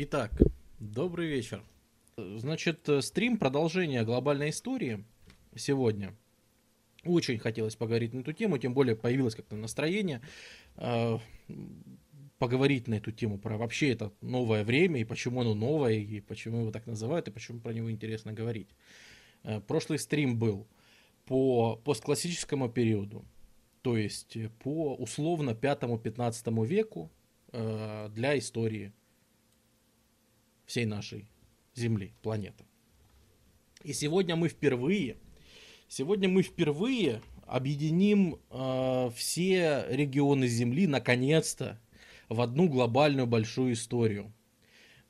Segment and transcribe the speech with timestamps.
[0.00, 0.30] Итак,
[0.78, 1.60] добрый вечер.
[2.16, 5.04] Значит, стрим продолжения глобальной истории
[5.56, 6.14] сегодня.
[7.04, 10.20] Очень хотелось поговорить на эту тему, тем более появилось как-то настроение
[10.76, 11.18] э,
[12.38, 16.60] поговорить на эту тему про вообще это новое время и почему оно новое и почему
[16.60, 18.68] его так называют и почему про него интересно говорить.
[19.42, 20.68] Э, прошлый стрим был
[21.24, 23.24] по постклассическому периоду,
[23.82, 27.10] то есть по условно 5-15 веку
[27.50, 28.92] э, для истории
[30.68, 31.26] всей нашей
[31.74, 32.64] Земли, планеты.
[33.82, 35.16] И сегодня мы впервые,
[35.88, 41.80] сегодня мы впервые объединим э, все регионы Земли, наконец-то,
[42.28, 44.30] в одну глобальную большую историю.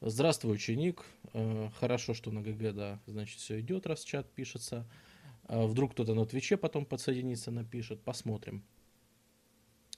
[0.00, 1.04] Здравствуй, ученик.
[1.32, 4.88] Э, хорошо, что на ГГ, да, значит, все идет, раз чат пишется.
[5.48, 8.00] Э, вдруг кто-то на Твиче потом подсоединится, напишет.
[8.02, 8.62] Посмотрим.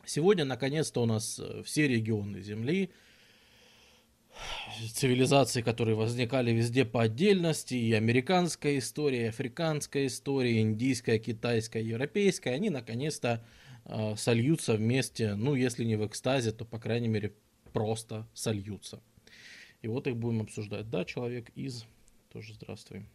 [0.06, 2.90] Сегодня, наконец-то, у нас э, все регионы Земли–
[4.92, 12.50] цивилизации, которые возникали везде по отдельности, и американская история, и африканская история, индийская, китайская, европейская,
[12.50, 13.44] они наконец-то
[13.84, 17.32] э, сольются вместе, ну, если не в экстазе, то, по крайней мере,
[17.72, 19.00] просто сольются.
[19.82, 20.90] И вот их будем обсуждать.
[20.90, 21.86] Да, человек из...
[22.32, 23.06] Тоже здравствуй.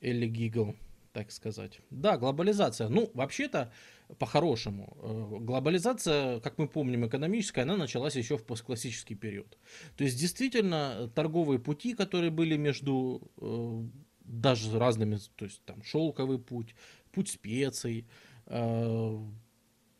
[0.00, 0.74] Элли Гигл,
[1.12, 1.80] так сказать.
[1.90, 2.88] Да, глобализация.
[2.88, 3.72] Ну, вообще-то,
[4.18, 4.96] по-хорошему.
[5.02, 9.58] Э, глобализация, как мы помним, экономическая, она началась еще в постклассический период.
[9.96, 13.82] То есть, действительно, торговые пути, которые были между э,
[14.24, 16.74] даже разными, то есть там шелковый путь,
[17.12, 18.06] путь специй,
[18.46, 19.18] э,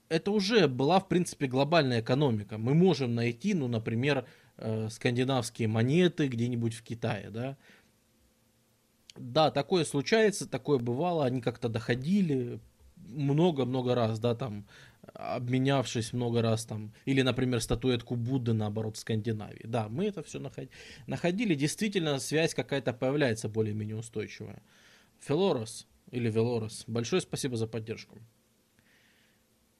[0.08, 2.56] это уже была, в принципе, глобальная экономика.
[2.56, 4.26] Мы можем найти, ну, например,
[4.88, 7.56] скандинавские монеты где-нибудь в Китае, да,
[9.18, 12.60] да, такое случается, такое бывало, они как-то доходили,
[13.08, 14.66] много-много раз, да, там,
[15.14, 19.64] обменявшись много раз там, или, например, статуэтку Будды, наоборот, в Скандинавии.
[19.64, 20.72] Да, мы это все находили.
[21.06, 24.62] Находили, действительно, связь какая-то появляется более-менее устойчивая.
[25.20, 28.18] Филорос или Велорос, большое спасибо за поддержку.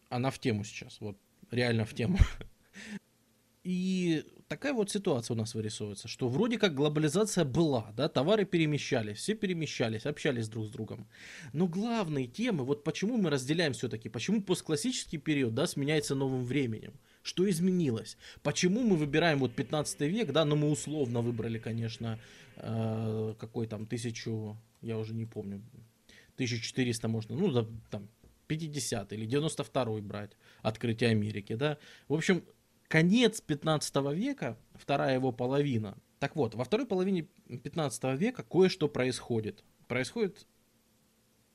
[0.08, 1.18] Она в тему сейчас, вот,
[1.50, 2.18] реально в тему.
[3.62, 9.18] И такая вот ситуация у нас вырисовывается, что вроде как глобализация была, да, товары перемещались,
[9.18, 11.06] все перемещались, общались друг с другом.
[11.52, 16.94] Но главные темы, вот почему мы разделяем все-таки, почему постклассический период, да, сменяется новым временем,
[17.22, 22.18] что изменилось, почему мы выбираем вот 15 век, да, но мы условно выбрали, конечно,
[22.56, 25.62] э, какой там тысячу, я уже не помню,
[26.36, 28.08] 1400 можно, ну, да, там,
[28.46, 30.30] 50 или 92 брать,
[30.62, 31.76] открытие Америки, да.
[32.08, 32.42] В общем,
[32.88, 35.96] конец 15 века, вторая его половина.
[36.18, 39.64] Так вот, во второй половине 15 века кое-что происходит.
[39.86, 40.46] Происходит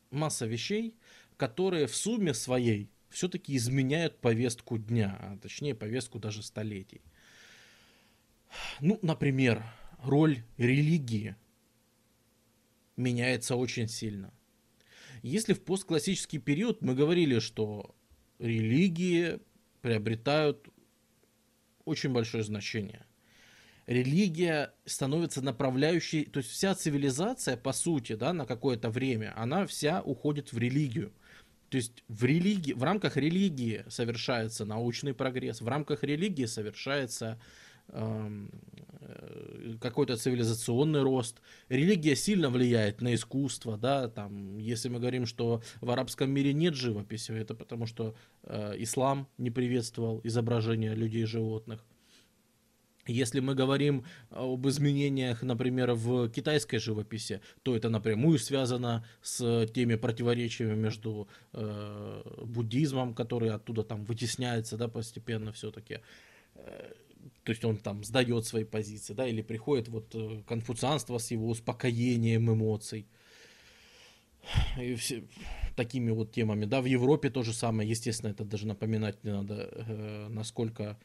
[0.10, 0.96] масса вещей,
[1.38, 7.02] которые в сумме своей все-таки изменяют повестку дня, а точнее повестку даже столетий.
[8.80, 9.64] Ну, например,
[10.04, 11.36] роль религии
[12.96, 14.34] меняется очень сильно.
[15.22, 17.96] Если в постклассический период мы говорили, что
[18.40, 19.40] религии
[19.82, 20.73] приобретают
[21.86, 23.06] очень большое значение.
[23.86, 30.02] Религия становится направляющей, то есть вся цивилизация, по сути, да, на какое-то время, она вся
[30.02, 31.12] уходит в религию.
[31.70, 37.42] То есть в, религии, в рамках религии совершается научный прогресс, в рамках религии совершается
[39.80, 41.42] какой-то цивилизационный рост.
[41.70, 46.74] Религия сильно влияет на искусство, да, там, если мы говорим, что в арабском мире нет
[46.76, 51.84] живописи, это потому что э, ислам не приветствовал изображения людей и животных.
[53.06, 59.96] Если мы говорим об изменениях, например, в китайской живописи, то это напрямую связано с теми
[59.96, 66.00] противоречиями между э, буддизмом, который оттуда там вытесняется, да, постепенно все-таки.
[67.44, 71.50] То есть он там сдает свои позиции, да, или приходит вот э, конфуцианство с его
[71.50, 73.06] успокоением эмоций.
[74.80, 75.26] И все,
[75.76, 79.70] такими вот темами, да, в Европе то же самое, естественно, это даже напоминать не надо,
[79.72, 80.98] э, насколько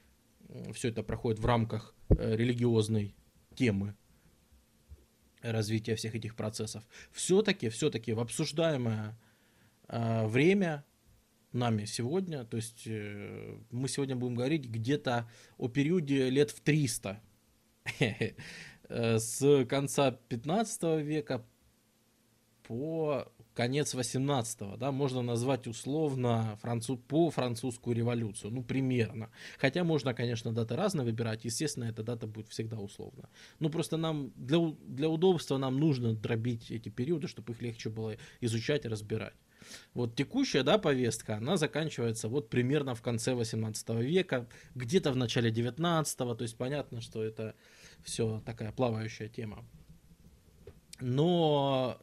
[0.72, 3.14] все это проходит в рамках э, религиозной
[3.54, 3.96] темы
[5.42, 6.84] развития всех этих процессов.
[7.12, 9.18] Все-таки, все-таки в обсуждаемое
[9.88, 10.84] время
[11.58, 15.28] нами сегодня, то есть э, мы сегодня будем говорить где-то
[15.58, 17.20] о периоде лет в 300
[18.88, 21.44] с конца 15 века
[22.62, 23.26] по
[23.58, 29.30] конец 18-го, да, можно назвать условно француз, по французскую революцию, ну, примерно.
[29.58, 33.28] Хотя можно, конечно, даты разные выбирать, естественно, эта дата будет всегда условно.
[33.58, 38.16] Ну, просто нам, для, для удобства нам нужно дробить эти периоды, чтобы их легче было
[38.40, 39.34] изучать и разбирать.
[39.94, 45.50] Вот текущая, да, повестка, она заканчивается вот примерно в конце 18 века, где-то в начале
[45.50, 47.54] 19 то есть понятно, что это
[48.02, 49.64] все такая плавающая тема.
[51.00, 51.98] Но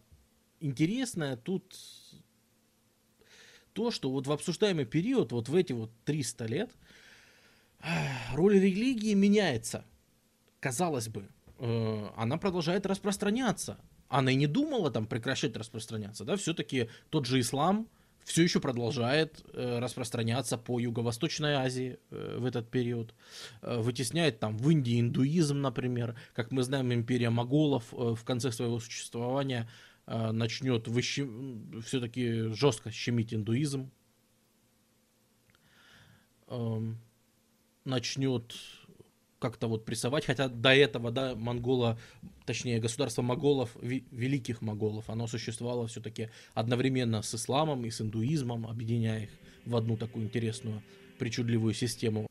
[0.60, 1.76] интересное тут
[3.74, 6.72] то, что вот в обсуждаемый период, вот в эти вот 300 лет,
[8.34, 9.86] роль религии меняется.
[10.60, 11.28] Казалось бы,
[11.60, 13.78] э, она продолжает распространяться.
[14.08, 17.88] Она и не думала там прекращать распространяться, да, все-таки тот же ислам
[18.24, 23.14] все еще продолжает э, распространяться по Юго-Восточной Азии э, в этот период,
[23.62, 29.70] вытесняет там в Индии индуизм, например, как мы знаем, империя моголов в конце своего существования
[30.08, 31.82] начнет выщем...
[31.84, 33.90] все-таки жестко щемить индуизм,
[36.48, 37.00] эм,
[37.86, 38.56] начнет
[39.46, 42.00] как-то вот прессовать, хотя до этого, да, монгола,
[42.46, 49.24] точнее, государство моголов, великих моголов, оно существовало все-таки одновременно с исламом и с индуизмом, объединяя
[49.24, 49.30] их
[49.66, 50.82] в одну такую интересную,
[51.20, 52.26] причудливую систему.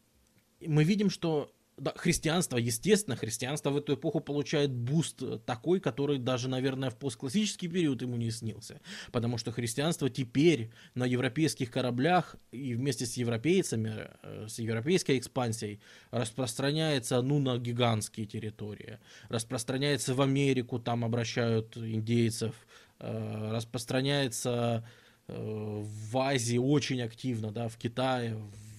[0.60, 6.48] Мы видим, что да, христианство, естественно, христианство в эту эпоху получает boost такой, который даже,
[6.48, 8.80] наверное, в постклассический период ему не снился.
[9.10, 15.80] Потому что христианство теперь на европейских кораблях и вместе с европейцами, э, с европейской экспансией
[16.12, 18.98] распространяется, ну, на гигантские территории.
[19.28, 22.54] Распространяется в Америку, там обращают индейцев,
[23.00, 24.86] э, распространяется
[25.26, 28.73] э, в Азии очень активно, да, в Китае, в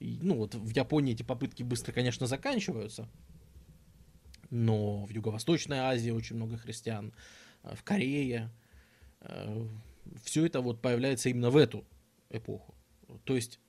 [0.00, 3.08] ну вот в Японии эти попытки быстро, конечно, заканчиваются,
[4.50, 7.12] но в Юго-Восточной Азии очень много христиан,
[7.62, 8.50] э, в Корее,
[9.20, 9.66] э,
[10.22, 11.84] все это вот появляется именно в эту
[12.30, 12.74] эпоху.
[13.24, 13.60] То есть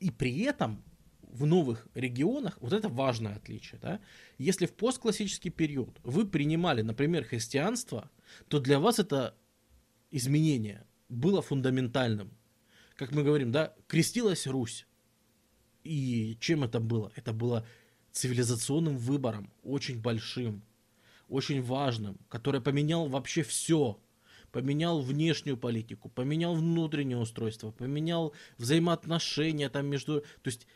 [0.00, 0.82] и при этом
[1.22, 4.00] в новых регионах, вот это важное отличие, да,
[4.38, 8.10] если в постклассический период вы принимали, например, христианство,
[8.48, 9.34] то для вас это
[10.10, 12.36] изменение было фундаментальным
[12.96, 14.86] как мы говорим, да, крестилась Русь.
[15.82, 17.12] И чем это было?
[17.16, 17.66] Это было
[18.12, 20.62] цивилизационным выбором, очень большим,
[21.28, 24.00] очень важным, который поменял вообще все.
[24.52, 30.20] Поменял внешнюю политику, поменял внутреннее устройство, поменял взаимоотношения там между...
[30.20, 30.68] То есть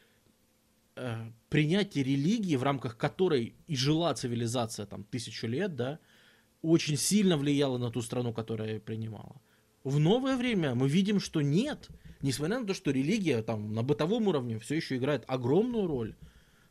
[0.96, 6.00] э, принятие религии, в рамках которой и жила цивилизация там тысячу лет, да,
[6.60, 9.40] очень сильно влияло на ту страну, которая принимала.
[9.84, 11.88] В новое время мы видим, что нет
[12.22, 16.14] несмотря на то, что религия там на бытовом уровне все еще играет огромную роль,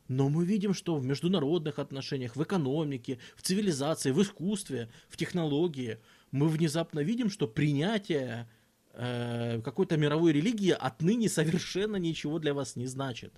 [0.08, 6.00] но мы видим, что в международных отношениях, в экономике, в цивилизации, в искусстве, в технологии
[6.32, 8.50] мы внезапно видим, что принятие
[8.94, 13.34] э, какой-то мировой религии отныне совершенно ничего для вас не значит.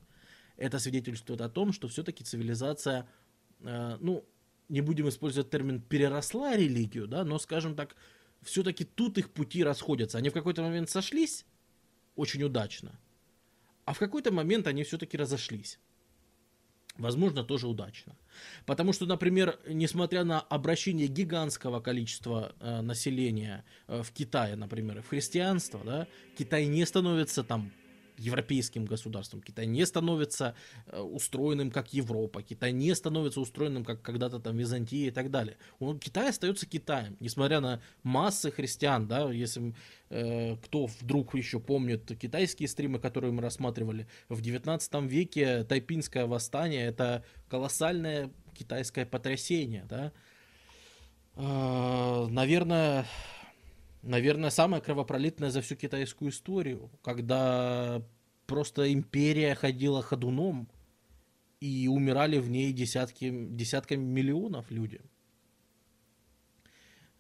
[0.58, 3.08] Это свидетельствует о том, что все-таки цивилизация,
[3.62, 4.26] э, ну,
[4.68, 7.96] не будем использовать термин переросла религию, да, но, скажем так,
[8.42, 10.18] все-таки тут их пути расходятся.
[10.18, 11.46] Они в какой-то момент сошлись,
[12.16, 13.00] очень удачно.
[13.86, 15.80] А в какой-то момент они все-таки разошлись.
[17.00, 18.16] Возможно, тоже удачно.
[18.66, 25.08] Потому что, например, несмотря на обращение гигантского количества э, населения э, в Китае, например, в
[25.08, 26.08] христианство, да,
[26.38, 27.72] Китай не становится там
[28.20, 29.42] европейским государством.
[29.42, 30.56] Китай не становится
[30.88, 32.42] э, устроенным как Европа.
[32.44, 35.58] Китай не становится устроенным как когда-то там Византия и так далее.
[35.80, 39.74] Он, Китай остается Китаем, несмотря на массы христиан, да, если
[40.10, 46.86] э, кто вдруг еще помнит китайские стримы, которые мы рассматривали, в 19 веке тайпинское восстание
[46.86, 50.12] это колоссальное китайское потрясение, да.
[51.36, 53.06] Э, наверное,
[54.02, 58.02] наверное, самое кровопролитное за всю китайскую историю, когда
[58.46, 60.70] просто империя ходила ходуном,
[61.60, 65.02] и умирали в ней десятки, десятками миллионов люди.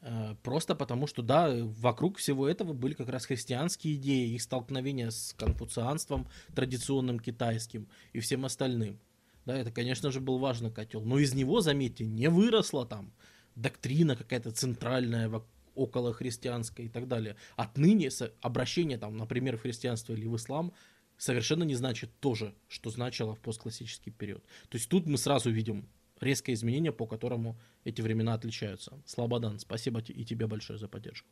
[0.01, 5.09] Э, просто потому, что, да, вокруг всего этого были как раз христианские идеи, их столкновения
[5.09, 8.99] с конфуцианством традиционным китайским и всем остальным.
[9.45, 11.03] Да, это, конечно же, был важный котел.
[11.03, 13.11] Но из него, заметьте, не выросла там
[13.55, 15.27] доктрина какая-то центральная
[15.75, 17.35] около христианской и так далее.
[17.55, 18.09] Отныне
[18.41, 20.73] обращение, там, например, в христианство или в ислам
[21.17, 24.43] совершенно не значит то же, что значило в постклассический период.
[24.69, 25.87] То есть тут мы сразу видим
[26.19, 29.01] резкое изменение, по которому эти времена отличаются.
[29.05, 31.27] Слободан, спасибо и тебе большое за поддержку.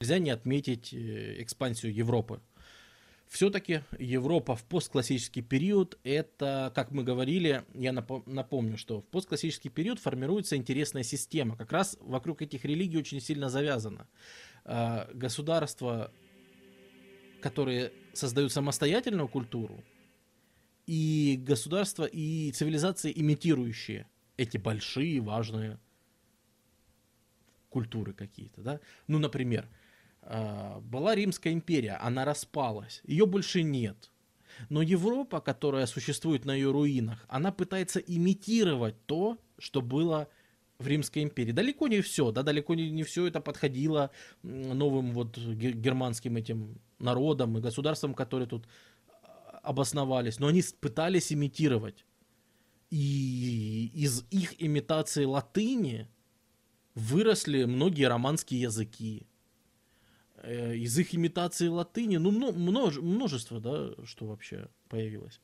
[0.00, 2.40] Нельзя не отметить э, экспансию Европы
[3.32, 9.98] все-таки Европа в постклассический период, это, как мы говорили, я напомню, что в постклассический период
[9.98, 11.56] формируется интересная система.
[11.56, 14.06] Как раз вокруг этих религий очень сильно завязано.
[14.66, 16.12] А, государства,
[17.40, 19.82] которые создают самостоятельную культуру,
[20.86, 25.78] и государства, и цивилизации, имитирующие эти большие, важные
[27.70, 28.80] культуры какие-то, да.
[29.06, 29.66] Ну, например,
[30.22, 34.10] была Римская империя, она распалась, ее больше нет.
[34.68, 40.28] Но Европа, которая существует на ее руинах, она пытается имитировать то, что было
[40.78, 41.52] в Римской империи.
[41.52, 44.10] Далеко не все, да, далеко не, не все это подходило
[44.42, 48.66] новым вот германским этим народам и государствам, которые тут
[49.22, 52.04] а, обосновались, но они пытались имитировать.
[52.90, 56.08] И из их имитации латыни
[56.94, 59.26] выросли многие романские языки.
[60.42, 65.40] Э, из их имитации латыни, ну, множе, множество, да, что вообще появилось.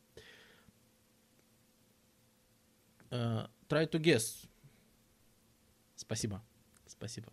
[3.11, 4.49] Uh, try to guess.
[5.95, 6.43] Спасибо.
[6.87, 7.33] Спасибо.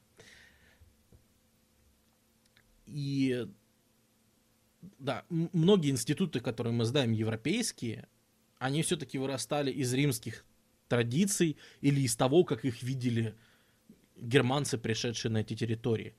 [2.86, 3.48] И
[5.00, 8.08] да, многие институты, которые мы знаем, европейские,
[8.60, 10.46] они все-таки вырастали из римских
[10.88, 13.36] традиций или из того, как их видели
[14.16, 16.16] германцы, пришедшие на эти территории.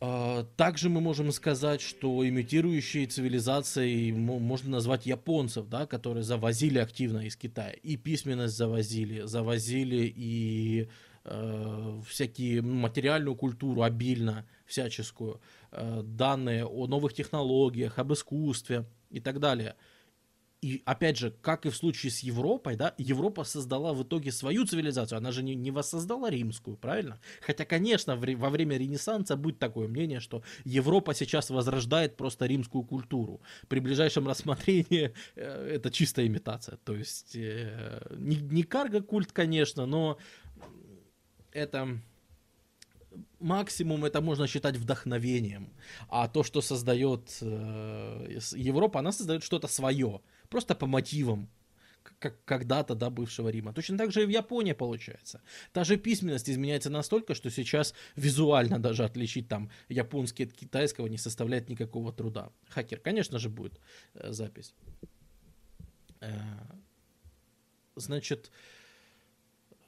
[0.00, 7.26] А, также мы можем сказать, что имитирующие цивилизации можно назвать японцев, да, которые завозили активно
[7.26, 7.72] из Китая.
[7.72, 10.88] И письменность завозили, завозили и
[11.24, 15.40] э, всякие материальную культуру обильно, всяческую,
[15.72, 19.74] э, данные о новых технологиях, об искусстве и так далее–
[20.60, 24.66] и опять же, как и в случае с Европой, да, Европа создала в итоге свою
[24.66, 27.20] цивилизацию, она же не, не воссоздала римскую, правильно?
[27.40, 32.82] Хотя, конечно, в, во время Ренессанса будет такое мнение, что Европа сейчас возрождает просто римскую
[32.82, 33.40] культуру.
[33.68, 36.78] При ближайшем рассмотрении э, это чистая имитация.
[36.84, 40.18] То есть э, не, не карго-культ, конечно, но
[41.52, 42.00] это
[43.40, 45.72] максимум это можно считать вдохновением.
[46.08, 51.48] А то, что создает э, Европа, она создает что-то свое просто по мотивам
[52.18, 53.72] как когда-то, да, бывшего Рима.
[53.72, 55.40] Точно так же и в Японии получается.
[55.72, 61.18] Та же письменность изменяется настолько, что сейчас визуально даже отличить там японский от китайского не
[61.18, 62.50] составляет никакого труда.
[62.68, 63.80] Хакер, конечно же, будет
[64.14, 64.74] э, запись.
[66.20, 66.38] Э,
[67.96, 68.50] значит,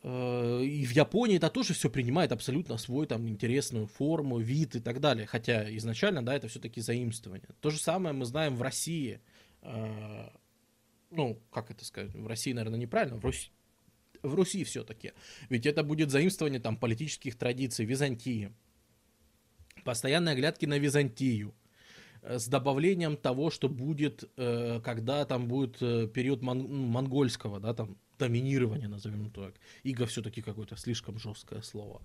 [0.02, 4.80] э, и в Японии это тоже все принимает абсолютно свой там интересную форму, вид и
[4.80, 5.26] так далее.
[5.26, 7.48] Хотя изначально, да, это все-таки заимствование.
[7.60, 9.20] То же самое мы знаем в России.
[9.62, 10.28] Э,
[11.10, 13.50] ну, как это сказать, в России, наверное, неправильно, в Руси,
[14.22, 15.12] в Руси все-таки.
[15.48, 18.52] Ведь это будет заимствование там политических традиций Византии.
[19.84, 21.54] Постоянные оглядки на Византию
[22.22, 27.74] э, с добавлением того, что будет, э, когда там будет э, период мон- монгольского, да,
[27.74, 29.54] там доминирования, назовем так.
[29.82, 32.02] Иго все-таки какое-то слишком жесткое слово.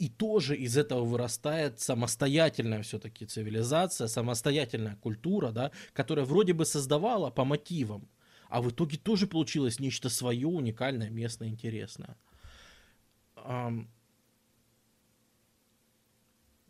[0.00, 7.28] И тоже из этого вырастает самостоятельная все-таки цивилизация, самостоятельная культура, да, которая вроде бы создавала
[7.28, 8.08] по мотивам,
[8.48, 12.16] а в итоге тоже получилось нечто свое, уникальное, местное, интересное.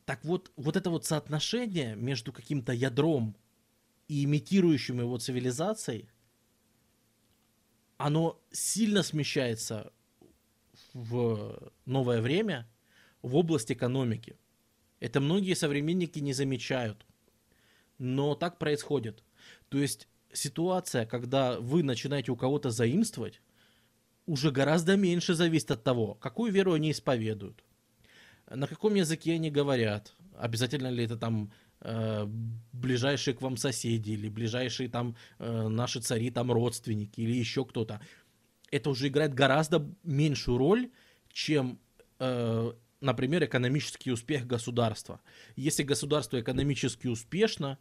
[0.04, 3.37] Так вот, вот это вот соотношение между каким-то ядром
[4.08, 6.08] и имитирующим его цивилизацией,
[7.96, 9.92] оно сильно смещается
[10.94, 12.68] в новое время–
[13.23, 14.37] в область экономики.
[15.00, 17.07] Это многие современники не замечают.
[17.99, 19.23] Но так происходит.
[19.69, 23.41] То есть ситуация, когда вы начинаете у кого-то заимствовать,
[24.27, 27.65] уже гораздо меньше зависит от того, какую веру они исповедуют,
[28.49, 32.27] на каком языке они говорят, обязательно ли это там э,
[32.73, 38.00] ближайшие к вам соседи или ближайшие там э, наши цари, там родственники или еще кто-то.
[38.71, 40.91] Это уже играет гораздо меньшую роль,
[41.33, 41.79] чем
[42.19, 45.21] э, например, экономический успех государства.
[45.57, 47.78] Если государство экономически успешно,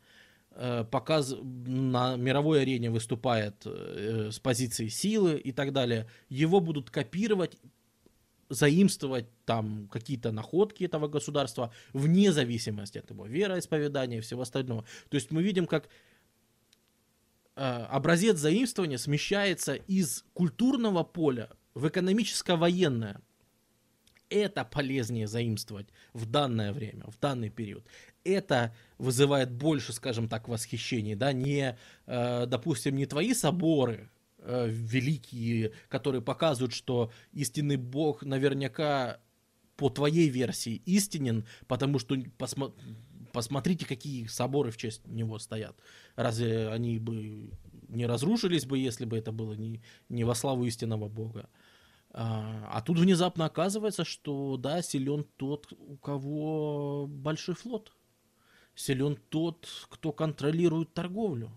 [0.51, 6.89] э, показ на мировой арене выступает э, с позиции силы и так далее, его будут
[6.89, 7.57] копировать,
[8.49, 14.85] заимствовать там какие-то находки этого государства вне зависимости от его вероисповедания и всего остального.
[15.09, 15.89] То есть мы видим, как
[17.55, 23.21] э, образец заимствования смещается из культурного поля в экономическо-военное
[24.29, 27.85] это полезнее заимствовать в данное время, в данный период.
[28.23, 35.71] Это вызывает больше, скажем так, восхищений, да, не, э, допустим, не твои соборы э, великие,
[35.87, 39.19] которые показывают, что истинный Бог наверняка
[39.79, 42.73] по твоей версии истинен, потому что посмо...
[43.31, 45.77] посмотрите, какие соборы в честь него стоят.
[46.15, 47.51] Разве они бы
[47.87, 51.49] не разрушились бы, если бы это было не, не во славу истинного Бога?
[52.11, 57.91] А, а тут внезапно оказывается, что да, силен тот, у кого большой флот.
[58.75, 61.51] Силен тот, кто контролирует торговлю.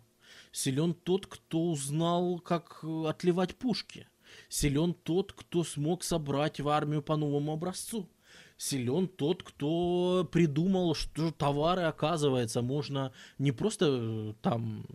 [0.50, 4.08] Силен тот, кто узнал, как отливать пушки.
[4.48, 8.08] Силен тот, кто смог собрать в армию по новому образцу.
[8.56, 14.86] Силен тот, кто придумал, что товары, оказывается, можно не просто э, там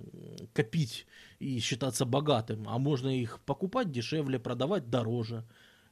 [0.53, 1.05] копить
[1.39, 5.45] и считаться богатым, а можно их покупать дешевле, продавать дороже.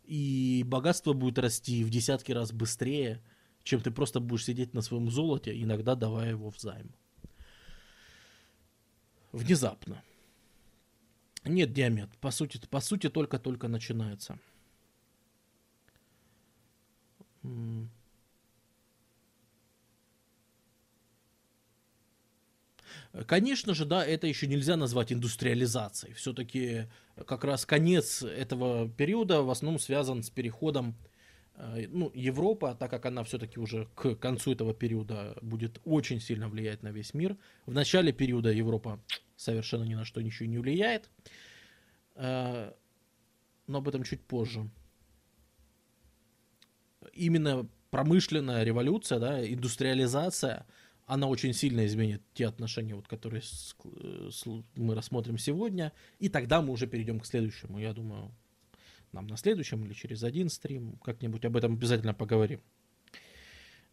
[0.05, 3.21] И богатство будет расти в десятки раз быстрее,
[3.63, 6.93] чем ты просто будешь сидеть на своем золоте, иногда давая его в займ.
[9.31, 10.01] Внезапно.
[11.43, 14.39] Нет, диамет, по сути, по сути только-только начинается.
[23.27, 26.13] Конечно же, да, это еще нельзя назвать индустриализацией.
[26.13, 26.87] Все-таки
[27.25, 30.95] как раз конец этого периода в основном связан с переходом
[31.55, 36.49] э, ну, Европа, так как она все-таки уже к концу этого периода будет очень сильно
[36.49, 37.37] влиять на весь мир.
[37.65, 38.99] В начале периода Европа
[39.37, 41.09] совершенно ни на что ничего не влияет.
[42.15, 42.73] Э,
[43.67, 44.69] но об этом чуть позже
[47.13, 50.65] именно промышленная революция, да, индустриализация,
[51.05, 53.75] она очень сильно изменит те отношения, вот, которые с,
[54.31, 54.43] с,
[54.75, 57.79] мы рассмотрим сегодня, и тогда мы уже перейдем к следующему.
[57.79, 58.31] Я думаю,
[59.11, 62.59] нам на следующем или через один стрим как-нибудь об этом обязательно поговорим.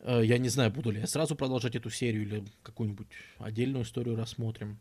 [0.01, 4.17] Э, я не знаю, буду ли я сразу продолжать эту серию или какую-нибудь отдельную историю
[4.17, 4.79] рассмотрим.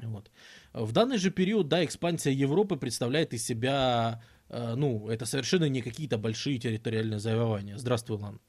[0.00, 0.30] Вот.
[0.72, 5.82] В данный же период, да, экспансия Европы представляет из себя Э, ну, это совершенно не
[5.82, 7.76] какие-то большие территориальные завоевания.
[7.78, 8.40] Здравствуй, Лан.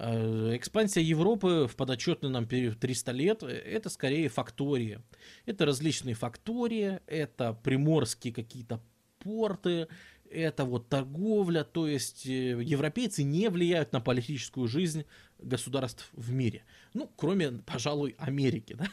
[0.00, 5.00] Э, экспансия Европы в подотчетный нам период 300 лет– это скорее фактории.
[5.44, 8.80] Это различные фактории, это приморские какие-то
[9.18, 9.88] порты,
[10.30, 15.04] это вот торговля, то есть э, европейцы не влияют на политическую жизнь
[15.40, 16.62] государств в мире.
[16.94, 18.76] Ну, кроме, пожалуй, Америки.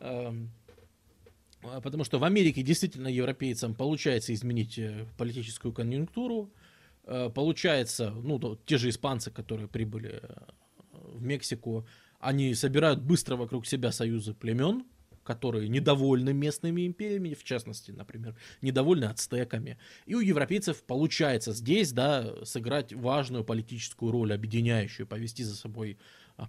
[0.00, 0.34] Да?
[1.62, 6.50] А, потому что в Америке действительно европейцам получается изменить э, политическую конъюнктуру.
[7.04, 10.28] Э, получается, ну, те же испанцы, которые прибыли э,
[10.92, 11.86] в Мексику,
[12.18, 14.84] они собирают быстро вокруг себя союзы племен,
[15.24, 19.78] которые недовольны местными империями, в частности, например, недовольны ацтеками.
[20.06, 25.98] И у европейцев получается здесь, да, сыграть важную политическую роль, объединяющую, повести за собой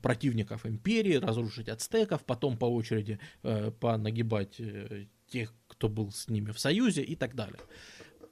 [0.01, 6.51] противников империи, разрушить ацтеков, потом по очереди э, понагибать э, тех, кто был с ними
[6.51, 7.59] в союзе и так далее.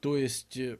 [0.00, 0.78] То есть э,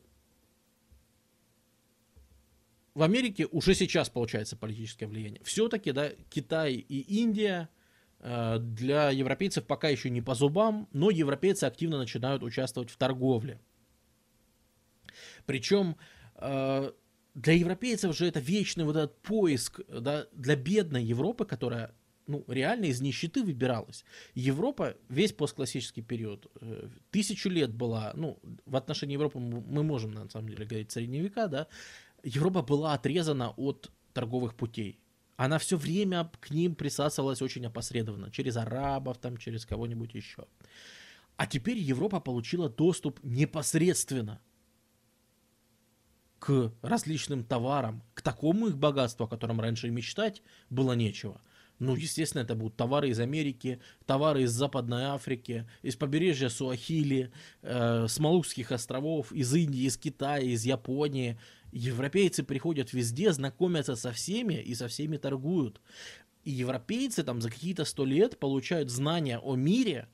[2.94, 5.40] в Америке уже сейчас получается политическое влияние.
[5.44, 7.68] Все-таки, да, Китай и Индия
[8.20, 13.60] э, для европейцев пока еще не по зубам, но европейцы активно начинают участвовать в торговле.
[15.46, 15.96] Причем
[16.36, 16.92] э,
[17.34, 21.94] для европейцев же это вечный вот этот поиск, да, для бедной Европы, которая
[22.26, 24.04] ну, реально из нищеты выбиралась.
[24.34, 30.28] Европа весь постклассический период, э, тысячу лет была, ну, в отношении Европы мы можем, на
[30.28, 31.66] самом деле, говорить средневека, да,
[32.22, 34.98] Европа была отрезана от торговых путей.
[35.36, 40.46] Она все время к ним присасывалась очень опосредованно, через арабов, там, через кого-нибудь еще.
[41.36, 44.40] А теперь Европа получила доступ непосредственно
[46.42, 51.40] к различным товарам, к такому их богатству, о котором раньше и мечтать было нечего.
[51.78, 57.30] Ну, естественно, это будут товары из Америки, товары из Западной Африки, из побережья Суахили,
[57.62, 61.38] э, с Малукских островов, из Индии, из Китая, из Японии.
[61.70, 65.80] Европейцы приходят везде, знакомятся со всеми и со всеми торгуют.
[66.42, 70.08] И европейцы там за какие-то сто лет получают знания о мире,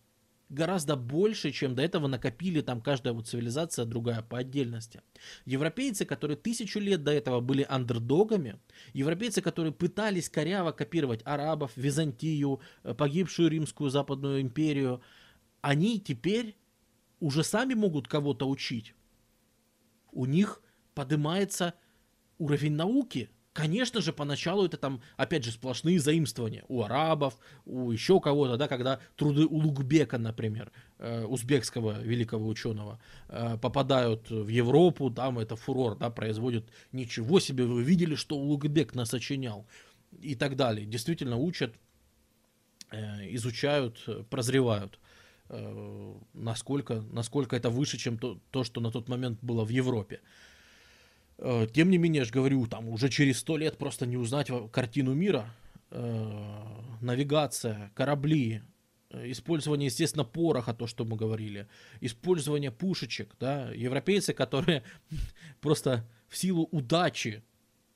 [0.48, 5.02] гораздо больше, чем до этого накопили там каждая вот цивилизация другая по отдельности.
[5.44, 8.58] Европейцы, которые тысячу лет до этого были андердогами,
[8.92, 15.02] европейцы, которые пытались коряво копировать арабов, Византию, э, погибшую римскую западную империю,
[15.60, 16.56] они теперь
[17.20, 18.94] уже сами могут кого-то учить.
[20.12, 20.62] У них
[20.94, 21.74] поднимается
[22.38, 28.20] уровень науки, Конечно же, поначалу это там, опять же, сплошные заимствования у арабов, у еще
[28.20, 35.10] кого-то, да, когда труды у Лукбека, например, э, узбекского великого ученого, э, попадают в Европу,
[35.10, 39.66] там это фурор, да, производит, ничего себе, вы видели, что Лукбек насочинял,
[40.20, 40.86] и так далее.
[40.86, 41.74] Действительно учат,
[42.92, 45.00] э, изучают, прозревают
[45.48, 50.20] э, насколько, насколько это выше, чем то, то, что на тот момент было в Европе.
[50.20, 50.47] Э,
[51.38, 55.14] тем не менее, я же говорю, там уже через сто лет просто не узнать картину
[55.14, 55.54] мира.
[55.90, 56.64] Э,
[57.00, 58.60] навигация, корабли,
[59.10, 61.66] э, использование, естественно, пороха, то, что мы говорили,
[62.00, 64.82] использование пушечек, да, европейцы, которые
[65.62, 67.42] просто в силу удачи,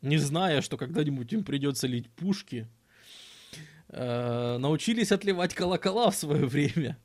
[0.00, 2.66] не зная, что когда-нибудь им придется лить пушки,
[3.88, 6.98] научились отливать колокола в свое время.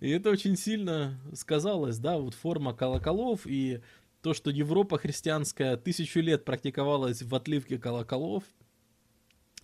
[0.00, 3.80] И это очень сильно сказалось, да, вот форма колоколов и
[4.26, 8.42] то, что Европа христианская тысячу лет практиковалась в отливке колоколов,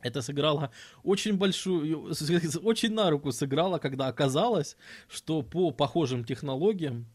[0.03, 0.71] это сыграло
[1.03, 2.13] очень большую,
[2.63, 4.77] очень на руку сыграло, когда оказалось,
[5.09, 7.07] что по похожим технологиям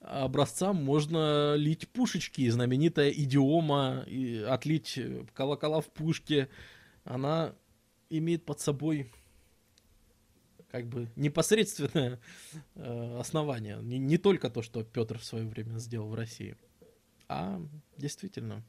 [0.00, 2.48] образцам можно лить пушечки.
[2.48, 4.98] Знаменитая идиома и отлить
[5.34, 6.48] колокола в пушке,
[7.04, 7.54] она
[8.08, 9.12] имеет под собой
[10.70, 12.20] как бы непосредственное
[12.74, 13.80] э, основание.
[13.82, 16.56] Не, не только то, что Петр в свое время сделал в России,
[17.28, 17.60] а
[17.98, 18.62] действительно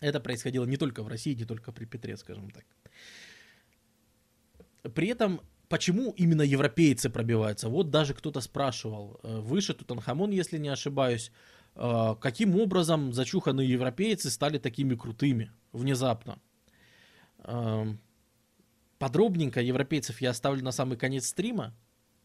[0.00, 2.64] это происходило не только в России, не только при Петре, скажем так.
[4.94, 7.68] При этом почему именно европейцы пробиваются?
[7.68, 11.30] Вот даже кто-то спрашивал, э, выше Тутанхамон, если не ошибаюсь,
[11.76, 16.38] э, каким образом зачуханные европейцы стали такими крутыми внезапно?
[17.44, 18.00] Эм,
[18.98, 21.74] подробненько европейцев я оставлю на самый конец стрима,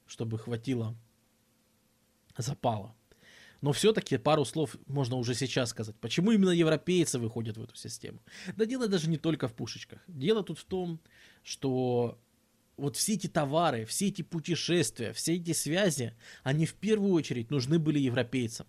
[0.08, 0.96] чтобы хватило
[2.38, 2.97] запала.
[3.62, 5.96] Но все-таки пару слов можно уже сейчас сказать.
[6.00, 8.22] Почему именно европейцы выходят в эту систему?
[8.56, 10.00] Да дело даже не только в пушечках.
[10.08, 11.00] Дело тут в том,
[11.44, 12.20] что
[12.78, 17.80] вот все эти товары, все эти путешествия, все эти связи, они в первую очередь нужны
[17.80, 18.68] были европейцам.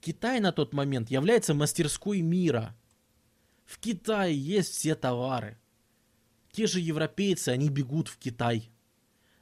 [0.00, 2.76] Китай на тот момент является мастерской мира.
[3.64, 5.58] В Китае есть все товары.
[6.52, 8.70] Те же европейцы, они бегут в Китай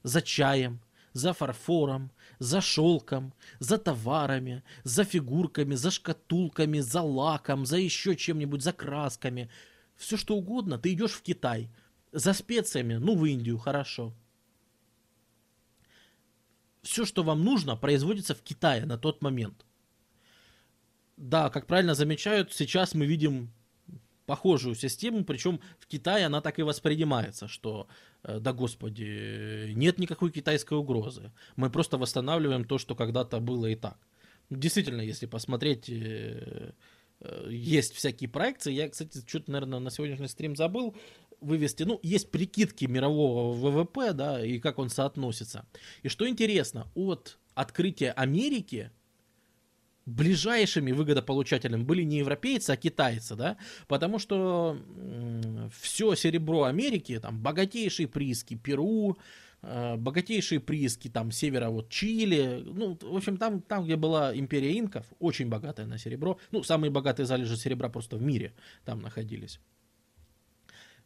[0.03, 0.81] за чаем,
[1.13, 8.63] за фарфором, за шелком, за товарами, за фигурками, за шкатулками, за лаком, за еще чем-нибудь,
[8.63, 9.51] за красками.
[9.97, 11.71] Все что угодно, ты идешь в Китай.
[12.13, 14.13] За специями, ну в Индию, хорошо.
[16.83, 19.67] Все, что вам нужно, производится в Китае на тот момент.
[21.19, 23.53] Да, как правильно замечают, сейчас мы видим
[24.31, 27.89] похожую систему, причем в Китае она так и воспринимается, что,
[28.23, 31.33] э, да господи, нет никакой китайской угрозы.
[31.57, 33.99] Мы просто восстанавливаем то, что когда-то было и так.
[34.49, 36.71] Действительно, если посмотреть, э,
[37.21, 38.73] э, есть всякие проекции.
[38.73, 40.95] Я, кстати, что-то, наверное, на сегодняшний стрим забыл
[41.41, 41.83] вывести.
[41.83, 45.67] Ну, есть прикидки мирового ВВП, да, и как он соотносится.
[46.05, 48.93] И что интересно, от открытия Америки
[50.11, 53.57] ближайшими выгодополучателями были не европейцы, а китайцы, да,
[53.89, 54.79] потому что
[55.81, 59.17] все серебро Америки, там, богатейшие прииски Перу,
[59.63, 64.79] э, богатейшие прииски там севера вот Чили, ну, в общем, там, там, где была империя
[64.79, 68.53] инков, очень богатая на серебро, ну, самые богатые залежи серебра просто в мире
[68.85, 69.61] там находились.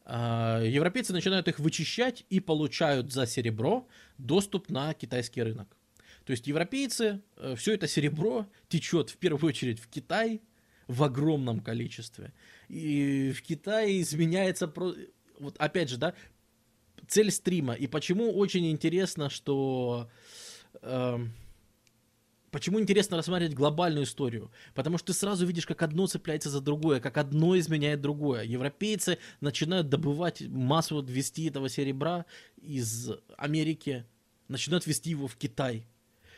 [0.06, 3.86] А, европейцы начинают их вычищать и получают за серебро
[4.18, 5.76] доступ на китайский рынок.
[6.24, 10.40] То есть европейцы, э, все это серебро течет в первую очередь в Китай
[10.88, 12.32] в огромном количестве.
[12.68, 14.72] И в Китае изменяется,
[15.38, 16.14] вот опять же, да,
[17.06, 17.74] цель стрима.
[17.74, 20.10] И почему очень интересно, что...
[20.80, 21.18] Э,
[22.50, 24.50] почему интересно рассматривать глобальную историю?
[24.74, 28.44] Потому что ты сразу видишь, как одно цепляется за другое, как одно изменяет другое.
[28.44, 32.24] Европейцы начинают добывать массу, вести этого серебра
[32.56, 34.06] из Америки,
[34.48, 35.86] начинают вести его в Китай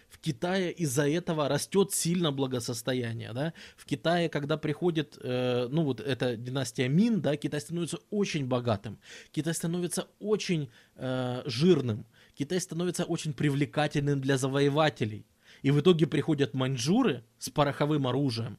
[0.08, 3.52] в Китае из-за этого растет сильно благосостояние, да.
[3.76, 8.98] В Китае, когда приходит, э, ну вот эта династия Мин, да, Китай становится очень богатым,
[9.32, 15.26] Китай становится очень э, жирным, Китай становится очень привлекательным для завоевателей.
[15.62, 18.58] И в итоге приходят маньчжуры с пороховым оружием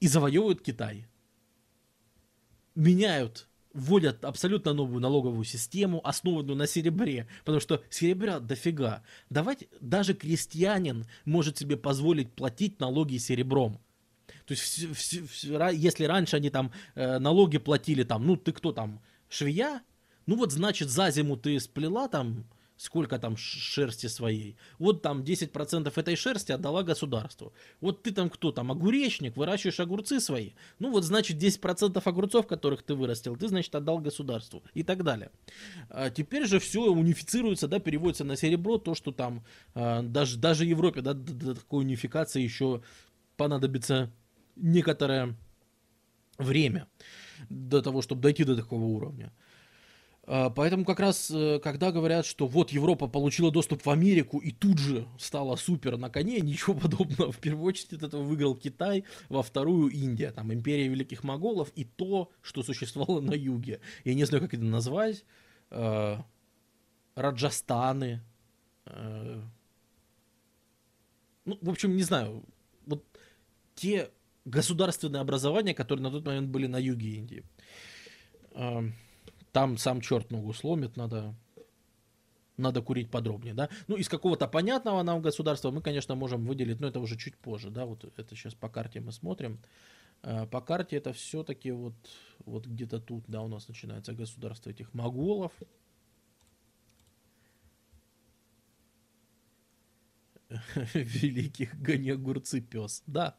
[0.00, 1.06] и завоевывают Китай.
[2.74, 9.02] Меняют вводят абсолютно новую налоговую систему, основанную на серебре, потому что серебра дофига.
[9.30, 13.80] Давайте даже крестьянин может себе позволить платить налоги серебром.
[14.46, 18.52] То есть, в, в, в, если раньше они там э, налоги платили там, ну ты
[18.52, 19.82] кто там, швея?
[20.26, 22.44] Ну вот значит за зиму ты сплела там
[22.78, 24.56] сколько там шерсти своей.
[24.78, 27.52] Вот там 10% этой шерсти отдала государству.
[27.80, 30.52] Вот ты там кто там, огуречник, выращиваешь огурцы свои.
[30.78, 35.30] Ну вот значит 10% огурцов, которых ты вырастил, ты значит отдал государству и так далее.
[35.90, 40.64] А теперь же все унифицируется, да, переводится на серебро, то, что там а, даже, даже
[40.64, 42.80] Европе, да, до такой унификации еще
[43.36, 44.10] понадобится
[44.54, 45.36] некоторое
[46.38, 46.86] время
[47.48, 49.32] до того, чтобы дойти до такого уровня.
[50.30, 54.50] А, поэтому как раз, э, когда говорят, что вот Европа получила доступ в Америку и
[54.50, 57.32] тут же стала супер на коне, ничего подобного.
[57.32, 61.84] В первую очередь от этого выиграл Китай, во вторую Индия, там империя великих моголов и
[61.84, 63.80] то, что существовало на юге.
[64.04, 65.24] Я не знаю, как это назвать.
[65.70, 66.18] Э,
[67.14, 68.20] Раджастаны.
[68.84, 69.40] Э,
[71.46, 72.44] ну, в общем, не знаю.
[72.84, 73.02] Вот
[73.74, 74.10] те
[74.44, 77.44] государственные образования, которые на тот момент были на юге Индии.
[79.52, 81.34] Там сам черт ногу сломит, надо
[82.58, 83.68] надо курить подробнее, да.
[83.86, 87.70] Ну, из какого-то понятного нам государства мы, конечно, можем выделить, но это уже чуть позже,
[87.70, 89.60] да, вот это сейчас по карте мы смотрим.
[90.22, 91.94] Э, по карте это все-таки вот,
[92.44, 95.52] вот где-то тут, да, у нас начинается государство этих моголов.
[100.94, 103.02] Великих гони огурцы пес.
[103.06, 103.36] Да,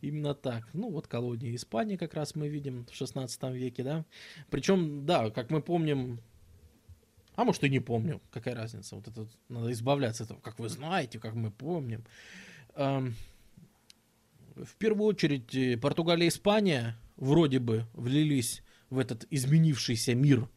[0.00, 0.68] именно так.
[0.72, 4.04] Ну, вот колония Испании как раз мы видим в 16 веке, да.
[4.50, 6.20] Причем, да, как мы помним,
[7.36, 8.96] а может и не помню, какая разница.
[8.96, 12.04] Вот это надо избавляться от этого, как вы знаете, как мы помним.
[12.74, 13.14] Эм,
[14.56, 20.48] в первую очередь э, Португалия и Испания вроде бы влились в этот изменившийся мир,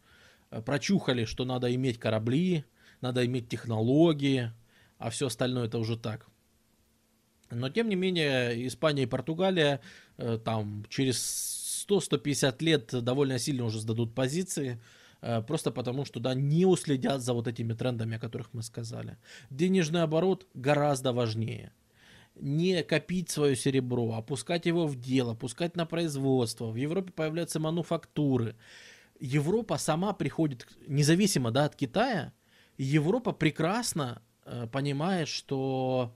[0.50, 2.66] э, прочухали, что надо иметь корабли,
[3.00, 4.52] надо иметь технологии,
[5.02, 6.28] а все остальное это уже так.
[7.50, 9.82] Но тем не менее Испания и Португалия
[10.18, 14.82] э, там через 100-150 лет довольно сильно уже сдадут позиции,
[15.48, 19.18] просто потому что да, не уследят за вот этими трендами, о которых мы сказали.
[19.50, 21.74] Денежный оборот гораздо важнее–
[22.36, 26.72] не копить свое серебро, опускать его в дело, пускать на производство.
[26.72, 28.56] В Европе появляются мануфактуры.
[29.20, 32.34] Европа сама приходит, независимо да, от Китая,
[32.78, 34.31] Европа прекрасно э,
[34.72, 36.14] понимает, что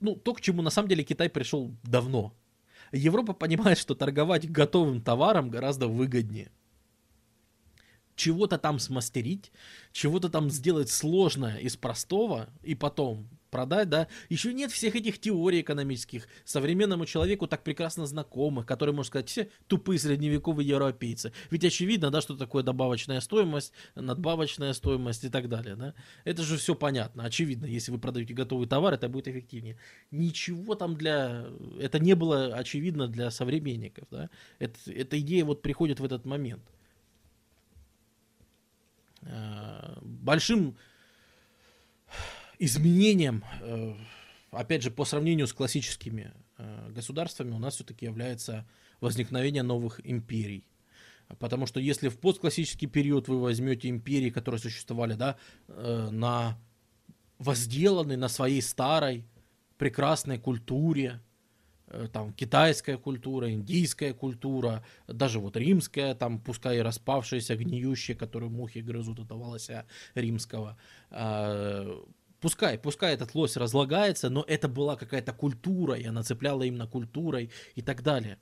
[0.00, 2.34] ну, то, к чему на самом деле Китай пришел давно.
[2.92, 6.50] Европа понимает, что торговать готовым товаром гораздо выгоднее.
[8.16, 9.52] Чего-то там смастерить,
[9.92, 14.08] чего-то там сделать сложное из простого, и потом продать, да.
[14.28, 19.50] Еще нет всех этих теорий экономических, современному человеку так прекрасно знакомых, которые, можно сказать, все
[19.66, 21.32] тупые средневековые европейцы.
[21.50, 25.94] Ведь очевидно, да, что такое добавочная стоимость, надбавочная стоимость и так далее, да.
[26.24, 27.66] Это же все понятно, очевидно.
[27.66, 29.76] Если вы продаете готовый товар, это будет эффективнее.
[30.10, 31.46] Ничего там для...
[31.78, 34.30] Это не было очевидно для современников, да.
[34.58, 36.62] Это, эта идея вот приходит в этот момент.
[39.22, 40.76] А, большим
[42.60, 43.94] изменением, э,
[44.50, 48.68] опять же, по сравнению с классическими э, государствами, у нас все-таки является
[49.00, 50.64] возникновение новых империй.
[51.38, 55.36] Потому что если в постклассический период вы возьмете империи, которые существовали, да,
[55.68, 56.58] э, на
[57.38, 59.24] возделанной, на своей старой,
[59.78, 61.20] прекрасной культуре,
[62.12, 68.78] там китайская культура, индийская культура, даже вот римская, там пускай и распавшаяся, гниющая, которую мухи
[68.78, 70.76] грызут, это волося римского,
[72.40, 77.50] Пускай, пускай этот лось разлагается, но это была какая-то культура, и она цепляла именно культурой
[77.74, 78.38] и так далее.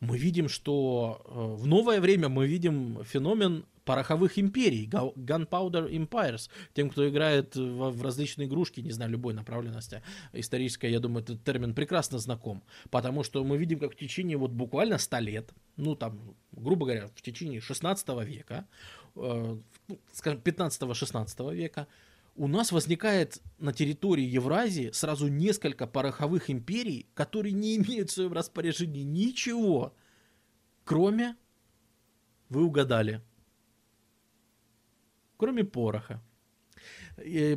[0.00, 6.50] Мы видим, что э, в новое время мы видим феномен пороховых империй, Gunpowder Empires.
[6.74, 11.74] Тем, кто играет в, различные игрушки, не знаю, любой направленности исторической, я думаю, этот термин
[11.74, 12.62] прекрасно знаком.
[12.90, 17.08] Потому что мы видим, как в течение вот буквально 100 лет, ну там, грубо говоря,
[17.08, 18.66] в течение 16 века,
[19.16, 19.56] э,
[19.88, 21.86] ну, скажем, 15-16 века,
[22.34, 28.32] у нас возникает на территории Евразии сразу несколько пороховых империй, которые не имеют в своем
[28.32, 29.94] распоряжении ничего,
[30.84, 31.36] кроме,
[32.48, 33.22] вы угадали,
[35.36, 36.22] кроме пороха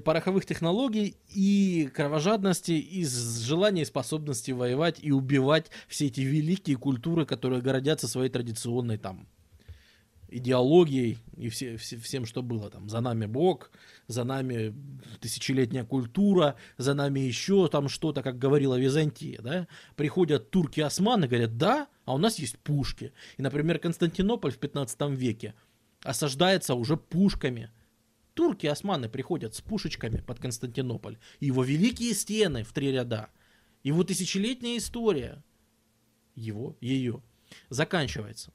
[0.04, 7.26] пороховых технологий и кровожадности, и желания и способности воевать и убивать все эти великие культуры,
[7.26, 9.28] которые городятся своей традиционной там
[10.28, 12.90] идеологией и все, все, всем, что было там.
[12.90, 13.72] За нами Бог,
[14.08, 14.76] за нами
[15.20, 19.68] тысячелетняя культура, за нами еще там что-то, как говорила Византия, да.
[19.96, 23.14] Приходят турки-османы, говорят, да, а у нас есть пушки.
[23.38, 25.56] И, например, Константинополь в 15 веке
[26.04, 27.72] осаждается уже пушками.
[28.36, 31.18] Турки-османы приходят с пушечками под Константинополь.
[31.40, 33.30] И его великие стены в три ряда.
[33.82, 35.44] Его тысячелетняя история,
[36.36, 37.22] его, ее,
[37.70, 38.52] заканчивается.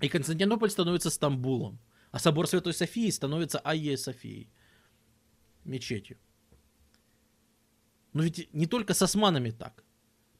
[0.00, 1.78] И Константинополь становится Стамбулом.
[2.12, 4.52] А собор Святой Софии становится Айе Софией.
[5.64, 6.18] Мечетью.
[8.12, 9.84] Но ведь не только с османами так.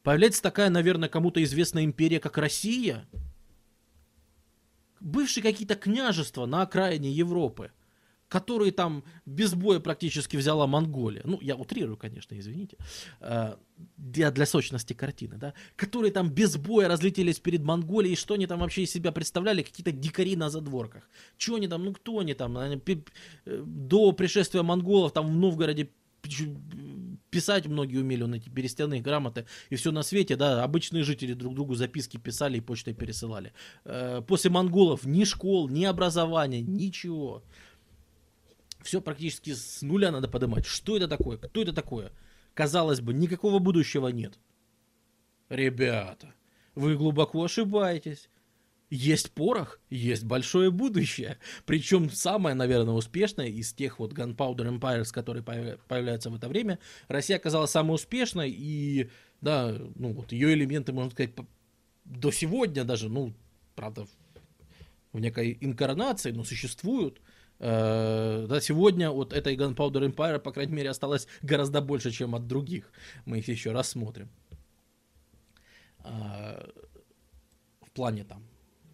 [0.03, 3.07] Появляется такая, наверное, кому-то известная империя, как Россия.
[4.99, 7.71] Бывшие какие-то княжества на окраине Европы–
[8.33, 11.21] которые там без боя практически взяла Монголия.
[11.23, 12.77] Ну, я утрирую, конечно, извините.
[13.21, 13.57] Э,
[13.97, 15.53] для, для сочности картины, да.
[15.75, 18.15] Которые там без боя разлетелись перед Монголией.
[18.15, 19.61] Что они там вообще из себя представляли?
[19.61, 21.07] Какие-то дикари на задворках.
[21.37, 22.57] Что они там, ну кто они там?
[22.57, 22.79] Э,
[23.45, 25.89] до пришествия монголов там в Новгороде
[27.29, 31.53] писать многие умели, он эти перестяные грамоты и все на свете, да, обычные жители друг
[31.53, 33.51] другу записки писали и почтой пересылали.
[33.85, 37.43] Э, после монголов ни школ, ни образования, ничего
[38.83, 40.65] все практически с нуля надо поднимать.
[40.65, 41.37] Что это такое?
[41.37, 42.11] Кто это такое?
[42.53, 44.37] Казалось бы, никакого будущего нет.
[45.49, 46.33] Ребята,
[46.75, 48.29] вы глубоко ошибаетесь.
[48.93, 51.39] есть порох, есть большое будущее.
[51.65, 57.37] Причем самое, наверное, успешное из тех вот Gunpowder Empires, которые появляются в это время, Россия
[57.37, 59.09] оказалась самой успешной, и,
[59.41, 61.31] да, ну вот ее элементы, можно сказать,
[62.05, 63.33] до сегодня даже, ну,
[63.75, 64.05] правда,
[65.11, 67.19] в некой инкарнации, но существуют.
[67.65, 72.45] Э, да, сегодня от этой Gunpowder Empire, по крайней мере, осталось гораздо больше, чем от
[72.45, 72.91] других.
[73.25, 74.27] Мы их еще рассмотрим.
[76.03, 76.69] Э,
[77.81, 78.43] в плане там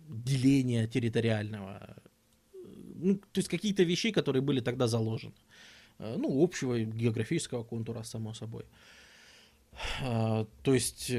[0.07, 1.95] деления территориального.
[2.53, 5.33] Ну, то есть какие-то вещи, которые были тогда заложены.
[5.97, 8.65] Э, ну, общего географического контура, само собой.
[9.99, 11.11] То есть,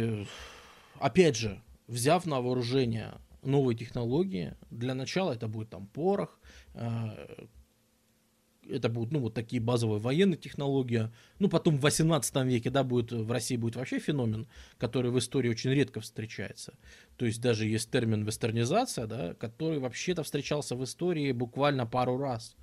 [1.01, 6.40] опять же, взяв на вооружение новые технологии, для начала это будет там порох,
[8.69, 11.11] это будут, ну, вот такие базовые военные технологии.
[11.39, 15.51] Ну, потом в 18 веке, да, будет, в России будет вообще феномен, который в истории
[15.51, 16.75] очень редко встречается.
[17.17, 22.57] То есть даже есть термин вестернизация, да, который вообще-то встречался в истории буквально пару раз.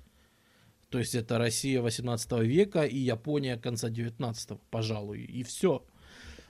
[0.88, 5.84] То есть это Россия 18 века и Япония конца 19 пожалуй, и все.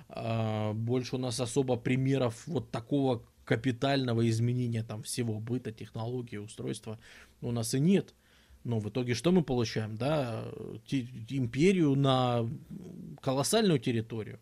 [0.09, 7.01] А, больше у нас особо примеров вот такого капитального изменения там всего быта, технологии, устройства
[7.41, 8.15] у нас и нет.
[8.63, 9.97] Но в итоге что мы получаем?
[9.97, 10.45] Да,
[10.91, 12.47] империю на
[13.23, 14.39] колоссальную территорию,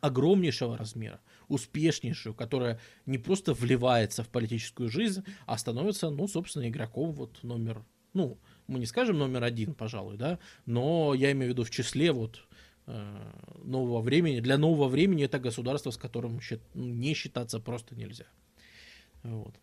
[0.00, 7.12] огромнейшего размера, успешнейшую, которая не просто вливается в политическую жизнь, а становится, ну, собственно, игроком
[7.12, 11.64] вот номер, ну, мы не скажем номер один, пожалуй, да, но я имею в виду
[11.64, 12.48] в числе вот
[12.86, 14.40] нового времени.
[14.40, 16.40] Для нового времени это государство, с которым
[16.74, 18.26] не считаться просто нельзя.
[19.22, 19.54] Вот.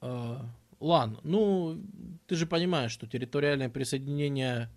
[0.00, 0.38] Э,
[0.80, 1.82] Лан, ну,
[2.26, 4.70] ты же понимаешь, что территориальное присоединение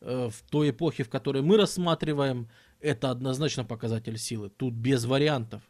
[0.00, 2.48] э, в той эпохе, в которой мы рассматриваем,
[2.80, 4.50] это однозначно показатель силы.
[4.50, 5.62] Тут без вариантов.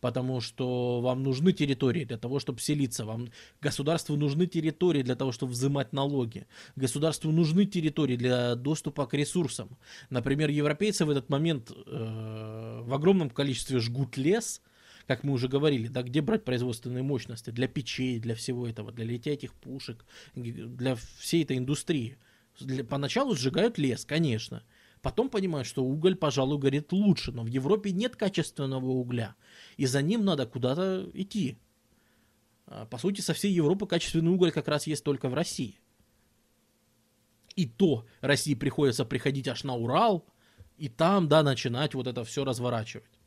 [0.00, 3.04] Потому что вам нужны территории для того, чтобы селиться.
[3.04, 3.30] Вам
[3.60, 6.46] государству нужны территории для того, чтобы взимать налоги.
[6.76, 9.76] Государству нужны территории для доступа к ресурсам.
[10.10, 14.62] Например, европейцы в этот момент э, в огромном количестве жгут лес,
[15.08, 19.16] как мы уже говорили, да, где брать производственные мощности для печей, для всего этого, для
[19.16, 22.18] этих пушек, для всей этой индустрии.
[22.60, 24.62] Для, поначалу сжигают лес, конечно.
[25.02, 29.36] Потом понимают, что уголь, пожалуй, горит лучше, но в Европе нет качественного угля,
[29.76, 31.58] и за ним надо куда-то идти.
[32.66, 35.80] А, по сути, со всей Европы качественный уголь как раз есть только в России.
[37.54, 40.26] И то России приходится приходить аж на Урал,
[40.76, 43.17] и там, да, начинать вот это все разворачивать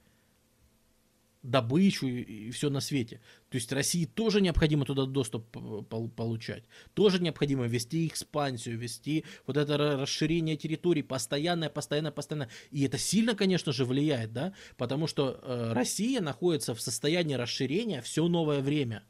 [1.44, 3.20] добычу и все на свете.
[3.50, 5.50] То есть России тоже необходимо туда доступ
[5.90, 6.64] получать.
[6.94, 12.50] Тоже необходимо вести экспансию, вести вот это расширение территорий постоянное, постоянно, постоянно.
[12.70, 18.02] И это сильно, конечно же, влияет, да, потому что э, Россия находится в состоянии расширения
[18.02, 19.04] все новое время.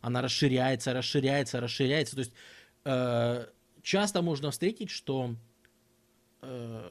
[0.00, 2.14] Она расширяется, расширяется, расширяется.
[2.14, 2.32] То есть
[2.84, 3.46] э,
[3.82, 5.36] часто можно встретить, что
[6.40, 6.90] э,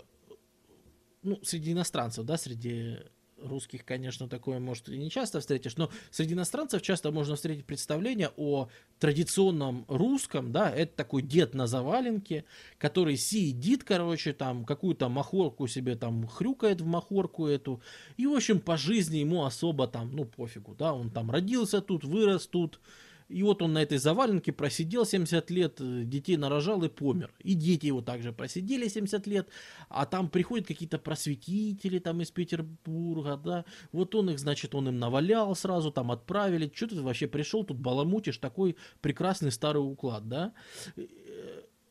[1.24, 2.98] ну, среди иностранцев, да, среди
[3.38, 8.32] русских, конечно, такое, может, и не часто встретишь, но среди иностранцев часто можно встретить представление
[8.38, 8.70] о
[9.00, 12.46] традиционном русском, да, это такой дед на заваленке,
[12.78, 17.82] который сидит, короче, там, какую-то махорку себе там хрюкает в махорку эту,
[18.18, 22.04] и, в общем, по жизни ему особо там, ну, пофигу, да, он там родился тут,
[22.04, 22.80] вырос тут,
[23.28, 27.34] и вот он на этой заваленке просидел 70 лет, э, детей нарожал и помер.
[27.40, 29.50] И дети его также просидели 70 лет,
[29.90, 35.00] а там приходят какие-то просветители там из Петербурга, да, вот он их, значит, он им
[35.00, 40.54] навалял сразу, там отправили, что ты вообще пришел, тут баламутишь, такой прекрасный старый уклад, да.
[40.96, 41.06] Э,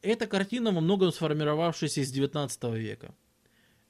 [0.02, 3.14] эта картина во многом сформировавшаяся из 19 века.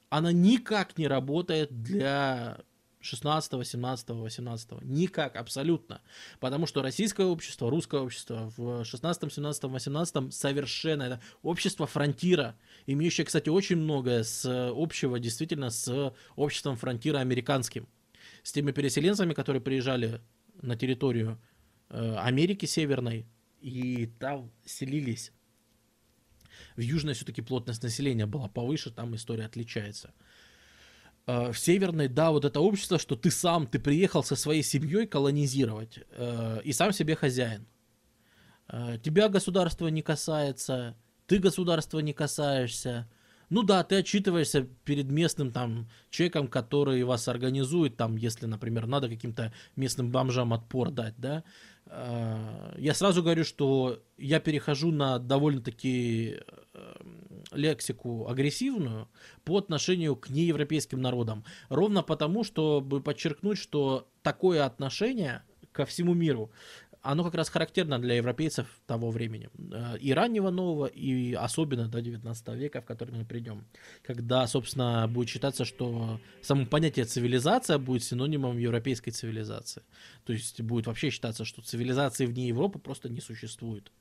[0.09, 2.63] Она никак не работает для
[3.05, 4.81] 16, 17, 18.
[4.81, 6.01] Никак, абсолютно.
[6.39, 13.25] Потому что российское общество, русское общество в 16, 17, 18 совершенно это общество фронтира, имеющее,
[13.25, 17.87] кстати, очень многое с общего действительно с обществом фронтира американским.
[18.43, 20.21] С теми переселенцами, которые приезжали
[20.61, 21.39] на территорию
[21.89, 23.27] э, Америки Северной
[23.61, 25.31] и там селились.
[26.75, 30.13] В Южной все-таки плотность населения была повыше, там история отличается.
[31.27, 35.07] Э, в Северной, да, вот это общество, что ты сам, ты приехал со своей семьей
[35.07, 37.65] колонизировать, э, и сам себе хозяин.
[38.67, 40.95] Э, тебя государство не касается,
[41.25, 43.09] ты государства не касаешься.
[43.49, 49.07] Ну да, ты отчитываешься перед местным там человеком, который вас организует, там, если, например, надо
[49.07, 51.43] каким-то местным бомжам отпор дать, да.
[51.87, 56.39] Я сразу говорю, что я перехожу на довольно-таки
[57.51, 59.07] лексику агрессивную
[59.43, 61.43] по отношению к неевропейским народам.
[61.69, 66.51] Ровно потому, чтобы подчеркнуть, что такое отношение ко всему миру,
[67.05, 69.49] оно как раз характерно для европейцев того времени.
[69.71, 73.65] Э, и раннего нового, и особенно до 19 века, в который мы придем.
[74.01, 79.83] Когда, собственно, будет считаться, что само понятие цивилизация будет синонимом европейской цивилизации.
[80.25, 83.91] То есть будет вообще считаться, что цивилизации вне Европы просто не существует.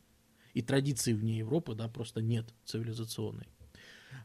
[0.55, 3.48] И традиции вне Европы, да, просто нет цивилизационной.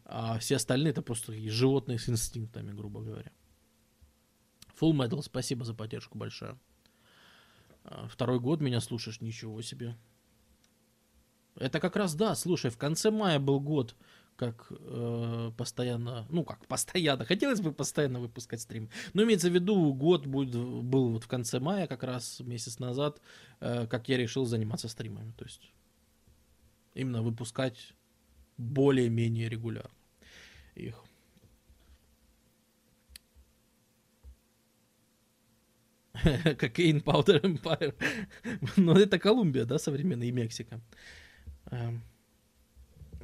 [0.06, 3.32] А все остальные это просто животные с инстинктами, грубо говоря.
[4.80, 6.58] Full Metal, спасибо за поддержку большое.
[7.84, 9.98] А, второй год меня слушаешь, ничего себе.
[11.56, 13.96] Это как раз, да, слушай, в конце мая был год,
[14.36, 18.90] как э, постоянно, ну как постоянно, хотелось бы постоянно выпускать стрим.
[19.14, 23.20] Но имеется в виду, год будет, был вот в конце мая, как раз месяц назад,
[23.60, 25.34] э, как я решил заниматься стримами.
[25.34, 25.74] То есть
[26.94, 27.94] именно выпускать
[28.58, 29.92] более-менее регулярно
[30.76, 30.96] их.
[36.58, 37.94] Кокаин Powder Empire.
[38.78, 40.82] Но это Колумбия, да, современная, и Мексика.
[41.72, 42.02] Эм,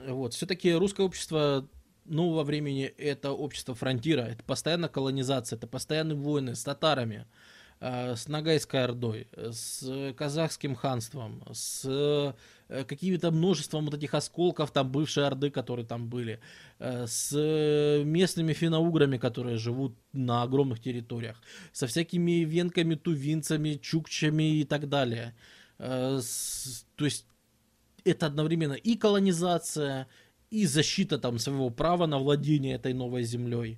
[0.07, 1.67] вот, все-таки русское общество
[2.05, 7.25] нового времени это общество фронтира, это постоянная колонизация, это постоянные войны с татарами,
[7.79, 12.35] Э, с Ногайской Ордой, с казахским ханством, с
[12.67, 16.39] какими-то множеством вот этих осколков там бывшей Орды, которые там были,
[16.79, 17.35] э, с
[18.03, 21.41] местными финоуграми, которые живут на огромных территориях,
[21.71, 25.35] со всякими венками, тувинцами, чукчами и так далее.
[25.77, 26.21] То
[26.99, 27.25] есть
[28.05, 30.07] это одновременно и колонизация,
[30.49, 33.77] и защита там своего права на владение этой новой землей,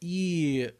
[0.00, 0.72] и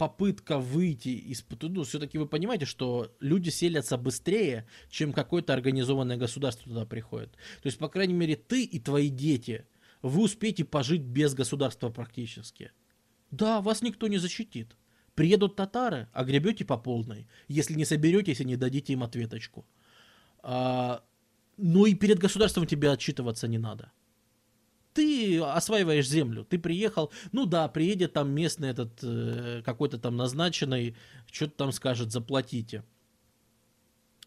[0.00, 1.44] попытка выйти из...
[1.60, 7.32] Ну, все-таки вы понимаете, что люди селятся быстрее, чем какое-то организованное государство туда приходит.
[7.62, 9.66] То есть, по крайней мере, ты и твои дети,
[10.00, 12.72] вы успеете пожить без государства практически.
[13.30, 14.74] Да, вас никто не защитит.
[15.14, 19.66] Приедут татары, а гребете по полной, если не соберетесь и не дадите им ответочку.
[20.42, 21.04] А,
[21.58, 23.92] ну и перед государством тебе отчитываться не надо
[24.92, 30.96] ты осваиваешь землю, ты приехал, ну да, приедет там местный этот э, какой-то там назначенный,
[31.30, 32.84] что-то там скажет, заплатите.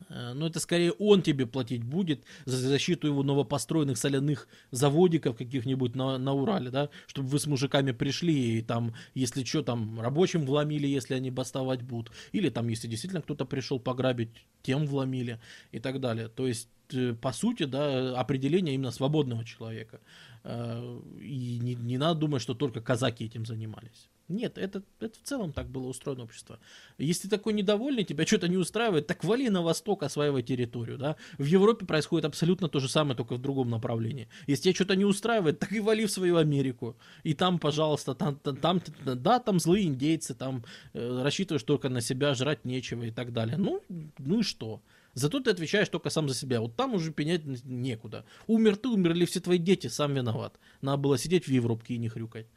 [0.09, 5.95] Э, но это скорее он тебе платить будет за защиту его новопостроенных соляных заводиков каких-нибудь
[5.95, 10.45] на, на Урале, да, чтобы вы с мужиками пришли и там, если что, там рабочим
[10.45, 14.29] вломили, если они бастовать будут, или там, если действительно кто-то пришел пограбить,
[14.61, 15.39] тем вломили
[15.71, 16.27] и так далее.
[16.27, 19.99] То есть, э, по сути, да, определение именно свободного человека.
[20.45, 24.09] И не, не надо думать, что только казаки этим занимались.
[24.29, 26.59] Нет, это, это в целом так было устроено общество.
[26.97, 30.97] Если ты такой недовольный, тебя что-то не устраивает, так вали на восток, осваивай территорию.
[30.97, 31.17] Да?
[31.37, 34.29] В Европе происходит абсолютно то же самое, только в другом направлении.
[34.47, 36.97] Если тебя что-то не устраивает, так и вали в свою Америку.
[37.23, 40.63] И там, пожалуйста, там, там, там да, там злые индейцы, там
[40.93, 43.57] э, рассчитываешь только на себя, жрать нечего и так далее.
[43.57, 43.81] Ну,
[44.17, 44.81] ну и что?
[45.13, 46.59] Зато ты отвечаешь только сам за себя.
[46.59, 48.25] Вот там уже пенять некуда.
[48.47, 50.59] Умер ты, умерли все твои дети, сам виноват.
[50.81, 52.47] Надо было сидеть в Европке и не хрюкать.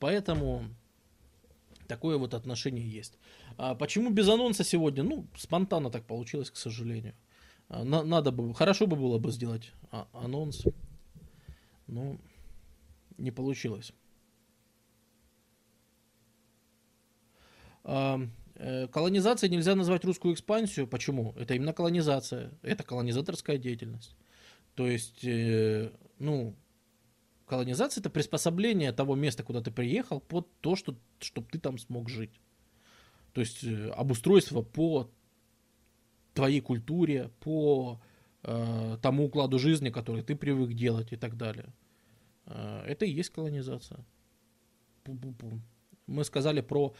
[0.00, 0.64] Поэтому
[1.86, 3.18] такое вот отношение есть.
[3.56, 5.04] А почему без анонса сегодня?
[5.04, 7.14] Ну, спонтанно так получилось, к сожалению.
[7.68, 10.64] А, на, надо бы, хорошо бы было бы сделать а, анонс,
[11.86, 12.18] но
[13.18, 13.92] не получилось.
[18.62, 20.86] Э, колонизация нельзя назвать русскую экспансию.
[20.86, 21.32] Почему?
[21.38, 22.52] Это именно колонизация.
[22.60, 24.14] Это колонизаторская деятельность.
[24.74, 26.54] То есть, э, ну,
[27.46, 32.10] колонизация это приспособление того места, куда ты приехал, под то, что, чтобы ты там смог
[32.10, 32.38] жить.
[33.32, 35.10] То есть э, обустройство по
[36.34, 37.98] твоей культуре, по
[38.42, 41.72] э, тому укладу жизни, который ты привык делать и так далее.
[42.44, 44.04] Э, это и есть колонизация.
[45.04, 45.60] Пу-пу-пу.
[46.06, 46.94] Мы сказали про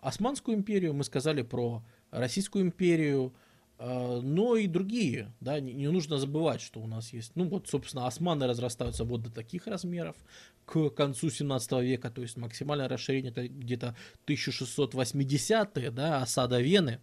[0.00, 3.32] Османскую империю, мы сказали про Российскую империю,
[3.78, 8.06] э, но и другие, да, не, нужно забывать, что у нас есть, ну вот, собственно,
[8.06, 10.16] османы разрастаются вот до таких размеров
[10.64, 13.96] к концу 17 века, то есть максимальное расширение это где-то
[14.26, 17.00] 1680-е, да, осада Вены,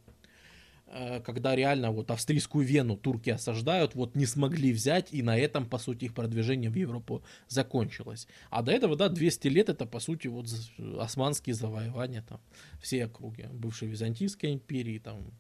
[1.26, 5.78] когда реально вот австрийскую Вену турки осаждают, вот не смогли взять, и на этом, по
[5.78, 8.28] сути, их продвижение в Европу закончилось.
[8.50, 10.48] А до этого, да, 200 лет это, по сути, вот
[11.00, 12.40] османские завоевания, там,
[12.82, 15.32] все округи бывшей Византийской империи, там,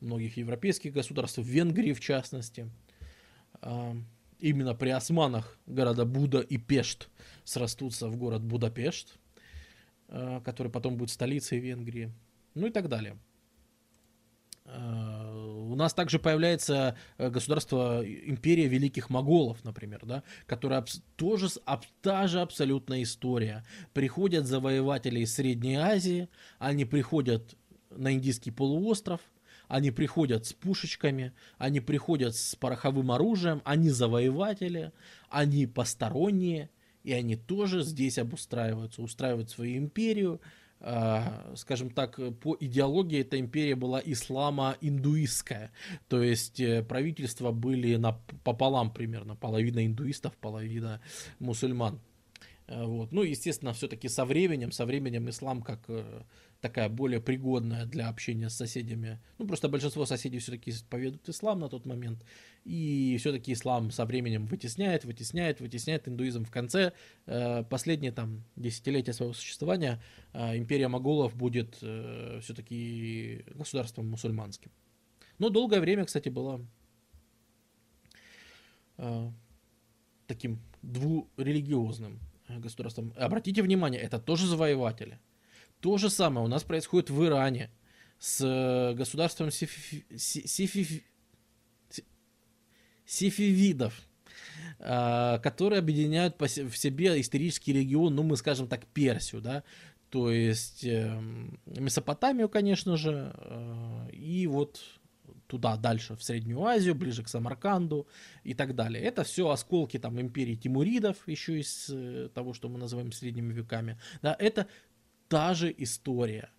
[0.00, 2.68] многих европейских государств, Венгрии в частности.
[3.62, 3.94] А,
[4.38, 7.08] именно при османах города Буда и Пешт
[7.44, 9.18] срастутся в город Будапешт,
[10.08, 12.12] э, который потом будет столицей Венгрии,
[12.54, 13.16] ну и так далее.
[14.72, 15.20] Э,
[15.80, 20.84] нас также появляется э, государство, империя великих моголов, например, да, которая
[21.16, 21.48] тоже
[22.02, 23.64] та же абсолютная история.
[23.92, 27.56] Приходят завоеватели из Средней Азии, они приходят
[27.90, 29.20] на Индийский полуостров,
[29.66, 34.92] они приходят с пушечками, они приходят с пороховым оружием, они завоеватели,
[35.28, 36.70] они посторонние,
[37.02, 40.40] и они тоже здесь обустраиваются, устраивают свою империю,
[41.56, 45.72] скажем так, по идеологии эта империя была ислама-индуистская.
[46.08, 48.12] То есть э, правительства были на,
[48.44, 51.00] пополам примерно, половина индуистов, половина
[51.38, 52.00] мусульман.
[52.70, 53.12] Э, вот.
[53.12, 56.22] Ну, естественно, все-таки со временем, со временем ислам как э,
[56.60, 59.18] такая более пригодная для общения с соседями.
[59.38, 62.24] Ну, просто большинство соседей все-таки поведут ислам на тот момент.
[62.64, 66.44] И все-таки ислам со временем вытесняет, вытесняет, вытесняет индуизм.
[66.44, 66.92] В конце,
[67.26, 70.02] э, последние там десятилетия своего существования,
[70.32, 74.70] э, империя моголов будет э, все-таки государством мусульманским.
[75.38, 76.66] Но долгое время, кстати, было
[78.98, 79.30] э,
[80.26, 82.20] таким двурелигиозным
[82.58, 83.14] государством.
[83.16, 85.18] Обратите внимание, это тоже завоеватели.
[85.80, 87.70] То же самое у нас происходит в Иране
[88.18, 91.04] с э, государством сифи, сифи,
[93.06, 94.00] сифивидов,
[94.78, 99.64] а, которые объединяют в себе исторический регион, ну, мы скажем так, Персию, да,
[100.10, 104.80] то есть эм, Месопотамию, конечно же, э, и вот
[105.46, 108.06] туда дальше, в Среднюю Азию, ближе к Самарканду
[108.44, 109.02] и так далее.
[109.02, 113.98] Это все осколки там империи Тимуридов, еще из э, того, что мы называем средними веками.
[114.22, 114.68] Да, это
[115.30, 116.50] та же история.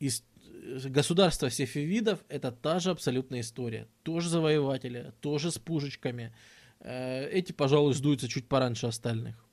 [0.00, 0.24] Из,
[0.86, 3.86] государство сефевидов это та же абсолютная история.
[4.02, 6.34] Тоже завоеватели, тоже с пушечками.
[6.80, 9.46] Э, эти, пожалуй, сдуются чуть пораньше остальных.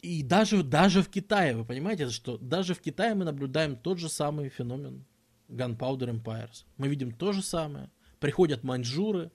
[0.00, 4.08] И даже, даже в Китае, вы понимаете, что даже в Китае мы наблюдаем тот же
[4.08, 5.04] самый феномен
[5.48, 6.64] Gunpowder Empires.
[6.78, 7.90] Мы видим то же самое.
[8.20, 9.30] Приходят маньчжуры,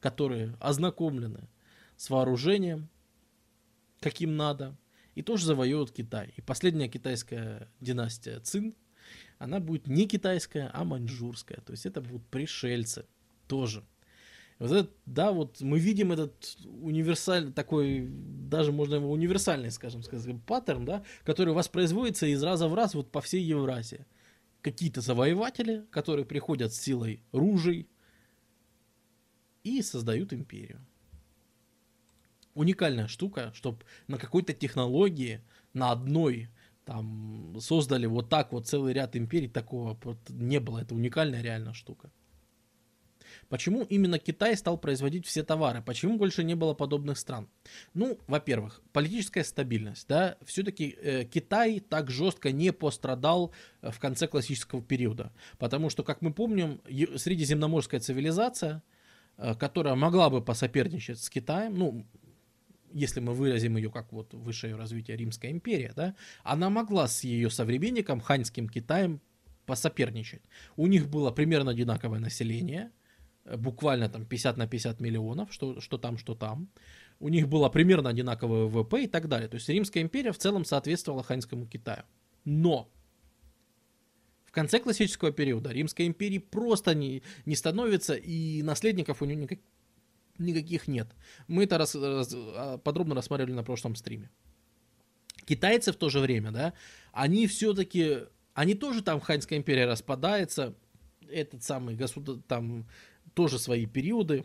[0.00, 1.48] которые ознакомлены
[1.96, 2.90] с вооружением,
[4.00, 4.76] каким надо,
[5.18, 6.32] и тоже завоевывают Китай.
[6.36, 8.76] И последняя китайская династия Цин,
[9.38, 11.60] она будет не китайская, а маньчжурская.
[11.60, 13.04] То есть это будут пришельцы
[13.48, 13.82] тоже.
[14.60, 20.36] Вот это, да, вот мы видим этот универсальный, такой, даже можно его универсальный, скажем, сказать,
[20.46, 24.06] паттерн, да, который воспроизводится из раза в раз вот по всей Евразии.
[24.62, 27.88] Какие-то завоеватели, которые приходят с силой ружей
[29.64, 30.80] и создают империю
[32.54, 35.40] уникальная штука, чтобы на какой-то технологии,
[35.72, 36.48] на одной
[36.84, 40.78] там создали вот так вот целый ряд империй, такого вот не было.
[40.78, 42.10] Это уникальная реально штука.
[43.48, 45.82] Почему именно Китай стал производить все товары?
[45.82, 47.48] Почему больше не было подобных стран?
[47.94, 50.06] Ну, во-первых, политическая стабильность.
[50.08, 50.36] Да?
[50.44, 55.32] Все-таки э, Китай так жестко не пострадал э, в конце классического периода.
[55.58, 56.80] Потому что, как мы помним,
[57.16, 58.82] средиземноморская цивилизация,
[59.36, 62.06] э, которая могла бы посоперничать с Китаем, ну,
[62.98, 67.50] если мы выразим ее как вот высшее развитие Римская империя, да, она могла с ее
[67.50, 69.20] современником, ханьским Китаем,
[69.66, 70.42] посоперничать.
[70.76, 72.90] У них было примерно одинаковое население,
[73.44, 76.68] э, буквально там 50 на 50 миллионов, что, что там, что там.
[77.20, 79.48] У них было примерно одинаковое ВВП и так далее.
[79.48, 82.04] То есть Римская империя в целом соответствовала ханьскому Китаю.
[82.44, 82.90] Но
[84.44, 89.58] в конце классического периода Римской империи просто не, не становится, и наследников у нее никак,
[90.38, 91.08] никаких нет.
[91.46, 92.34] Мы это раз, раз,
[92.84, 94.30] подробно рассматривали на прошлом стриме.
[95.44, 96.74] Китайцы в то же время, да,
[97.12, 98.18] они все-таки,
[98.54, 100.74] они тоже там Ханьская империя распадается,
[101.28, 102.86] этот самый государство, там
[103.34, 104.44] тоже свои периоды,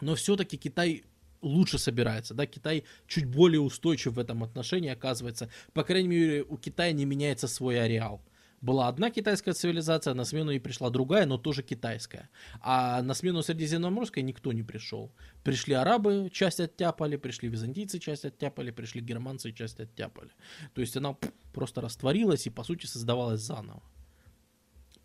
[0.00, 1.04] но все-таки Китай
[1.42, 6.56] лучше собирается, да, Китай чуть более устойчив в этом отношении оказывается, по крайней мере у
[6.56, 8.22] Китая не меняется свой ареал–
[8.64, 12.30] была одна китайская цивилизация, на смену ей пришла другая, но тоже китайская.
[12.60, 15.12] А на смену Средиземноморской никто не пришел.
[15.42, 20.30] Пришли арабы, часть оттяпали, пришли византийцы, часть оттяпали, пришли германцы, часть оттяпали.
[20.72, 21.14] То есть она
[21.52, 23.82] просто растворилась и, по сути, создавалась заново.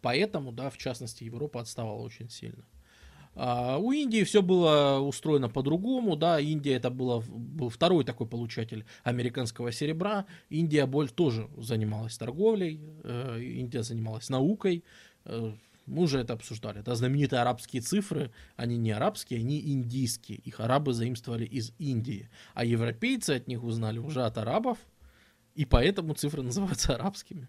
[0.01, 2.64] Поэтому, да, в частности, Европа отставала очень сильно.
[3.42, 8.86] А у Индии все было устроено по-другому, да, Индия это было, был второй такой получатель
[9.06, 14.84] американского серебра, Индия боль тоже занималась торговлей, э, Индия занималась наукой,
[15.24, 15.54] э,
[15.86, 20.92] мы уже это обсуждали, это знаменитые арабские цифры, они не арабские, они индийские, их арабы
[20.92, 24.80] заимствовали из Индии, а европейцы от них узнали уже от арабов,
[25.56, 27.48] и поэтому цифры называются арабскими.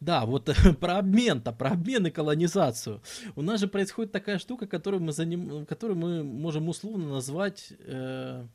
[0.00, 0.50] Да, вот
[0.80, 3.02] про обмен-то, про обмен и колонизацию.
[3.36, 5.66] У нас же происходит такая штука, которую мы, заним...
[5.66, 8.46] которую мы можем условно назвать э...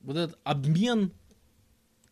[0.00, 1.12] вот этот обмен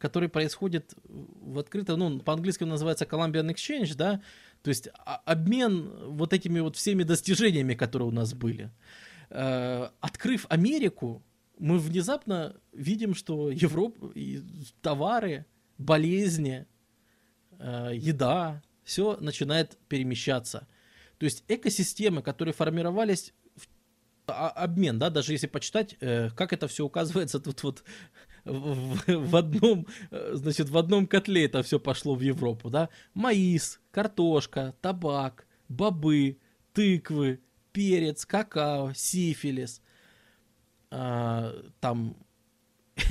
[0.00, 4.22] который происходит в открытом, ну, по-английски он называется Columbian Exchange, да,
[4.62, 8.70] то есть а, обмен вот этими вот всеми достижениями, которые у нас были.
[9.28, 11.22] Э, открыв Америку,
[11.58, 14.12] мы внезапно видим, что Европа,
[14.80, 15.44] товары,
[15.80, 16.66] болезни,
[17.58, 20.68] э, еда, все начинает перемещаться.
[21.18, 23.34] То есть экосистемы, которые формировались
[24.26, 27.84] а, обмен, да, даже если почитать, э, как это все указывается тут вот
[28.44, 33.80] в, в одном, э, значит, в одном котле это все пошло в Европу, да, маис,
[33.90, 36.38] картошка, табак, бобы,
[36.72, 37.40] тыквы,
[37.72, 39.82] перец, какао, сифилис,
[40.90, 42.16] а, там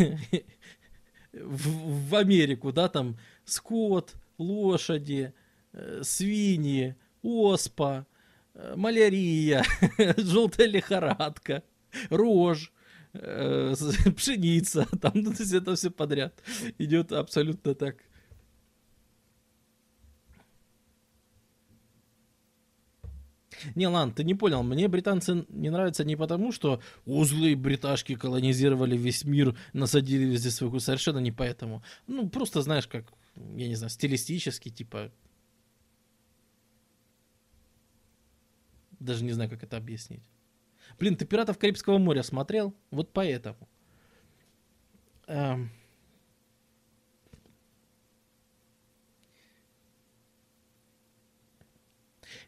[1.33, 5.33] в, в Америку, да, там скот, лошади,
[5.73, 8.07] э, свиньи, оспа,
[8.61, 9.63] Э, малярия,
[10.17, 11.63] желтая лихорадка,
[12.09, 12.73] рожь,
[13.13, 13.73] э,
[14.17, 16.33] пшеница, там, ну, то есть это все подряд
[16.77, 18.03] идет абсолютно так.
[23.75, 24.63] Не, ладно, ты не понял.
[24.63, 30.79] Мне британцы не нравятся не потому, что узлы бриташки колонизировали весь мир, насадили везде свою
[30.79, 31.83] совершенно не поэтому.
[32.07, 33.05] Ну, просто, знаешь, как,
[33.35, 35.11] я не знаю, стилистически, типа,
[38.99, 40.23] Даже не знаю, как это объяснить.
[40.99, 42.75] Блин, ты «Пиратов Карибского моря» смотрел?
[42.91, 43.69] Вот поэтому.
[45.27, 45.71] Эм...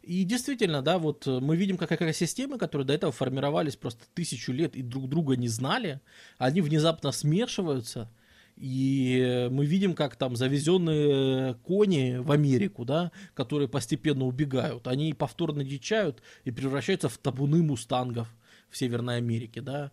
[0.02, 4.52] И действительно, да, вот э, мы видим, как экосистемы, которые до этого формировались просто тысячу
[4.52, 6.02] лет и друг друга не знали,
[6.38, 8.12] они внезапно смешиваются–
[8.62, 15.64] и мы видим, как там завезенные кони в Америку, да, которые постепенно убегают, они повторно
[15.64, 18.28] дичают и превращаются в табуны мустангов
[18.70, 19.92] в Северной Америке, да,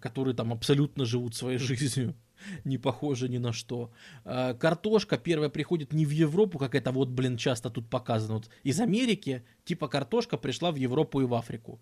[0.00, 2.14] которые там абсолютно живут своей жизнью,
[2.64, 3.92] не похожи ни на что.
[4.24, 8.34] А, картошка первая приходит не в Европу, как это вот, блин, часто тут показано.
[8.34, 11.80] Вот из Америки, типа картошка пришла в Европу и в Африку.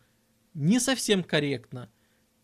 [0.54, 1.90] Не совсем корректно.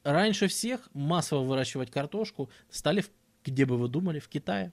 [0.04, 3.04] Раньше всех массово выращивать картошку стали
[3.44, 4.18] где бы вы думали?
[4.18, 4.72] В Китае.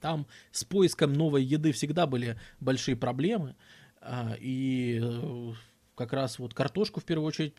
[0.00, 3.56] Там с поиском новой еды всегда были большие проблемы.
[4.00, 5.52] А, и э,
[5.94, 7.54] как раз вот картошку в первую очередь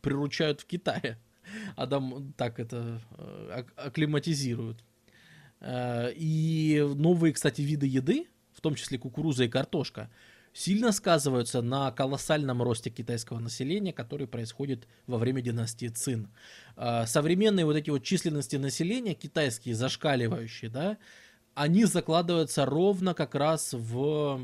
[0.00, 1.18] приручают в Китае.
[1.76, 4.84] А там так это э, акклиматизируют.
[5.60, 10.10] А, и новые, кстати, виды еды, в том числе кукуруза и картошка,
[10.52, 16.28] сильно сказываются на колоссальном росте китайского населения, который происходит во время династии Цин.
[16.76, 20.98] А, современные вот эти вот численности населения, китайские, зашкаливающие, да,
[21.54, 24.40] они закладываются ровно как раз в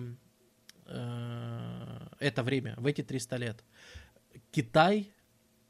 [0.86, 3.64] э, это время, в эти 300 лет.
[4.50, 5.12] Китай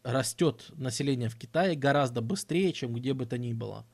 [0.04, 3.84] растет, население в Китае гораздо быстрее, чем где бы то ни было.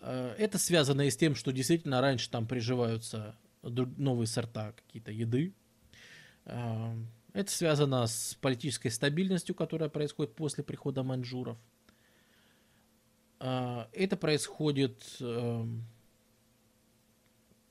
[0.00, 5.54] Э, это связано и с тем, что действительно раньше там приживаются новые сорта какие-то еды,
[6.44, 11.56] это связано с политической стабильностью, которая происходит после прихода маньчжуров.
[13.40, 15.84] А, это происходит эм,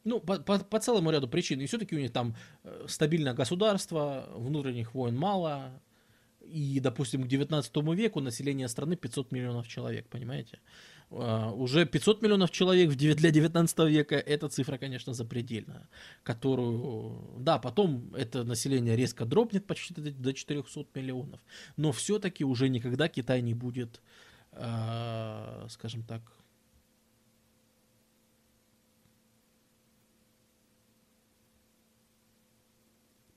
[0.03, 1.61] ну, по, по, по целому ряду причин.
[1.61, 5.81] И все-таки у них там э, стабильное государство, внутренних войн мало.
[6.41, 10.59] И, допустим, к 19 веку население страны 500 миллионов человек, понимаете?
[11.09, 15.89] Uh, уже 500 миллионов человек для 19 века, эта цифра, конечно, запредельная,
[16.23, 21.41] которую, да, потом это население резко дропнет почти до 400 миллионов,
[21.75, 23.99] но все-таки уже никогда Китай не будет,
[24.53, 26.21] uh, скажем так,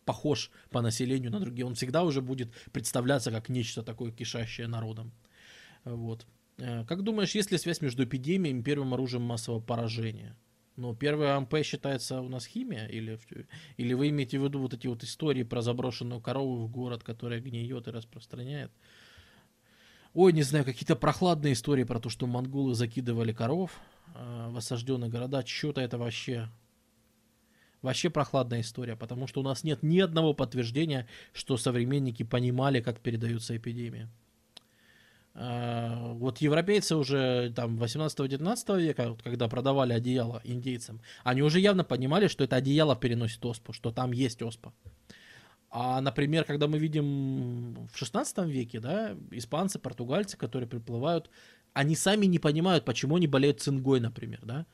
[0.04, 1.66] похож по населению на другие.
[1.66, 5.12] Он всегда уже будет представляться как нечто такое кишащее народом.
[5.84, 6.26] Вот.
[6.58, 10.36] Э, как думаешь, есть ли связь между эпидемией и первым оружием массового поражения?
[10.76, 12.86] Ну, первый АМП считается у нас химия?
[12.86, 13.18] Или,
[13.76, 17.40] или вы имеете в виду вот эти вот истории про заброшенную корову в город, которая
[17.40, 18.72] гниет и распространяет?
[20.14, 23.80] Ой, не знаю, какие-то прохладные истории про то, что монголы закидывали коров
[24.14, 25.44] э, в осажденные города.
[25.46, 26.48] Что-то это вообще...
[27.84, 32.98] Вообще прохладная история, потому что у нас нет ни одного подтверждения, что современники понимали, как
[32.98, 34.08] передаются эпидемии.
[35.34, 42.26] А, вот европейцы уже там 18-19 века, когда продавали одеяло индейцам, они уже явно понимали,
[42.28, 44.72] что это одеяло переносит оспу, что там есть оспа.
[45.68, 51.28] А, например, когда мы видим в 16 веке, да, испанцы, португальцы, которые приплывают,
[51.74, 54.64] они сами не понимают, почему они болеют цингой, например, да.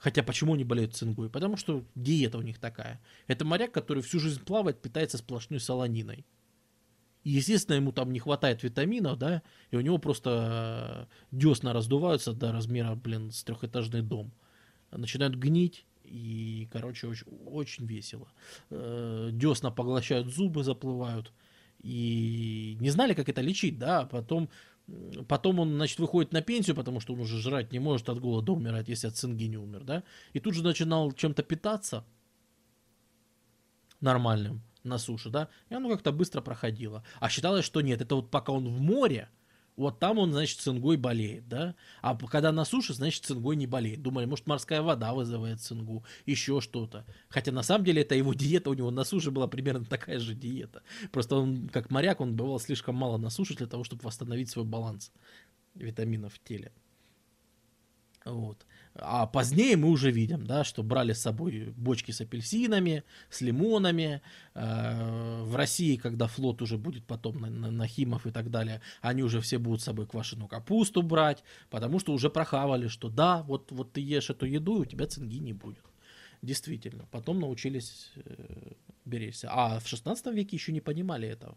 [0.00, 1.28] Хотя почему они болеют цингой?
[1.28, 3.00] Потому что диета у них такая.
[3.26, 6.24] Это моряк, который всю жизнь плавает, питается сплошной солониной.
[7.22, 12.50] И, естественно, ему там не хватает витаминов, да, и у него просто десна раздуваются до
[12.50, 14.32] размера, блин, с трехэтажный дом.
[14.90, 18.32] Начинают гнить, и, короче, очень, очень весело.
[18.70, 21.30] Э, десна поглощают зубы, заплывают.
[21.82, 24.48] И не знали, как это лечить, да, потом
[25.28, 28.52] Потом он, значит, выходит на пенсию, потому что он уже жрать не может, от голода
[28.52, 30.02] умирать, если от цинги не умер, да.
[30.32, 32.04] И тут же начинал чем-то питаться
[34.00, 37.04] нормальным на суше, да, и оно как-то быстро проходило.
[37.20, 39.28] А считалось, что нет, это вот пока он в море,
[39.80, 41.74] вот там он, значит, цингой болеет, да?
[42.02, 44.02] А когда на суше, значит, цингой не болеет.
[44.02, 47.06] Думали, может, морская вода вызывает цингу, еще что-то.
[47.30, 50.34] Хотя на самом деле это его диета, у него на суше была примерно такая же
[50.34, 50.82] диета.
[51.12, 54.66] Просто он, как моряк, он бывал слишком мало на суше для того, чтобы восстановить свой
[54.66, 55.12] баланс
[55.74, 56.72] витаминов в теле.
[58.26, 58.66] Вот.
[58.94, 64.20] А позднее мы уже видим, да, что брали с собой бочки с апельсинами, с лимонами.
[64.54, 68.80] Э, в России, когда флот уже будет потом на, на, на Химов и так далее,
[69.00, 73.42] они уже все будут с собой квашеную капусту брать, потому что уже прохавали, что да,
[73.42, 75.84] вот, вот ты ешь эту еду, и у тебя цинги не будет.
[76.42, 77.06] Действительно.
[77.10, 78.72] Потом научились э,
[79.04, 79.48] беречься.
[79.52, 81.56] А в 16 веке еще не понимали этого.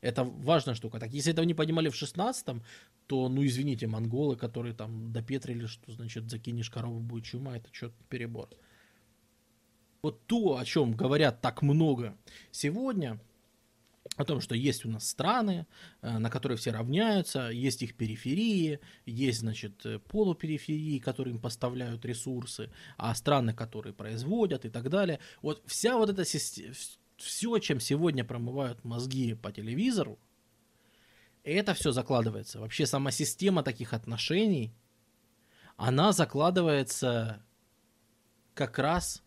[0.00, 0.98] Это важная штука.
[0.98, 2.62] Так, если этого не понимали в 16-м,
[3.10, 7.96] то, ну, извините, монголы, которые там допетрили, что, значит, закинешь корову, будет чума, это что-то
[8.08, 8.48] перебор.
[10.00, 12.16] Вот то, о чем говорят так много
[12.52, 13.18] сегодня,
[14.16, 15.66] о том, что есть у нас страны,
[16.02, 22.70] э, на которые все равняются, есть их периферии, есть, значит, полупериферии, которые им поставляют ресурсы,
[22.96, 25.18] а страны, которые производят и так далее.
[25.42, 26.74] Вот вся вот эта система,
[27.16, 30.20] все, чем сегодня промывают мозги по телевизору,
[31.44, 32.60] это все закладывается.
[32.60, 34.74] Вообще сама система таких отношений,
[35.76, 37.42] она закладывается
[38.54, 39.22] как раз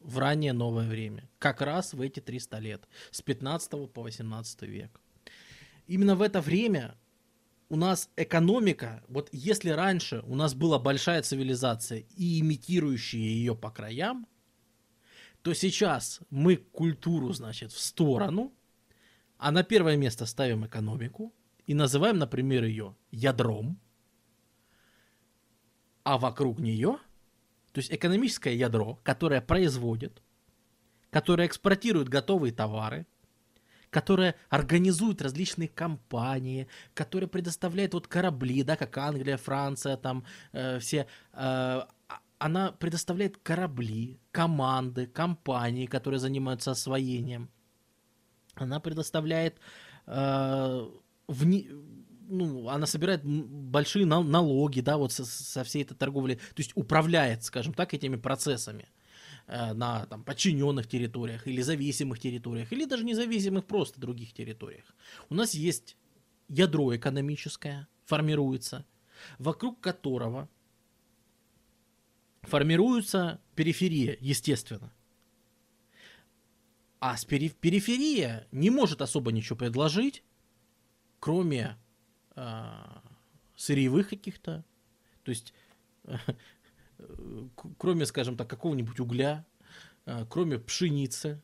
[0.00, 1.28] в раннее новое время.
[1.38, 2.88] Как раз в эти 300 лет.
[3.10, 5.00] С 15 по 18 век.
[5.86, 6.96] Именно в это время
[7.68, 13.70] у нас экономика, вот если раньше у нас была большая цивилизация и имитирующая ее по
[13.70, 14.26] краям,
[15.42, 18.52] то сейчас мы культуру, значит, в сторону,
[19.38, 21.32] а на первое место ставим экономику
[21.66, 23.78] и называем, например, ее ядром,
[26.02, 26.98] а вокруг нее,
[27.72, 30.22] то есть экономическое ядро, которое производит,
[31.10, 33.06] которое экспортирует готовые товары,
[33.90, 41.06] которое организует различные компании, которое предоставляет вот корабли, да, как Англия, Франция, там э, все
[41.32, 41.82] э,
[42.38, 47.48] она предоставляет корабли, команды, компании, которые занимаются освоением.
[48.56, 49.58] Она предоставляет
[50.06, 50.88] э,
[51.28, 51.66] вне,
[52.28, 57.44] ну, она собирает большие налоги, да, вот со, со всей этой торговлей, то есть управляет,
[57.44, 58.88] скажем так, этими процессами
[59.46, 64.84] э, на там, подчиненных территориях или зависимых территориях, или даже независимых просто других территориях.
[65.28, 65.96] У нас есть
[66.48, 68.84] ядро экономическое, формируется,
[69.38, 70.48] вокруг которого
[72.42, 74.92] формируется периферия, естественно.
[77.06, 80.24] А с периф- периферия не может особо ничего предложить,
[81.20, 81.76] кроме
[82.34, 82.64] э,
[83.56, 84.64] сырьевых каких-то,
[85.22, 85.52] то есть
[86.04, 86.16] э,
[87.76, 89.44] кроме, скажем так, какого-нибудь угля,
[90.06, 91.42] э, кроме пшеницы,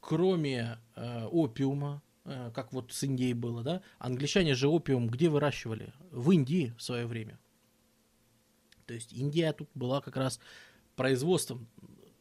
[0.00, 3.80] кроме э, опиума, э, как вот с Индией было, да?
[3.98, 5.94] Англичане же опиум где выращивали?
[6.10, 7.38] В Индии в свое время.
[8.84, 10.40] То есть Индия тут была как раз
[10.94, 11.66] производством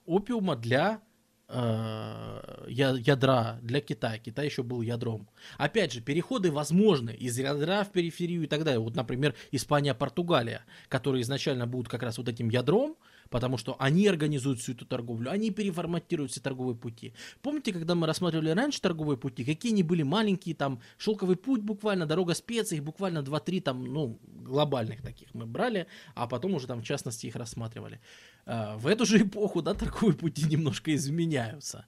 [0.06, 1.02] опиума для
[1.50, 4.18] э, ядра для Китая.
[4.20, 5.28] Китай еще был ядром.
[5.58, 8.80] Опять же, переходы возможны из ядра в периферию и так далее.
[8.80, 12.96] Вот, например, Испания, Португалия, которые изначально будут как раз вот этим ядром,
[13.30, 17.14] потому что они организуют всю эту торговлю, они переформатируют все торговые пути.
[17.42, 22.06] Помните, когда мы рассматривали раньше торговые пути, какие они были маленькие, там, шелковый путь буквально,
[22.06, 26.86] дорога специй, буквально 2-3 там, ну, глобальных таких мы брали, а потом уже там в
[26.86, 28.00] частности их рассматривали.
[28.46, 31.86] А, в эту же эпоху, да, торговые пути немножко изменяются.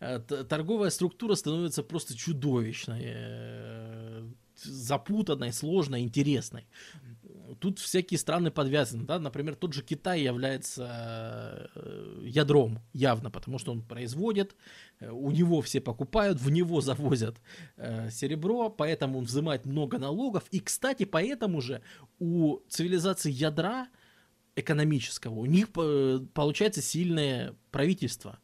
[0.00, 4.28] А, торговая структура становится просто чудовищной, э,
[4.62, 6.66] запутанной, сложной, интересной
[7.58, 13.72] тут всякие страны подвязаны, да, например, тот же Китай является э, ядром явно, потому что
[13.72, 14.56] он производит,
[15.00, 17.40] э, у него все покупают, в него завозят
[17.76, 21.82] э, серебро, поэтому он взимает много налогов, и, кстати, поэтому же
[22.18, 23.88] у цивилизации ядра
[24.54, 28.38] экономического, у них получается сильное правительство,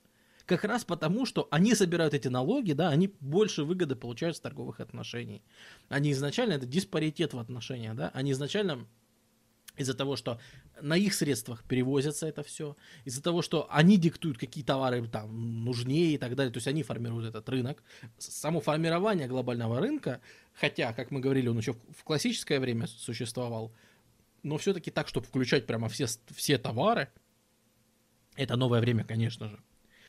[0.48, 4.80] как раз потому, что они собирают эти налоги, да, они больше выгоды получают с торговых
[4.80, 5.42] отношений.
[5.90, 8.86] Они изначально, это диспаритет в отношениях, да, они изначально
[9.78, 10.40] из-за того, что
[10.80, 16.14] на их средствах перевозится это все, из-за того, что они диктуют, какие товары там нужнее
[16.14, 17.82] и так далее, то есть они формируют этот рынок.
[18.18, 20.20] Само формирование глобального рынка,
[20.52, 23.72] хотя, как мы говорили, он еще в классическое время существовал,
[24.42, 27.08] но все-таки так, чтобы включать прямо все, все товары,
[28.36, 29.58] это новое время, конечно же.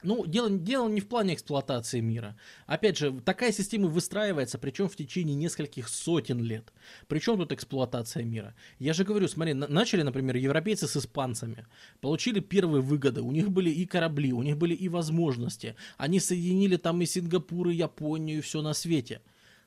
[0.01, 2.37] Ну, дело, дело не в плане эксплуатации мира.
[2.67, 6.71] Опять же, такая система выстраивается, причем в течение нескольких сотен лет.
[7.07, 8.55] Причем тут эксплуатация мира?
[8.79, 11.67] Я же говорю, смотри, на, начали, например, европейцы с испанцами,
[11.99, 15.75] получили первые выгоды, у них были и корабли, у них были и возможности.
[15.97, 19.21] Они соединили там и Сингапур, и Японию, и все на свете.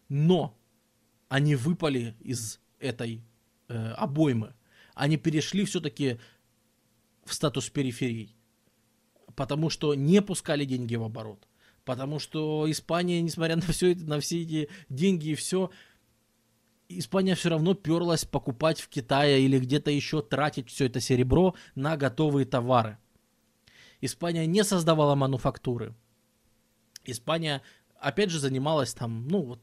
[0.09, 0.57] Но
[1.29, 3.23] они выпали из этой
[3.69, 4.55] э, обоймы.
[4.95, 6.19] Они перешли все-таки
[7.25, 8.35] в статус периферий
[9.43, 11.49] потому что не пускали деньги в оборот.
[11.85, 15.73] Потому что Испания, несмотря на все это, на все эти деньги и все,
[16.89, 21.97] Испания все равно перлась покупать в Китае или где-то еще тратить все это серебро на
[21.97, 22.99] готовые товары.
[24.01, 25.97] Испания не создавала мануфактуры.
[27.05, 27.63] Испания,
[27.99, 29.61] опять же, занималась там, ну, вот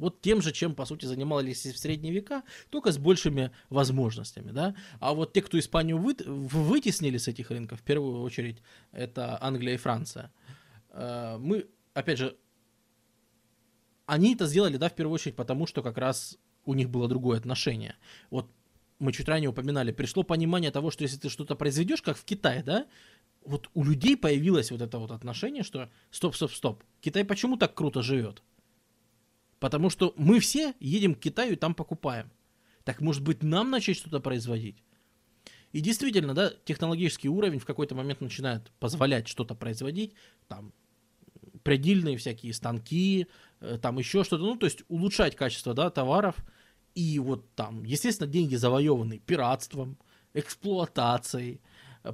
[0.00, 4.74] вот тем же, чем, по сути, занимались в средние века, только с большими возможностями, да.
[4.98, 9.74] А вот те, кто Испанию вы, вытеснили с этих рынков, в первую очередь, это Англия
[9.74, 10.32] и Франция.
[10.90, 12.36] Э, мы, опять же,
[14.06, 17.38] они это сделали, да, в первую очередь, потому что как раз у них было другое
[17.38, 17.94] отношение.
[18.30, 18.50] Вот
[18.98, 22.62] мы чуть ранее упоминали, пришло понимание того, что если ты что-то произведешь, как в Китае,
[22.62, 22.86] да,
[23.44, 27.74] вот у людей появилось вот это вот отношение, что стоп, стоп, стоп, Китай почему так
[27.74, 28.42] круто живет?
[29.60, 32.30] Потому что мы все едем к Китаю и там покупаем.
[32.84, 34.82] Так может быть нам начать что-то производить?
[35.72, 40.14] И действительно, да, технологический уровень в какой-то момент начинает позволять что-то производить,
[40.48, 40.72] там,
[41.62, 43.28] предельные всякие станки,
[43.60, 46.36] э, там еще что-то, ну, то есть улучшать качество, да, товаров,
[46.94, 49.96] и вот там, естественно, деньги завоеваны пиратством,
[50.34, 51.60] эксплуатацией,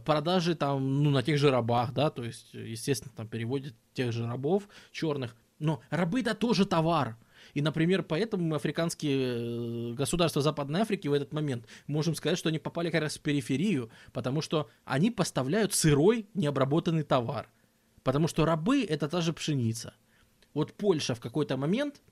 [0.05, 4.26] продажи там, ну, на тех же рабах, да, то есть, естественно, там переводят тех же
[4.26, 7.16] рабов черных, но рабы это тоже товар,
[7.57, 12.59] и, например, поэтому африканские э, государства Западной Африки в этот момент можем сказать, что они
[12.59, 17.48] попали как раз в периферию, потому что они поставляют сырой необработанный товар.
[18.02, 19.94] Потому что рабы– это та же пшеница.
[20.52, 22.02] Вот Польша в какой-то момент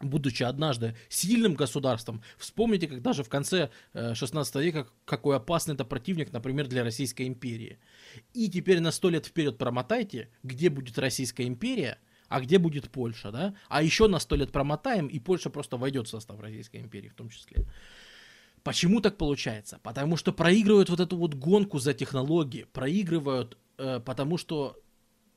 [0.00, 5.84] будучи однажды сильным государством, вспомните, как даже в конце 16 э, века, какой опасный это
[5.84, 7.78] противник, например, для Российской империи.
[8.34, 11.98] И теперь на сто лет вперед промотайте, где будет Российская империя,
[12.28, 13.54] а где будет Польша, да?
[13.68, 17.14] А еще на сто лет промотаем, и Польша просто войдет в состав Российской империи в
[17.14, 17.66] том числе.
[18.62, 19.78] Почему так получается?
[19.82, 24.76] Потому что проигрывают вот эту вот гонку за технологии, проигрывают, э, потому что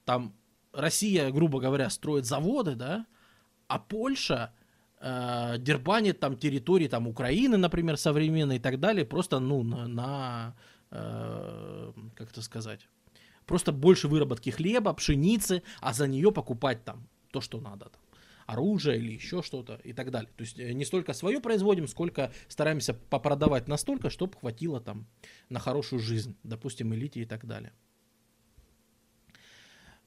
[0.06, 0.36] там
[0.74, 3.06] Россия, грубо говоря, строит заводы, да,
[3.68, 4.54] а Польша
[5.00, 10.56] э, дербанит там территории там Украины, например, современной и так далее, просто, ну, на, на
[10.90, 12.88] э, как это сказать,
[13.46, 17.86] Просто больше выработки хлеба, пшеницы, а за нее покупать там то, что надо.
[17.86, 18.02] Там,
[18.52, 20.30] оружие или еще что-то и так далее.
[20.36, 25.08] То есть э, не столько свое производим, сколько стараемся попродавать настолько, чтобы хватило там
[25.50, 27.72] на хорошую жизнь, допустим, элите и так далее.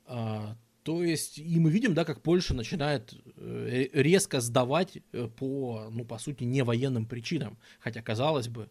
[0.07, 5.89] А, то есть, и мы видим, да, как Польша начинает э, резко сдавать э, по,
[5.91, 7.57] ну, по сути, не военным причинам.
[7.81, 8.71] Хотя, казалось бы,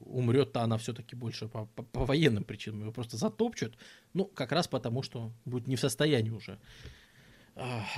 [0.00, 2.82] умрет-то она все-таки больше по, по, по военным причинам.
[2.82, 3.76] Его просто затопчут.
[4.12, 6.58] Ну, как раз потому, что будет не в состоянии уже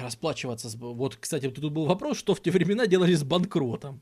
[0.03, 0.69] расплачиваться.
[0.79, 4.01] Вот, кстати, тут был вопрос, что в те времена делали с банкротом.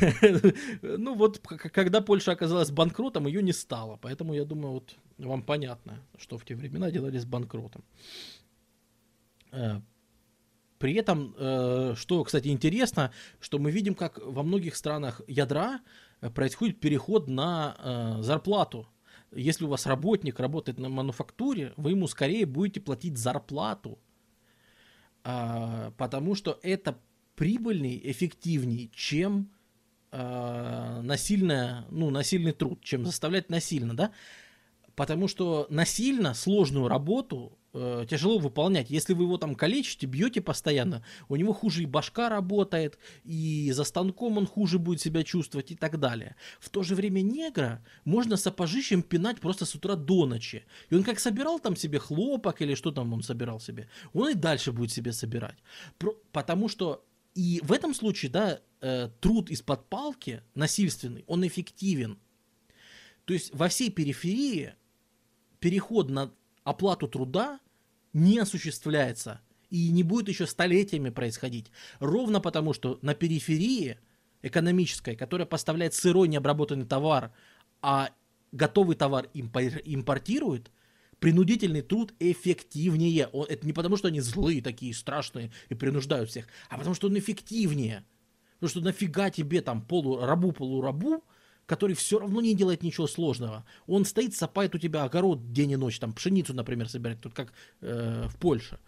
[0.82, 3.98] Ну вот, когда Польша оказалась банкротом, ее не стало.
[4.00, 7.84] Поэтому, я думаю, вот вам понятно, что в те времена делали с банкротом.
[10.78, 13.10] Э, при этом, э, что, кстати, интересно,
[13.40, 15.80] что мы видим, как во многих странах ядра
[16.20, 18.86] э, происходит переход на зарплату.
[19.32, 23.98] Если у вас работник работает на мануфактуре, вы ему скорее будете платить зарплату,
[25.22, 26.98] а, потому что это
[27.36, 29.50] прибыльней, эффективней, чем
[30.10, 34.12] а, насильная, ну, насильный труд, чем заставлять насильно, да?
[34.94, 38.90] Потому что насильно сложную работу э, тяжело выполнять.
[38.90, 43.84] Если вы его там калечите, бьете постоянно, у него хуже и башка работает, и за
[43.84, 46.36] станком он хуже будет себя чувствовать и так далее.
[46.60, 50.64] В то же время негра можно сапожищем пинать просто с утра до ночи.
[50.90, 54.34] И он как собирал там себе хлопок или что там он собирал себе, он и
[54.34, 55.56] дальше будет себе собирать.
[55.98, 57.04] Про, потому что
[57.34, 62.18] и в этом случае, да, э, труд из-под палки насильственный, он эффективен.
[63.24, 64.74] То есть во всей периферии
[65.60, 66.32] переход на
[66.68, 67.60] оплату труда
[68.12, 69.40] не осуществляется
[69.70, 71.70] и не будет еще столетиями происходить.
[72.00, 73.98] Ровно потому, что на периферии
[74.42, 77.32] экономическая, которая поставляет сырой необработанный товар,
[77.82, 78.10] а
[78.52, 80.70] готовый товар импортирует,
[81.18, 83.28] принудительный труд эффективнее.
[83.48, 87.18] Это не потому, что они злые такие, страшные и принуждают всех, а потому, что он
[87.18, 88.04] эффективнее.
[88.54, 91.24] Потому что нафига тебе там полурабу-полурабу,
[91.68, 93.66] который все равно не делает ничего сложного.
[93.86, 97.52] Он стоит, сапает у тебя огород день и ночь, там пшеницу, например, собирает, тут как
[97.82, 98.80] э, в Польше.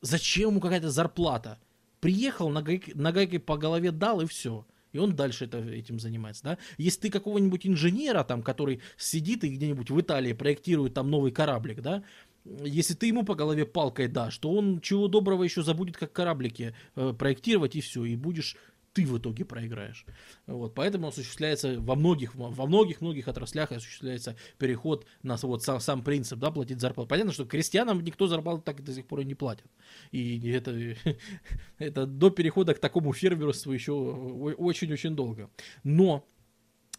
[0.00, 1.58] Зачем ему какая-то зарплата?
[2.00, 4.66] Приехал, нагайкой, нагайкой по голове дал и все.
[4.92, 6.58] И он дальше это, этим занимается, да.
[6.78, 11.82] Если ты какого-нибудь инженера там, который сидит и где-нибудь в Италии проектирует там новый кораблик,
[11.82, 12.02] да,
[12.44, 16.74] если ты ему по голове палкой дашь, то он чего доброго еще забудет, как кораблики
[16.94, 18.56] э, проектировать и все, и будешь
[18.94, 20.06] ты в итоге проиграешь.
[20.46, 26.02] Вот, поэтому осуществляется во многих, во многих, многих отраслях осуществляется переход на вот сам, сам
[26.02, 27.08] принцип, да, платить зарплату.
[27.08, 29.66] Понятно, что крестьянам никто зарплату так до сих пор и не платит.
[30.12, 30.70] И это,
[31.78, 35.50] это до перехода к такому фермерству еще очень-очень долго.
[35.82, 36.24] Но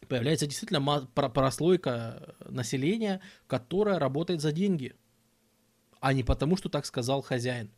[0.10, 4.93] появляется действительно прослойка населения, которая работает за деньги,
[6.02, 7.72] а не потому, что так сказал хозяин.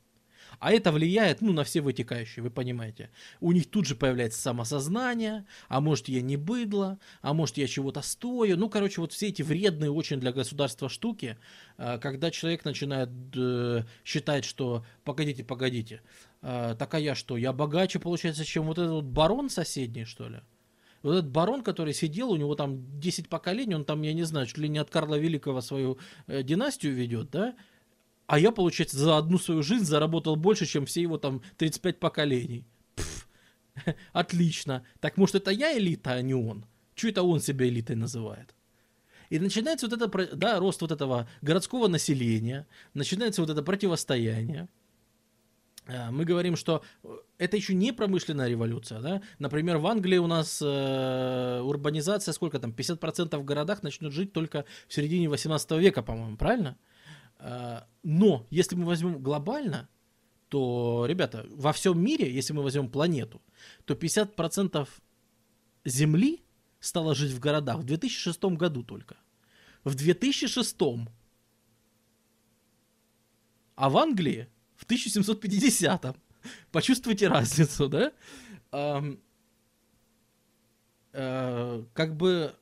[0.60, 3.10] А это влияет, ну, на все вытекающие, вы понимаете.
[3.40, 8.02] У них тут же появляется самосознание, а может я не быдло, а может я чего-то
[8.02, 8.58] стою.
[8.58, 11.38] Ну, короче, вот все эти вредные очень для государства штуки,
[11.78, 16.02] э, когда человек начинает э, считать, что погодите, погодите,
[16.42, 20.28] э, так а я что, я богаче, получается, чем вот этот вот барон соседний, что
[20.28, 20.40] ли?
[21.04, 24.48] Вот этот барон, который сидел, у него там 10 поколений, он там, я не знаю,
[24.48, 27.56] чуть ли не от Карла Великого свою династию ведет, да?
[28.28, 32.66] А я, получается, за одну свою жизнь заработал больше, чем все его там 35 поколений.
[32.96, 33.28] Пф,
[34.14, 34.86] отлично.
[35.00, 36.66] Так может это я элита, а не он?
[36.94, 38.54] Чего это он себя элитой называет?
[39.30, 44.68] И начинается вот это, да, рост вот этого городского населения, начинается вот это противостояние.
[45.86, 49.22] А, мы говорим, что э, это еще не промышленная революция, да?
[49.40, 54.66] Например, в Англии у нас э, урбанизация, сколько там, 50% в городах начнут жить только
[54.88, 56.78] в середине 18 века, по-моему, правильно?
[57.40, 59.90] Э, но если мы возьмем глобально,
[60.50, 63.42] то, ребята, во всем мире, если мы возьмем планету,
[63.86, 64.88] то 50%
[65.86, 66.44] Земли
[66.80, 69.18] стало жить в городах в 2006 году только.
[69.84, 70.78] В 2006.
[73.76, 76.16] А в Англии в 1750.
[76.72, 78.14] Почувствуйте разницу, да?
[81.14, 82.56] Э, как бы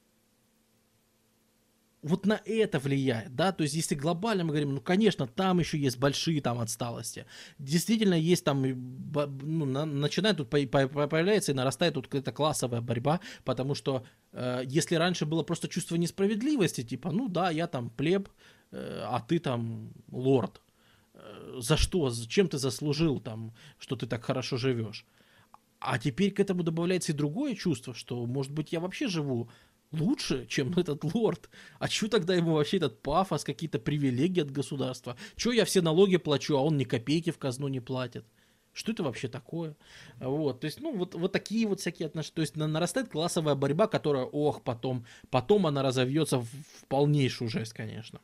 [2.05, 5.79] вот на это влияет, да, то есть если глобально мы говорим, ну, конечно, там еще
[5.79, 7.25] есть большие там отсталости,
[7.57, 12.81] действительно есть там, ну, на, начинает тут по, по, появляется и нарастает тут какая-то классовая
[12.81, 17.89] борьба, потому что э, если раньше было просто чувство несправедливости, типа, ну да, я там
[17.89, 18.29] плеб,
[18.71, 20.61] э, а ты там лорд,
[21.15, 25.07] э, за что, чем ты заслужил там, что ты так хорошо живешь?
[25.79, 29.49] А теперь к этому добавляется и другое чувство, что, может быть, я вообще живу
[29.99, 31.49] лучше, чем этот лорд.
[31.79, 35.17] А чё тогда ему вообще этот пафос, какие-то привилегии от государства?
[35.35, 38.25] Чё я все налоги плачу, а он ни копейки в казну не платит?
[38.73, 39.77] Что это вообще такое?
[40.19, 42.35] Вот, то есть, ну, вот, вот такие вот всякие отношения.
[42.35, 47.71] То есть, нарастает классовая борьба, которая, ох, потом, потом она разовьется в, в полнейшую жесть,
[47.71, 48.19] конечно.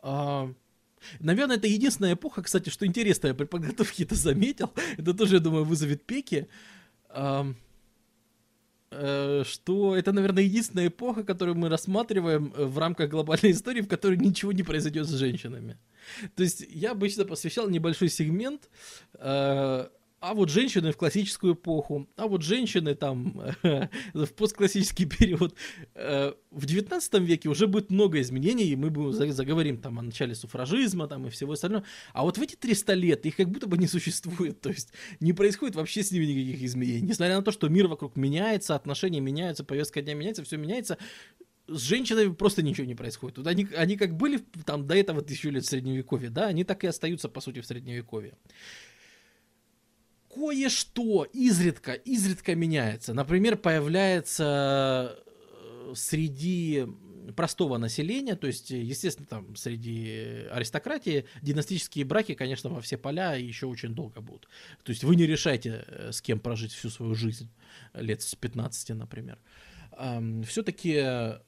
[0.00, 0.52] А,
[1.20, 4.72] наверное, это единственная эпоха, кстати, что интересно, я при подготовке это заметил.
[4.96, 6.48] Это тоже, я думаю, вызовет пеки.
[7.08, 7.52] А, Э,
[9.44, 14.16] что это, наверное, единственная эпоха, которую мы рассматриваем э, в рамках глобальной истории, в которой
[14.16, 15.78] ничего не произойдет с женщинами.
[16.34, 18.68] То есть я обычно посвящал небольшой сегмент
[19.14, 19.88] э,
[20.26, 23.40] а вот женщины в классическую эпоху, а вот женщины там
[24.12, 25.54] в постклассический период.
[25.94, 31.06] Э, в 19 веке уже будет много изменений, и мы заговорим там о начале суфражизма
[31.06, 31.84] там и всего остального.
[32.12, 35.32] А вот в эти 300 лет их как будто бы не существует, то есть не
[35.32, 37.02] происходит вообще с ними никаких изменений.
[37.02, 40.98] Несмотря на то, что мир вокруг меняется, отношения меняются, повестка дня меняется, все меняется,
[41.68, 43.38] с женщинами просто ничего не происходит.
[43.38, 46.82] Вот они, они как были там до этого тысячу лет в средневековье, да, они так
[46.82, 48.34] и остаются, по сути, в средневековье
[50.36, 53.14] кое-что изредка, изредка меняется.
[53.14, 56.86] Например, появляется э, среди
[57.34, 63.66] простого населения, то есть, естественно, там среди аристократии династические браки, конечно, во все поля еще
[63.66, 64.48] очень долго будут.
[64.84, 67.50] То есть вы не решаете, э, с кем прожить всю свою жизнь,
[67.94, 69.38] лет с 15, например.
[70.44, 71.38] Все-таки э,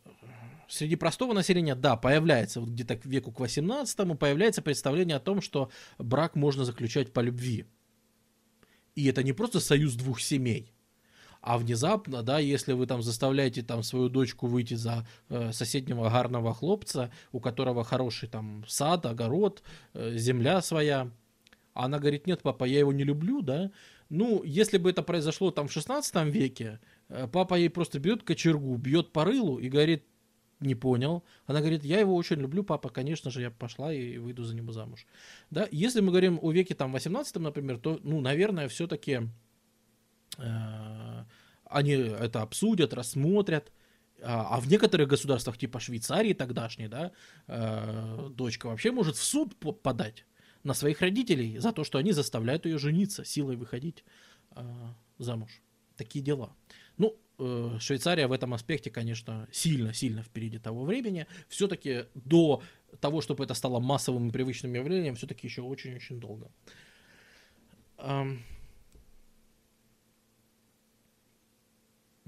[0.68, 5.42] среди простого населения, да, появляется вот где-то к веку к 18 появляется представление о том,
[5.42, 7.66] что брак можно заключать по любви.
[8.98, 10.72] И это не просто союз двух семей,
[11.40, 16.52] а внезапно, да, если вы там заставляете там свою дочку выйти за э, соседнего гарного
[16.52, 19.62] хлопца, у которого хороший там сад, огород,
[19.94, 21.12] э, земля своя,
[21.74, 23.70] а она говорит, нет, папа, я его не люблю, да,
[24.08, 28.76] Ну, если бы это произошло там в 16 веке, э, папа ей просто берет кочергу,
[28.78, 30.02] бьет по рылу и говорит,
[30.60, 31.24] не понял.
[31.46, 34.72] Она говорит, я его очень люблю, папа, конечно же, я пошла и выйду за него
[34.72, 35.06] замуж.
[35.50, 39.20] Да, если мы говорим о веке там 18, например, то, ну, наверное, все-таки
[40.38, 41.24] э,
[41.64, 43.72] они это обсудят, рассмотрят.
[44.20, 47.12] А, а в некоторых государствах, типа Швейцарии тогдашней, да,
[47.46, 50.24] э, дочка вообще может в суд подать
[50.64, 54.04] на своих родителей за то, что они заставляют ее жениться, силой выходить
[54.56, 54.62] э,
[55.18, 55.62] замуж.
[55.96, 56.52] Такие дела.
[56.96, 61.26] Ну, Швейцария в этом аспекте, конечно, сильно-сильно впереди того времени.
[61.48, 62.62] Все-таки до
[63.00, 66.50] того, чтобы это стало массовым и привычным явлением, все-таки еще очень-очень долго.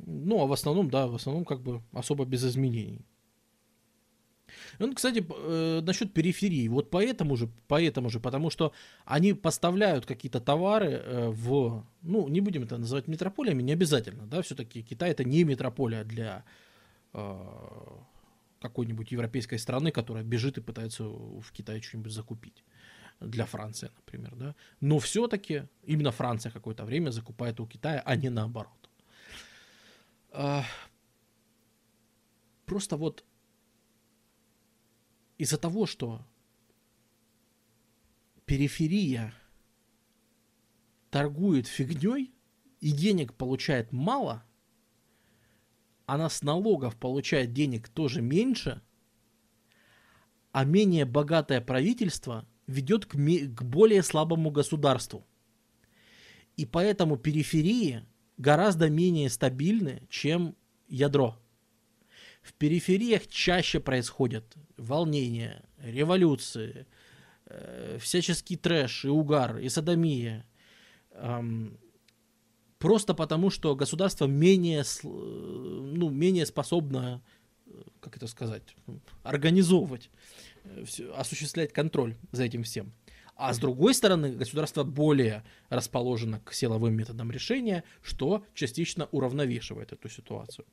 [0.06, 3.04] Ну, а в основном, да, в основном как бы особо без изменений.
[4.78, 6.68] Он, кстати, э, насчет периферии.
[6.68, 8.72] Вот поэтому же, поэтому же, потому что
[9.04, 14.40] они поставляют какие-то товары э, в, ну, не будем это называть метрополиями, не обязательно, да,
[14.42, 16.44] все-таки Китай это не метрополия для
[17.14, 17.36] э,
[18.60, 22.64] какой-нибудь европейской страны, которая бежит и пытается в Китае что-нибудь закупить
[23.20, 24.54] для Франции, например, да.
[24.80, 28.88] Но все-таки именно Франция какое-то время закупает у Китая, а не наоборот.
[32.66, 33.24] Просто вот
[35.40, 36.20] из-за того, что
[38.44, 39.32] периферия
[41.08, 42.34] торгует фигней
[42.80, 44.44] и денег получает мало,
[46.04, 48.82] она с налогов получает денег тоже меньше,
[50.52, 55.26] а менее богатое правительство ведет к, к более слабому государству.
[56.58, 58.04] И поэтому периферии
[58.36, 60.54] гораздо менее стабильны, чем
[60.86, 61.39] ядро.
[62.42, 64.44] В перифериях чаще происходят
[64.76, 66.86] волнения, революции,
[67.46, 70.46] э, всяческий трэш и угар, и садомия.
[71.12, 71.78] Эм,
[72.78, 77.22] просто потому, что государство менее, ну, менее способно,
[78.00, 78.74] как это сказать,
[79.22, 80.10] организовывать,
[80.64, 80.84] э,
[81.14, 82.92] осуществлять контроль за этим всем.
[83.36, 90.10] А с другой стороны, государство более расположено к силовым методам решения, что частично уравновешивает эту
[90.10, 90.66] ситуацию.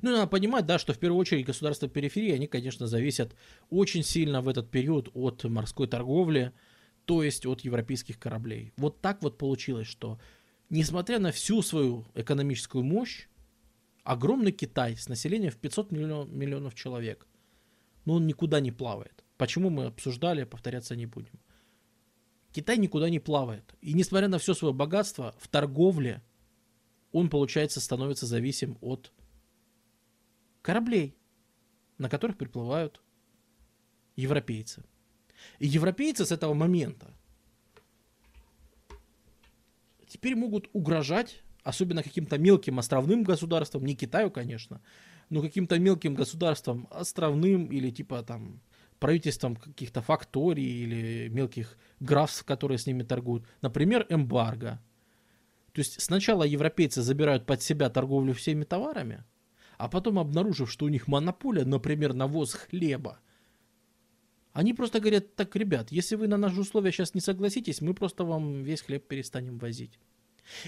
[0.00, 3.34] Ну, надо понимать, да, что в первую очередь государства периферии, они, конечно, зависят
[3.68, 6.52] очень сильно в этот период от морской торговли,
[7.04, 8.72] то есть от европейских кораблей.
[8.76, 10.18] Вот так вот получилось, что
[10.70, 13.26] несмотря на всю свою экономическую мощь,
[14.04, 17.26] огромный Китай с населением в 500 миллион, миллионов человек,
[18.04, 19.24] но он никуда не плавает.
[19.36, 21.40] Почему мы обсуждали, повторяться не будем.
[22.52, 23.74] Китай никуда не плавает.
[23.80, 26.22] И несмотря на все свое богатство, в торговле
[27.12, 29.12] он, получается, становится зависим от
[30.62, 31.16] кораблей,
[31.98, 33.02] на которых приплывают
[34.16, 34.82] европейцы.
[35.58, 37.14] И европейцы с этого момента
[40.06, 44.80] теперь могут угрожать, особенно каким-то мелким островным государствам, не Китаю, конечно,
[45.30, 48.60] но каким-то мелким государствам, островным или типа там
[48.98, 53.44] правительством каких-то факторий или мелких графств, которые с ними торгуют.
[53.60, 54.80] Например, эмбарго–
[55.72, 59.24] то есть сначала европейцы забирают под себя торговлю всеми товарами,
[59.78, 63.18] а потом, обнаружив, что у них монополия, например, на ввоз хлеба,
[64.52, 68.24] они просто говорят, так, ребят, если вы на наши условия сейчас не согласитесь, мы просто
[68.24, 69.98] вам весь хлеб перестанем возить.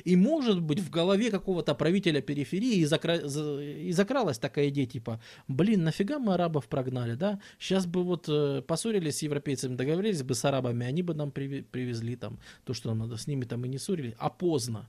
[0.04, 3.16] И может быть в голове какого-то правителя периферии и, закра...
[3.16, 7.40] и закралась такая идея, типа, блин, нафига мы арабов прогнали, да?
[7.58, 12.16] Сейчас бы вот э, поссорились с европейцами, договорились бы с арабами, они бы нам привезли
[12.16, 14.88] там то, что нам надо, с ними там и не ссорились, а поздно,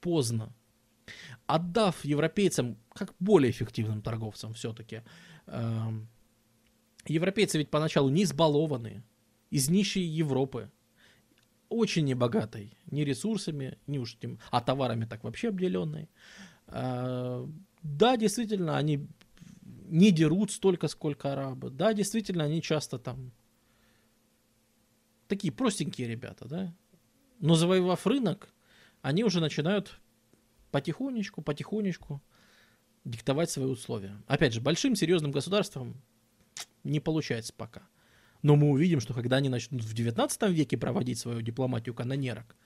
[0.00, 0.52] поздно.
[1.46, 5.02] Отдав европейцам, как более эффективным торговцам все-таки,
[5.46, 5.90] э,
[7.06, 9.02] европейцы ведь поначалу не избалованные,
[9.50, 10.70] из нищей Европы,
[11.68, 16.08] очень небогатой, ни ресурсами, ни уж тем, а товарами так вообще обделенной.
[16.66, 17.48] А,
[17.82, 19.06] да, действительно, они
[19.62, 21.70] не дерут столько, сколько арабы.
[21.70, 23.32] Да, действительно, они часто там
[25.26, 26.74] такие простенькие ребята, да.
[27.40, 28.52] Но завоевав рынок,
[29.02, 30.00] они уже начинают
[30.70, 32.22] потихонечку, потихонечку
[33.04, 34.20] диктовать свои условия.
[34.26, 36.02] Опять же, большим серьезным государством
[36.84, 37.82] не получается пока.
[38.42, 42.56] Но мы увидим, что когда они начнут в 19 веке проводить свою дипломатию канонерок,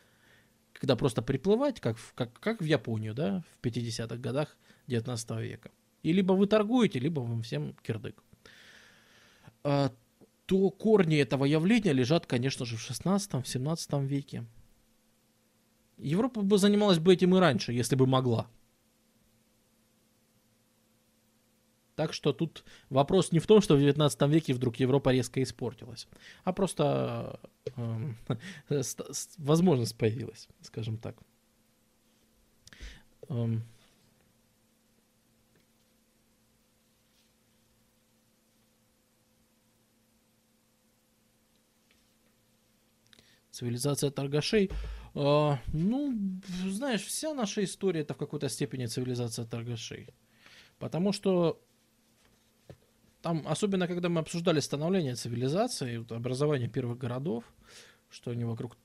[0.73, 4.57] когда просто приплывать, как в, как, как в Японию, да, в 50-х годах
[4.89, 5.71] 19 века.
[6.03, 8.23] И либо вы торгуете, либо вам всем кирдык.
[9.65, 9.93] А,
[10.47, 14.45] то корни этого явления лежат, конечно же, в 16-17 веке.
[15.99, 18.49] Европа бы занималась бы этим и раньше, если бы могла.
[21.95, 26.09] Так что тут вопрос не в том, что в 19 веке вдруг Европа резко испортилась,
[26.45, 27.39] а просто
[27.77, 28.83] э,
[29.39, 31.17] возможность появилась, скажем так.
[33.29, 33.63] Эм.
[43.51, 44.71] Цивилизация торгашей.
[45.15, 46.19] Э, ну,
[46.69, 50.09] знаешь, вся наша история это в какой-то степени цивилизация торгашей.
[50.79, 51.61] Потому что
[53.23, 57.45] там, особенно когда мы обсуждали становление цивилизации, вот, образование первых городов,
[58.11, 58.77] что они вокруг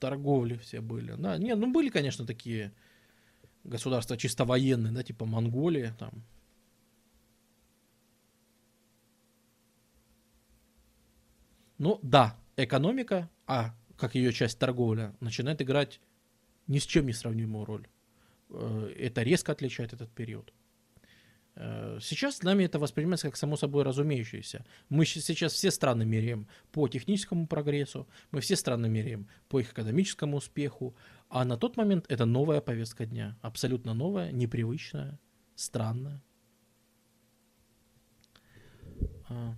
[0.00, 1.14] торговли все были.
[1.16, 2.74] Да, не, ну были, конечно, такие
[3.62, 6.24] государства чисто военные, да, типа Монголия там.
[11.78, 16.00] Ну да, экономика, а как ее часть торговля, начинает играть
[16.66, 17.86] ни с чем не сравнимую роль.
[18.50, 20.52] Э, это резко отличает этот период.
[21.54, 24.64] Э, сейчас с нами это воспринимается как само собой разумеющееся.
[24.88, 30.38] Мы сейчас все страны меряем по техническому прогрессу, мы все страны меряем по их экономическому
[30.38, 30.94] успеху,
[31.28, 35.18] а на тот момент это новая повестка дня, абсолютно новая, непривычная,
[35.54, 36.22] странная.
[39.28, 39.54] А.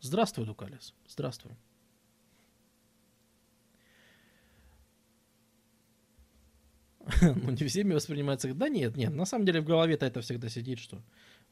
[0.00, 0.94] Здравствуй, Дукалис.
[1.08, 1.52] Здравствуй.
[7.22, 8.52] ну, не всеми воспринимается.
[8.54, 11.02] Да нет, нет, на самом деле в голове-то это всегда сидит, что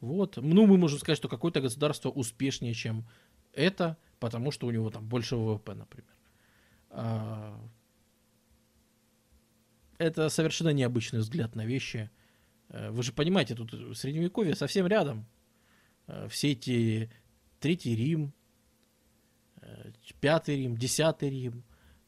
[0.01, 3.07] вот, ну, мы можем сказать, что какое-то государство успешнее, чем
[3.53, 6.16] это, потому что у него там больше ВВП, например.
[6.91, 7.59] А...
[9.99, 12.11] Это совершенно необычный взгляд на вещи.
[12.70, 15.27] Э, вы же понимаете, тут средневековье совсем рядом.
[16.09, 17.12] Э, все эти
[17.61, 18.33] Третий Рим,
[19.61, 21.65] э, Пятый Рим, Десятый Рим,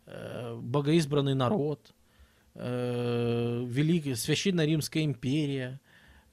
[0.07, 1.94] богоизбранный народ–
[2.55, 5.81] э, Великая Священная Римская империя,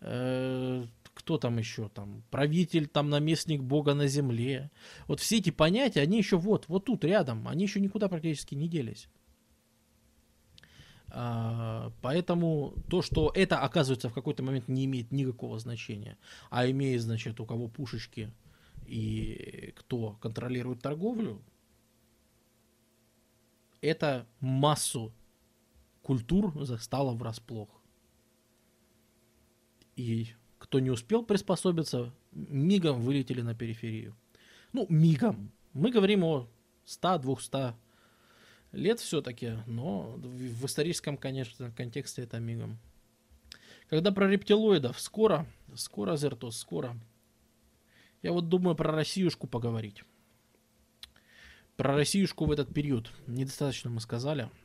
[0.02, 4.72] э, кто там еще там, правитель, там наместник Бога на земле.
[5.08, 8.68] Вот все эти понятия, они еще вот, вот тут рядом, они еще никуда практически не
[8.68, 9.08] делись.
[11.14, 16.18] А, поэтому то, что это, оказывается, в какой-то момент не имеет никакого значения,
[16.50, 18.32] а имеет, значит, у кого пушечки
[18.86, 21.42] и кто контролирует торговлю,
[23.82, 25.14] это массу
[26.02, 27.70] культур застала врасплох.
[29.96, 34.16] И кто не успел приспособиться, мигом вылетели на периферию.
[34.74, 35.52] Ну, мигом.
[35.74, 36.48] Мы говорим о
[36.86, 37.74] 100-200
[38.72, 42.80] лет все-таки, но в историческом, конечно, контексте это мигом.
[43.90, 45.46] Когда про рептилоидов, скоро,
[45.76, 46.98] скоро, Зертос, скоро.
[48.22, 50.04] Я вот думаю про Россиюшку поговорить.
[51.76, 54.50] Про Россиюшку в этот период недостаточно мы сказали–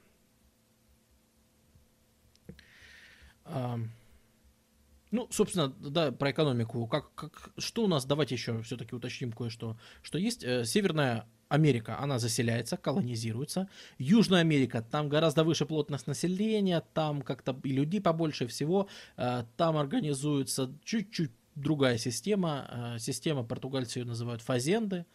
[5.13, 6.87] Ну, собственно, да, про экономику.
[6.87, 9.77] Как, как, что у нас, давайте еще все-таки уточним кое-что.
[10.03, 13.69] Что есть э, Северная Америка, она заселяется, колонизируется.
[13.99, 18.89] Южная Америка, там гораздо выше плотность населения, там как-то и людей побольше всего.
[19.17, 22.67] Э, там организуется чуть-чуть другая система.
[22.69, 25.07] Э, система, португальцы ее называют фазенды.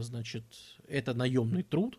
[0.00, 0.44] Значит,
[0.88, 1.96] это наемный труд.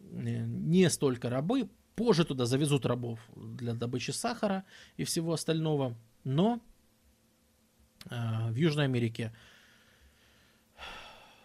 [0.00, 1.68] Не столько рабы,
[2.00, 4.64] Позже туда завезут рабов для добычи сахара
[4.96, 5.94] и всего остального.
[6.24, 6.58] Но
[8.08, 9.34] э, в Южной Америке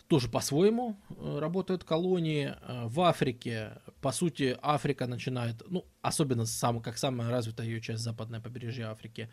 [0.07, 2.55] тоже по-своему э, работают колонии.
[2.61, 8.03] Э, в Африке, по сути, Африка начинает, ну, особенно сам, как самая развитая ее часть
[8.03, 9.29] западное побережье Африки,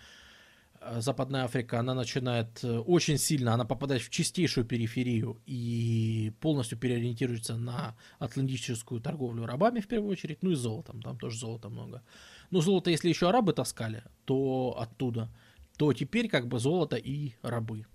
[0.96, 7.56] Западная Африка, она начинает э, очень сильно, она попадает в чистейшую периферию и полностью переориентируется
[7.56, 12.02] на атлантическую торговлю рабами в первую очередь, ну и золотом, там тоже золота много.
[12.50, 15.30] Но золото, если еще арабы таскали, то оттуда,
[15.76, 17.86] то теперь как бы золото и рабы.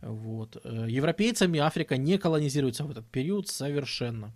[0.00, 0.60] Вот.
[0.64, 4.32] Э, европейцами Африка не колонизируется в этот период совершенно.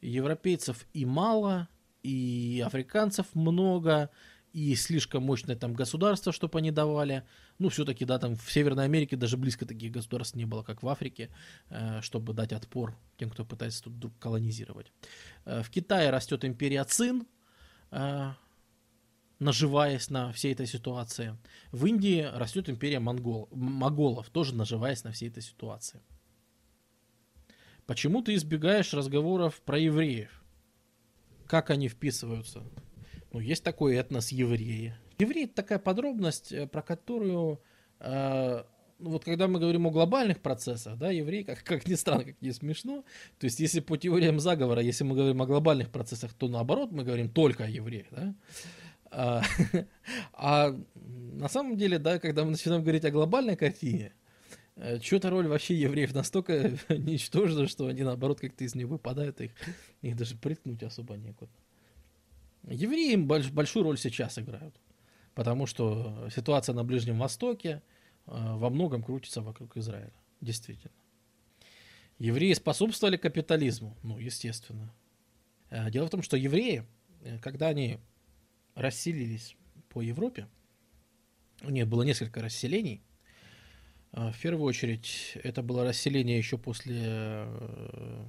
[0.00, 1.68] Европейцев и мало,
[2.02, 4.10] и африканцев много,
[4.52, 7.24] и слишком мощное там государство, чтобы они давали.
[7.58, 10.88] Ну, все-таки, да, там в Северной Америке даже близко таких государств не было, как в
[10.88, 11.30] Африке,
[11.70, 14.92] э, чтобы дать отпор тем, кто пытается тут вдруг колонизировать.
[15.44, 17.26] Э, в Китае растет империя Цин,
[17.90, 18.32] э,
[19.38, 21.36] наживаясь на всей этой ситуации.
[21.70, 26.00] В Индии растет империя монгол, моголов, тоже наживаясь на всей этой ситуации.
[27.86, 30.42] Почему ты избегаешь разговоров про евреев?
[31.46, 32.62] Как они вписываются
[33.32, 34.94] ну, есть такой этнос евреи.
[35.18, 37.60] Евреи это такая подробность, э, про которую,
[38.00, 38.62] э,
[38.98, 42.40] ну, вот когда мы говорим о глобальных процессах, да, евреи, как, как ни странно, как
[42.40, 43.04] не смешно,
[43.38, 47.04] то есть если по теориям заговора, если мы говорим о глобальных процессах, то наоборот мы
[47.04, 48.34] говорим только о евреях, да,
[49.10, 49.42] А,
[50.32, 54.12] а на самом деле, да, когда мы начинаем говорить о глобальной картине,
[54.76, 59.50] э, что-то роль вообще евреев настолько ничтожна, что они, наоборот, как-то из нее выпадают, их,
[60.00, 61.52] их даже приткнуть особо некуда.
[62.64, 64.74] Евреи больш, большую роль сейчас играют,
[65.34, 67.82] потому что ситуация на Ближнем Востоке
[68.26, 70.94] э, во многом крутится вокруг Израиля, действительно.
[72.18, 74.92] Евреи способствовали капитализму, ну, естественно.
[75.70, 76.84] Э, дело в том, что евреи,
[77.42, 77.98] когда они
[78.74, 79.56] расселились
[79.88, 80.46] по Европе.
[81.62, 83.02] У них было несколько расселений.
[84.12, 88.24] В первую очередь, это было расселение еще после э,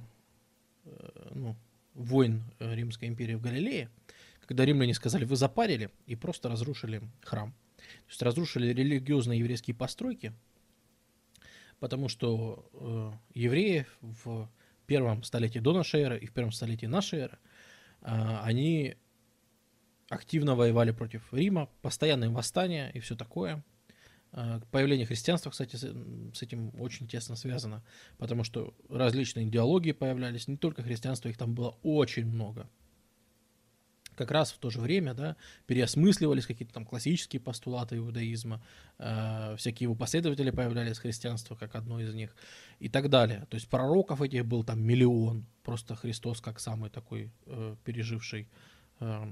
[0.84, 1.56] э, ну,
[1.94, 3.88] войн Римской империи в Галилее,
[4.50, 7.52] когда римляне сказали, вы запарили, и просто разрушили храм.
[7.76, 10.32] То есть разрушили религиозные еврейские постройки,
[11.78, 14.50] потому что э, евреи в
[14.86, 17.38] первом столетии до нашей эры и в первом столетии нашей эры,
[18.00, 18.96] э, они
[20.08, 23.62] активно воевали против Рима, постоянные восстания и все такое.
[24.32, 27.84] А, появление христианства, кстати, с этим очень тесно связано,
[28.18, 32.68] потому что различные идеологии появлялись, не только христианство, их там было очень много.
[34.20, 35.34] Как раз в то же время, да,
[35.66, 38.62] переосмысливались какие-то там классические постулаты иудаизма,
[38.98, 42.36] э, всякие его последователи появлялись христианства как одно из них
[42.80, 43.46] и так далее.
[43.48, 48.46] То есть пророков этих был там миллион, просто Христос как самый такой э, переживший
[49.00, 49.24] э,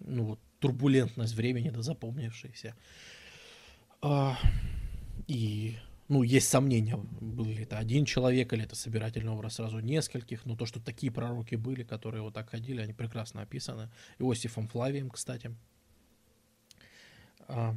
[0.00, 2.74] ну, вот, турбулентность времени, да, запомнившаяся.
[4.00, 4.36] А,
[5.28, 5.76] и,
[6.08, 10.56] ну, есть сомнения, был ли это один человек, или это собирательный образ сразу нескольких, но
[10.56, 13.90] то, что такие пророки были, которые вот так ходили, они прекрасно описаны.
[14.18, 15.54] Иосифом Флавием, кстати.
[17.48, 17.74] А,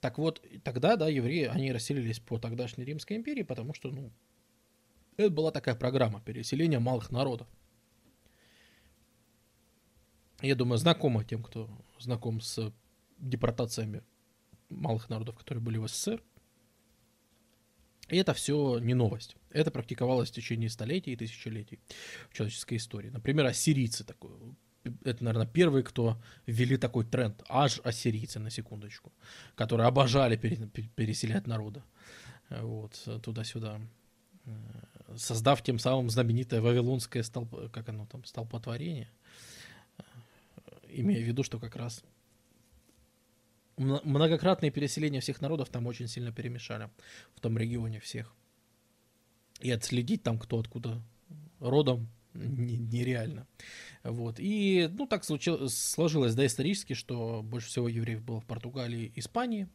[0.00, 4.12] так вот, тогда, да, евреи, они расселились по тогдашней Римской империи, потому что, ну,
[5.16, 7.48] это была такая программа переселения малых народов
[10.42, 11.68] я думаю, знакомо тем, кто
[11.98, 12.72] знаком с
[13.18, 14.02] депортациями
[14.68, 16.22] малых народов, которые были в СССР.
[18.08, 19.36] И это все не новость.
[19.50, 21.80] Это практиковалось в течение столетий и тысячелетий
[22.30, 23.10] в человеческой истории.
[23.10, 24.30] Например, ассирийцы такой.
[25.04, 27.42] Это, наверное, первые, кто ввели такой тренд.
[27.48, 29.12] Аж ассирийцы, на секундочку.
[29.56, 31.82] Которые обожали переселять народа.
[32.50, 33.80] Вот, туда-сюда.
[35.16, 37.70] Создав тем самым знаменитое вавилонское столп...
[37.72, 39.10] как оно там, столпотворение–
[40.88, 42.02] имея в виду, что как раз
[43.76, 46.90] многократные переселения всех народов там очень сильно перемешали
[47.34, 48.34] в том регионе всех.
[49.60, 51.02] И отследить там, кто откуда
[51.60, 53.46] родом, нереально.
[54.02, 54.36] Вот.
[54.38, 59.20] И, ну, так случилось, сложилось, да, исторически, что больше всего евреев было в Португалии и
[59.20, 59.68] Испании.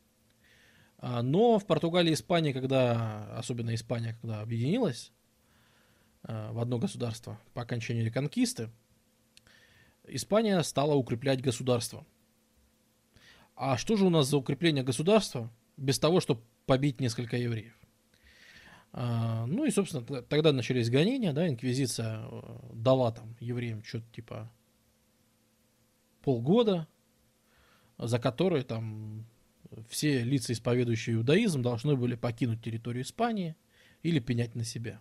[0.98, 5.12] А, но в Португалии и Испании, когда, особенно Испания, когда объединилась
[6.24, 8.70] а, в одно государство по окончании реконкисты,
[10.08, 12.06] Испания стала укреплять государство.
[13.64, 17.76] А что же у нас за укрепление государства без того, чтобы побить несколько евреев?
[18.92, 22.42] А, ну и, собственно, тогда начались гонения, да, инквизиция э,
[22.74, 24.52] дала там евреям что-то типа
[26.24, 26.88] полгода,
[28.00, 29.28] за которые там
[29.90, 33.56] все лица, исповедующие иудаизм, должны были покинуть территорию Испании
[34.02, 35.00] или пенять на себя.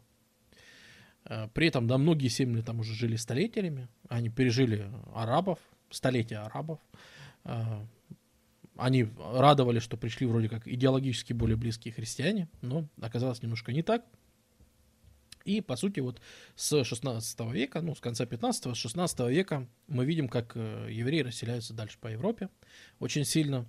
[1.25, 5.59] Э, при этом, да, многие семьи там уже жили столетиями, они пережили арабов,
[5.89, 6.79] столетия арабов.
[8.81, 13.83] Э, они радовали, что пришли вроде как идеологически более близкие христиане, но оказалось немножко не
[13.83, 14.05] так.
[15.45, 16.21] И, по сути, вот
[16.55, 21.21] с 16 века, ну, с конца 15 с 16 века мы видим, как э, евреи
[21.21, 22.49] расселяются дальше по Европе
[22.99, 23.67] очень сильно,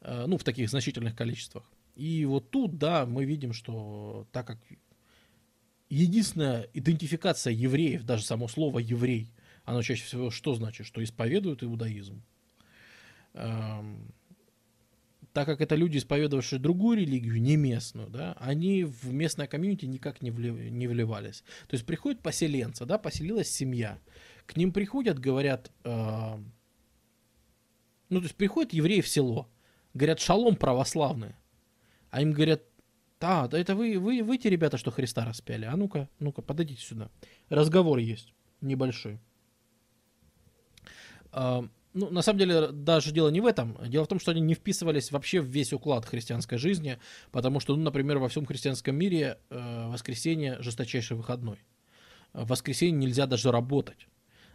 [0.00, 1.64] ну, в таких значительных количествах.
[1.96, 4.58] И вот тут, да, мы видим, что так как
[5.88, 9.32] единственная идентификация евреев, даже само слово еврей,
[9.64, 10.86] оно чаще всего что значит?
[10.86, 12.22] Что исповедуют иудаизм.
[13.34, 14.12] Эм,
[15.32, 20.22] так как это люди, исповедовавшие другую религию, не местную, да, они в местное комьюнити никак
[20.22, 21.44] не, влив, не вливались.
[21.68, 23.98] То есть приходят поселенцы, да, поселилась семья,
[24.46, 26.38] к ним приходят, говорят, э,
[28.08, 29.48] ну, то есть приходят евреи в село,
[29.94, 31.36] говорят, шалом православные,
[32.10, 32.62] а им говорят,
[33.20, 35.64] да, да это вы, вы, вы те ребята, что Христа распяли.
[35.64, 37.10] А ну-ка, ну-ка, подойдите сюда.
[37.48, 39.18] Разговор есть небольшой.
[41.32, 41.68] А,
[41.98, 43.76] ну, на самом деле, даже дело не в этом.
[43.88, 46.98] Дело в том, что они не вписывались вообще в весь уклад христианской жизни,
[47.32, 51.58] потому что, ну, например, во всем христианском мире э, воскресенье жесточайший выходной.
[52.32, 54.06] В воскресенье нельзя даже работать.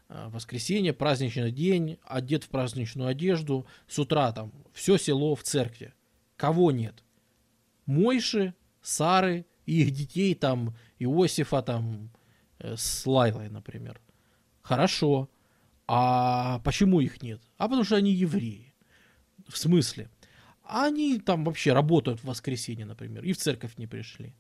[0.08, 5.94] В воскресенье, праздничный день, одет в праздничную одежду, с утра там все село в церкви.
[6.38, 7.04] Кого нет?
[7.86, 12.10] Мойши, Сары и их детей, там, Иосифа, там,
[12.60, 14.00] э, с Лайлой, например.
[14.62, 15.30] Хорошо.
[15.88, 17.42] А почему их нет?
[17.58, 18.74] А потому что они евреи.
[19.48, 20.10] В смысле?
[20.64, 24.34] Они там вообще работают в воскресенье, например, и в церковь не пришли.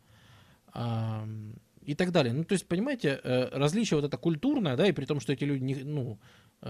[1.85, 2.33] И так далее.
[2.33, 5.43] Ну, то есть, понимаете, э, различие вот это культурное, да, и при том, что эти
[5.43, 6.17] люди, не, ну,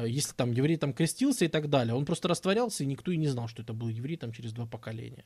[0.02, 3.28] если там еврей там крестился и так далее, он просто растворялся, и никто и не
[3.28, 5.26] знал, что это был еврей там через два поколения.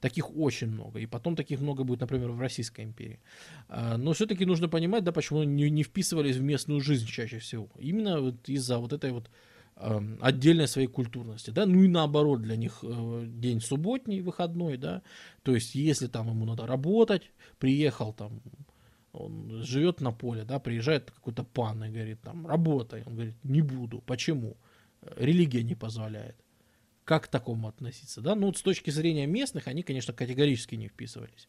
[0.00, 1.00] Таких очень много.
[1.00, 3.20] И потом таких много будет, например, в Российской империи.
[3.68, 7.68] А, но все-таки нужно понимать, да, почему не, не вписывались в местную жизнь чаще всего.
[7.78, 9.30] Именно вот из-за вот этой вот
[9.76, 15.02] отдельной своей культурности, да, ну и наоборот для них э, день субботний, выходной, да,
[15.42, 18.40] то есть если там ему надо работать, приехал там,
[19.16, 23.62] он живет на поле, да, приезжает какой-то пан и говорит там, работай, он говорит, не
[23.62, 24.56] буду, почему?
[25.16, 26.36] Религия не позволяет.
[27.04, 28.34] Как к такому относиться, да?
[28.34, 31.48] Ну, вот с точки зрения местных, они, конечно, категорически не вписывались.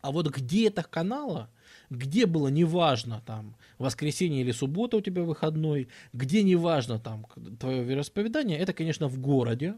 [0.00, 1.48] А вот где это канала,
[1.88, 7.26] где было неважно там воскресенье или суббота у тебя выходной, где неважно там
[7.58, 9.76] твое вероисповедание, это, конечно, в городе.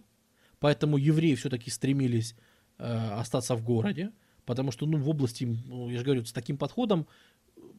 [0.60, 2.36] Поэтому евреи все-таки стремились
[2.78, 4.12] э, остаться в городе,
[4.44, 7.06] потому что, ну, в области, ну, я же говорю, с таким подходом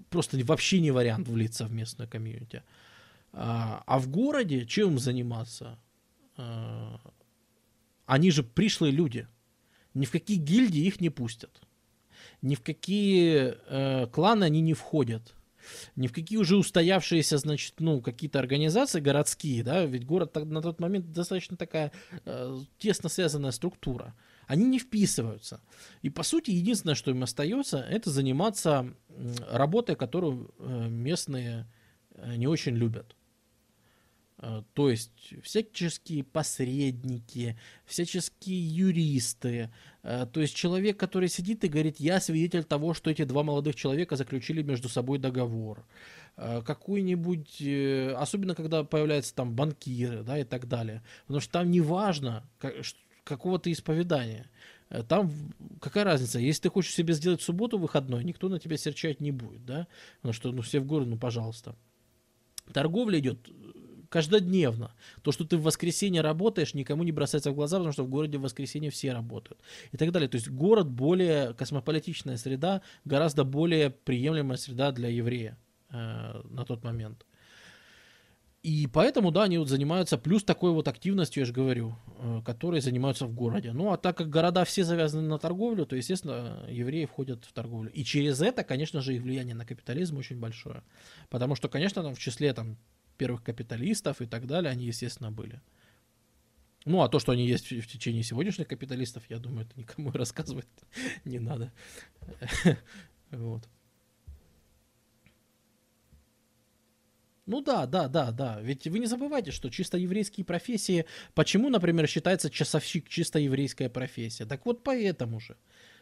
[0.09, 2.63] просто вообще не вариант влиться в местную комьюнити.
[3.33, 5.77] А, а в городе чем заниматься?
[6.37, 6.99] А,
[8.05, 9.27] они же пришлые люди.
[9.93, 11.61] Ни в какие гильдии их не пустят
[12.41, 15.33] ни в какие э, кланы они не входят.
[15.95, 20.79] Ни в какие уже устоявшиеся, значит, ну, какие-то организации городские, да, ведь город на тот
[20.79, 21.91] момент достаточно такая
[22.25, 24.13] э, тесно связанная структура.
[24.47, 25.61] Они не вписываются.
[26.01, 28.93] И, по сути, единственное, что им остается, это заниматься
[29.49, 31.67] работой, которую э, местные
[32.11, 33.15] э, не очень любят.
[34.37, 39.71] Э, то есть всяческие посредники, всяческие юристы.
[40.03, 44.15] То есть человек, который сидит и говорит, я свидетель того, что эти два молодых человека
[44.15, 45.83] заключили между собой договор.
[46.35, 47.59] Какой-нибудь,
[48.15, 51.01] особенно когда появляются там банкиры, да, и так далее.
[51.25, 52.47] Потому что там не важно
[53.25, 54.49] какого-то исповедания.
[55.09, 55.31] Там
[55.81, 59.65] какая разница, если ты хочешь себе сделать субботу выходной, никто на тебя серчать не будет,
[59.65, 59.87] да,
[60.21, 61.75] потому что, ну, все в горы, ну, пожалуйста.
[62.71, 63.49] Торговля идет
[64.09, 64.93] каждодневно.
[65.23, 68.37] То, что ты в воскресенье работаешь, никому не бросается в глаза, потому что в городе
[68.37, 69.59] в воскресенье все работают.
[69.91, 70.29] И так далее.
[70.29, 75.57] То есть город более космополитичная среда, гораздо более приемлемая среда для еврея
[75.89, 77.25] э, на тот момент.
[78.65, 82.81] И поэтому, да, они вот занимаются, плюс такой вот активностью, я же говорю, э, которые
[82.81, 83.73] занимаются в городе.
[83.73, 87.91] Ну, а так как города все завязаны на торговлю, то, естественно, евреи входят в торговлю.
[87.91, 90.81] И через это, конечно же, их влияние на капитализм очень большое.
[91.29, 92.79] Потому что, конечно, там в числе там
[93.17, 95.61] первых капиталистов и так далее, они, естественно, были.
[96.85, 100.65] Ну, а то, что они есть в течение сегодняшних капиталистов, я думаю, это никому рассказывать
[101.23, 101.71] не надо.
[103.31, 103.67] Вот.
[107.45, 108.59] Ну да, да, да, да.
[108.61, 111.05] Ведь вы не забывайте, что чисто еврейские профессии...
[111.35, 114.45] Почему, например, считается часовщик чисто еврейская профессия?
[114.45, 115.55] Так вот поэтому же.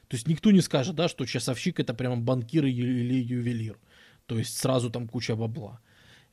[0.07, 3.77] То есть никто не скажет, да, что часовщик это прямо банкир или ювелир.
[4.25, 5.81] То есть сразу там куча бабла.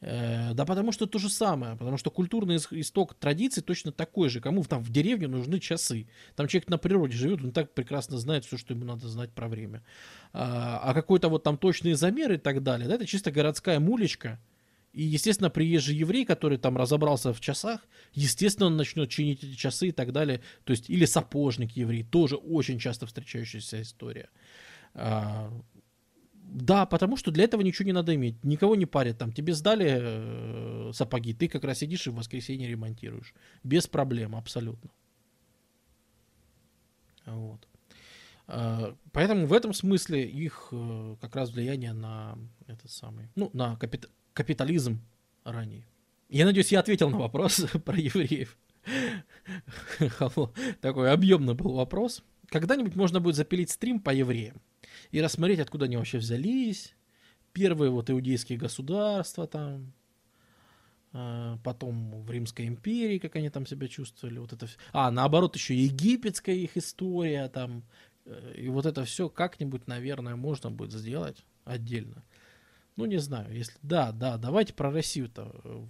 [0.01, 4.41] Э, да потому что то же самое, потому что культурный исток традиций точно такой же.
[4.41, 6.07] Кому там в деревне нужны часы?
[6.37, 9.49] Там человек на природе живет, он так прекрасно знает все, что ему надо знать про
[9.49, 9.83] время.
[10.33, 14.41] А, а какой-то вот там точные замеры и так далее, да, это чисто городская мулечка.
[14.93, 17.81] И, естественно, приезжий еврей, который там разобрался в часах,
[18.13, 20.41] естественно, он начнет чинить эти часы и так далее.
[20.65, 24.29] То есть, или сапожник еврей, тоже очень часто встречающаяся история.
[24.95, 25.53] А,
[26.35, 28.43] да, потому что для этого ничего не надо иметь.
[28.43, 29.33] Никого не парят там.
[29.33, 33.35] Тебе сдали э, сапоги, ты как раз сидишь и в воскресенье ремонтируешь.
[33.63, 34.91] Без проблем, абсолютно.
[37.27, 37.70] Вот.
[38.51, 42.37] Э, поэтому в этом смысле их э, как раз влияние на
[42.67, 45.01] этот самый, ну, на капит, капитализм
[45.45, 45.87] ранее.
[46.29, 48.59] Я надеюсь, я ответил на вопрос про евреев.
[50.81, 52.25] Такой объемный был вопрос.
[52.49, 54.61] Когда-нибудь можно будет запилить стрим по евреям
[55.13, 56.95] и рассмотреть, откуда они вообще взялись.
[57.53, 59.93] Первые вот иудейские государства там,
[61.13, 65.75] а, потом в Римской империи, как они там себя чувствовали, вот это, а наоборот еще
[65.75, 67.83] египетская их история там, э,
[68.57, 72.25] и вот это все как-нибудь, наверное, можно будет сделать отдельно.
[72.97, 75.85] Ну не знаю, если да, да, давайте про Россию-то э,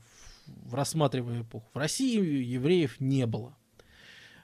[0.46, 1.68] в рассматривая эпоху.
[1.74, 3.56] В России евреев не было.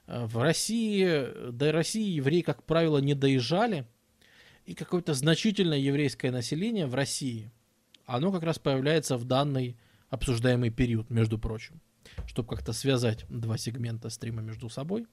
[0.06, 3.86] Э, в России, до России евреи, как правило, не доезжали,
[4.64, 7.52] и какое-то значительное еврейское население в России,
[8.05, 9.77] оно как раз появляется в данный
[10.09, 11.81] обсуждаемый период, между прочим,
[12.27, 15.06] чтобы как-то связать два сегмента стрима между собой.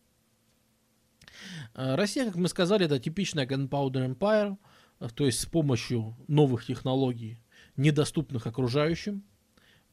[1.75, 4.57] Э, Россия, как мы сказали, это типичная Gunpowder Empire,
[4.99, 7.39] э, то есть с помощью новых технологий,
[7.75, 9.23] недоступных окружающим,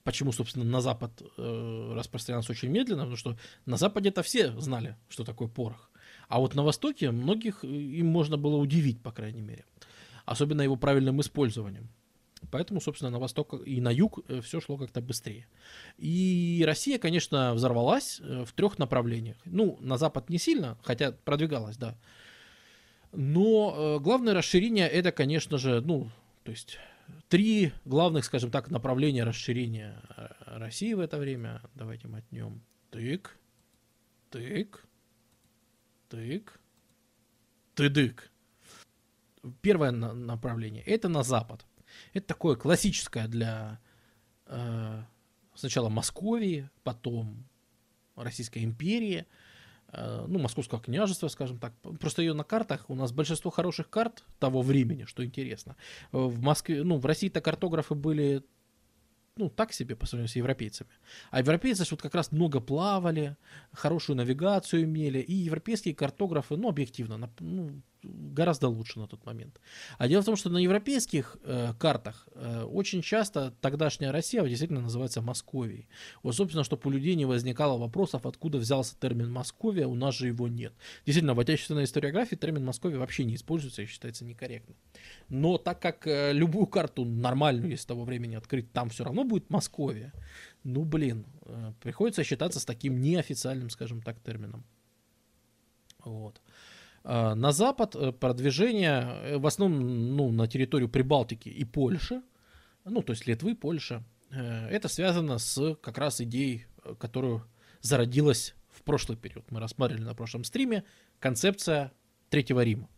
[0.02, 3.36] Почему, собственно, на Запад э, распространялся очень медленно, потому что
[3.66, 5.90] на Западе-то все знали, что такое порох.
[6.28, 9.66] А вот на Востоке многих э, им можно было удивить, по крайней мере.
[10.24, 11.90] Особенно его правильным использованием.
[12.50, 15.46] Поэтому, собственно, на восток и на юг э, все шло как-то быстрее.
[15.98, 19.36] И Россия, конечно, взорвалась э, в трех направлениях.
[19.44, 21.96] Ну, на запад не сильно, хотя продвигалась, да.
[23.12, 26.10] Но главное расширение это, конечно же, ну,
[26.44, 26.78] то есть
[27.28, 30.00] три главных, скажем так, направления расширения
[30.46, 31.60] России в это время.
[31.74, 32.62] Давайте мотнем.
[32.90, 33.36] Тык,
[34.30, 34.84] тык,
[36.08, 36.60] тык,
[37.74, 38.30] тыдык.
[39.60, 41.64] Первое направление это на запад.
[42.12, 43.80] Это такое классическое для
[44.46, 45.02] э,
[45.54, 47.46] сначала Московии, потом
[48.16, 49.26] Российской империи,
[49.92, 51.74] э, ну, Московского княжества, скажем так.
[51.98, 55.76] Просто ее на картах, у нас большинство хороших карт того времени, что интересно.
[56.12, 58.42] В Москве, ну, в России-то картографы были
[59.36, 60.90] ну, так себе по сравнению с европейцами.
[61.30, 63.36] А европейцы вот как раз много плавали,
[63.72, 69.60] хорошую навигацию имели, и европейские картографы, ну, объективно, ну, гораздо лучше на тот момент.
[69.98, 74.80] А дело в том, что на европейских э, картах э, очень часто тогдашняя Россия действительно
[74.80, 75.88] называется Московией.
[76.22, 80.28] Вот, собственно, чтобы у людей не возникало вопросов, откуда взялся термин Московия, у нас же
[80.28, 80.72] его нет.
[81.06, 84.76] Действительно, в отечественной историографии термин Московия вообще не используется и считается некорректным.
[85.28, 89.50] Но так как э, любую карту нормальную, если того времени открыть, там все равно будет
[89.50, 90.12] Московия,
[90.64, 94.64] ну, блин, э, приходится считаться с таким неофициальным, скажем так, термином.
[96.04, 96.40] Вот.
[97.02, 102.22] А, на запад э, продвижение э, в основном ну, на территорию Прибалтики и Польши,
[102.84, 106.66] ну то есть Литвы, Польша, э, это связано с как раз идеей,
[106.98, 107.46] которую
[107.80, 109.50] зародилась в прошлый период.
[109.50, 110.84] Мы рассматривали на прошлом стриме
[111.18, 111.92] концепция
[112.28, 112.88] Третьего Рима.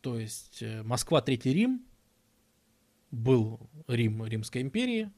[0.00, 1.84] То есть Москва, Третий Рим,
[3.10, 5.12] был Рим Римской империи,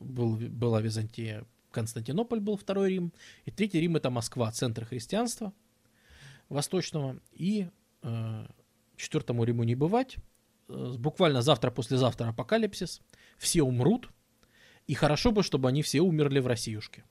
[0.00, 3.12] был, была Византия, Константинополь был Второй Рим,
[3.44, 5.52] и Третий Рим это Москва, центр христианства–
[6.50, 7.18] Восточного.
[7.32, 7.68] И
[8.02, 8.46] э,
[8.96, 10.16] четвертому Риму не бывать.
[10.68, 13.00] Э, буквально завтра-послезавтра апокалипсис.
[13.38, 14.10] Все умрут.
[14.86, 17.04] И хорошо бы, чтобы они все умерли в Россиюшке.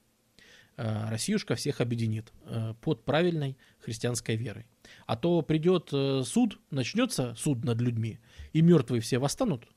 [0.79, 4.65] Э, Россиюшка всех объединит э, под правильной христианской верой.
[5.07, 8.19] А то придет э, суд, начнется суд над людьми,
[8.53, 9.67] и мертвые все восстанут,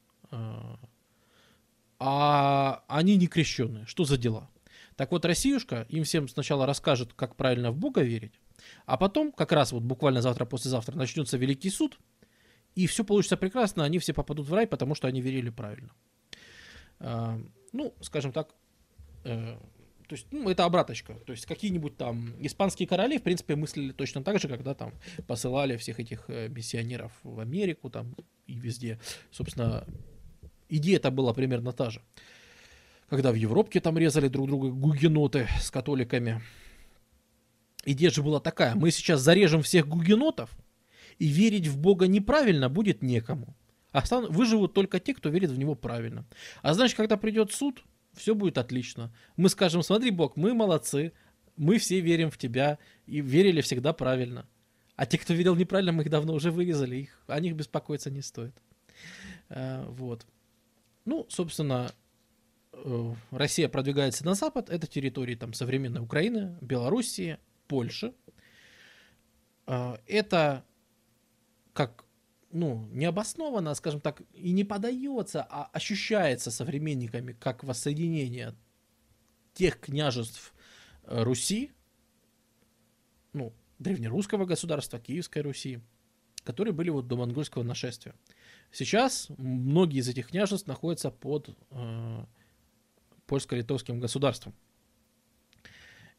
[1.98, 3.84] а они не крещенные.
[3.86, 4.48] Что за дела?
[4.94, 8.39] Так вот, Россиюшка им всем сначала расскажет, как правильно в Бога верить,
[8.86, 11.98] а потом, как раз вот буквально завтра-послезавтра, начнется Великий суд,
[12.74, 15.92] и все получится прекрасно, они все попадут в рай, потому что они верили правильно.
[17.00, 17.38] А,
[17.72, 18.54] ну, скажем так,
[19.24, 19.56] э,
[20.09, 21.14] то есть, ну, это обраточка.
[21.26, 24.92] То есть, какие-нибудь там испанские короли, в принципе, мыслили точно так же, когда там
[25.26, 28.14] посылали всех этих э, миссионеров в Америку там
[28.46, 28.98] и везде.
[29.30, 29.86] Собственно,
[30.68, 32.02] идея-то была примерно та же.
[33.09, 36.42] Когда в Европе там резали друг друга гугеноты с католиками,
[37.84, 40.50] Идея же была такая, мы сейчас зарежем всех гугенотов,
[41.18, 43.56] и верить в Бога неправильно будет некому.
[43.90, 44.30] Остан...
[44.30, 46.24] Выживут только те, кто верит в него правильно.
[46.62, 47.84] А значит, когда придет суд,
[48.14, 49.12] все будет отлично.
[49.36, 51.12] Мы скажем, смотри, Бог, мы молодцы,
[51.56, 54.46] мы все верим в тебя и верили всегда правильно.
[54.96, 58.22] А те, кто верил неправильно, мы их давно уже вырезали, их, о них беспокоиться не
[58.22, 58.54] стоит.
[59.48, 60.26] А, вот.
[61.04, 61.90] Ну, собственно,
[62.72, 67.38] э, Россия продвигается на запад, это территории там современной Украины, Белоруссии,
[67.73, 68.12] Польши.
[69.65, 70.62] А, это
[71.73, 72.05] как
[72.51, 78.55] ну, необоснованно, скажем так, и не подается, а ощущается современниками как воссоединение
[79.55, 80.53] тех княжеств
[81.05, 81.73] э, Руси,
[83.32, 85.81] ну, древнерусского государства, Киевской Руси,
[86.44, 88.15] которые были вот до монгольского нашествия.
[88.70, 92.24] Сейчас многие из этих княжеств находятся под э,
[93.27, 94.53] польско-литовским государством.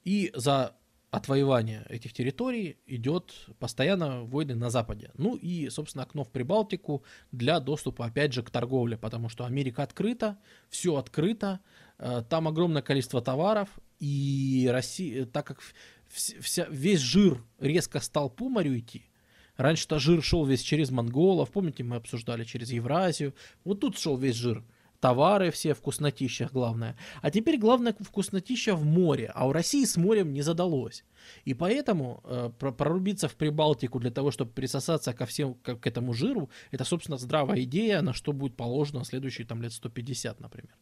[0.04, 0.76] И за
[1.14, 5.12] отвоевания этих территорий идет постоянно войны на Западе.
[5.16, 9.84] Ну и, собственно, окно в Прибалтику для доступа, опять же, к торговле, потому что Америка
[9.84, 11.60] открыта, все открыто,
[12.00, 13.70] э, там огромное количество товаров,
[14.00, 15.60] и Россия, так как
[16.08, 19.04] вся, весь жир резко стал по морю идти,
[19.56, 23.36] Раньше-то жир шел весь через монголов, помните, мы обсуждали через Евразию.
[23.64, 24.64] Вот тут шел весь жир
[25.04, 26.96] товары все, вкуснотищах главное.
[27.22, 31.04] А теперь главное вкуснотища в море, а у России с морем не задалось.
[31.44, 36.14] И поэтому э, прорубиться в Прибалтику для того, чтобы присосаться ко всем, к, к этому
[36.14, 40.78] жиру, это, собственно, здравая идея, на что будет положено следующие там лет 150, например,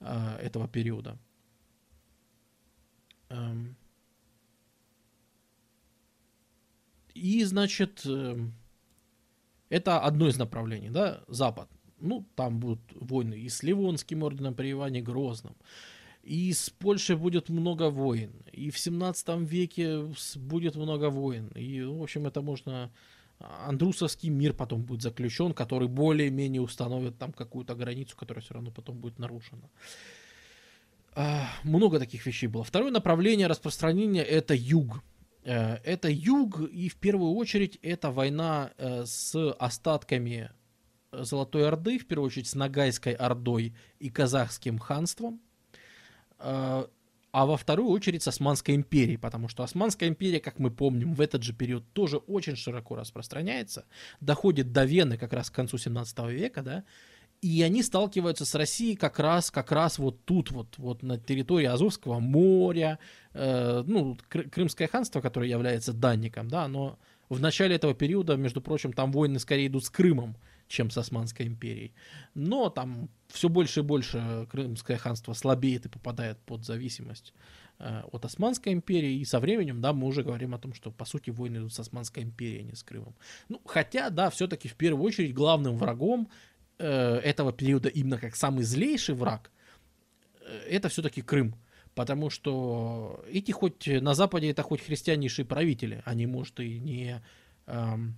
[0.00, 1.18] э, этого периода.
[3.30, 3.76] Эм.
[7.14, 8.36] И, значит, э,
[9.68, 11.68] это одно из направлений, да, Запад.
[12.00, 15.56] Ну, там будут войны и с Ливонским орденом при Иване Грозном,
[16.22, 20.04] и с Польшей будет много войн, и в 17 веке
[20.36, 21.48] будет много войн.
[21.54, 22.90] И, в общем, это можно...
[23.40, 28.98] Андрусовский мир потом будет заключен, который более-менее установит там какую-то границу, которая все равно потом
[28.98, 29.70] будет нарушена.
[31.14, 32.64] А, много таких вещей было.
[32.64, 35.02] Второе направление распространения это юг.
[35.44, 40.50] Э, это юг, и в первую очередь это война э, с остатками
[41.12, 45.40] Золотой Орды, в первую очередь с Ногайской Ордой и Казахским ханством,
[46.38, 46.86] э,
[47.30, 51.20] а во вторую очередь с Османской империей, потому что Османская империя, как мы помним, в
[51.20, 53.86] этот же период тоже очень широко распространяется,
[54.20, 56.84] доходит до Вены как раз к концу 17 века, да,
[57.40, 61.66] и они сталкиваются с Россией как раз, как раз вот тут, вот, вот на территории
[61.66, 62.98] Азовского моря,
[63.32, 66.98] э, ну, Крымское ханство, которое является данником, да, но
[67.28, 70.36] в начале этого периода, между прочим, там войны скорее идут с Крымом,
[70.68, 71.92] чем с Османской империей.
[72.34, 77.32] Но там все больше и больше Крымское ханство слабеет и попадает под зависимость
[77.78, 79.18] э, от Османской империи.
[79.18, 81.80] И со временем, да, мы уже говорим о том, что, по сути, войны идут с
[81.80, 83.16] Османской империей, а не с Крымом.
[83.48, 86.28] Ну, хотя, да, все-таки в первую очередь главным врагом
[86.78, 89.50] э, этого периода, именно как самый злейший враг,
[90.40, 91.56] э, это все-таки Крым.
[91.94, 97.22] Потому что эти хоть на Западе это хоть христианнейшие правители, они, может, и не...
[97.66, 98.14] Эм,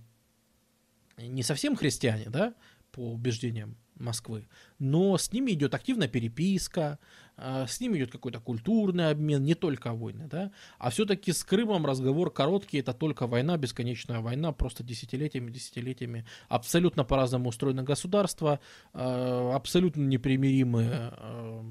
[1.27, 2.53] не совсем христиане, да,
[2.91, 4.47] по убеждениям Москвы,
[4.79, 6.97] но с ними идет активная переписка,
[7.37, 11.85] а, с ними идет какой-то культурный обмен, не только войны, да, а все-таки с Крымом
[11.85, 18.59] разговор короткий, это только война, бесконечная война, просто десятилетиями, десятилетиями, абсолютно по-разному устроено государство,
[18.93, 21.63] а, абсолютно непримиримые, а,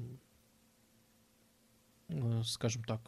[2.43, 3.01] скажем так,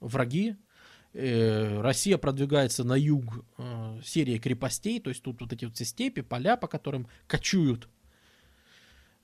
[0.00, 0.67] враги, Э,
[1.14, 6.20] Россия продвигается на юг э, серии крепостей, то есть тут вот эти вот все степи,
[6.20, 7.88] поля, по которым кочуют.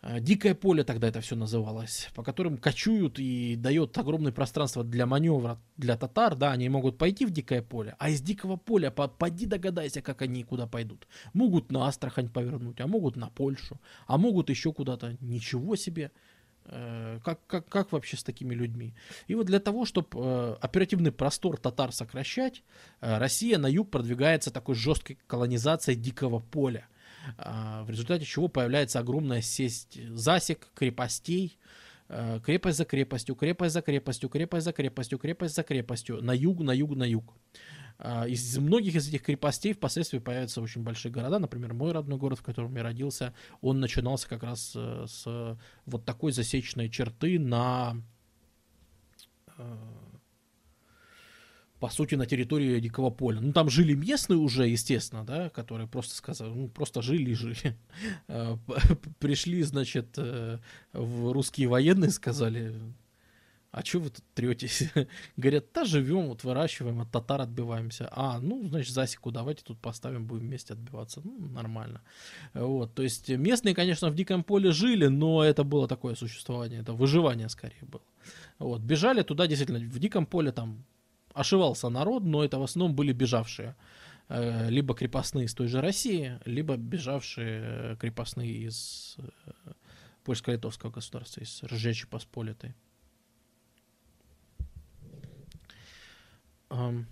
[0.06, 5.06] Э, дикое поле тогда это все называлось, по которым кочуют и дает огромное пространство для
[5.06, 9.08] маневра для татар, да, они могут пойти в дикое поле, а из дикого поля, по,
[9.08, 11.08] поди догадайся, как они куда пойдут.
[11.32, 16.12] Могут на Астрахань повернуть, а могут на Польшу, а могут еще куда-то, ничего себе.
[16.66, 18.94] Э, как, как, как вообще с такими людьми?
[19.26, 22.62] И вот для того, чтобы э, оперативный простор татар сокращать,
[23.00, 26.88] э, Россия на юг продвигается такой жесткой колонизацией дикого поля,
[27.38, 31.58] в результате чего появляется огромная сеть засек, крепостей,
[32.44, 36.72] крепость за крепостью, крепость за крепостью, крепость за крепостью, крепость за крепостью, на юг, на
[36.72, 37.32] юг, на юг.
[37.98, 41.38] А, из многих из этих крепостей впоследствии появятся очень большие города.
[41.38, 46.04] Например, мой родной город, в котором я родился, он начинался как раз э, с вот
[46.04, 47.96] такой засечной черты на
[49.56, 49.76] э,
[51.78, 53.40] по сути, на территории Дикого поля.
[53.40, 57.76] Ну, там жили местные уже, естественно, да, которые просто сказали, ну, просто жили и жили.
[58.28, 58.56] Э,
[59.18, 60.18] пришли, значит,
[60.92, 62.74] в русские военные, сказали,
[63.74, 64.84] а что вы тут третесь?
[65.36, 68.08] Говорят, да живем, вот выращиваем, от татар отбиваемся.
[68.12, 71.20] А, ну, значит, засеку давайте тут поставим, будем вместе отбиваться.
[71.24, 72.00] Ну, нормально.
[72.54, 76.92] Вот, то есть местные, конечно, в диком поле жили, но это было такое существование, это
[76.92, 78.04] выживание скорее было.
[78.60, 80.84] Вот, бежали туда, действительно, в диком поле там
[81.32, 83.74] ошивался народ, но это в основном были бежавшие.
[84.28, 89.72] Э, либо крепостные из той же России, либо бежавшие крепостные из э,
[90.22, 92.76] польско-литовского государства, из Ржечи Посполитой.
[96.74, 97.06] Um,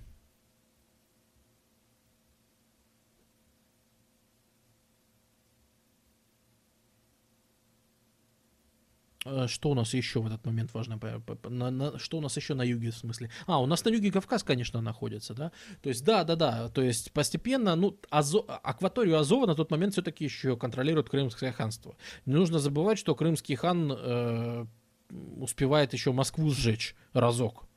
[9.47, 10.98] Что у нас еще в этот момент важно?
[11.48, 13.30] На, на, что у нас еще на юге, в смысле?
[13.47, 15.52] А, у нас на юге Кавказ, конечно, находится, да?
[15.80, 16.68] То есть, да, да, да.
[16.70, 21.97] То есть, постепенно, ну, Азо, акваторию Азова на тот момент все-таки еще контролирует Крымское ханство.
[22.26, 24.66] Не нужно забывать, что Крымский хан э,
[25.36, 27.68] успевает еще Москву сжечь разок.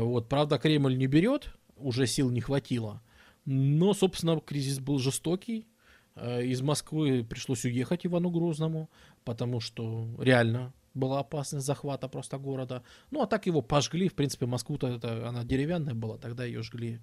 [0.00, 3.02] Вот, правда, Кремль не берет, уже сил не хватило.
[3.44, 5.66] Но, собственно, кризис был жестокий.
[6.14, 8.88] Э, из Москвы пришлось уехать Ивану Грозному,
[9.24, 12.82] потому что реально была опасность захвата просто города.
[13.10, 14.08] Ну, а так его пожгли.
[14.08, 17.00] В принципе, Москву-то это, она деревянная была, тогда ее жгли.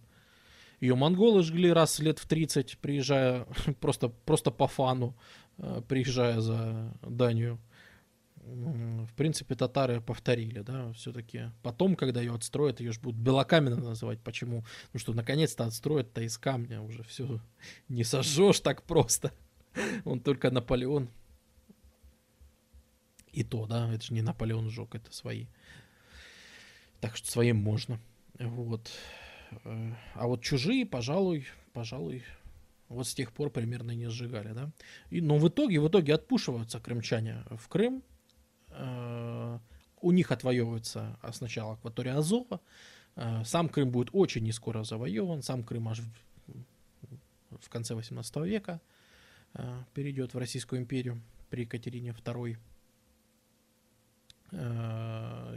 [0.79, 3.45] Ее монголы жгли раз лет в 30, приезжая
[3.81, 5.15] просто, просто по фану,
[5.59, 7.59] э, приезжая за Данию
[8.43, 11.51] в принципе, татары повторили, да, все-таки.
[11.61, 14.19] Потом, когда ее отстроят, ее же будут белокаменной называть.
[14.21, 14.63] Почему?
[14.93, 17.39] Ну что, наконец-то отстроят-то из камня уже все.
[17.89, 19.31] Не сожжешь так просто.
[20.05, 21.09] Он только Наполеон.
[23.31, 25.45] И то, да, это же не Наполеон сжег, это свои.
[26.99, 27.99] Так что своим можно.
[28.39, 28.91] Вот.
[29.63, 32.23] А вот чужие, пожалуй, пожалуй,
[32.87, 34.71] Вот с тех пор примерно не сжигали, да.
[35.11, 38.03] И, но в итоге, в итоге отпушиваются крымчане в Крым.
[38.71, 39.59] Э,
[40.01, 42.61] у них отвоевывается а, сначала акватория Азова.
[43.15, 45.41] Э, сам Крым будет очень не скоро завоеван.
[45.41, 46.01] Сам Крым аж
[47.49, 48.79] в, конце 18 века
[49.53, 52.57] э, перейдет в Российскую империю при Екатерине II.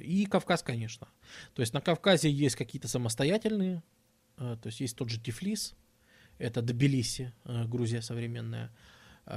[0.02, 1.08] И Кавказ, конечно.
[1.54, 3.82] То есть на Кавказе есть какие-то самостоятельные,
[4.36, 5.74] то есть есть тот же Тифлис,
[6.36, 8.70] это Тбилиси, Грузия современная.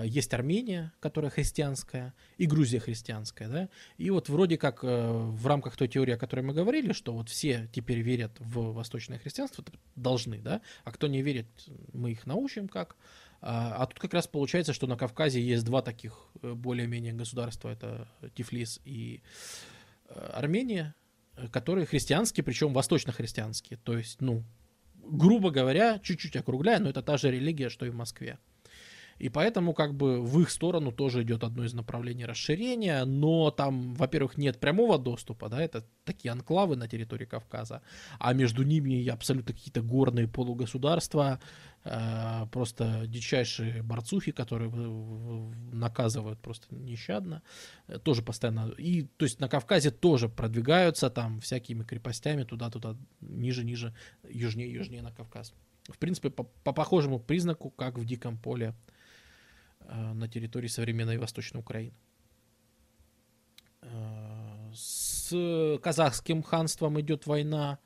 [0.03, 3.69] Есть Армения, которая христианская, и Грузия христианская, да.
[3.97, 7.69] И вот вроде как в рамках той теории, о которой мы говорили, что вот все
[7.71, 9.63] теперь верят в восточное христианство,
[9.95, 11.47] должны, да, а кто не верит,
[11.93, 12.95] мы их научим как.
[13.41, 17.69] А, а тут как раз получается, что на Кавказе есть два таких э, более-менее государства,
[17.69, 19.21] это Тифлис и
[20.09, 20.95] э, Армения,
[21.51, 23.77] которые христианские, причем восточно-христианские.
[23.83, 24.43] То есть, ну,
[24.95, 28.39] грубо говоря, чуть-чуть округляя, но это та же религия, что и в Москве.
[29.17, 33.93] И поэтому как бы в их сторону тоже идет одно из направлений расширения, но там,
[33.93, 37.81] во-первых, нет прямого доступа, да, это такие анклавы на территории Кавказа,
[38.19, 41.39] а между ними абсолютно какие-то горные полугосударства,
[41.85, 44.69] э, просто дичайшие борцухи, которые
[45.71, 47.41] наказывают просто нещадно,
[47.87, 53.95] э, тоже постоянно, и то есть на Кавказе тоже продвигаются там всякими крепостями туда-туда, ниже-ниже,
[54.27, 55.53] южнее-южнее на Кавказ.
[55.87, 58.73] В принципе, по, по похожему признаку, как в Диком поле
[59.89, 61.95] на территории современной Восточной Украины.
[63.81, 67.79] Э, с казахским ханством идет война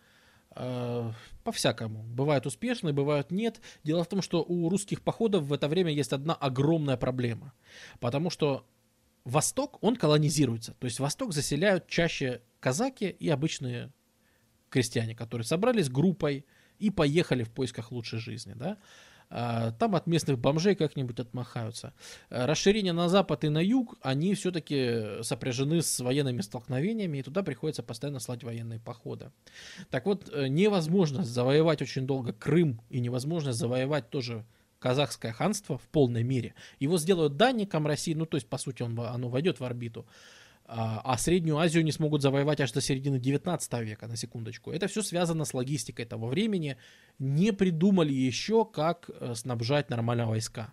[0.56, 1.12] э,
[1.44, 2.04] по-всякому.
[2.04, 3.62] Бывают успешные, бывают нет.
[3.84, 7.54] Дело в том, что у русских походов в это время есть одна огромная проблема.
[8.00, 8.66] Потому что
[9.24, 10.74] Восток, он колонизируется.
[10.80, 13.92] То есть Восток заселяют чаще казаки и обычные
[14.70, 16.46] крестьяне, которые собрались группой
[16.80, 18.54] и поехали в поисках лучшей жизни.
[18.56, 18.78] Да?
[19.30, 21.94] А, там от местных бомжей как-нибудь отмахаются.
[22.30, 27.44] А, расширение на запад и на юг, они все-таки сопряжены с военными столкновениями, и туда
[27.44, 29.32] приходится постоянно слать военные походы.
[29.90, 34.46] Так вот, э, невозможность завоевать очень долго Крым и невозможность завоевать тоже
[34.80, 36.56] казахское ханство в полной мере.
[36.80, 40.08] Его сделают данником России, ну то есть по сути он, оно войдет в орбиту.
[40.72, 44.70] А, а Среднюю Азию не смогут завоевать аж до середины 19 века, на секундочку.
[44.70, 46.78] Это все связано с логистикой того времени.
[47.18, 50.72] Не придумали еще, как э, снабжать нормально войска.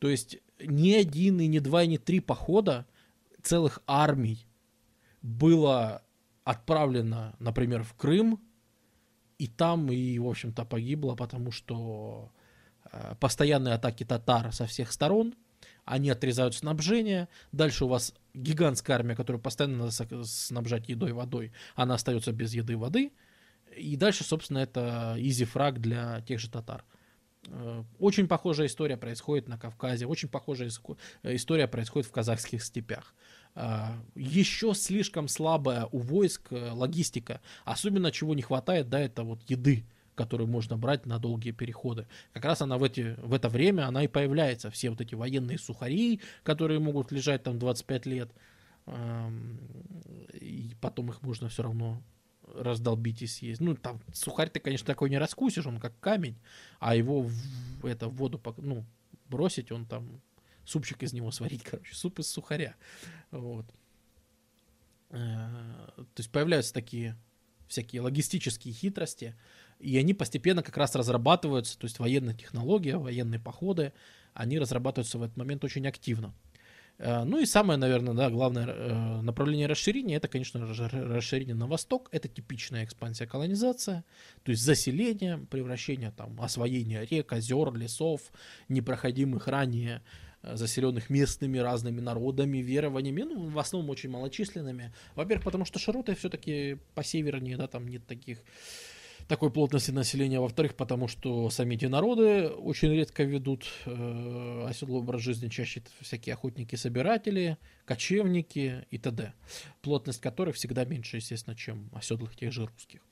[0.00, 2.86] То есть ни один, и ни два, и ни три похода
[3.42, 4.46] целых армий
[5.22, 6.02] было
[6.44, 8.42] отправлено, например, в Крым,
[9.38, 12.30] и там, и, в общем-то, погибло, потому что
[12.92, 15.34] э, постоянные атаки татар со всех сторон–
[15.88, 21.94] они отрезают снабжение, дальше у вас гигантская армия, которую постоянно надо снабжать едой, водой, она
[21.94, 23.12] остается без еды воды,
[23.76, 26.84] и дальше, собственно, это изи фраг для тех же татар.
[27.46, 30.70] Э, очень похожая история происходит на Кавказе, очень похожая
[31.22, 33.14] э, история происходит в казахских степях.
[33.54, 39.84] Э, Еще слишком слабая у войск логистика, особенно чего не хватает, да, это вот еды
[40.18, 42.08] которую можно брать на долгие переходы.
[42.32, 44.68] Как раз она в, эти, в это время, она и появляется.
[44.68, 48.28] Все вот эти военные сухари, которые могут лежать там 25 лет,
[50.32, 52.02] и потом их можно все равно
[52.52, 53.60] раздолбить и съесть.
[53.60, 56.36] Ну, там сухарь ты, конечно, такой не раскусишь, он как камень,
[56.80, 58.84] а его в, это, в воду ну,
[59.28, 60.20] бросить, он там
[60.64, 62.74] супчик из него сварить, короче, суп из сухаря.
[63.30, 63.66] Вот.
[65.10, 65.16] Э,
[65.96, 67.16] то есть появляются такие
[67.68, 69.36] всякие логистические хитрости,
[69.78, 73.92] и они постепенно как раз разрабатываются, то есть военная технология, военные походы,
[74.34, 76.34] они разрабатываются в этот момент очень активно.
[76.98, 82.08] Э, ну и самое, наверное, да, главное э, направление расширения, это, конечно расширение на восток,
[82.12, 84.04] это типичная экспансия, колонизация,
[84.42, 88.32] то есть заселение, превращение, там, освоение рек, озер, лесов,
[88.68, 90.02] непроходимых ранее
[90.42, 94.92] э, заселенных местными разными народами, верованиями, ну, в основном очень малочисленными.
[95.14, 98.38] Во-первых, потому что широты все-таки по севернее, да, там нет таких
[99.28, 105.20] такой плотности населения, во-вторых, потому что сами эти народы очень редко ведут э, оседлый образ
[105.20, 109.34] жизни, чаще всякие охотники-собиратели, кочевники и т.д.,
[109.82, 113.02] плотность которых всегда меньше, естественно, чем оседлых тех же русских.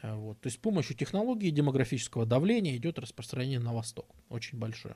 [0.00, 0.40] Э, вот.
[0.40, 4.94] То есть с помощью технологии демографического давления идет распространение на восток, очень большое.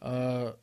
[0.00, 0.58] Так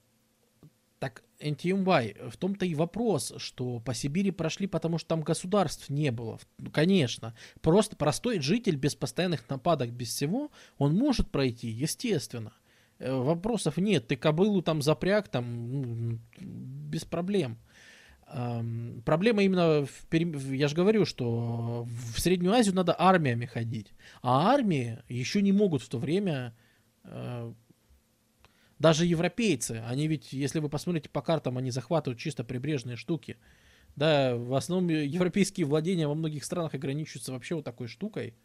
[1.39, 6.39] NTMY, в том-то и вопрос, что по Сибири прошли, потому что там государств не было.
[6.57, 7.35] Ну, конечно.
[7.61, 12.53] Просто простой житель без постоянных нападок, без всего, он может пройти, естественно.
[12.99, 14.07] Э, вопросов нет.
[14.07, 17.57] Ты кобылу там запряг, там, ну, без проблем.
[19.05, 24.99] Проблема именно, в, я же говорю, что в Среднюю Азию надо армиями ходить, а армии
[25.07, 26.53] еще не могут в то время,
[27.05, 27.53] э,
[28.79, 33.37] даже европейцы, они ведь, если вы посмотрите по картам, они захватывают чисто прибрежные штуки.
[33.95, 38.35] Да, в основном европейские владения во многих странах ограничиваются вообще вот такой штукой.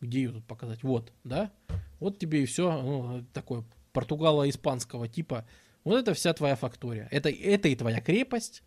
[0.00, 0.82] Где ее тут показать?
[0.82, 1.52] Вот, да?
[2.00, 5.46] Вот тебе и все, ну, такое португало-испанского типа.
[5.84, 7.06] Вот это вся твоя фактория.
[7.10, 8.62] Это, это и твоя крепость,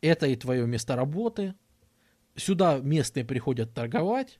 [0.00, 1.54] это и твое место работы.
[2.36, 4.38] Сюда местные приходят торговать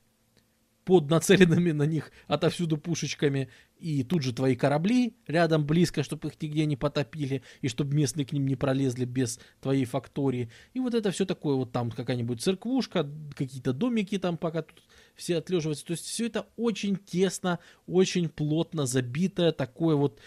[0.85, 6.41] под нацеленными на них отовсюду пушечками, и тут же твои корабли рядом близко, чтобы их
[6.41, 10.49] нигде не потопили, и чтобы местные к ним не пролезли без твоей фактории.
[10.73, 14.81] И вот это все такое, вот там какая-нибудь церквушка, какие-то домики там пока тут
[15.15, 15.85] все отлеживаются.
[15.85, 20.19] То есть все это очень тесно, очень плотно забитое, такое вот,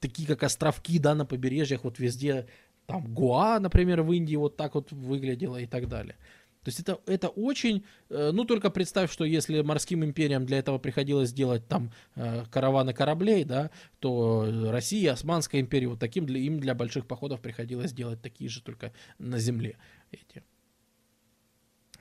[0.00, 2.46] такие как островки, да, на побережьях, вот везде
[2.86, 6.16] там Гуа, например, в Индии вот так вот выглядело и так далее.
[6.62, 10.78] То есть это, это очень, э, ну только представь, что если морским империям для этого
[10.78, 16.60] приходилось делать там э, караваны кораблей, да, то Россия, Османская империя, вот таким для, им
[16.60, 19.76] для больших походов приходилось делать такие же только на земле
[20.12, 20.44] эти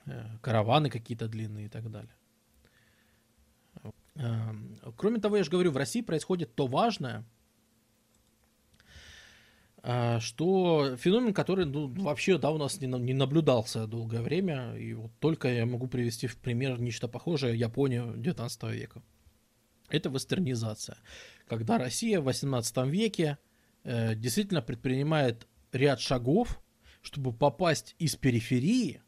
[0.06, 2.14] э, караваны какие-то длинные и так далее.
[4.98, 7.24] Кроме того, я же говорю, в России происходит то важное,
[9.84, 15.12] что феномен, который ну, вообще да, у нас не, не наблюдался долгое время, и вот
[15.20, 19.02] только я могу привести в пример нечто похожее Японию 19 века.
[19.90, 20.98] Это вестернизация,
[21.48, 23.38] когда Россия в 18 веке
[23.84, 26.62] э, действительно предпринимает ряд шагов,
[27.02, 29.02] чтобы попасть из периферии,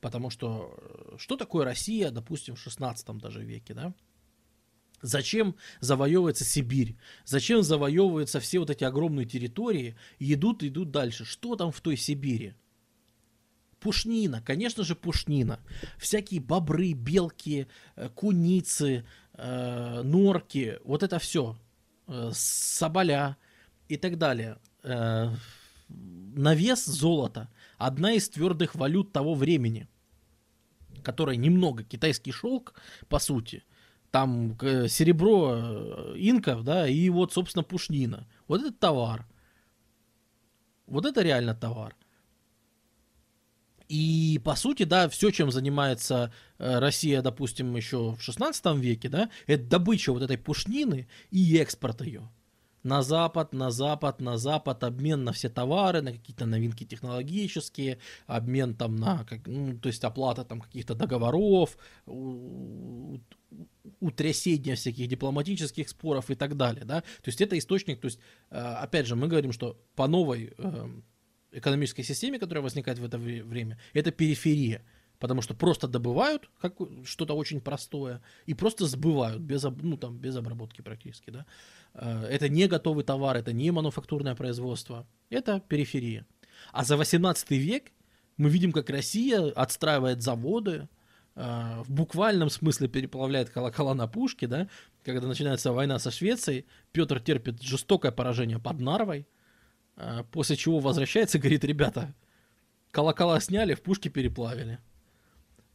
[0.00, 3.94] потому что э, что такое Россия, допустим, в 16 даже веке, да?
[5.02, 6.96] Зачем завоевывается Сибирь?
[7.24, 11.24] Зачем завоевываются все вот эти огромные территории идут, идут дальше?
[11.24, 12.54] Что там в той Сибири?
[13.80, 15.58] Пушнина, конечно же, пушнина.
[15.98, 17.66] Всякие бобры, белки,
[17.96, 21.58] э, куницы, э, норки, вот это все.
[22.06, 23.36] Э, соболя
[23.88, 24.58] и так далее.
[24.84, 25.34] Э,
[25.88, 27.48] навес золота.
[27.76, 29.88] Одна из твердых валют того времени,
[31.02, 32.74] которая немного китайский шелк,
[33.08, 33.64] по сути–
[34.12, 34.56] там
[34.88, 38.28] серебро э, инков, да, и вот, собственно, пушнина.
[38.46, 39.26] Вот это товар.
[40.86, 41.96] Вот это реально товар.
[43.88, 49.30] И, по сути, да, все, чем занимается э, Россия, допустим, еще в 16 веке, да,
[49.46, 52.30] это добыча вот этой пушнины и экспорт ее
[52.82, 58.74] на запад, на запад, на запад, обмен на все товары, на какие-то новинки технологические, обмен
[58.74, 61.76] там на, как, ну, то есть оплата там каких-то договоров,
[64.00, 68.18] утрясение всяких дипломатических споров и так далее, да, то есть это источник, то есть,
[68.50, 70.88] э, опять же, мы говорим, что по новой э,
[71.52, 74.84] экономической системе, которая возникает в это время, это периферия,
[75.18, 76.74] потому что просто добывают как,
[77.04, 81.30] что-то очень простое и просто сбывают без, ну, там, без обработки практически.
[81.30, 81.46] Да?
[81.94, 86.26] Э, это не готовый товар, это не мануфактурное производство, это периферия.
[86.72, 87.92] А за 18 век
[88.36, 90.88] мы видим, как Россия отстраивает заводы,
[91.34, 94.68] в буквальном смысле переплавляет колокола на пушке, да,
[95.02, 99.26] когда начинается война со Швецией, Петр терпит жестокое поражение под Нарвой,
[99.96, 102.14] э, после чего возвращается и говорит, ребята,
[102.90, 104.78] колокола сняли, в пушки переплавили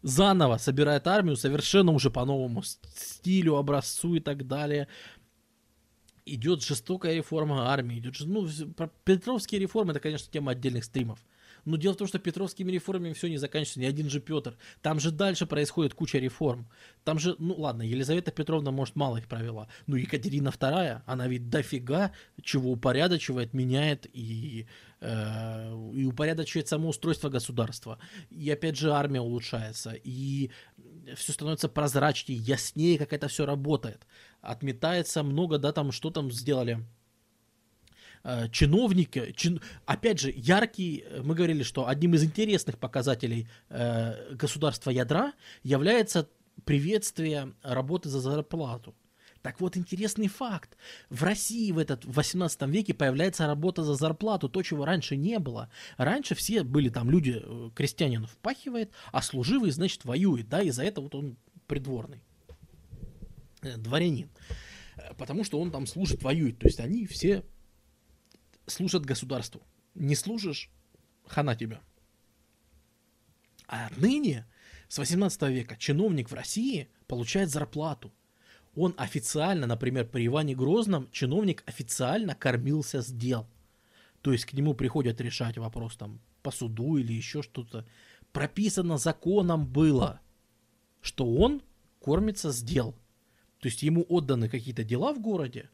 [0.01, 4.87] заново собирает армию совершенно уже по новому стилю, образцу и так далее.
[6.25, 8.47] Идет жестокая реформа армии, идет, ну,
[9.05, 11.19] Петровские реформы, это, конечно, тема отдельных стримов.
[11.65, 14.57] Но дело в том, что петровскими реформами все не заканчивается, ни один же Петр.
[14.81, 16.67] Там же дальше происходит куча реформ.
[17.03, 19.67] Там же, ну ладно, Елизавета Петровна, может, мало их провела.
[19.85, 22.11] Но Екатерина II, она ведь дофига
[22.41, 24.67] чего упорядочивает, меняет и,
[25.01, 27.99] э, и упорядочивает само устройство государства.
[28.29, 29.93] И опять же армия улучшается.
[30.03, 30.51] И
[31.15, 34.05] все становится прозрачнее, яснее, как это все работает.
[34.41, 36.85] Отметается много, да, там, что там сделали
[38.23, 39.61] Э, чиновники, чин...
[39.85, 45.33] опять же, яркий, э, мы говорили, что одним из интересных показателей э, государства ядра
[45.63, 46.29] является
[46.65, 48.95] приветствие работы за зарплату.
[49.41, 50.75] Так вот, интересный факт.
[51.09, 55.39] В России в этот в 18 веке появляется работа за зарплату, то, чего раньше не
[55.39, 55.69] было.
[55.97, 60.83] Раньше все были там люди, э, крестьянин впахивает, а служивый, значит, воюет, да, и за
[60.83, 61.37] это вот он
[61.67, 62.21] придворный,
[63.61, 64.29] дворянин.
[65.17, 66.59] Потому что он там служит, воюет.
[66.59, 67.43] То есть они все
[68.67, 69.61] служат государству.
[69.95, 70.69] Не служишь,
[71.25, 71.81] хана тебя.
[73.67, 74.45] А ныне,
[74.87, 78.13] с 18 века, чиновник в России получает зарплату.
[78.75, 83.47] Он официально, например, при Иване Грозном, чиновник официально кормился с дел.
[84.21, 87.85] То есть к нему приходят решать вопрос там по суду или еще что-то.
[88.31, 90.21] Прописано законом было,
[91.01, 91.61] что он
[91.99, 92.93] кормится с дел.
[93.59, 95.69] То есть ему отданы какие-то дела в городе,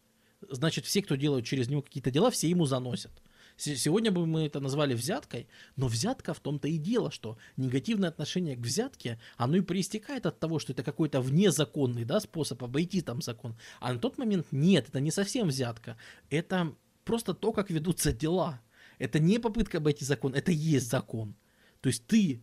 [0.49, 3.11] значит, все, кто делают через него какие-то дела, все ему заносят.
[3.55, 8.55] Сегодня бы мы это назвали взяткой, но взятка в том-то и дело, что негативное отношение
[8.55, 13.21] к взятке, оно и проистекает от того, что это какой-то внезаконный да, способ обойти там
[13.21, 13.55] закон.
[13.79, 15.97] А на тот момент нет, это не совсем взятка.
[16.29, 16.75] Это
[17.05, 18.59] просто то, как ведутся дела.
[18.97, 21.35] Это не попытка обойти закон, это есть закон.
[21.81, 22.41] То есть ты,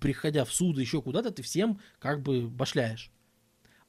[0.00, 3.10] приходя в суд еще куда-то, ты всем как бы башляешь.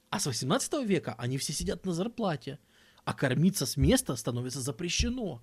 [0.08, 2.58] А с 18 века они все сидят на зарплате,
[3.06, 5.40] а кормиться с места становится запрещено.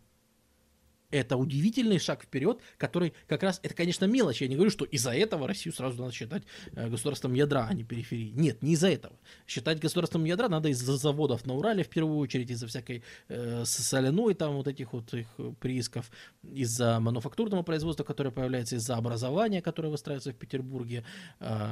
[1.11, 4.41] Это удивительный шаг вперед, который как раз, это, конечно, мелочь.
[4.41, 7.83] Я не говорю, что из-за этого Россию сразу надо считать э, государством ядра, а не
[7.83, 8.31] периферии.
[8.35, 9.17] Нет, не из-за этого.
[9.47, 14.33] Считать государством ядра надо из-за заводов на Урале, в первую очередь, из-за всякой э, соляной,
[14.33, 15.27] там, вот этих вот их
[15.61, 16.11] приисков,
[16.43, 21.05] из-за мануфактурного производства, которое появляется, из-за образования, которое выстраивается в Петербурге,
[21.39, 21.71] э,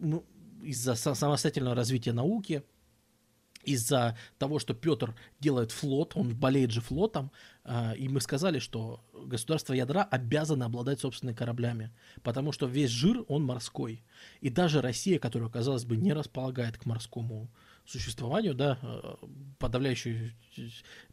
[0.00, 0.26] ну,
[0.62, 2.62] из-за самостоятельного развития науки–
[3.64, 7.30] из-за того, что Петр делает флот, он болеет же флотом,
[7.64, 11.90] а, и мы сказали, что государство ядра обязано обладать собственными кораблями,
[12.22, 14.02] потому что весь жир, он морской.
[14.40, 17.50] И даже Россия, которая, казалось бы, не располагает к морскому
[17.88, 19.18] существованию, да, а,
[19.58, 20.32] подавляющее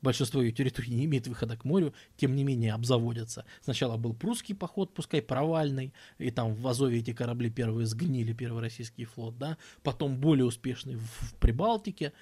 [0.01, 3.45] большинство ее территорий не имеет выхода к морю, тем не менее обзаводятся.
[3.61, 8.61] Сначала был прусский поход, пускай провальный, и там в Азове эти корабли первые сгнили, первый
[8.61, 12.13] российский флот, да, потом более успешный в Прибалтике,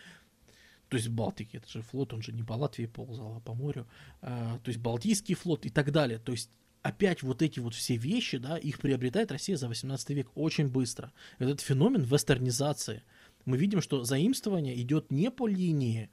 [0.90, 3.56] то есть в Балтике, это же флот, он же не по Латвии ползал, а по
[3.56, 3.88] морю,
[4.22, 6.20] а, то есть Балтийский флот и так далее.
[6.20, 6.52] То есть
[6.84, 11.12] опять вот эти вот все вещи, да, их приобретает Россия за 18 век очень быстро.
[11.40, 13.02] Этот феномен вестернизации.
[13.46, 16.10] Мы видим, что заимствование идет не по линии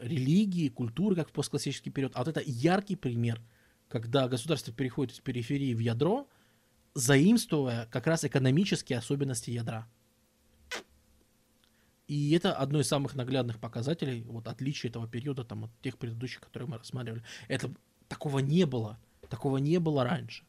[0.00, 3.40] религии, культуры, как в постклассический период, а вот это яркий пример,
[3.88, 6.28] когда государство переходит из периферии в ядро,
[6.94, 9.88] заимствуя как раз экономические особенности ядра.
[12.08, 16.40] И это одно из самых наглядных показателей, вот отличия этого периода там, от тех предыдущих,
[16.40, 17.24] которые мы рассматривали.
[17.48, 17.70] Это
[18.08, 18.98] такого не было.
[19.28, 20.44] Такого не было раньше.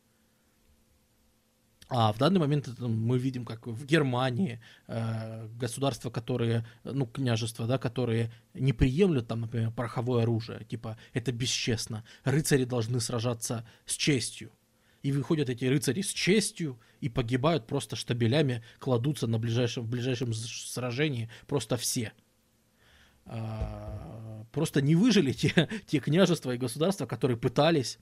[1.89, 7.65] А в данный момент это, мы видим, как в Германии э, государства, которые, ну, княжества,
[7.65, 13.95] да, которые не приемлют там, например, пороховое оружие, типа это бесчестно, рыцари должны сражаться с
[13.95, 14.51] честью
[15.01, 20.33] и выходят эти рыцари с честью и погибают просто штабелями, кладутся на ближайшем, в ближайшем
[20.33, 22.11] сражении просто все.
[23.25, 27.99] А, просто не выжили те, те княжества и государства, которые пытались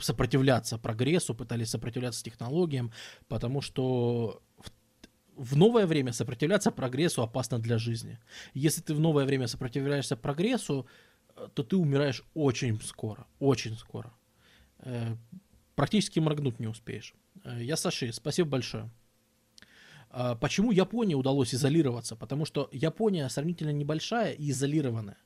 [0.00, 2.92] сопротивляться прогрессу, пытались сопротивляться технологиям,
[3.28, 4.42] потому что
[5.36, 8.18] в новое время сопротивляться прогрессу опасно для жизни.
[8.54, 10.86] Если ты в новое время сопротивляешься прогрессу,
[11.54, 14.12] то ты умираешь очень скоро, очень скоро.
[14.80, 15.16] Э,
[15.74, 17.14] практически моргнуть не успеешь.
[17.44, 18.90] Э, я Саши, спасибо большое.
[20.10, 22.16] А почему Японии удалось изолироваться?
[22.16, 25.16] Потому что Япония сравнительно небольшая и изолированная.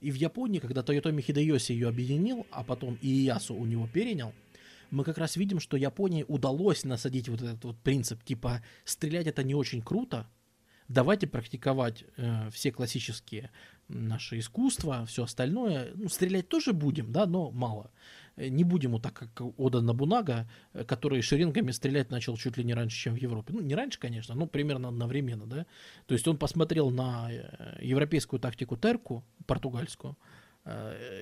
[0.00, 4.32] И в Японии, когда Тойотоми Хидеоси ее объединил, а потом и Иясу у него перенял,
[4.90, 9.42] мы как раз видим, что Японии удалось насадить вот этот вот принцип, типа стрелять это
[9.42, 10.28] не очень круто,
[10.88, 13.50] давайте практиковать э, все классические
[13.88, 15.92] наши искусства, все остальное.
[15.94, 17.90] Ну, стрелять тоже будем, да, но мало.
[18.36, 22.64] Э, не будем вот так, как Ода Набунага, э, который шеренгами стрелять начал чуть ли
[22.64, 23.52] не раньше, чем в Европе.
[23.52, 25.66] Ну, не раньше, конечно, но примерно одновременно, да.
[26.06, 30.16] То есть он посмотрел на э, европейскую тактику терку, португальскую,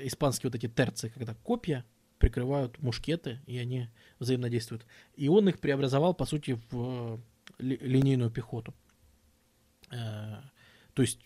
[0.04, 1.84] испанские вот эти терцы, когда копья
[2.18, 3.88] прикрывают мушкеты, и они
[4.20, 4.86] взаимодействуют.
[5.16, 7.20] И он их преобразовал, по сути, в
[7.58, 8.72] линейную пехоту.
[9.90, 11.18] То есть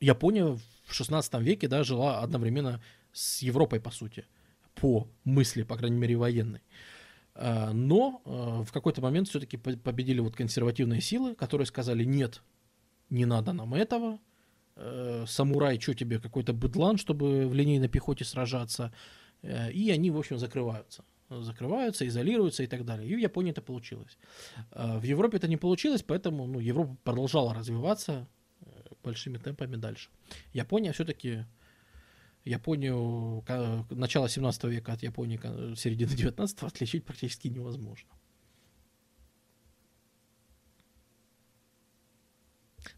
[0.00, 2.82] Япония в 16 веке да, жила одновременно
[3.12, 4.24] с Европой, по сути,
[4.74, 6.60] по мысли, по крайней мере, военной.
[7.34, 12.42] А, но а, в какой-то момент все-таки победили вот консервативные силы, которые сказали, нет,
[13.10, 14.18] не надо нам этого,
[14.76, 18.92] э, самурай, что тебе, какой-то быдлан, чтобы в линейной пехоте сражаться,
[19.42, 23.08] э, и они, в общем, закрываются закрываются, изолируются и так далее.
[23.08, 24.18] И в Японии это получилось.
[24.70, 28.28] А, в Европе это не получилось, поэтому ну, Европа продолжала развиваться
[28.60, 28.66] э,
[29.02, 30.10] большими темпами дальше.
[30.52, 31.46] Япония все-таки
[32.44, 33.42] Японию
[33.90, 35.38] начала 17 века от Японии
[35.76, 38.10] середины 19 отличить практически невозможно.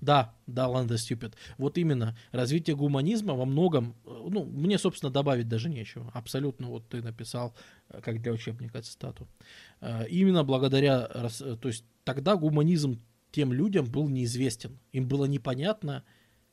[0.01, 1.35] Да, да, is Stupid.
[1.59, 6.11] Вот именно, развитие гуманизма во многом, э, ну, мне, собственно, добавить даже нечего.
[6.15, 7.55] Абсолютно, вот ты написал,
[7.89, 9.29] э, как для учебника цитату.
[9.81, 13.01] Э, именно благодаря, то есть тогда гуманизм
[13.33, 14.79] тем людям был неизвестен.
[14.93, 16.05] Им было непонятно,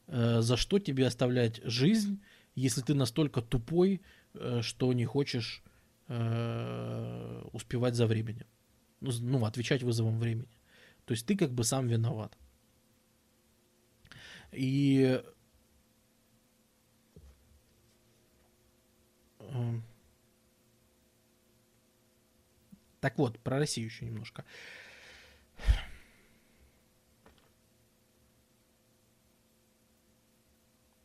[0.08, 2.22] за что тебе оставлять жизнь,
[2.56, 4.02] если ты настолько тупой,
[4.34, 5.64] э, что не хочешь
[6.08, 8.48] э, успевать за временем.
[9.02, 10.58] Ну, ну, отвечать вызовом времени.
[11.06, 12.38] То есть ты как бы сам виноват.
[14.52, 15.22] И
[19.40, 19.80] э,
[23.00, 24.46] так вот, про Россию еще немножко.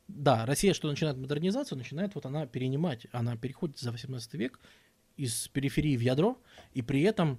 [0.09, 4.59] Да, Россия, что начинает модернизацию, начинает вот она перенимать, она переходит за 18 век
[5.17, 6.41] из периферии в ядро,
[6.73, 7.39] и при этом,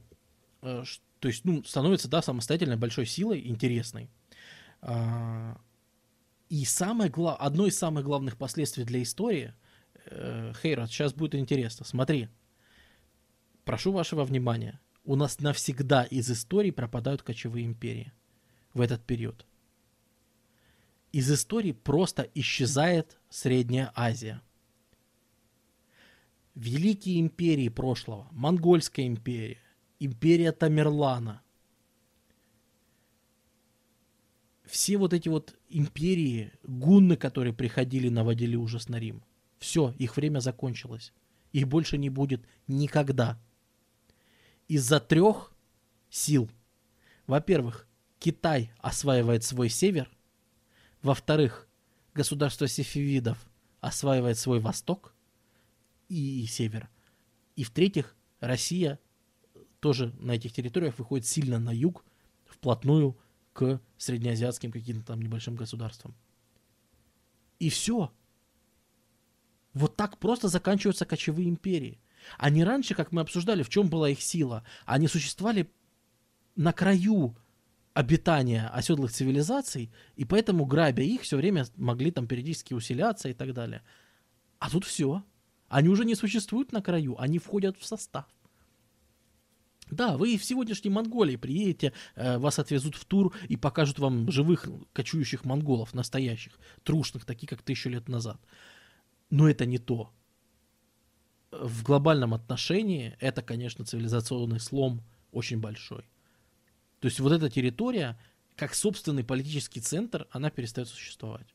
[0.61, 0.83] э,
[1.19, 4.09] то есть, ну, становится, да, самостоятельной большой силой, интересной.
[4.81, 5.59] А,
[6.49, 7.37] и самое глав...
[7.39, 9.53] одно из самых главных последствий для истории,
[10.05, 12.29] э, Хейрат, сейчас будет интересно, смотри,
[13.65, 18.13] прошу вашего внимания, у нас навсегда из истории пропадают кочевые империи
[18.75, 19.47] в этот период
[21.11, 24.41] из истории просто исчезает Средняя Азия.
[26.55, 29.59] Великие империи прошлого, Монгольская империя,
[29.99, 31.41] империя Тамерлана,
[34.65, 39.23] все вот эти вот империи, гунны, которые приходили, наводили ужас на Рим,
[39.57, 41.13] все, их время закончилось.
[41.51, 43.41] Их больше не будет никогда.
[44.67, 45.51] Из-за трех
[46.11, 46.47] сил.
[47.25, 47.87] Во-первых,
[48.19, 50.11] Китай осваивает свой север–
[51.01, 51.67] во-вторых,
[52.13, 53.37] государство сефевидов
[53.81, 55.13] осваивает свой восток
[56.09, 56.89] и север.
[57.55, 58.99] И в-третьих, Россия
[59.79, 62.05] тоже на этих территориях выходит сильно на юг,
[62.45, 63.17] вплотную
[63.53, 66.15] к среднеазиатским каким-то там небольшим государствам.
[67.59, 68.11] И все.
[69.73, 72.01] Вот так просто заканчиваются кочевые империи.
[72.37, 75.71] Они раньше, как мы обсуждали, в чем была их сила, они существовали
[76.55, 77.35] на краю
[77.93, 83.53] обитания оседлых цивилизаций, и поэтому, грабя их, все время могли там периодически усиляться и так
[83.53, 83.81] далее.
[84.59, 85.23] А тут все.
[85.67, 88.25] Они уже не существуют на краю, они входят в состав.
[89.91, 94.67] Да, вы в сегодняшней Монголии приедете, э, вас отвезут в тур и покажут вам живых
[94.93, 98.39] кочующих монголов, настоящих, трушных, таких, как тысячу лет назад.
[99.31, 100.11] Но это не то.
[101.51, 105.01] В глобальном отношении это, конечно, цивилизационный слом
[105.31, 106.05] очень большой.
[106.99, 108.17] То есть вот эта территория,
[108.55, 111.47] как собственный политический центр, она перестает существовать.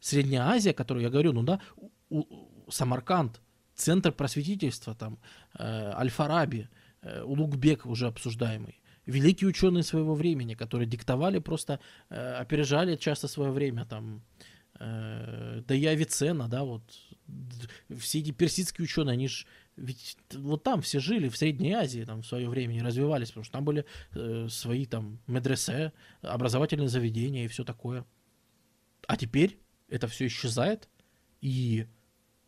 [0.00, 3.40] Средняя Азия, которую я говорю, ну да, у, у, Самарканд,
[3.74, 5.18] центр просветительства, там,
[5.58, 6.68] э, Аль-Фараби,
[7.02, 11.80] э, Улугбек уже обсуждаемый, великие ученые своего времени, которые диктовали просто,
[12.10, 14.22] э, опережали часто свое время, там,
[14.80, 16.82] э, да и Авиценна, да, вот,
[17.98, 22.22] все эти персидские ученые, они же ведь вот там все жили, в Средней Азии там
[22.22, 25.92] в свое время и развивались, потому что там были э, свои там медресе,
[26.22, 28.04] образовательные заведения и все такое.
[29.06, 30.88] А теперь это все исчезает,
[31.40, 31.86] и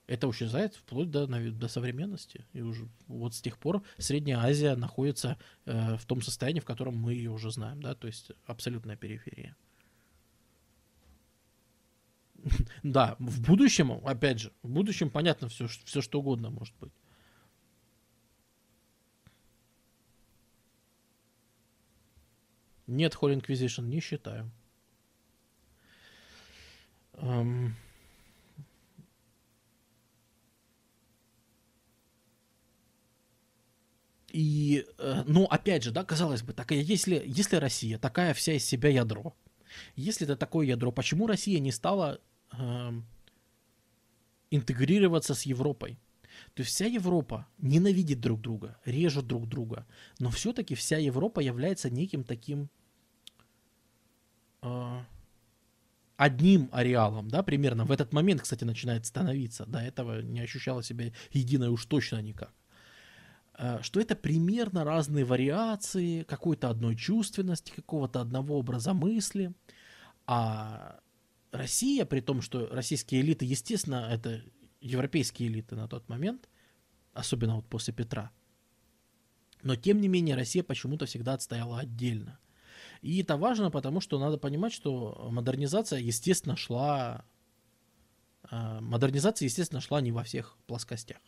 [0.06, 2.46] это исчезает вплоть до, до современности.
[2.52, 6.96] И уже вот с тех пор Средняя Азия находится э, в том состоянии, в котором
[6.96, 9.56] мы ее уже знаем, да, то есть абсолютная периферия.
[12.84, 16.92] Да, в будущем, опять же, в будущем понятно все, все что угодно может быть.
[22.86, 24.50] Нет, Holy Inquisition не считаю.
[27.14, 27.74] Эм...
[34.28, 38.66] И, э, ну, опять же, да, казалось бы, так, если, если Россия такая вся из
[38.66, 39.34] себя ядро,
[39.94, 42.20] если это такое ядро, почему Россия не стала
[42.52, 42.92] э,
[44.50, 45.98] интегрироваться с Европой?
[46.52, 49.86] То есть вся Европа ненавидит друг друга, режет друг друга,
[50.18, 52.68] но все-таки вся Европа является неким таким
[56.16, 57.84] одним ареалом, да, примерно.
[57.84, 59.66] В этот момент, кстати, начинает становиться.
[59.66, 62.52] До этого не ощущала себя единой уж точно никак.
[63.59, 69.55] Э, что это примерно разные вариации какой-то одной чувственности, какого-то одного образа мысли.
[70.26, 71.01] А
[71.52, 74.43] Россия, при том, что российские элиты, естественно, это
[74.80, 76.48] европейские элиты на тот момент,
[77.12, 78.30] особенно вот после Петра.
[79.62, 82.38] Но тем не менее Россия почему-то всегда отстояла отдельно.
[83.06, 87.24] И это важно, потому что надо понимать, что модернизация, естественно, шла...
[88.50, 91.18] Э, модернизация, естественно, шла не во всех плоскостях.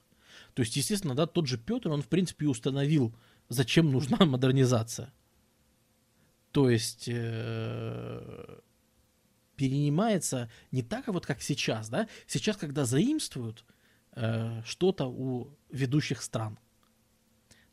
[0.54, 3.14] То есть, естественно, да, тот же Петр, он, в принципе, установил,
[3.48, 5.12] зачем нужна модернизация.
[6.50, 8.58] То есть, э,
[9.54, 12.08] перенимается не так, вот как сейчас, да.
[12.26, 13.64] Сейчас, когда заимствуют
[14.16, 16.58] э, что-то у ведущих стран,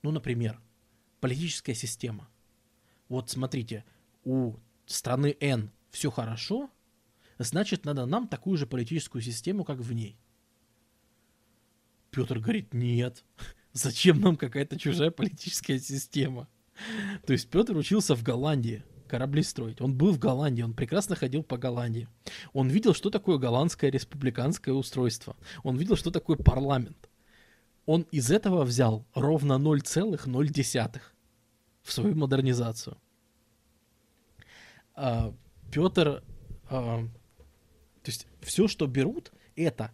[0.04, 0.62] ну, например,
[1.22, 2.30] политическая система.
[3.10, 3.84] Вот смотрите,
[4.26, 6.70] у страны N все хорошо,
[7.38, 10.18] значит, надо нам такую же политическую систему, как в ней.
[12.12, 13.24] Петр говорит, нет,
[13.72, 16.50] зачем нам какая-то чужая политическая система?
[17.26, 19.82] То есть Петр учился в Голландии корабли строить.
[19.82, 22.08] Он был в Голландии, он прекрасно ходил по Голландии.
[22.54, 25.38] Он видел, что такое голландское республиканское устройство.
[25.64, 27.10] Он видел, что такое парламент.
[27.86, 31.02] Он из этого взял ровно 0,0
[31.84, 32.98] в свою модернизацию.
[34.96, 35.34] А,
[35.72, 36.24] Петр,
[36.70, 37.04] а,
[38.02, 39.92] то есть все, что берут, это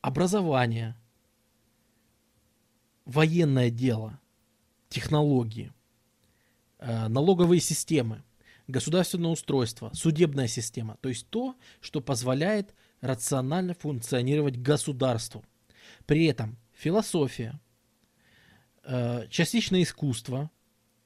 [0.00, 0.96] образование,
[3.04, 4.20] военное дело,
[4.88, 5.72] технологии,
[6.78, 8.22] а, налоговые системы,
[8.66, 10.96] государственное устройство, судебная система.
[11.00, 15.44] То есть то, что позволяет рационально функционировать государству.
[16.06, 17.60] При этом философия,
[18.84, 20.50] э, частично искусство,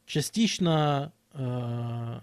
[0.06, 2.20] частично э,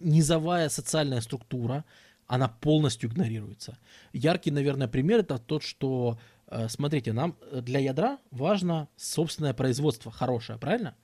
[0.00, 1.84] низовая социальная структура,
[2.26, 3.78] она полностью игнорируется.
[4.12, 10.58] Яркий, наверное, пример это тот, что, э, смотрите, нам для ядра важно собственное производство хорошее,
[10.58, 10.96] правильно?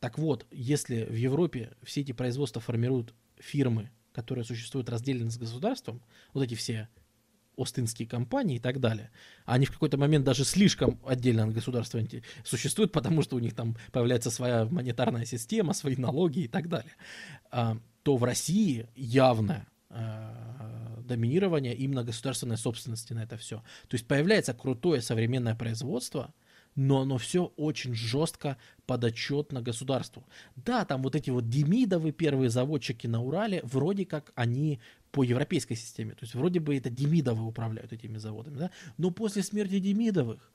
[0.00, 6.02] Так вот, если в Европе все эти производства формируют фирмы, которые существуют раздельно с государством,
[6.34, 6.88] вот эти все
[7.58, 9.10] Остинские компании и так далее.
[9.46, 12.02] Они в какой-то момент даже слишком отдельно от государства
[12.44, 16.92] существуют, потому что у них там появляется своя монетарная система, свои налоги и так далее.
[18.06, 23.56] То в России явное а, доминирование именно государственной собственности на это все.
[23.88, 26.32] То есть появляется крутое современное производство–
[26.76, 30.24] но оно все очень жестко подотчетно государству.
[30.56, 34.78] Да, там вот эти вот Демидовы, первые заводчики на Урале, вроде как они
[35.10, 38.70] по европейской системе, то есть вроде бы это Демидовы управляют этими заводами, да?
[38.98, 40.52] но после смерти Демидовых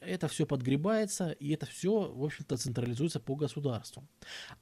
[0.00, 4.06] это все подгребается, и это все, в общем-то, централизуется по государству.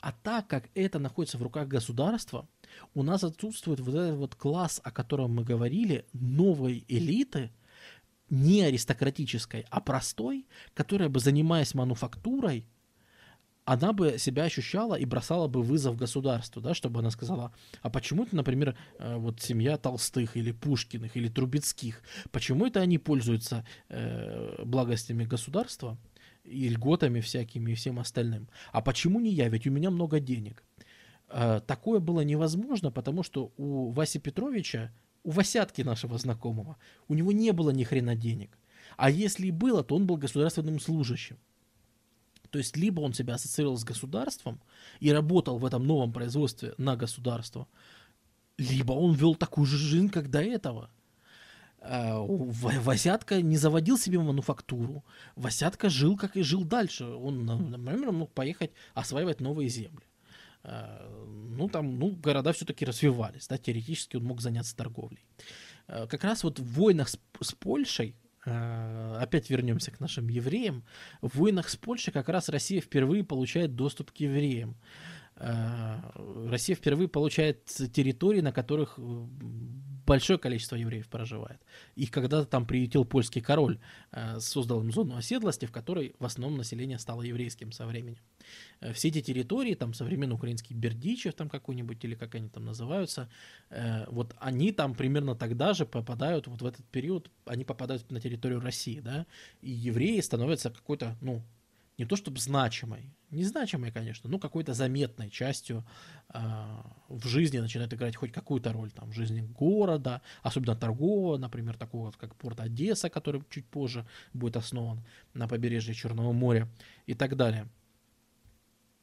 [0.01, 2.49] А так как это находится в руках государства,
[2.95, 7.53] у нас отсутствует вот этот вот класс, о котором мы говорили, новой элиты–
[8.33, 12.67] не аристократической, а простой, которая бы, занимаясь мануфактурой,
[13.65, 18.25] она бы себя ощущала и бросала бы вызов государству, да, чтобы она сказала, а почему
[18.25, 24.63] это, например, э, вот семья Толстых или Пушкиных или Трубецких, почему это они пользуются э,
[24.65, 25.97] благостями государства
[26.45, 30.65] и льготами всякими и всем остальным, а почему не я, ведь у меня много денег.
[31.29, 34.91] Э, такое было невозможно, потому что у Васи Петровича
[35.25, 36.77] у Васятки нашего знакомого,
[37.09, 38.59] у него не было ни хрена денег.
[38.97, 41.39] А если и было, то он был государственным служащим.
[42.53, 44.61] То есть либо он себя ассоциировал с государством
[45.01, 47.67] и работал в этом новом производстве на государство,
[48.59, 50.91] либо он вел такую же жизнь, как до этого.
[51.81, 55.03] А, Васятка не заводил себе мануфактуру.
[55.35, 57.07] Васятка жил, как и жил дальше.
[57.07, 60.05] Он, например, мог поехать осваивать новые земли.
[60.63, 61.09] Э,
[61.57, 65.25] ну, там, ну, города все-таки развивались, да, теоретически он мог заняться торговлей.
[65.89, 70.85] Э, как раз вот в войнах с, с Польшей, э, опять вернемся к нашим евреям,
[71.21, 74.77] в войнах с Польшей как раз Россия впервые получает доступ к евреям.
[75.37, 78.99] Россия впервые получает территории, на которых
[80.13, 81.59] большое количество евреев проживает.
[81.97, 83.79] Их когда-то там приютил польский король,
[84.11, 88.19] э, создал им зону оседлости, в которой в основном население стало еврейским со временем.
[88.81, 93.31] Э, все эти территории, там современный украинский Бердичев там какой-нибудь, или как они там называются,
[93.71, 98.21] э, вот они там примерно тогда же попадают, вот в этот период, они попадают на
[98.21, 99.25] территорию России, да,
[99.63, 101.43] и евреи становятся какой-то, ну,
[101.97, 105.85] не то чтобы значимой, незначимой, конечно, но какой-то заметной частью
[106.33, 106.39] э,
[107.09, 112.11] в жизни начинает играть хоть какую-то роль там, в жизни города, особенно торгового, например, такого
[112.13, 115.03] как порт Одесса, который чуть позже будет основан
[115.35, 116.69] на побережье Черного моря
[117.07, 117.67] и так далее.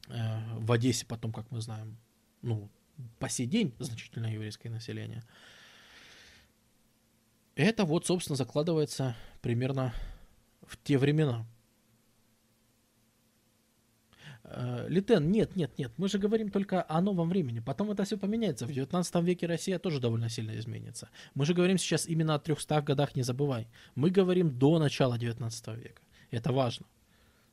[0.08, 1.98] Э, в Одессе потом, как мы знаем,
[2.42, 2.70] ну,
[3.18, 5.24] по сей день значительное еврейское население.
[7.56, 9.94] Это вот, собственно, закладывается примерно
[10.66, 11.46] в те времена.
[14.52, 17.60] Э, Литен, нет, нет, нет, мы же говорим только о новом времени.
[17.60, 18.66] Потом это все поменяется.
[18.66, 21.10] В 19 веке Россия тоже довольно сильно изменится.
[21.36, 23.68] Мы же говорим сейчас именно о 300 годах, не забывай.
[23.96, 26.02] Мы говорим до начала 19 века.
[26.32, 26.86] Это важно.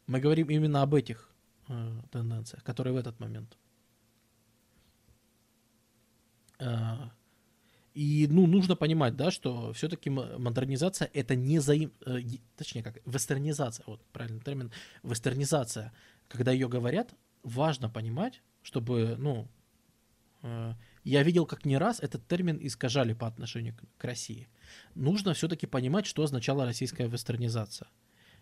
[0.06, 1.30] Мы говорим именно об этих
[1.68, 3.58] э, тенденциях, которые в этот момент.
[6.58, 7.10] Э,
[7.92, 11.92] и ну, нужно понимать, да, что все-таки модернизация это не заим...
[12.06, 12.20] Э,
[12.56, 14.70] точнее, как вестернизация, вот правильный термин,
[15.02, 15.92] вестернизация
[16.28, 19.48] когда ее говорят, важно понимать, чтобы, ну,
[20.42, 20.74] э,
[21.04, 24.48] я видел, как не раз этот термин искажали по отношению к, к России.
[24.94, 27.88] Нужно все-таки понимать, что означала российская вестернизация.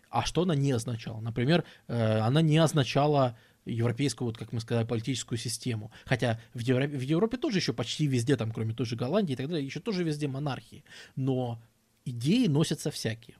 [0.09, 1.19] А что она не означала?
[1.19, 5.91] Например, э, она не означала европейскую, вот как мы сказали, политическую систему.
[6.05, 9.35] Хотя в Европе, в Европе тоже еще почти везде, там, кроме той же Голландии и
[9.35, 10.83] так далее, еще тоже везде монархии.
[11.15, 11.61] Но
[12.05, 13.37] идеи носятся всякие.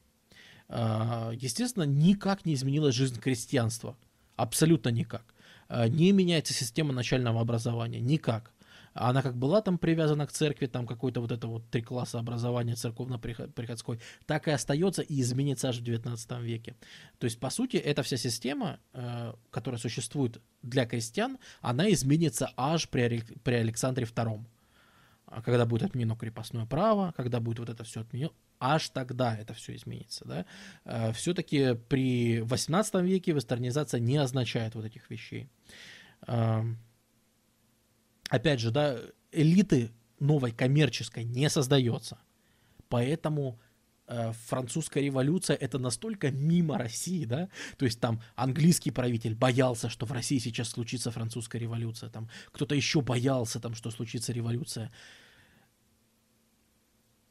[0.68, 3.96] а, естественно, никак не изменилась жизнь крестьянства.
[4.36, 5.24] Абсолютно никак.
[5.68, 8.00] А, не меняется система начального образования.
[8.00, 8.52] Никак.
[8.96, 12.76] Она как была там привязана к церкви, там какой-то вот это вот три класса образования
[12.76, 16.78] церковно-приходской, так и остается и изменится аж в 19 веке.
[17.18, 22.88] То есть, по сути, эта вся система, э, которая существует для крестьян, она изменится аж
[22.88, 24.46] при, при Александре II.
[25.26, 29.54] А когда будет отменено крепостное право, когда будет вот это все отменено, аж тогда это
[29.54, 30.26] все изменится.
[30.26, 30.46] Да?
[30.86, 35.50] Э, Все-таки при 18 веке вестернизация не означает вот этих вещей.
[36.28, 36.78] Эм,
[38.30, 38.98] опять же, да,
[39.32, 42.18] элиты новой коммерческой не создается.
[42.90, 43.60] Поэтому
[44.08, 50.06] э, французская революция это настолько мимо России, да, то есть там английский правитель боялся, что
[50.06, 54.92] в России сейчас случится французская революция, там кто-то еще боялся, там, что случится революция.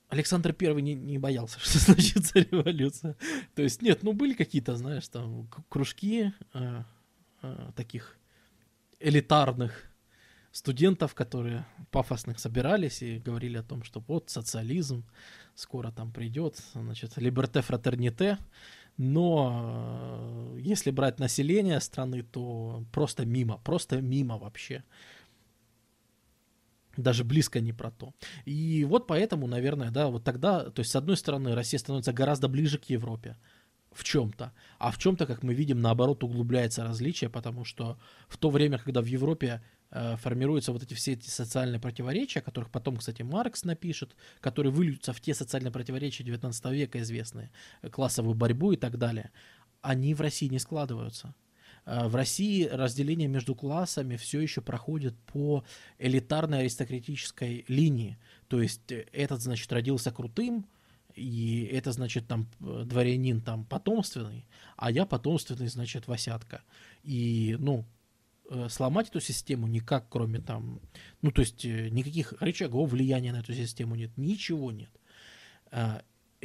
[0.09, 3.17] Александр Первый не, не боялся, что случится революция.
[3.55, 6.83] То есть нет, ну были какие-то, знаешь, там кружки э,
[7.43, 8.17] э, таких
[9.01, 9.91] элитарных
[10.53, 15.05] студентов, которые пафосных собирались и говорили о том, что вот социализм
[15.55, 18.39] скоро там придет, значит, либерте фратерните,
[18.97, 24.85] но э, если брать население страны, то просто мимо, просто мимо вообще.
[26.97, 28.13] Даже близко не про то.
[28.45, 32.49] И вот поэтому, наверное, да, вот тогда, то есть, с одной стороны, Россия становится гораздо
[32.49, 33.37] ближе к Европе
[33.93, 37.97] в чем-то, а в чем-то, как мы видим, наоборот, углубляется различие, потому что
[38.29, 39.63] в то время, когда в Европе
[39.97, 44.73] Э, формируются вот эти все эти социальные противоречия, о которых потом, кстати, Маркс напишет, которые
[44.73, 49.31] выльются в те социальные противоречия 19 века известные, э, классовую борьбу и так далее,
[49.83, 51.33] они в России не складываются.
[51.87, 55.65] Э, в России разделение между классами все еще проходит по
[55.99, 58.19] элитарной аристократической линии.
[58.49, 60.67] То есть этот, значит, родился крутым,
[61.15, 64.47] и это значит там дворянин там потомственный,
[64.77, 66.63] а я потомственный, значит, Васятка.
[67.05, 67.85] И, ну,
[68.51, 70.81] Э, сломать эту систему никак, кроме там,
[71.23, 74.91] ну, то есть э, никаких рычагов влияния на эту систему нет, ничего нет.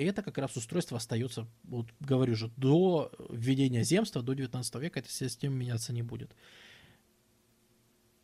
[0.05, 5.09] Это как раз устройство остается, вот говорю же, до введения земства, до 19 века эта
[5.09, 6.31] система меняться не будет.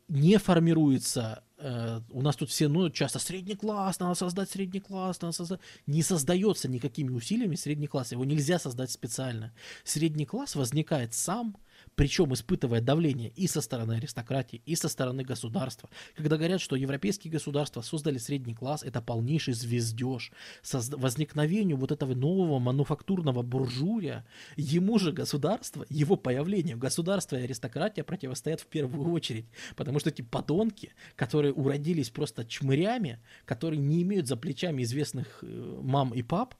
[0.08, 5.20] Не формируется, э, у нас тут все, ну, часто средний класс, надо создать средний класс,
[5.20, 5.60] надо создать...
[5.86, 9.52] Не создается никакими усилиями средний класс, его нельзя создать специально.
[9.84, 11.56] Средний класс возникает сам,
[11.96, 15.88] причем испытывая давление и со стороны аристократии, и со стороны государства.
[16.14, 20.30] Когда говорят, что европейские государства создали средний класс, это полнейший звездеж.
[20.62, 20.94] Созд...
[20.94, 28.60] Возникновению вот этого нового мануфактурного буржуя, ему же государство, его появлению, государство и аристократия противостоят
[28.60, 29.46] в первую очередь.
[29.74, 35.80] Потому что эти подонки, которые уродились просто чмырями, которые не имеют за плечами известных э,
[35.82, 36.54] мам и пап,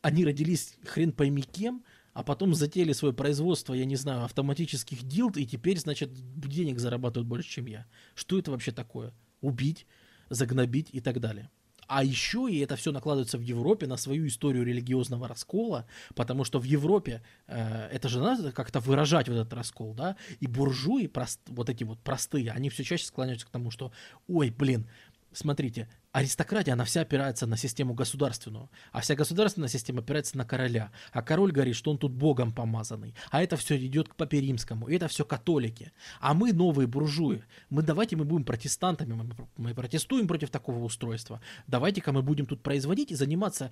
[0.00, 1.84] они родились хрен пойми кем–
[2.16, 7.28] а потом затеяли свое производство, я не знаю, автоматических дилд, и теперь, значит, денег зарабатывают
[7.28, 7.84] больше, чем я.
[8.14, 9.12] Что это вообще такое?
[9.42, 9.86] Убить,
[10.30, 11.50] загнобить и так далее.
[11.88, 16.58] А еще и это все накладывается в Европе на свою историю религиозного раскола, потому что
[16.58, 21.40] в Европе э, это же надо как-то выражать вот этот раскол, да, и буржуи, прост,
[21.48, 23.92] вот эти вот простые, они все чаще склоняются к тому, что,
[24.26, 24.88] ой, блин,
[25.32, 25.86] смотрите,
[26.16, 31.20] аристократия, она вся опирается на систему государственную, а вся государственная система опирается на короля, а
[31.20, 34.96] король говорит, что он тут богом помазанный, а это все идет к папе римскому, и
[34.96, 40.48] это все католики, а мы новые буржуи, мы давайте мы будем протестантами, мы протестуем против
[40.48, 43.70] такого устройства, давайте-ка мы будем тут производить и заниматься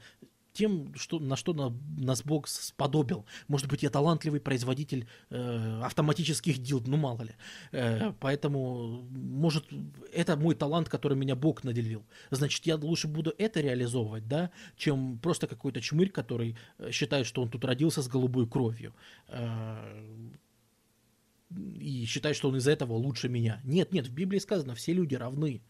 [0.54, 3.26] тем, что, на что на, нас Бог сподобил.
[3.48, 7.34] Может быть, я талантливый производитель э, автоматических дилд, ну мало ли.
[7.72, 9.66] Э, поэтому, может,
[10.12, 12.06] это мой талант, который меня Бог наделил.
[12.30, 17.42] Значит, я лучше буду это реализовывать, да, чем просто какой-то чмырь, который э, считает, что
[17.42, 18.94] он тут родился с голубой кровью.
[19.28, 20.30] Э,
[21.80, 23.60] и считает, что он из-за этого лучше меня.
[23.64, 25.62] Нет, нет, в Библии сказано, все люди равны.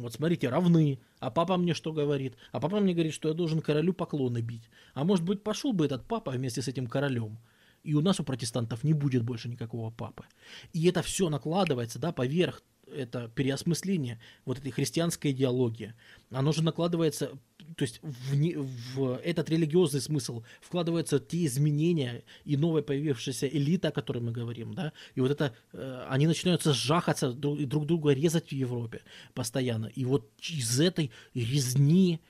[0.00, 1.00] Вот смотрите, равны.
[1.18, 2.36] А папа мне что говорит?
[2.52, 4.68] А папа мне говорит, что я должен королю поклоны бить.
[4.94, 7.38] А может быть, пошел бы этот папа вместе с этим королем.
[7.82, 10.24] И у нас, у протестантов, не будет больше никакого папы.
[10.72, 15.94] И это все накладывается, да, поверх это переосмысление вот этой христианской идеологии,
[16.30, 17.32] оно же накладывается,
[17.76, 23.88] то есть в, не, в этот религиозный смысл вкладываются те изменения и новая появившаяся элита,
[23.88, 28.12] о которой мы говорим, да, и вот это, э, они начинаются сжахаться друг, друг друга
[28.12, 29.02] резать в Европе
[29.34, 32.20] постоянно, и вот из этой резни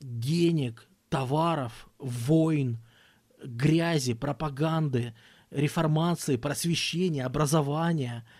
[0.00, 2.78] денег, товаров, войн,
[3.44, 5.14] грязи, пропаганды,
[5.50, 8.24] реформации, просвещения, образования–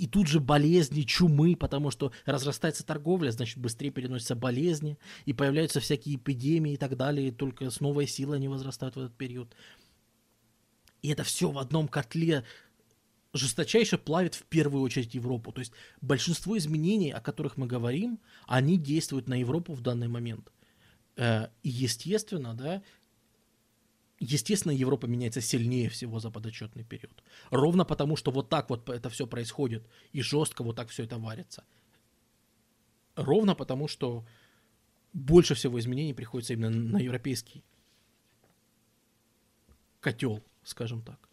[0.00, 4.96] и тут же болезни, чумы, потому что разрастается торговля, значит, быстрее переносятся болезни,
[5.26, 9.00] и появляются всякие эпидемии и так далее, и только с новой силой они возрастают в
[9.00, 9.54] этот период.
[11.02, 12.44] И это все в одном котле
[13.34, 15.52] жесточайше плавит в первую очередь Европу.
[15.52, 20.50] То есть большинство изменений, о которых мы говорим, они действуют на Европу в данный момент.
[21.16, 22.82] Э, и естественно, да,
[24.20, 27.24] естественно, Европа меняется сильнее всего за подотчетный период.
[27.50, 31.18] Ровно потому, что вот так вот это все происходит, и жестко вот так все это
[31.18, 31.64] варится.
[33.16, 34.24] Ровно потому, что
[35.12, 37.64] больше всего изменений приходится именно на европейский
[40.00, 41.29] котел, скажем так.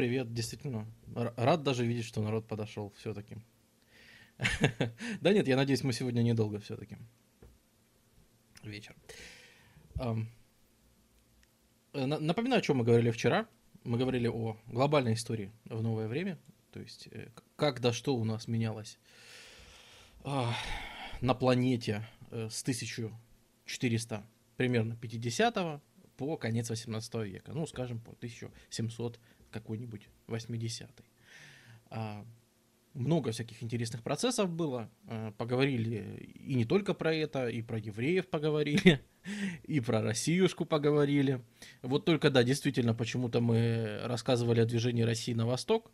[0.00, 0.86] Привет, действительно.
[1.14, 3.36] Рад даже видеть, что народ подошел все-таки.
[5.20, 6.96] Да нет, я надеюсь, мы сегодня недолго все-таки.
[8.62, 8.96] Вечер.
[11.92, 13.46] Напоминаю, о чем мы говорили вчера.
[13.84, 16.38] Мы говорили о глобальной истории в новое время.
[16.72, 18.98] То есть, э, как да что у нас менялось
[20.24, 20.54] а,
[21.20, 24.24] на планете э, с 1400
[24.56, 25.82] примерно 50
[26.16, 27.52] по конец 18 века.
[27.52, 29.20] Ну, скажем, по 1700
[29.50, 31.04] какой-нибудь 80-й.
[31.90, 32.24] А,
[32.94, 34.90] много всяких интересных процессов было.
[35.06, 39.00] А, поговорили и не только про это, и про евреев поговорили,
[39.64, 41.42] и про Россиюшку поговорили.
[41.82, 45.90] Вот только, да, действительно, почему-то мы рассказывали о движении России на восток,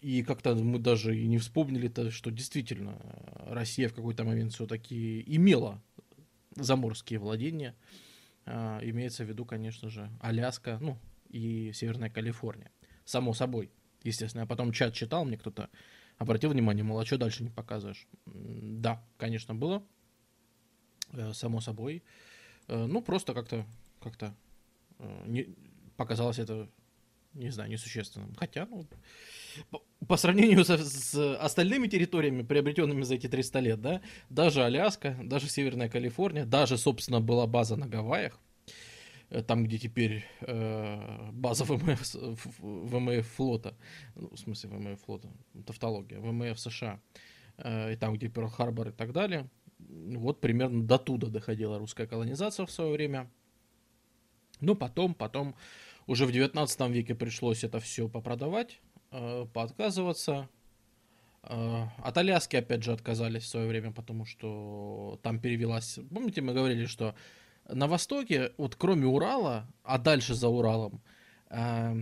[0.00, 2.98] и как-то мы даже и не вспомнили, то, что действительно
[3.46, 5.82] Россия в какой-то момент все-таки имела
[6.56, 7.74] заморские владения.
[8.44, 10.98] А, имеется в виду, конечно же, Аляска, ну,
[11.28, 12.70] и Северная Калифорния
[13.04, 13.70] само собой,
[14.02, 14.42] естественно.
[14.42, 15.70] Я потом чат читал, мне кто-то
[16.18, 18.06] обратил внимание, мол, а что дальше не показываешь?
[18.26, 19.82] Да, конечно, было,
[21.12, 22.02] э, само собой.
[22.68, 23.66] Э, ну, просто как-то
[24.00, 24.34] как-то
[24.98, 25.54] э, не,
[25.96, 26.68] показалось это,
[27.34, 28.34] не знаю, несущественным.
[28.34, 28.86] Хотя, ну,
[29.70, 35.16] по, по сравнению со, с остальными территориями, приобретенными за эти 300 лет, да, даже Аляска,
[35.22, 38.38] даже Северная Калифорния, даже, собственно, была база на Гавайях,
[39.40, 42.14] там, где теперь э, база ВМФ,
[42.58, 43.74] ВМФ флота,
[44.14, 45.28] ну, в смысле ВМФ флота,
[45.66, 47.00] тавтология, ВМФ США,
[47.56, 49.48] э, и там, где Перл-Харбор и так далее,
[49.78, 53.30] вот примерно до туда доходила русская колонизация в свое время.
[54.60, 55.54] Ну, потом, потом,
[56.06, 58.80] уже в 19 веке пришлось это все попродавать,
[59.10, 60.48] э, поотказываться.
[61.44, 65.98] Э, от Аляски, опять же, отказались в свое время, потому что там перевелась...
[66.14, 67.14] Помните, мы говорили, что
[67.68, 71.00] на востоке, вот кроме Урала, а дальше за Уралом,
[71.50, 71.94] э,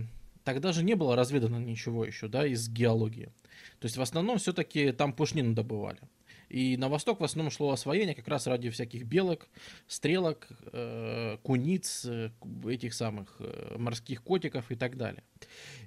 [0.43, 3.31] тогда же не было разведано ничего еще, да, из геологии.
[3.79, 5.99] То есть в основном все-таки там пушнину добывали.
[6.51, 9.47] И на восток в основном шло освоение как раз ради всяких белок,
[9.87, 12.31] стрелок, э, куниц, э,
[12.65, 15.23] этих самых э, морских котиков и так далее.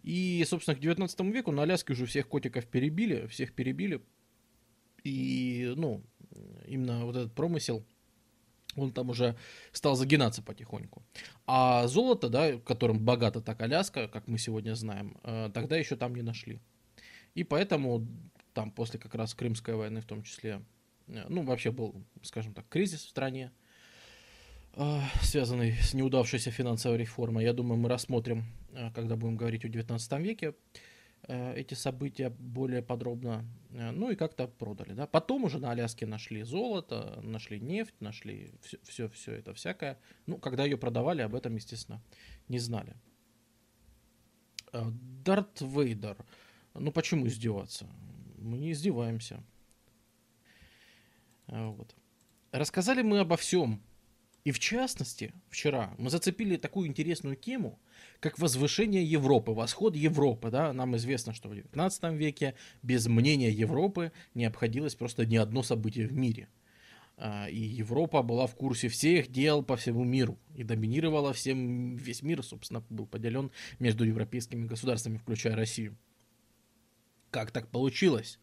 [0.03, 4.01] И, собственно, к 19 веку на Аляске уже всех котиков перебили, всех перебили.
[5.03, 6.03] И, ну,
[6.67, 7.85] именно вот этот промысел
[8.77, 9.37] он там уже
[9.73, 11.03] стал загинаться потихоньку.
[11.47, 16.15] А золото, да, которым богата так Аляска, как мы сегодня знаем, э, тогда еще там
[16.15, 16.61] не нашли.
[17.35, 18.07] И поэтому
[18.53, 20.63] там после как раз Крымской войны в том числе,
[21.09, 23.51] э, ну, вообще был, скажем так, кризис в стране,
[24.75, 27.45] э, связанный с неудавшейся финансовой реформой.
[27.45, 28.45] Я думаю, мы рассмотрим,
[28.95, 30.55] когда будем говорить о 19 веке.
[31.27, 34.93] Э, эти события более подробно, э, ну и как-то продали.
[34.93, 35.07] Да?
[35.07, 39.99] Потом уже на Аляске нашли золото, нашли нефть, нашли все, все, все это всякое.
[40.27, 42.03] Ну, когда ее продавали, об этом, естественно,
[42.49, 42.95] не знали.
[44.73, 44.83] Э,
[45.25, 46.17] Дарт Вейдер.
[46.75, 47.87] Ну, почему издеваться?
[48.39, 49.43] Мы не издеваемся.
[51.47, 51.95] Вот.
[52.53, 53.81] Рассказали мы обо всем,
[54.45, 57.81] и в частности, вчера мы зацепили такую интересную тему,
[58.21, 60.51] как возвышение Европы, восход Европы.
[60.51, 60.73] Да?
[60.75, 66.07] Нам известно, что в 19 веке без мнения Европы не обходилось просто ни одно событие
[66.07, 66.49] в мире.
[67.17, 72.21] А, и Европа была в курсе всех дел по всему миру и доминировала всем, весь
[72.21, 75.97] мир, собственно, был поделен между европейскими государствами, включая Россию.
[77.31, 78.39] Как так получилось?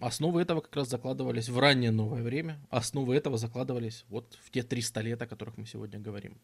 [0.00, 2.60] Основы этого как раз закладывались в раннее новое время.
[2.70, 6.40] Основы этого закладывались вот в те 300 лет, о которых мы сегодня говорим.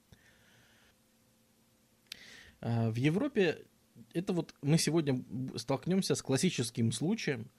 [2.60, 3.66] А, в Европе
[4.12, 5.22] это вот мы сегодня
[5.56, 7.50] столкнемся с классическим случаем,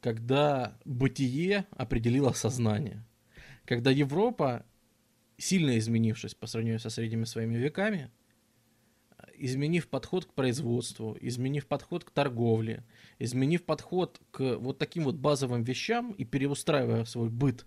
[0.00, 3.04] когда бытие определило сознание.
[3.64, 4.64] Когда Европа,
[5.38, 8.10] сильно изменившись по сравнению со средними своими веками,
[9.38, 12.84] изменив подход к производству, изменив подход к торговле,
[13.18, 17.66] изменив подход к вот таким вот базовым вещам и переустраивая свой быт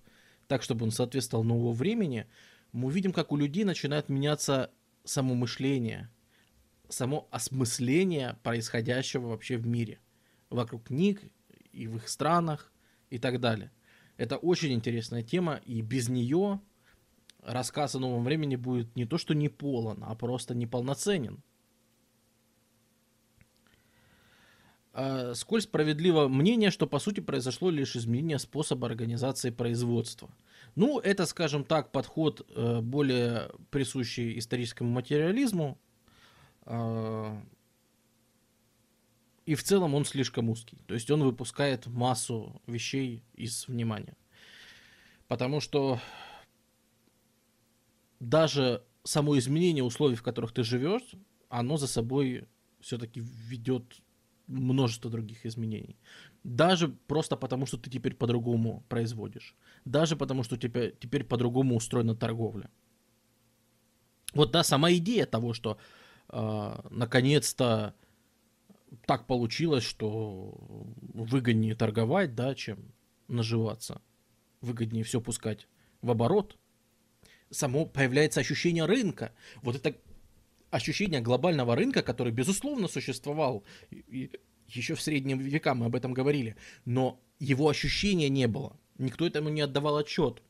[0.49, 2.25] так, чтобы он соответствовал новому времени,
[2.71, 4.71] мы видим, как у людей начинает меняться
[5.03, 6.09] само мышление,
[6.89, 9.99] само осмысление происходящего вообще в мире,
[10.49, 11.21] вокруг книг
[11.71, 12.71] и в их странах
[13.11, 13.71] и так далее.
[14.17, 16.59] Это очень интересная тема, и без нее
[17.43, 21.43] рассказ о новом времени будет не то что не полон, а просто неполноценен.
[25.35, 30.29] Сколь справедливо мнение, что по сути произошло лишь изменение способа организации производства.
[30.75, 35.77] Ну, это, скажем так, подход э, более присущий историческому материализму.
[36.65, 37.37] Э,
[39.45, 40.77] и в целом он слишком узкий.
[40.87, 44.15] То есть он выпускает массу вещей из внимания.
[45.27, 45.99] Потому что
[48.19, 51.15] даже само изменение условий, в которых ты живешь,
[51.49, 52.47] оно за собой
[52.79, 54.01] все-таки ведет
[54.49, 55.97] множество других изменений.
[56.43, 59.55] Даже просто потому, что ты теперь по-другому производишь.
[59.85, 62.69] Даже потому, что теперь, теперь по-другому устроена торговля.
[64.33, 65.77] Вот да, сама идея того, что
[66.29, 67.93] э, наконец-то
[69.05, 70.55] так получилось, что
[71.13, 72.91] выгоднее торговать, да, чем
[73.27, 74.01] наживаться.
[74.61, 75.67] Выгоднее все пускать
[76.01, 76.57] в оборот.
[77.51, 79.31] Само появляется ощущение рынка.
[79.61, 79.95] Вот это
[80.71, 83.63] ощущение глобального рынка, который, безусловно, существовал
[84.67, 86.55] еще в средние века, мы об этом говорили,
[86.85, 88.77] но его ощущения не было.
[88.97, 90.41] Никто этому не отдавал отчет,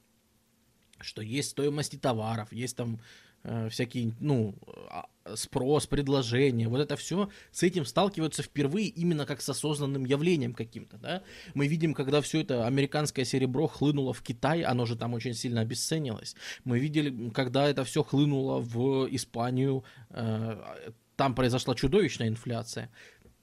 [0.99, 2.99] что есть стоимости товаров, есть там
[3.43, 4.55] э, всякие, ну,
[4.89, 10.53] а, спрос, предложение, вот это все с этим сталкиваются впервые именно как с осознанным явлением
[10.53, 11.23] каким-то, да.
[11.53, 15.61] Мы видим, когда все это американское серебро хлынуло в Китай, оно же там очень сильно
[15.61, 16.35] обесценилось.
[16.63, 22.89] Мы видели, когда это все хлынуло в Испанию, э, там произошла чудовищная инфляция.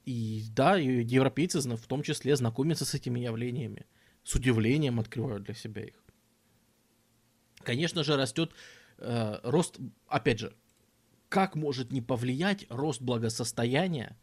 [0.05, 3.87] И да, европейцы в том числе знакомятся с этими явлениями,
[4.23, 6.03] с удивлением открывают для себя их.
[7.63, 8.53] Конечно же, растет
[8.99, 10.55] э, рост, опять же,
[11.29, 14.17] как может не повлиять рост благосостояния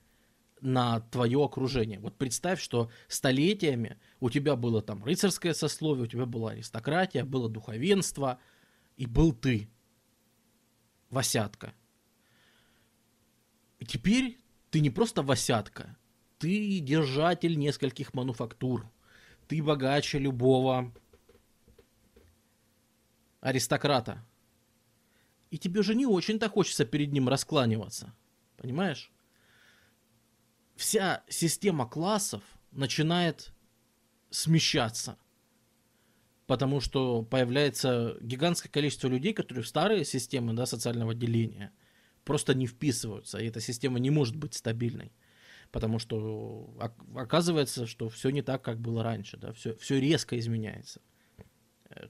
[0.61, 1.99] на твое окружение?
[1.99, 7.49] Вот представь, что столетиями у тебя было там рыцарское сословие, у тебя была аристократия, было
[7.49, 8.39] духовенство,
[8.95, 9.69] и был ты,
[11.09, 11.73] Васятка.
[13.79, 14.39] И теперь
[14.71, 15.97] ты не просто Васятка,
[16.39, 18.89] ты держатель нескольких мануфактур,
[19.47, 20.93] ты богаче любого
[23.41, 24.25] аристократа,
[25.53, 28.11] и тебе же не очень-то хочется перед ним раскланиваться.
[28.57, 29.11] Понимаешь?
[30.75, 33.53] Вся система классов начинает
[34.31, 35.15] смещаться.
[36.47, 41.71] Потому что появляется гигантское количество людей, которые в старые системы да, социального деления
[42.23, 43.37] просто не вписываются.
[43.37, 45.13] И эта система не может быть стабильной.
[45.71, 46.75] Потому что
[47.15, 49.37] оказывается, что все не так, как было раньше.
[49.37, 49.53] Да?
[49.53, 50.99] Все, все резко изменяется.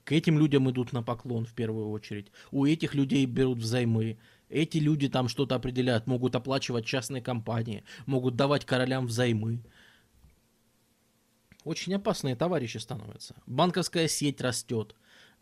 [0.04, 2.32] К этим людям идут на поклон в первую очередь.
[2.52, 4.18] У этих людей берут взаймы.
[4.50, 9.64] Эти люди там что-то определяют, могут оплачивать частные компании, могут давать королям взаймы.
[11.64, 13.36] Очень опасные товарищи становятся.
[13.48, 14.96] Банковская сеть растет,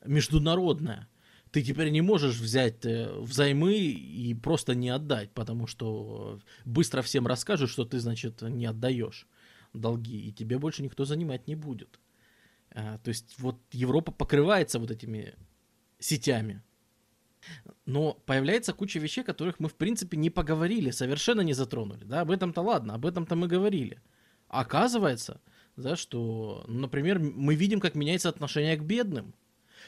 [0.06, 1.08] международная.
[1.52, 7.28] Ты теперь не можешь взять э, взаймы и просто не отдать, потому что быстро всем
[7.28, 9.28] расскажут, что ты, значит, не отдаешь
[9.74, 12.00] долги, и тебе больше никто занимать не будет.
[12.74, 15.36] А, то есть вот Европа покрывается вот этими
[16.00, 16.62] сетями.
[17.86, 22.04] Но появляется куча вещей, которых мы, в принципе, не поговорили, совершенно не затронули.
[22.04, 24.02] Да, об этом-то ладно, об этом-то мы говорили.
[24.48, 25.42] Оказывается,
[25.76, 29.34] да, что, например, мы видим, как меняется отношение к бедным.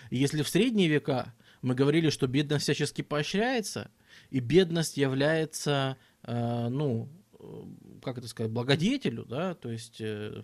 [0.10, 3.92] Если в средние века мы говорили, что бедность всячески поощряется,
[4.30, 7.64] и бедность является, э, ну, э,
[8.02, 10.44] как это сказать, благодетелю, да, то есть э,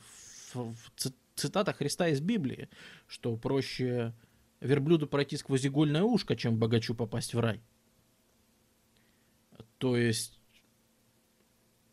[0.54, 0.92] в, в
[1.40, 2.70] цитата Христа из Библии,
[3.08, 4.14] что проще
[4.62, 7.62] верблюду пройти сквозь игольное ушко, чем богачу попасть в рай.
[9.78, 10.40] То есть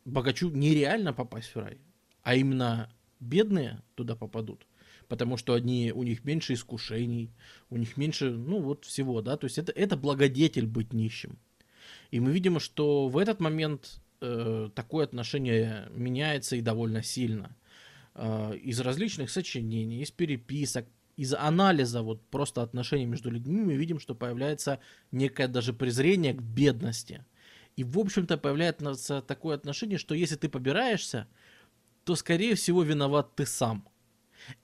[0.04, 1.78] богачу нереально попасть в рай,
[2.22, 2.90] а именно
[3.20, 4.66] бедные туда попадут,
[5.08, 7.30] потому что одни, у них меньше искушений,
[7.70, 11.38] у них меньше, ну вот всего, да, то есть это, это благодетель быть нищим.
[12.10, 17.56] И мы видим, что в этот момент э, такое отношение меняется и довольно сильно.
[18.18, 20.86] Э, из различных сочинений, из переписок,
[21.16, 24.80] из анализа вот просто отношений между людьми мы видим, что появляется
[25.12, 27.26] некое даже презрение к бедности.
[27.76, 31.28] И, в общем-то, появляется такое отношение, что если ты побираешься,
[32.04, 33.86] то, скорее всего, виноват ты сам.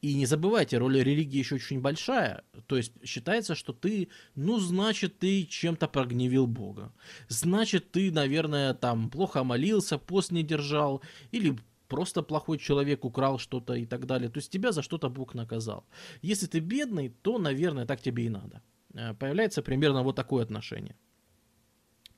[0.01, 2.45] И не забывайте, роль религии еще очень большая.
[2.67, 6.91] То есть считается, что ты, ну, значит, ты чем-то прогневил Бога.
[7.29, 11.03] Значит, ты, наверное, там плохо молился, пост не держал,
[11.33, 11.59] или
[11.93, 14.31] просто плохой человек украл что-то и так далее.
[14.31, 15.85] То есть тебя за что-то Бог наказал.
[16.23, 18.63] Если ты бедный, то, наверное, так тебе и надо.
[18.95, 20.95] Э, появляется примерно вот такое отношение.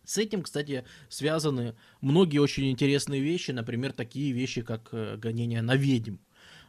[0.04, 5.76] С этим, кстати, связаны многие очень интересные вещи, например, такие вещи, как э, гонение на
[5.76, 6.16] ведьм.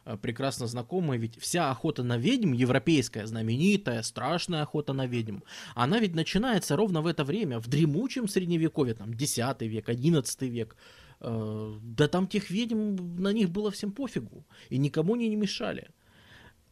[0.04, 5.38] Э, прекрасно знакомая, ведь вся охота на ведьм, европейская, знаменитая, страшная охота на ведьм,
[5.74, 10.76] она ведь начинается ровно в это время, в дремучем средневековье, там, 10 век, 11 век.
[11.20, 15.90] Э, да там тех ведьм, на них было всем пофигу, и никому они не мешали.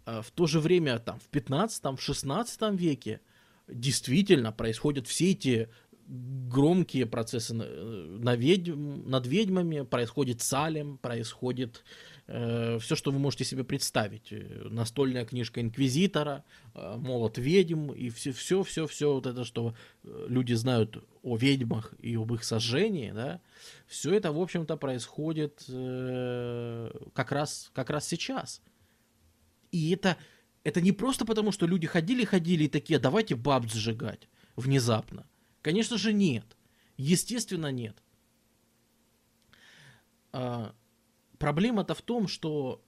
[0.06, 3.22] В то же время, там, в 15 в 16 веке,
[3.68, 5.70] действительно происходят все эти
[6.06, 13.64] громкие процессы на ведьм, над ведьмами, происходит салем, происходит э, все, что вы можете себе
[13.64, 14.32] представить.
[14.70, 16.42] Настольная книжка Инквизитора,
[16.74, 19.74] э, молот ведьм и все, все, все, все вот это, что
[20.04, 23.42] э, люди знают о ведьмах и об их сожжении, да,
[23.86, 28.62] все это, в общем-то, происходит э, как, раз, как раз сейчас.
[29.70, 30.16] И это,
[30.62, 35.26] это не просто потому, что люди ходили-ходили и такие, давайте баб сжигать внезапно.
[35.60, 36.56] Конечно же нет.
[36.96, 38.02] Естественно нет.
[40.32, 40.74] А,
[41.44, 42.84] проблема-то в том, что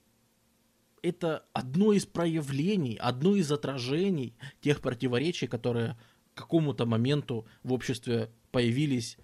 [1.03, 5.97] это одно из проявлений, одно из отражений тех противоречий, которые
[6.35, 9.19] к какому-то моменту в обществе появились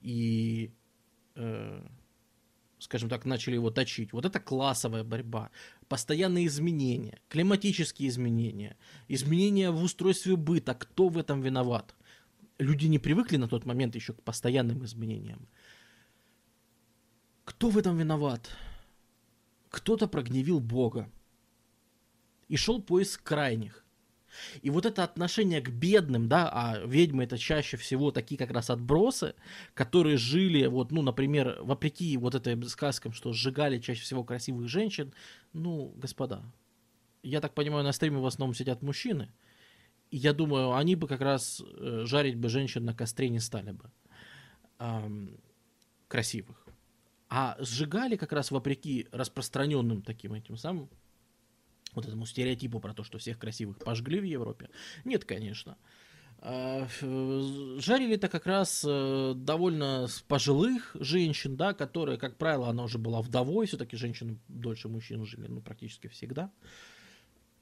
[0.00, 0.72] и,
[1.34, 1.86] э,
[2.78, 4.12] скажем так, начали его точить.
[4.12, 5.50] Вот это классовая борьба,
[5.88, 8.76] постоянные изменения, климатические изменения,
[9.08, 10.74] изменения в устройстве быта.
[10.74, 11.94] Кто в этом виноват?
[12.58, 15.48] люди не привыкли на тот момент еще к постоянным изменениям.
[17.44, 18.50] Кто в этом виноват?
[19.70, 21.10] Кто-то прогневил Бога.
[22.48, 23.84] И шел поиск крайних.
[24.62, 28.70] И вот это отношение к бедным, да, а ведьмы это чаще всего такие как раз
[28.70, 29.34] отбросы,
[29.74, 35.12] которые жили, вот, ну, например, вопреки вот этой сказкам, что сжигали чаще всего красивых женщин,
[35.52, 36.42] ну, господа,
[37.22, 39.32] я так понимаю, на стриме в основном сидят мужчины,
[40.10, 43.90] я думаю, они бы как раз э, жарить бы женщин на костре не стали бы.
[44.78, 45.38] Эм,
[46.06, 46.67] красивых.
[47.28, 50.88] А сжигали как раз вопреки распространенным таким этим самым,
[51.94, 54.70] вот этому стереотипу про то, что всех красивых пожгли в Европе.
[55.04, 55.76] Нет, конечно.
[56.40, 63.20] А, жарили-то как раз э, довольно пожилых женщин, да, которые, как правило, она уже была
[63.20, 66.52] вдовой, все-таки женщины дольше мужчин жили, ну, практически всегда.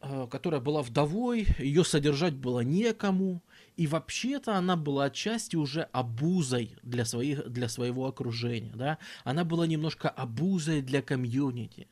[0.03, 3.43] Э, которая была вдовой, ее содержать было некому,
[3.77, 9.67] и вообще-то она была отчасти уже обузой для, своих, для своего окружения, да, она была
[9.67, 11.89] немножко обузой для комьюнити.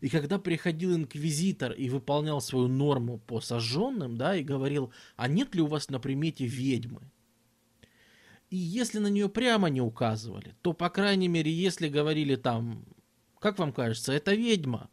[0.00, 5.54] И когда приходил инквизитор и выполнял свою норму по сожженным, да, и говорил, а нет
[5.54, 7.02] ли у вас на примете ведьмы?
[8.50, 12.84] И если на нее прямо не указывали, то, по крайней мере, если говорили там,
[13.38, 14.88] как вам кажется, это ведьма,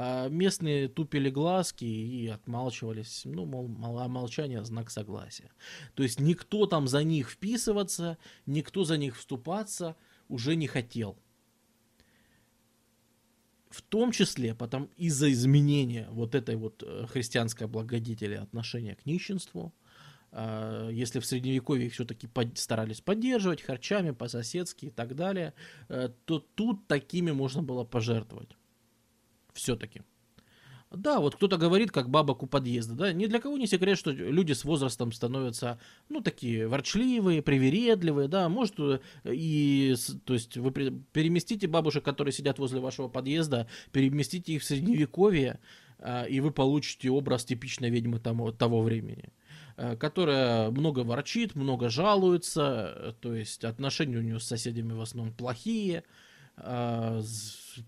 [0.00, 3.22] а местные тупили глазки и отмалчивались.
[3.24, 5.50] Ну, мол, молчание знак согласия.
[5.94, 9.96] То есть никто там за них вписываться, никто за них вступаться
[10.28, 11.18] уже не хотел.
[13.70, 19.74] В том числе потом из-за изменения вот этой вот э, христианской благодетели отношения к нищенству,
[20.30, 25.54] а, если в средневековье их все-таки старались поддерживать харчами по-соседски и так далее,
[25.88, 28.56] э, то тут такими можно было пожертвовать
[29.58, 30.02] все-таки.
[30.90, 34.10] Да, вот кто-то говорит, как бабок у подъезда, да, ни для кого не секрет, что
[34.10, 35.78] люди с возрастом становятся,
[36.08, 42.58] ну, такие ворчливые, привередливые, да, может, э, и, то есть, вы переместите бабушек, которые сидят
[42.58, 45.60] возле вашего подъезда, переместите их в средневековье,
[45.98, 49.32] а, и вы получите образ типичной ведьмы того, того времени
[49.76, 55.00] э, которая много ворчит, много жалуется, э, то есть отношения у нее с соседями в
[55.00, 56.04] основном плохие,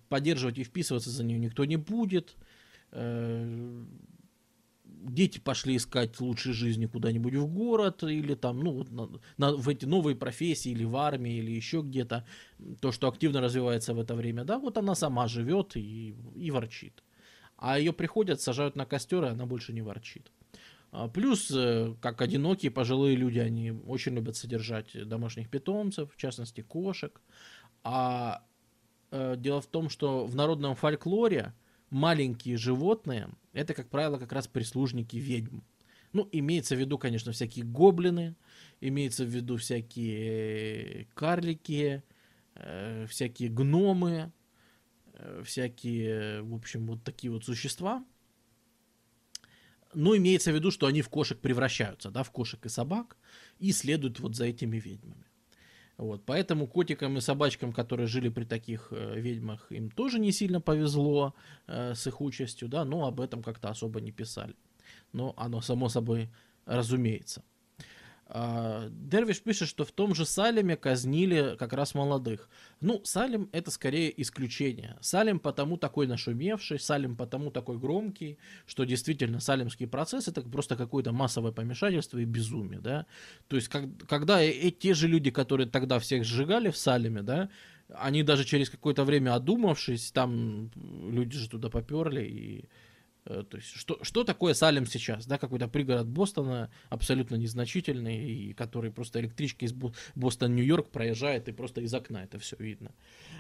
[0.09, 2.37] поддерживать и вписываться за нее никто не будет.
[2.93, 3.85] Э,
[4.85, 9.09] дети пошли искать лучшей жизни куда-нибудь в город или там, ну, на,
[9.39, 12.27] на, в эти новые профессии или в армии или еще где-то.
[12.81, 17.03] То, что активно развивается в это время, да, вот она сама живет и, и ворчит.
[17.57, 20.31] А ее приходят, сажают на костер, и она больше не ворчит.
[20.93, 26.63] А плюс, э, как одинокие пожилые люди, они очень любят содержать домашних питомцев, в частности
[26.63, 27.21] кошек.
[27.83, 28.43] А
[29.11, 31.53] дело в том, что в народном фольклоре
[31.91, 35.61] маленькие животные это, как правило, как раз прислужники ведьм.
[36.13, 38.37] Ну, имеется в виду, конечно, всякие гоблины,
[38.81, 42.03] имеется в виду всякие карлики,
[42.55, 44.33] э, всякие гномы,
[45.15, 48.05] э, всякие, в общем, вот такие вот существа.
[49.95, 53.17] Но имеется в виду, что они в кошек превращаются, да, в кошек и собак,
[53.59, 55.25] и следуют вот за этими ведьмами.
[56.01, 60.59] Вот, поэтому котикам и собачкам, которые жили при таких э, ведьмах, им тоже не сильно
[60.59, 61.35] повезло
[61.67, 64.55] э, с их участью, да, но об этом как-то особо не писали.
[65.13, 66.31] Но оно само собой
[66.65, 67.43] разумеется.
[68.33, 72.49] А, Дервиш пишет, что в том же Салеме казнили как раз молодых.
[72.81, 74.97] Ну, Салем это скорее исключение.
[75.01, 81.11] Салем потому такой нашумевший, Салем потому такой громкий, что действительно салемский процесс это просто какое-то
[81.11, 83.07] массовое помешательство и безумие, да.
[83.49, 87.23] То есть, как, когда и, и те же люди, которые тогда всех сжигали в Салеме,
[87.23, 87.49] да,
[87.93, 90.71] они даже через какое-то время одумавшись, там
[91.11, 92.90] люди же туда поперли и Э,
[93.31, 95.27] то есть, что, что такое Салем сейчас?
[95.27, 99.73] Да, какой-то пригород Бостона, абсолютно незначительный, и который просто электричка из
[100.15, 102.93] Бостон-Нью-Йорк проезжает, и просто из окна это все видно.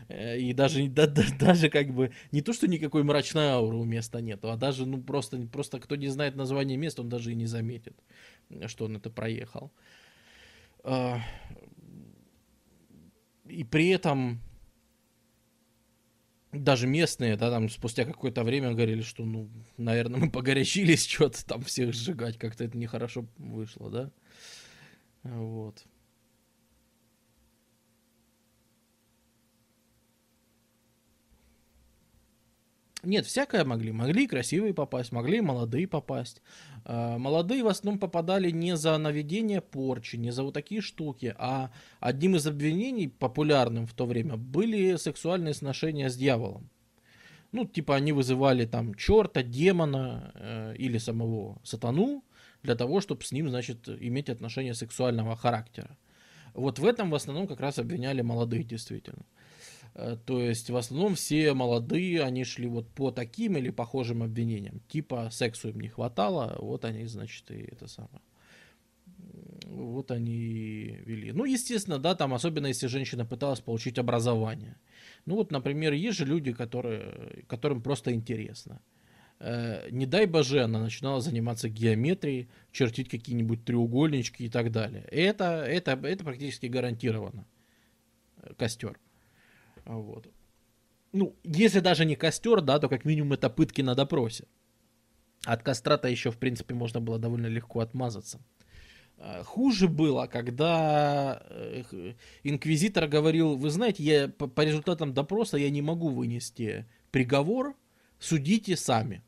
[0.08, 3.84] Э, и даже, да, да, даже как бы не то, что никакой мрачной ауры у
[3.84, 7.34] места нету, а даже, ну, просто, просто кто не знает название места, он даже и
[7.34, 7.96] не заметит,
[8.66, 9.72] что он это проехал.
[10.84, 11.16] Э,
[13.48, 14.40] и при этом
[16.52, 21.62] даже местные, да, там спустя какое-то время говорили, что, ну, наверное, мы погорячились что-то там
[21.62, 24.10] всех сжигать, как-то это нехорошо вышло, да.
[25.22, 25.84] Вот.
[33.02, 33.92] Нет, всякое могли.
[33.92, 36.42] Могли красивые попасть, могли молодые попасть.
[36.84, 41.70] А, молодые в основном попадали не за наведение порчи, не за вот такие штуки, а
[42.00, 46.68] одним из обвинений, популярным в то время, были сексуальные сношения с дьяволом.
[47.52, 52.22] Ну, типа они вызывали там черта, демона э, или самого сатану
[52.62, 55.96] для того, чтобы с ним, значит, иметь отношения сексуального характера.
[56.54, 59.24] Вот в этом в основном как раз обвиняли молодых действительно.
[59.94, 64.80] Э, то есть в основном все молодые, они шли вот по таким или похожим обвинениям.
[64.88, 68.22] Типа сексу им не хватало, вот они, значит, и это самое.
[69.64, 71.32] Вот они вели.
[71.32, 74.76] Ну, естественно, да, там, особенно если женщина пыталась получить образование.
[75.26, 78.80] Ну, вот, например, есть же люди, которые, которым просто интересно.
[79.38, 85.04] Э, не дай боже, она начинала заниматься геометрией, чертить какие-нибудь треугольнички и так далее.
[85.10, 87.46] Это, это, это практически гарантированно.
[88.56, 88.98] Костер.
[89.96, 90.28] Вот.
[91.12, 94.44] Ну, если даже не костер, да, то как минимум это пытки на допросе.
[95.44, 98.40] От костра-то еще, в принципе, можно было довольно легко отмазаться.
[99.18, 105.82] А, хуже было, когда э, инквизитор говорил, вы знаете, я по результатам допроса я не
[105.82, 107.74] могу вынести приговор,
[108.18, 109.22] судите сами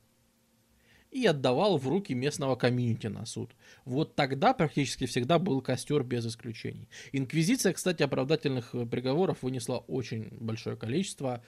[1.13, 3.51] и отдавал в руки местного комьюнити на суд.
[3.85, 6.89] Вот тогда практически всегда был костер без исключений.
[7.13, 11.43] Инквизиция, кстати, оправдательных э, приговоров вынесла очень большое количество,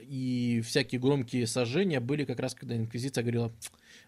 [0.00, 3.52] и всякие громкие сожжения были как раз, когда Инквизиция говорила,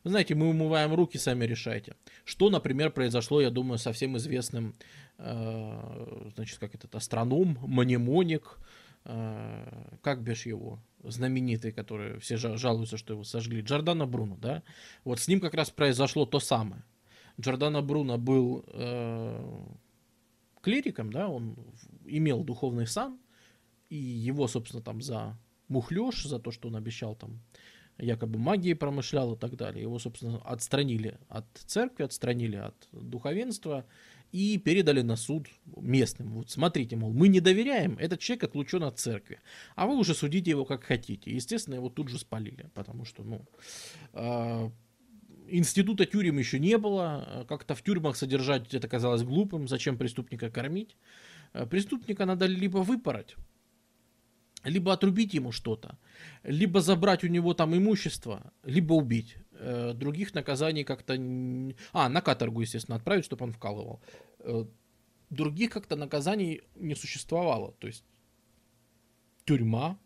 [0.04, 1.94] вы знаете, мы умываем руки, сами решайте.
[2.24, 4.74] Что, например, произошло, я думаю, со всем известным,
[5.18, 8.58] э, значит, как этот астроном, мнемоник,
[9.04, 14.62] как бишь его, знаменитый, который все жалуются, что его сожгли, Джордано Бруно, да,
[15.04, 16.84] вот с ним как раз произошло то самое.
[17.40, 19.64] Джордано Бруно был э,
[20.60, 21.56] клириком, да, он
[22.04, 23.18] имел духовный сан,
[23.88, 25.36] и его, собственно, там за
[25.68, 27.40] мухлёж, за то, что он обещал там
[27.98, 29.82] якобы магией промышлял и так далее.
[29.82, 33.86] Его, собственно, отстранили от церкви, отстранили от духовенства
[34.32, 36.32] и передали на суд местным.
[36.32, 39.40] Вот смотрите, мол, мы не доверяем, этот человек отлучен от церкви,
[39.76, 41.30] а вы уже судите его как хотите.
[41.30, 43.44] Естественно, его тут же спалили, потому что, ну,
[44.14, 44.70] э,
[45.48, 50.96] института тюрем еще не было, как-то в тюрьмах содержать это казалось глупым, зачем преступника кормить.
[51.52, 53.36] А, преступника надо либо выпороть,
[54.64, 55.98] либо отрубить ему что-то,
[56.42, 59.36] либо забрать у него там имущество, либо убить.
[59.64, 61.14] Э, других наказаний как-то...
[61.92, 64.00] А, на каторгу, естественно, отправить, чтобы он вкалывал.
[64.40, 64.64] Э,
[65.30, 67.72] других как-то наказаний не существовало.
[67.78, 68.04] То есть
[69.44, 69.98] тюрьма,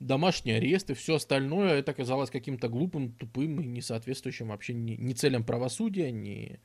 [0.00, 4.92] домашний арест и все остальное, это казалось каким-то глупым, тупым и не соответствующим вообще ни,
[4.92, 6.58] ни целям правосудия, ни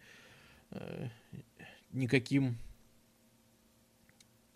[0.72, 1.09] э,
[1.92, 2.58] никаким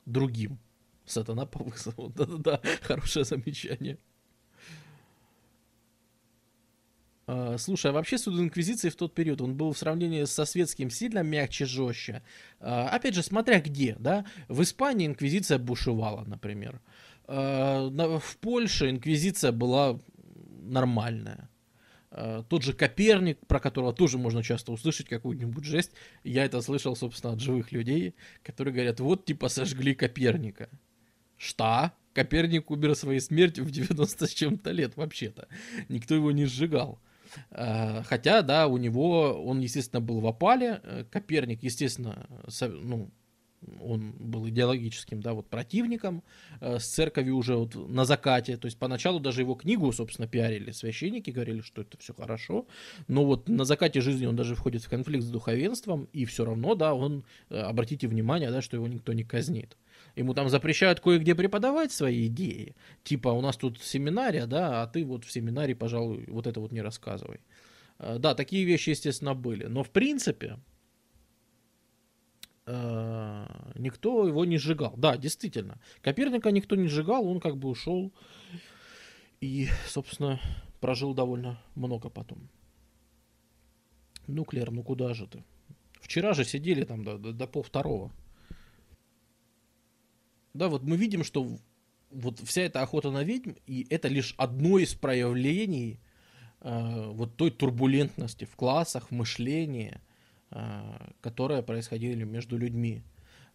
[0.07, 0.57] другим.
[1.05, 2.09] Сатана по вызову.
[2.15, 3.99] Да-да-да, хорошее замечание.
[7.20, 7.20] А,
[7.57, 11.23] слушай, а вообще суд Инквизиции в тот период, он был в сравнении со светским сильно
[11.23, 12.23] мягче, жестче.
[12.59, 14.25] А, опять же, смотря где, да.
[14.47, 16.81] В Испании Инквизиция бушевала, например.
[17.25, 19.99] А, в Польше Инквизиция была
[20.61, 21.49] нормальная.
[22.49, 25.91] Тот же Коперник, про которого тоже можно часто услышать какую-нибудь жесть.
[26.25, 30.67] Я это слышал, собственно, от живых людей, которые говорят, вот типа сожгли Коперника.
[31.37, 31.93] Что?
[32.13, 35.47] Коперник умер своей смертью в 90 с чем-то лет вообще-то.
[35.87, 36.99] Никто его не сжигал.
[37.51, 40.81] Э, хотя, да, у него, он, естественно, был в опале.
[40.83, 42.27] Э, Коперник, естественно,
[42.61, 43.09] ну,
[43.79, 46.23] он был идеологическим, да, вот противником
[46.61, 50.71] э, с церковью уже вот на закате, то есть поначалу даже его книгу, собственно, пиарили
[50.71, 52.65] священники, говорили, что это все хорошо,
[53.07, 56.73] но вот на закате жизни он даже входит в конфликт с духовенством, и все равно,
[56.73, 59.77] да, он, обратите внимание, да, что его никто не казнит.
[60.15, 65.05] Ему там запрещают кое-где преподавать свои идеи, типа у нас тут семинария, да, а ты
[65.05, 67.39] вот в семинарии, пожалуй, вот это вот не рассказывай.
[67.99, 70.57] Э, да, такие вещи, естественно, были, но в принципе,
[72.65, 74.93] Э, никто его не сжигал.
[74.95, 75.79] Да, действительно.
[76.01, 78.13] Коперника никто не сжигал, он как бы ушел
[79.41, 80.39] и, собственно,
[80.79, 82.49] прожил довольно много потом.
[84.27, 85.43] Ну, Клер, ну куда же ты?
[85.99, 88.11] Вчера же сидели там до, до, до пол второго.
[90.53, 91.57] Да, вот мы видим, что
[92.09, 95.99] вот вся эта охота на ведьм, и это лишь одно из проявлений
[96.59, 99.99] э, вот той турбулентности в классах, в мышлении–
[100.53, 103.03] а, которые происходили между людьми.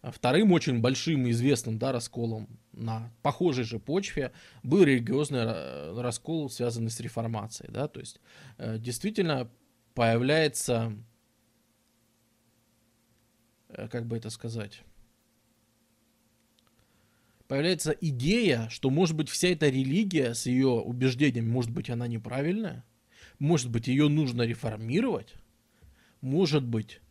[0.01, 4.31] А вторым очень большим и известным да, расколом на похожей же почве
[4.63, 7.71] был религиозный раскол, связанный с реформацией.
[7.71, 7.87] Да?
[7.87, 8.19] То есть
[8.57, 9.47] э, действительно
[9.93, 10.91] появляется,
[13.69, 14.81] э, как бы это сказать,
[17.47, 22.85] появляется идея, что может быть вся эта религия с ее убеждениями, может быть она неправильная,
[23.39, 25.33] может быть ее нужно реформировать,
[26.21, 27.01] может быть,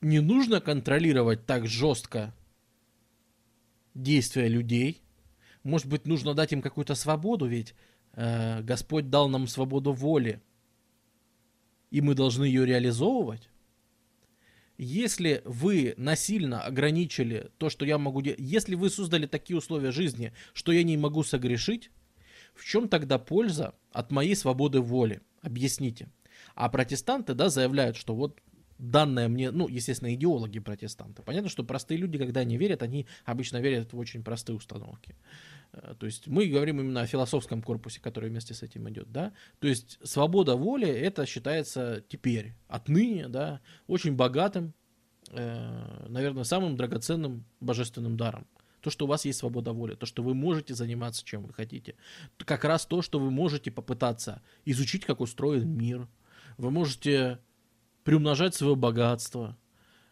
[0.00, 2.34] не нужно контролировать так жестко
[3.94, 5.00] действия людей.
[5.62, 7.74] Может быть, нужно дать им какую-то свободу, ведь
[8.14, 10.42] э, Господь дал нам свободу воли,
[11.90, 13.48] и мы должны ее реализовывать.
[14.78, 20.32] Если вы насильно ограничили то, что я могу делать, если вы создали такие условия жизни,
[20.54, 21.90] что я не могу согрешить,
[22.54, 25.20] в чем тогда польза от моей свободы воли?
[25.40, 26.08] Объясните.
[26.54, 28.40] А протестанты, да, заявляют, что вот
[28.78, 31.22] данное мне, ну, естественно, идеологи протестанты.
[31.22, 35.14] Понятно, что простые люди, когда они верят, они обычно верят в очень простые установки.
[35.72, 39.32] Э, то есть мы говорим именно о философском корпусе, который вместе с этим идет, да.
[39.58, 44.74] То есть свобода воли, это считается теперь, отныне, да, очень богатым,
[45.30, 48.46] э, наверное, самым драгоценным божественным даром.
[48.80, 51.94] То, что у вас есть свобода воли, то, что вы можете заниматься чем вы хотите.
[52.38, 56.08] Как раз то, что вы можете попытаться изучить, как устроен мир,
[56.58, 57.38] вы можете
[58.02, 59.56] приумножать свое богатство,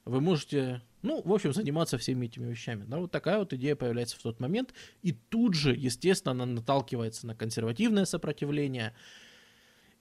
[0.04, 2.84] вы можете, ну, в общем, заниматься всеми этими вещами.
[2.86, 7.26] Да, вот такая вот идея появляется в тот момент, и тут же, естественно, она наталкивается
[7.26, 8.94] на консервативное сопротивление.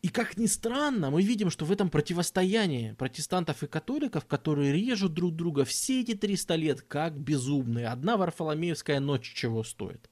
[0.02, 5.14] И как ни странно, мы видим, что в этом противостоянии протестантов и католиков, которые режут
[5.14, 10.10] друг друга все эти 300 лет, как безумные, одна Варфоломеевская ночь чего стоит.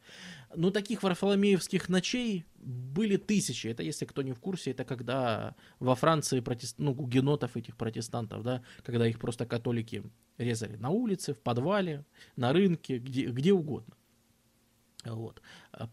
[0.58, 3.68] Но таких Варфоломеевских ночей были тысячи.
[3.68, 6.80] Это, если кто не в курсе, это когда во Франции протест...
[6.80, 10.02] ну, гугенотов этих протестантов, да, когда их просто католики
[10.40, 12.06] резали на улице, в подвале,
[12.38, 13.94] на рынке, где, где угодно.
[15.06, 15.44] Вот.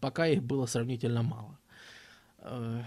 [0.01, 1.59] Пока их было сравнительно мало.
[2.39, 2.81] Э,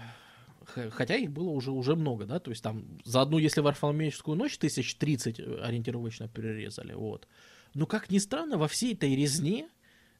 [0.65, 4.57] хотя их было уже, уже много, да, то есть там за одну, если Варфоломеевскую ночь,
[4.57, 7.25] тысяч тридцать ориентировочно перерезали, вот.
[7.73, 9.69] Но, как ни странно, во всей этой резне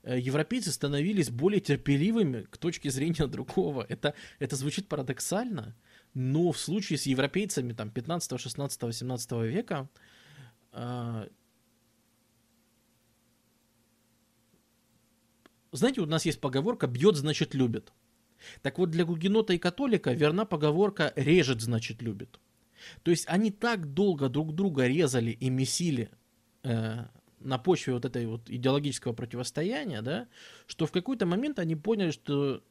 [0.04, 3.86] европейцы становились более терпеливыми к точке зрения другого.
[3.90, 5.76] Это, это звучит парадоксально,
[6.14, 9.90] но в случае с европейцами там, 15, 16, 18 века
[10.72, 11.28] э,
[15.72, 17.94] знаете, у нас есть поговорка «бьет, значит, любит».
[18.62, 22.40] Так вот, для гугенота и католика верна поговорка «режет, значит, любит».
[23.04, 26.10] То есть они так долго друг друга резали и месили
[26.64, 27.06] э,
[27.40, 30.28] на почве вот этой вот идеологического противостояния, да,
[30.68, 32.64] что в какой-то момент они поняли, что,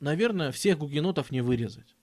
[0.00, 1.96] наверное, всех гугенотов не вырезать.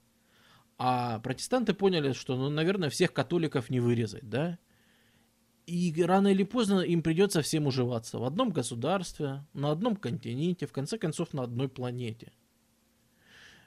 [0.78, 4.58] А протестанты поняли, что, ну, наверное, всех католиков не вырезать, да.
[5.66, 10.72] И рано или поздно им придется всем уживаться в одном государстве, на одном континенте, в
[10.72, 12.32] конце концов, на одной планете.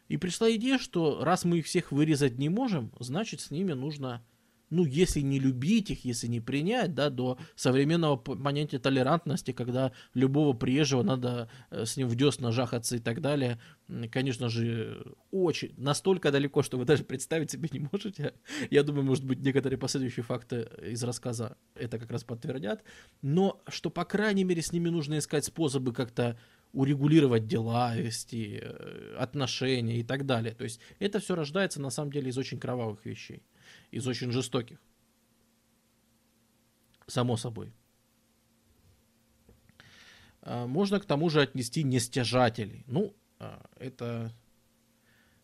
[0.08, 4.26] И пришла идея, что раз мы их всех вырезать не можем, значит, с ними нужно
[4.72, 10.53] ну, если не любить их, если не принять, да, до современного понятия толерантности, когда любого
[10.53, 13.59] приезжего надо э, с ним в десна жахаться и так далее,
[14.09, 18.33] конечно же, очень, настолько далеко, что вы даже представить себе не можете.
[18.72, 22.82] Я думаю, может быть, некоторые последующие факты из рассказа это как раз подтвердят.
[23.22, 26.40] Но что, по крайней мере, с ними нужно искать способы как-то
[26.72, 30.53] урегулировать дела, вести э, отношения и так далее.
[30.53, 33.43] То есть это все рождается на самом деле из очень кровавых вещей
[33.91, 34.81] из очень жестоких.
[37.07, 37.73] Само собой.
[40.41, 42.83] А, можно к тому же отнести нестяжателей.
[42.87, 44.33] Ну, а, это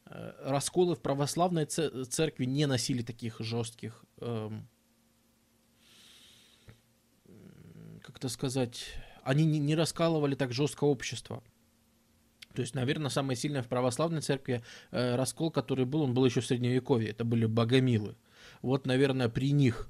[0.06, 4.67] а, расколы в православной церкви не носили таких жестких эм,
[8.08, 8.85] как это сказать,
[9.24, 11.43] они не, раскалывали так жестко общество.
[12.53, 16.40] То есть, наверное, самое сильное в православной церкви э, раскол, который был, он был еще
[16.40, 17.09] в средневековье.
[17.09, 18.16] Это были богомилы.
[18.61, 19.90] Вот, наверное, при них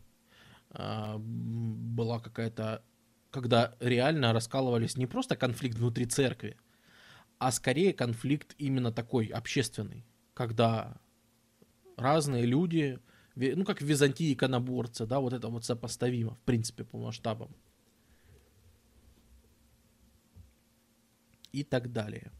[0.71, 2.83] э, была какая-то,
[3.31, 6.57] когда реально раскалывались не просто конфликт внутри церкви,
[7.39, 10.99] а скорее конфликт именно такой общественный, когда
[11.97, 12.99] разные люди,
[13.35, 17.55] ну как в Византии иконоборцы, да, вот это вот сопоставимо, в принципе, по масштабам.
[21.51, 22.31] И так далее.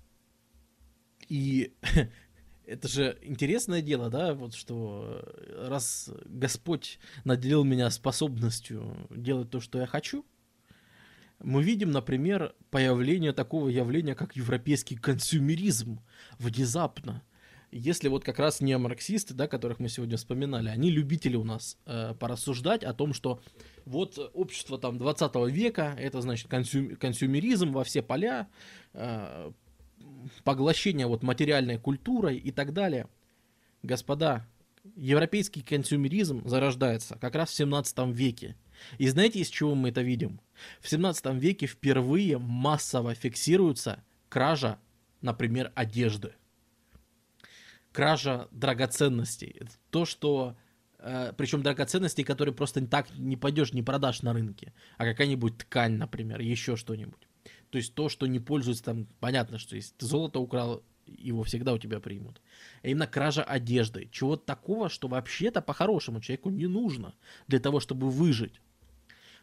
[1.28, 1.74] И
[2.68, 5.24] это же интересное дело, да, вот что
[5.58, 10.26] раз Господь наделил меня способностью делать то, что я хочу,
[11.40, 16.02] мы видим, например, появление такого явления, как европейский консюмеризм
[16.40, 17.24] внезапно.
[17.72, 21.78] Если вот как раз не марксисты, да, которых мы сегодня вспоминали, они любители у нас
[21.86, 23.42] э, порассуждать о том, что
[23.86, 28.48] вот общество там 20 века, это значит консю, консюмеризм во все поля,
[28.94, 29.52] э,
[30.44, 33.08] поглощение вот материальной культурой и так далее.
[33.84, 34.48] Господа,
[34.96, 38.56] европейский консюмеризм зарождается как раз в 17 веке.
[38.98, 40.40] И знаете, из чего мы это видим?
[40.82, 44.80] В 17 веке впервые массово фиксируется кража,
[45.22, 46.34] например, одежды.
[47.92, 49.62] Кража драгоценностей.
[49.90, 50.56] То, что...
[51.00, 54.74] Э, причем драгоценностей, которые просто так не пойдешь, не продашь на рынке.
[54.98, 57.27] А какая-нибудь ткань, например, еще что-нибудь.
[57.70, 61.74] То есть то, что не пользуется там, понятно, что если ты золото украл, его всегда
[61.74, 62.42] у тебя примут.
[62.84, 64.10] А именно кража одежды.
[64.12, 67.14] Чего-то такого, что вообще-то по-хорошему человеку не нужно
[67.48, 68.62] для того, чтобы выжить.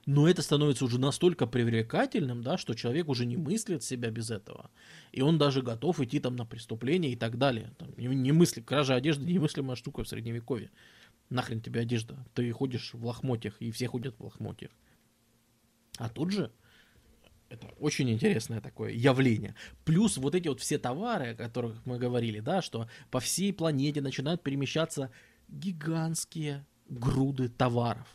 [0.06, 4.70] Но это становится уже настолько привлекательным, да, что человек уже не мыслит себя без этого.
[5.12, 7.72] И он даже готов идти там на преступление и так далее.
[7.78, 10.70] Там, не, мыслит, кража одежды немыслимая штука в средневековье.
[11.30, 12.26] Нахрен тебе одежда?
[12.34, 14.70] Ты ходишь в лохмотьях, и все ходят в лохмотьях.
[15.96, 16.52] А тут же
[17.48, 19.55] это очень интересное такое явление.
[19.84, 24.00] Плюс вот эти вот все товары, о которых мы говорили, да, что по всей планете
[24.00, 25.10] начинают перемещаться
[25.48, 28.06] гигантские груды товаров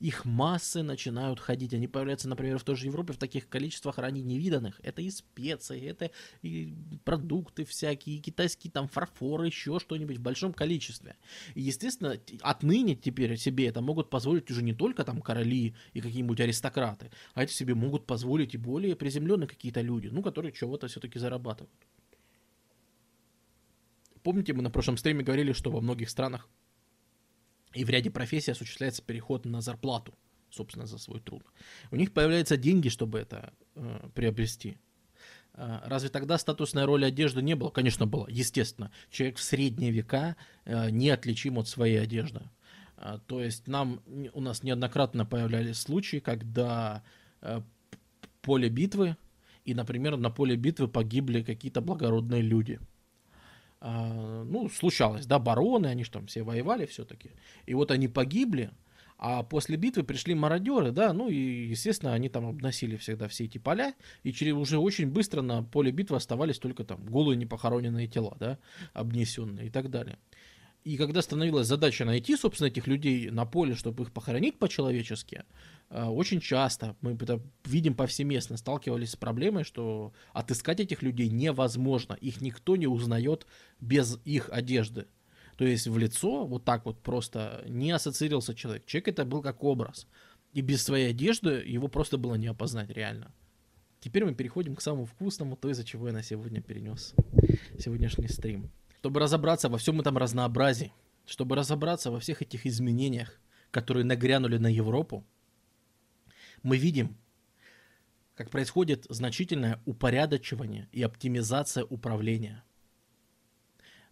[0.00, 1.74] их массы начинают ходить.
[1.74, 4.80] Они появляются, например, в той же Европе в таких количествах ранее невиданных.
[4.82, 6.10] Это и специи, это
[6.42, 11.16] и продукты всякие, и китайские там фарфоры, еще что-нибудь в большом количестве.
[11.54, 16.40] И, естественно, отныне теперь себе это могут позволить уже не только там короли и какие-нибудь
[16.40, 21.18] аристократы, а это себе могут позволить и более приземленные какие-то люди, ну, которые чего-то все-таки
[21.18, 21.72] зарабатывают.
[24.22, 26.48] Помните, мы на прошлом стриме говорили, что во многих странах
[27.78, 30.12] и в ряде профессий осуществляется переход на зарплату,
[30.50, 31.44] собственно, за свой труд.
[31.92, 34.78] У них появляются деньги, чтобы это э, приобрести.
[35.54, 37.70] Э, разве тогда статусная роль одежды не было?
[37.70, 38.90] Конечно, была, естественно.
[39.10, 40.34] Человек в средние века
[40.64, 42.40] э, неотличим от своей одежды.
[42.96, 47.04] Э, то есть нам, у нас неоднократно появлялись случаи, когда
[47.42, 47.62] э,
[48.40, 49.16] поле битвы,
[49.64, 52.97] и, например, на поле битвы погибли какие-то благородные люди– а,
[53.80, 57.30] ну, случалось, да, бароны, они же там все воевали все-таки.
[57.66, 58.70] И вот они погибли,
[59.18, 63.58] а после битвы пришли мародеры, да, ну и, естественно, они там обносили всегда все эти
[63.58, 68.36] поля, и через уже очень быстро на поле битвы оставались только там голые непохороненные тела,
[68.38, 68.58] да,
[68.94, 70.18] обнесенные и так далее.
[70.84, 75.42] И когда становилась задача найти, собственно, этих людей на поле, чтобы их похоронить по-человечески,
[75.90, 82.14] очень часто мы это видим повсеместно, сталкивались с проблемой, что отыскать этих людей невозможно.
[82.14, 83.46] Их никто не узнает
[83.80, 85.06] без их одежды.
[85.56, 88.86] То есть в лицо вот так вот просто не ассоциировался человек.
[88.86, 90.06] Человек это был как образ.
[90.52, 93.32] И без своей одежды его просто было не опознать реально.
[94.00, 97.14] Теперь мы переходим к самому вкусному, то, из-за чего я на сегодня перенес
[97.78, 100.92] сегодняшний стрим чтобы разобраться во всем этом разнообразии,
[101.24, 105.24] чтобы разобраться во всех этих изменениях, которые нагрянули на Европу,
[106.62, 107.16] мы видим,
[108.34, 112.62] как происходит значительное упорядочивание и оптимизация управления.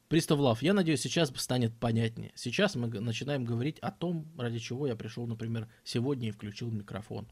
[0.08, 2.33] Приставлав, я надеюсь, сейчас станет понятнее.
[2.34, 7.28] Сейчас мы начинаем говорить о том, ради чего я пришел, например, сегодня и включил микрофон.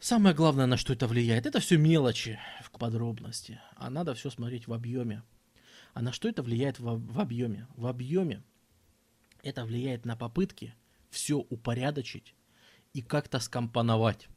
[0.00, 4.68] Самое главное, на что это влияет, это все мелочи в подробности, а надо все смотреть
[4.68, 5.24] в объеме.
[5.92, 7.66] А на что это влияет в, в объеме?
[7.74, 8.44] В объеме
[9.42, 10.74] это влияет на попытки
[11.10, 12.34] все упорядочить
[12.94, 14.28] и как-то скомпоновать.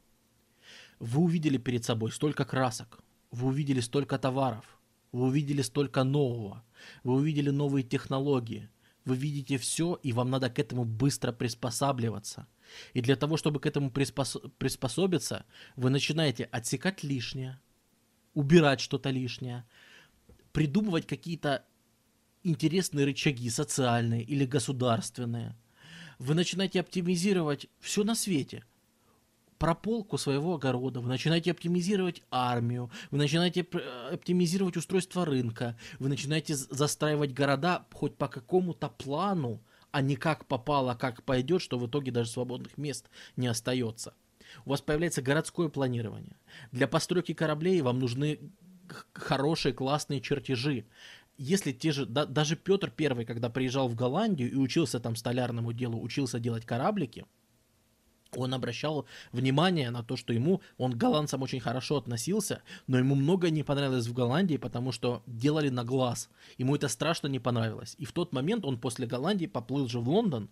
[0.98, 3.00] Вы увидели перед собой столько красок,
[3.30, 4.78] вы увидели столько товаров,
[5.10, 6.64] вы увидели столько нового,
[7.02, 8.68] вы увидели новые технологии,
[9.04, 12.46] вы видите все, и вам надо к этому быстро приспосабливаться–
[12.94, 15.44] и для того, чтобы к этому приспос- приспособиться,
[15.76, 17.60] вы начинаете отсекать лишнее,
[18.34, 19.64] убирать что-то лишнее,
[20.52, 21.64] придумывать какие-то
[22.42, 25.56] интересные рычаги, социальные или государственные.
[26.22, 28.64] Вы начинаете оптимизировать все на свете.
[29.58, 33.66] прополку своего огорода, вы начинаете оптимизировать армию, вы начинаете
[34.12, 39.60] оптимизировать устройство рынка, вы начинаете застраивать города хоть по какому-то плану,
[39.92, 44.14] а не как попало, как пойдет, что в итоге даже свободных мест не остается.
[44.64, 46.36] У вас появляется городское планирование.
[46.72, 48.40] Для постройки кораблей вам нужны
[49.12, 50.86] хорошие, классные чертежи.
[51.44, 55.72] Если те же, да, даже Петр Первый, когда приезжал в Голландию и учился там столярному
[55.72, 57.24] делу, учился делать кораблики,
[58.36, 63.16] он обращал внимание на то, что ему, он к голландцам очень хорошо относился, но ему
[63.16, 66.30] многое не понравилось в Голландии, потому что делали на глаз.
[66.58, 67.96] Ему это страшно не понравилось.
[67.98, 70.48] И в тот момент он после Голландии поплыл же в Лондон,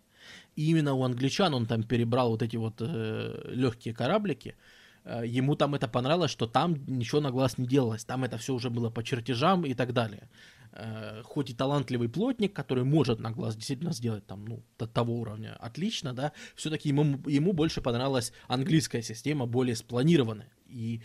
[0.56, 4.56] и именно у англичан он там перебрал вот эти вот э, легкие кораблики,
[5.04, 8.54] Э, ему там это понравилось, что там ничего на глаз не делалось, там это все
[8.54, 10.28] уже было по чертежам и так далее.
[10.72, 15.14] Э, хоть и талантливый плотник, который может на глаз действительно сделать там, ну, до того
[15.14, 20.52] уровня отлично, да, все-таки ему, ему больше понравилась английская система, более спланированная.
[20.66, 21.02] И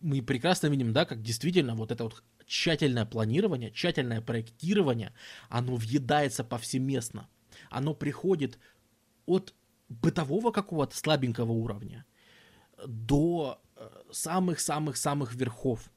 [0.00, 5.12] мы прекрасно видим, да, как действительно вот это вот тщательное планирование, тщательное проектирование,
[5.48, 7.28] оно въедается повсеместно.
[7.70, 8.58] Оно приходит
[9.26, 9.54] от
[9.88, 12.04] бытового какого-то слабенького уровня
[12.86, 15.90] до э, самых-самых-самых верхов.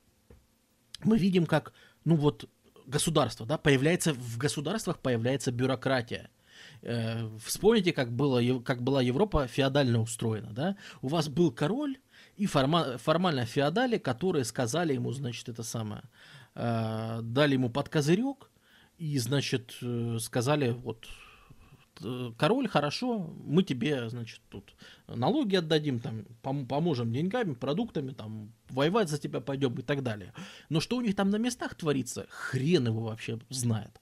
[1.03, 1.73] Мы видим, как,
[2.05, 2.49] ну вот,
[2.87, 6.29] государство, да, появляется, в государствах появляется бюрократия.
[6.81, 10.75] Э, вспомните, как, было, как была Европа феодально устроена, да?
[11.01, 11.97] У вас был король
[12.37, 16.03] и форма, формально феодали, которые сказали ему, значит, это самое,
[16.55, 18.49] э, дали ему под козырек
[18.97, 21.07] и, значит, э, сказали, вот,
[22.37, 24.75] король, хорошо, мы тебе, значит, тут
[25.07, 30.33] налоги отдадим, там, пом- поможем деньгами, продуктами, там, воевать за тебя пойдем и так далее.
[30.69, 33.99] Но что у них там на местах творится, хрен его вообще знает.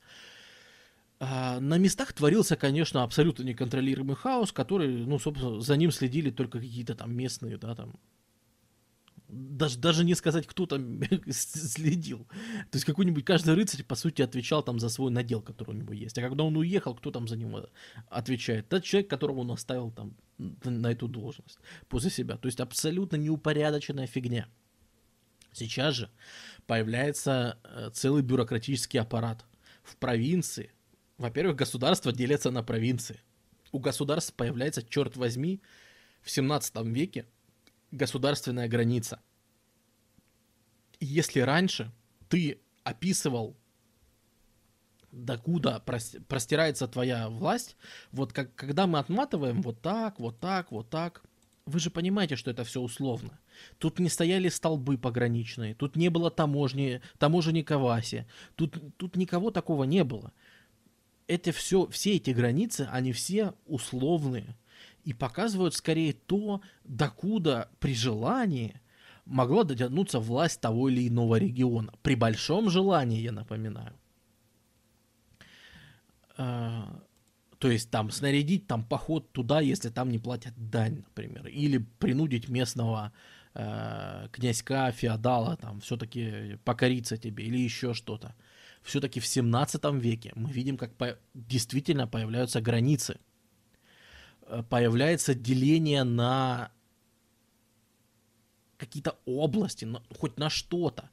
[1.19, 6.59] А на местах творился, конечно, абсолютно неконтролируемый хаос, который, ну, собственно, за ним следили только
[6.59, 7.95] какие-то там местные, да, там,
[9.27, 12.25] даже, даже не сказать, кто там следил.
[12.71, 15.93] То есть какой-нибудь каждый рыцарь, по сути, отвечал там за свой надел, который у него
[15.93, 16.17] есть.
[16.17, 17.69] А когда он уехал, кто там за него
[18.09, 18.69] отвечает?
[18.69, 22.37] Тот человек, которого он оставил там на эту должность после себя.
[22.37, 24.47] То есть абсолютно неупорядоченная фигня.
[25.53, 26.09] Сейчас же
[26.67, 29.45] появляется э, целый бюрократический аппарат.
[29.83, 30.71] В провинции,
[31.17, 33.21] во-первых, государство делится на провинции.
[33.71, 35.61] У государств появляется, черт возьми,
[36.21, 37.25] в 17 веке
[37.91, 39.21] государственная граница.
[40.99, 41.91] Если раньше
[42.29, 43.55] ты описывал,
[45.11, 45.81] докуда
[46.27, 47.77] простирается твоя власть,
[48.11, 51.23] вот как, когда мы отматываем вот так, вот так, вот так,
[51.65, 53.39] вы же понимаете, что это все условно.
[53.79, 59.83] Тут не стояли столбы пограничные, тут не было таможни, таможенника Васи, тут, тут никого такого
[59.85, 60.31] не было.
[61.27, 64.55] Это все, все эти границы, они все условные
[65.05, 68.81] и показывают скорее то, докуда при желании
[69.25, 71.93] могла дотянуться власть того или иного региона.
[72.01, 73.93] При большом желании, я напоминаю.
[76.37, 77.03] А,
[77.59, 81.47] то есть там снарядить там поход туда, если там не платят дань, например.
[81.47, 83.13] Или принудить местного
[83.53, 88.35] э, князька, феодала, там все-таки покориться тебе, или еще что-то.
[88.81, 93.19] Все-таки в 17 веке мы видим, как по- действительно появляются границы–
[94.69, 96.71] появляется деление на
[98.77, 101.09] какие-то области, на, хоть на что-то.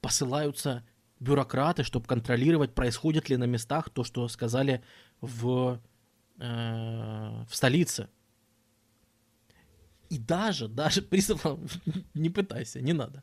[0.00, 0.84] Посылаются
[1.20, 4.82] бюрократы, чтобы контролировать, происходит ли на местах то, что сказали
[5.20, 5.80] в,
[6.38, 8.08] э, в столице.
[10.10, 11.60] И даже, даже присылал,
[12.14, 13.22] не пытайся, не надо,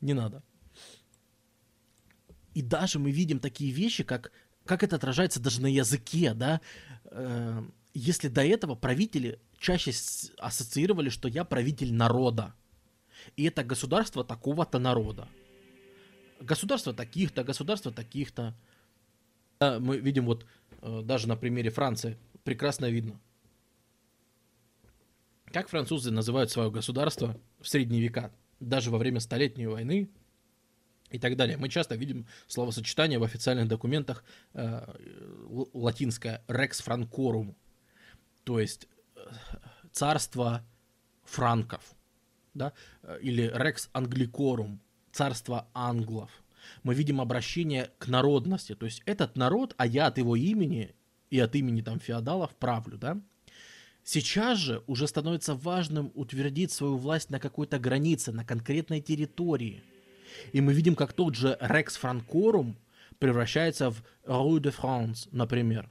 [0.00, 0.42] не надо.
[2.54, 4.32] И даже мы видим такие вещи, как,
[4.64, 6.60] как это отражается даже на языке, да,
[7.04, 7.62] э,
[7.94, 9.92] если до этого правители чаще
[10.38, 12.54] ассоциировали, что я правитель народа,
[13.36, 15.28] и это государство такого-то народа.
[16.40, 18.54] Государство таких-то, государство таких-то.
[19.60, 20.44] Мы видим вот
[20.82, 23.18] э, даже на примере Франции прекрасно видно.
[25.46, 30.10] Как французы называют свое государство в средние века, даже во время Столетней войны
[31.10, 31.56] и так далее.
[31.56, 34.84] Мы часто видим словосочетание в официальных документах э,
[35.72, 37.54] латинское «rex francorum»,
[38.44, 39.20] то есть э,
[39.92, 40.64] царство
[41.24, 41.82] франков,
[42.54, 44.78] да, э, или Rex Anglicorum,
[45.12, 46.30] царство англов.
[46.82, 50.94] Мы видим обращение к народности, то есть этот народ, а я от его имени
[51.30, 53.20] и от имени там феодалов правлю, да.
[54.06, 59.82] Сейчас же уже становится важным утвердить свою власть на какой-то границе, на конкретной территории.
[60.52, 62.74] И мы видим, как тот же Rex Francorum
[63.18, 65.88] превращается в Rue de France, например.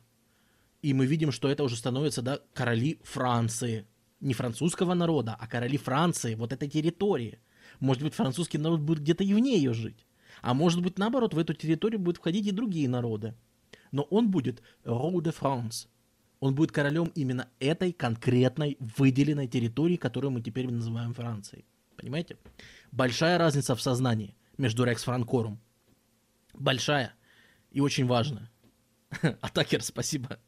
[0.84, 3.88] И мы видим, что это уже становится, да, короли Франции.
[4.20, 7.40] не французского народа, а короли Франции, вот этой территории.
[7.80, 10.06] Может быть, французский народ будет где-то и вне ее жить.
[10.42, 13.34] А может быть, наоборот, в эту территорию будут входить и другие народы.
[13.92, 15.88] Но он будет Roi de France.
[16.40, 21.66] Он будет королем именно этой конкретной выделенной территории, которую мы теперь называем Францией.
[21.96, 22.38] Понимаете?
[22.92, 25.60] Большая разница в сознании между Рекс Франкорум.
[26.54, 27.14] Большая
[27.72, 28.52] и очень важная.
[29.42, 30.40] Атакер, спасибо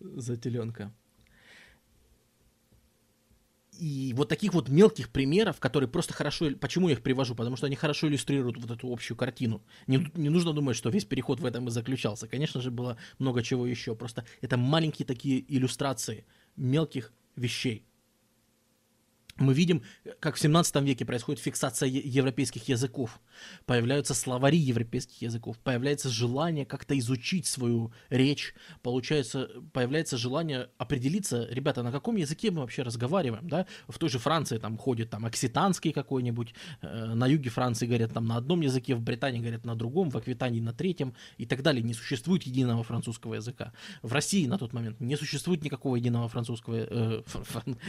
[0.00, 0.92] за теленка.
[3.78, 6.50] И вот таких вот мелких примеров, которые просто хорошо...
[6.60, 7.36] Почему я их привожу?
[7.36, 9.62] Потому что они хорошо иллюстрируют вот эту общую картину.
[9.86, 12.26] Не, не нужно думать, что весь переход в этом и заключался.
[12.26, 13.94] Конечно же, было много чего еще.
[13.94, 16.24] Просто это маленькие такие иллюстрации
[16.56, 17.84] мелких вещей
[19.38, 19.82] мы видим,
[20.20, 23.20] как в 17 веке происходит фиксация европейских языков.
[23.66, 31.82] Появляются словари европейских языков, появляется желание как-то изучить свою речь, получается, появляется желание определиться, ребята,
[31.82, 33.66] на каком языке мы вообще разговариваем, да?
[33.88, 38.26] В той же Франции там ходит там окситанский какой-нибудь, э, на юге Франции говорят там
[38.26, 41.82] на одном языке, в Британии говорят на другом, в Аквитании на третьем и так далее.
[41.82, 43.72] Не существует единого французского языка.
[44.02, 47.22] В России на тот момент не существует никакого единого французского, э,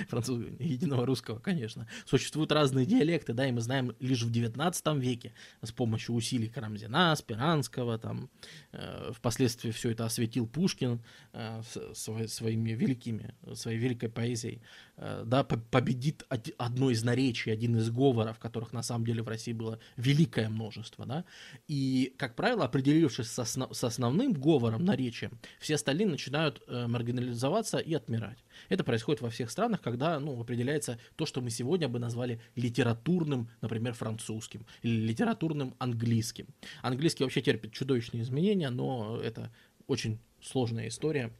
[0.07, 1.87] француз, единого русского конечно.
[2.05, 7.15] Существуют разные диалекты, да, и мы знаем лишь в 19 веке с помощью усилий Карамзина,
[7.15, 8.29] Спиранского, там,
[8.71, 11.01] э, впоследствии все это осветил Пушкин
[11.33, 11.61] э,
[11.93, 14.61] свои, своими великими, своей великой поэзией,
[14.99, 16.25] да, победит
[16.57, 21.05] одно из наречий, один из говоров, которых на самом деле в России было великое множество,
[21.05, 21.23] да,
[21.69, 27.77] и, как правило, определившись с, основ, с основным говором, наречием, все остальные начинают э, маргинализоваться
[27.77, 28.43] и отмирать.
[28.67, 33.49] Это происходит во всех странах, когда, ну, определяется то, что мы сегодня бы назвали литературным,
[33.61, 36.47] например, французским или литературным английским.
[36.81, 39.49] Английский вообще терпит чудовищные изменения, но это
[39.87, 41.31] очень сложная история.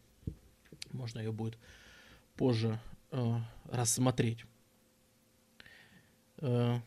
[0.93, 1.57] Можно ее будет
[2.37, 2.79] позже
[3.11, 3.35] э,
[3.71, 4.45] рассмотреть.
[6.37, 6.79] Э,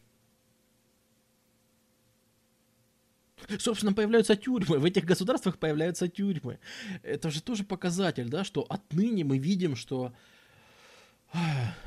[3.58, 6.58] Собственно, появляются тюрьмы, в этих государствах появляются тюрьмы.
[7.02, 10.12] Это же тоже показатель, да, что отныне мы видим, что,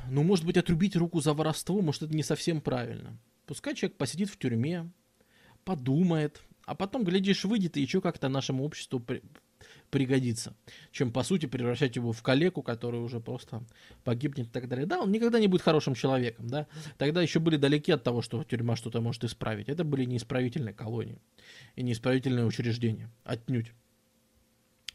[0.10, 3.18] ну, может быть, отрубить руку за воровство, может, это не совсем правильно.
[3.46, 4.92] Пускай человек посидит в тюрьме,
[5.64, 9.00] подумает, а потом, глядишь, выйдет и еще как-то нашему обществу
[9.90, 10.56] пригодится,
[10.92, 13.64] чем, по сути, превращать его в калеку, который уже просто
[14.04, 14.86] погибнет и так далее.
[14.86, 16.68] Да, он никогда не будет хорошим человеком, да.
[16.98, 19.70] Тогда еще были далеки от того, что тюрьма что-то может исправить.
[19.70, 21.22] Это были неисправительные колонии
[21.76, 23.72] и неисправительные учреждения, отнюдь.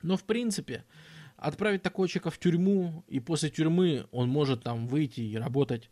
[0.02, 0.84] Но, в принципе,
[1.36, 5.90] отправить такого человека в тюрьму, и после тюрьмы он может там выйти и работать,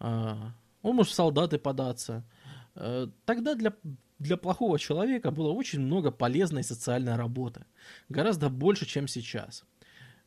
[0.00, 0.34] э,
[0.82, 2.24] он может в солдаты податься,
[2.74, 3.74] э, тогда для
[4.18, 7.64] для плохого человека было очень много полезной социальной работы.
[8.08, 9.64] Гораздо больше, чем сейчас.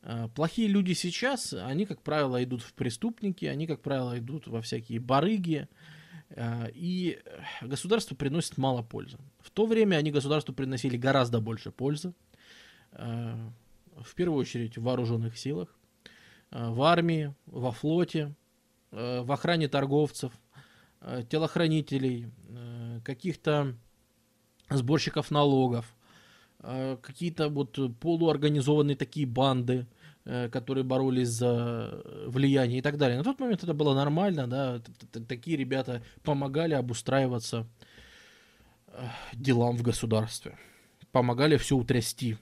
[0.02, 4.60] Э, плохие люди сейчас, они, как правило, идут в преступники, они, как правило, идут во
[4.60, 5.68] всякие барыги,
[6.30, 7.20] э, и
[7.62, 9.18] государство приносит мало пользы.
[9.40, 12.12] В то время они государству приносили гораздо больше пользы.
[12.92, 13.36] Э,
[13.96, 15.74] в первую очередь в вооруженных силах,
[16.50, 18.34] в армии, во флоте,
[18.90, 20.32] в охране торговцев–
[21.28, 22.30] телохранителей,
[23.04, 23.74] каких-то
[24.70, 25.94] сборщиков налогов,
[26.60, 29.86] э, какие-то вот полуорганизованные такие банды,
[30.52, 33.16] которые боролись за влияние и так далее.
[33.16, 34.82] На тот момент это было нормально, да,
[35.26, 37.66] такие ребята помогали обустраиваться
[39.32, 40.58] делам в государстве,
[41.12, 42.36] помогали все утрясти.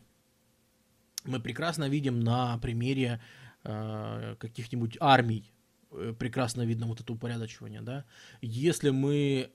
[1.24, 3.20] Мы прекрасно видим на примере
[3.62, 5.52] каких-нибудь армий,
[5.96, 8.04] Э, прекрасно видно вот это упорядочивание, да.
[8.40, 9.50] Если мы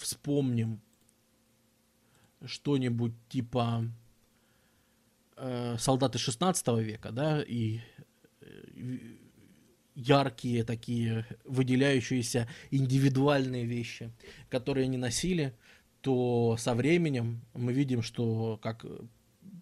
[0.00, 0.80] вспомним
[2.44, 3.84] что-нибудь типа
[5.36, 7.80] э, солдаты 16 века, да, и
[8.40, 8.98] э,
[9.94, 14.12] яркие такие выделяющиеся индивидуальные вещи,
[14.48, 15.54] которые они носили,
[16.00, 18.86] то со временем мы видим, что как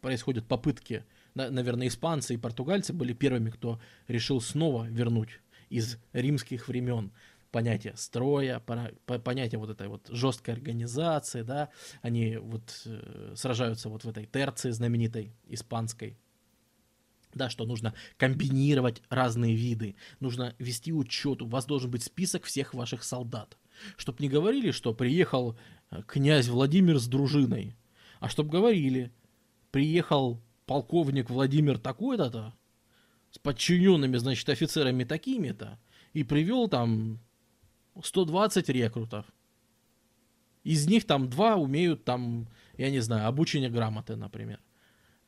[0.00, 7.12] происходят попытки, наверное, испанцы и португальцы были первыми, кто решил снова вернуть из римских времен
[7.50, 11.70] понятие строя, понятие вот этой вот жесткой организации, да,
[12.02, 16.18] они вот э, сражаются вот в этой терции знаменитой испанской,
[17.34, 22.74] да, что нужно комбинировать разные виды, нужно вести учет, у вас должен быть список всех
[22.74, 23.56] ваших солдат,
[23.96, 25.58] чтобы не говорили, что приехал
[25.90, 27.76] э, князь Владимир с дружиной,
[28.20, 29.12] а чтобы говорили,
[29.70, 32.54] приехал полковник Владимир такой-то,
[33.30, 35.78] с подчиненными, значит, офицерами такими-то,
[36.12, 37.20] и привел там
[38.02, 39.26] 120 рекрутов.
[40.64, 44.60] Из них там два умеют там, я не знаю, обучение грамоты, например.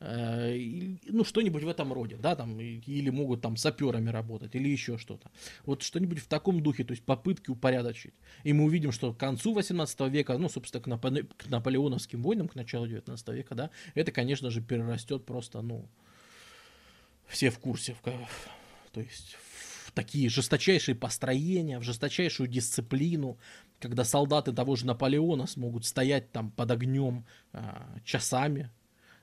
[0.03, 0.57] Э,
[1.05, 5.29] ну, что-нибудь в этом роде, да, там, или могут там саперами работать, или еще что-то.
[5.63, 8.15] Вот что-нибудь в таком духе, то есть попытки упорядочить.
[8.43, 12.47] И мы увидим, что к концу 18 века, ну, собственно, к, Наполе- к наполеоновским войнам,
[12.47, 15.87] к началу 19 века, да, это, конечно же, перерастет просто, ну,
[17.27, 18.01] все в курсе, в,
[18.91, 19.37] то есть
[19.93, 23.37] такие жесточайшие построения, в жесточайшую дисциплину,
[23.79, 28.69] когда солдаты того же Наполеона смогут стоять там под огнем а, часами,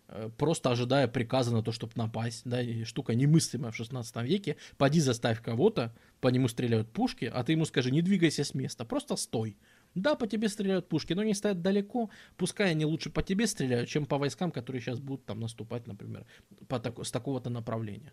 [0.08, 4.56] Э, просто ожидая приказа на то, чтобы напасть, да, и штука немыслимая в 16 веке,
[4.78, 8.84] поди заставь кого-то, по нему стреляют пушки, а ты ему скажи, не двигайся с места,
[8.84, 9.58] просто стой.
[9.94, 13.88] Да, по тебе стреляют пушки, но они стоят далеко, пускай они лучше по тебе стреляют,
[13.88, 16.24] чем по войскам, которые сейчас будут там наступать, например,
[16.68, 18.12] по так, с такого-то направления.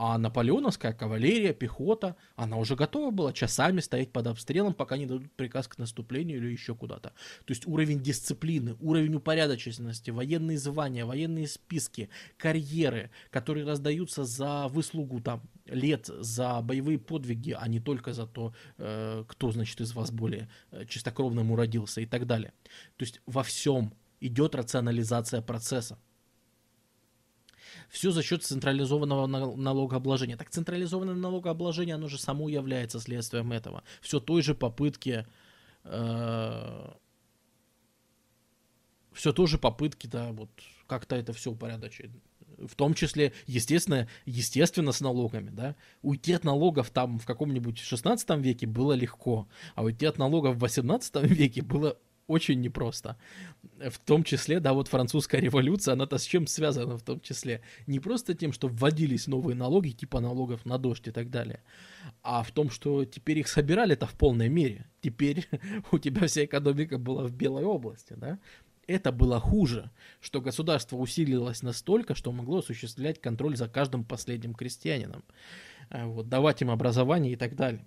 [0.00, 5.32] А наполеоновская кавалерия, пехота, она уже готова была часами стоять под обстрелом, пока не дадут
[5.32, 7.08] приказ к наступлению или еще куда-то.
[7.08, 15.20] То есть уровень дисциплины, уровень упорядоченности, военные звания, военные списки, карьеры, которые раздаются за выслугу
[15.20, 20.12] там лет, за боевые подвиги, а не только за то, э, кто, значит, из вас
[20.12, 22.52] более э, чистокровным уродился и так далее.
[22.98, 25.98] То есть во всем идет рационализация процесса.
[27.88, 30.36] Все за счет централизованного налогообложения.
[30.36, 33.82] Так централизованное налогообложение, оно же само является следствием этого.
[34.00, 35.26] Все той же попытки...
[35.84, 36.92] Э,
[39.12, 40.50] все тоже попытки, да, вот
[40.86, 42.10] как-то это все упорядочить.
[42.58, 45.76] В том числе, естественно, естественно, с налогами, да.
[46.02, 50.60] Уйти от налогов там в каком-нибудь 16 веке было легко, а уйти от налогов в
[50.60, 51.96] 18 веке было
[52.28, 53.16] очень непросто.
[53.78, 57.62] В том числе, да, вот французская революция, она-то с чем связана в том числе?
[57.86, 61.62] Не просто тем, что вводились новые налоги, типа налогов на дождь и так далее,
[62.22, 64.86] а в том, что теперь их собирали-то в полной мере.
[65.00, 65.48] Теперь
[65.92, 68.38] у тебя вся экономика была в белой области, да?
[68.86, 69.90] Это было хуже,
[70.20, 75.24] что государство усилилось настолько, что могло осуществлять контроль за каждым последним крестьянином,
[75.90, 77.84] э, вот, давать им образование и так далее.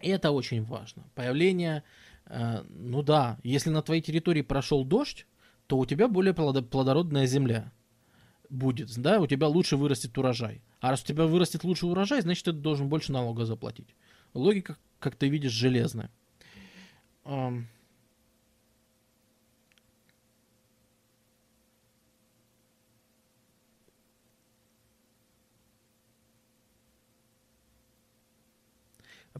[0.00, 1.04] И это очень важно.
[1.14, 1.84] Появление
[2.28, 5.26] ну да, если на твоей территории прошел дождь,
[5.66, 7.72] то у тебя более плодородная земля
[8.50, 10.62] будет, да, у тебя лучше вырастет урожай.
[10.80, 13.94] А раз у тебя вырастет лучше урожай, значит, ты должен больше налога заплатить.
[14.34, 16.10] Логика, как ты видишь, железная.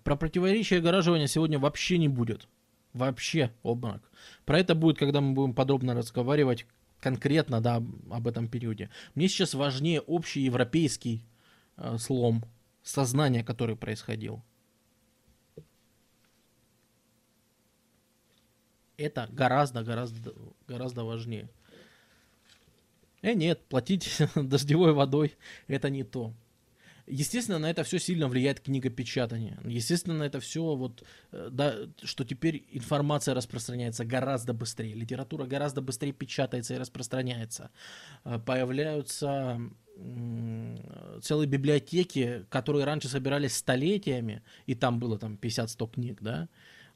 [0.05, 2.49] Про противоречие огораживания сегодня вообще не будет.
[2.93, 4.11] Вообще обморок.
[4.45, 6.67] Про это будет, когда мы будем подробно разговаривать
[7.01, 8.91] конкретно, да, об этом периоде.
[9.15, 11.25] Мне сейчас важнее общий европейский
[11.77, 12.45] э, слом
[12.83, 14.43] сознания, который происходил.
[18.97, 20.35] Это гораздо, гораздо,
[20.69, 21.49] гораздо важнее.
[23.23, 25.35] Э, нет, платить дождевой водой
[25.67, 26.35] это не то.
[27.07, 29.59] Естественно, на это все сильно влияет книгопечатание.
[29.65, 35.83] Естественно, на это все вот, э, да, что теперь информация распространяется гораздо быстрее, литература гораздо
[35.83, 37.71] быстрее печатается и распространяется.
[38.25, 39.61] Э, появляются
[41.23, 46.49] целые библиотеки, которые раньше собирались столетиями, и там было там 50-100 книг, да,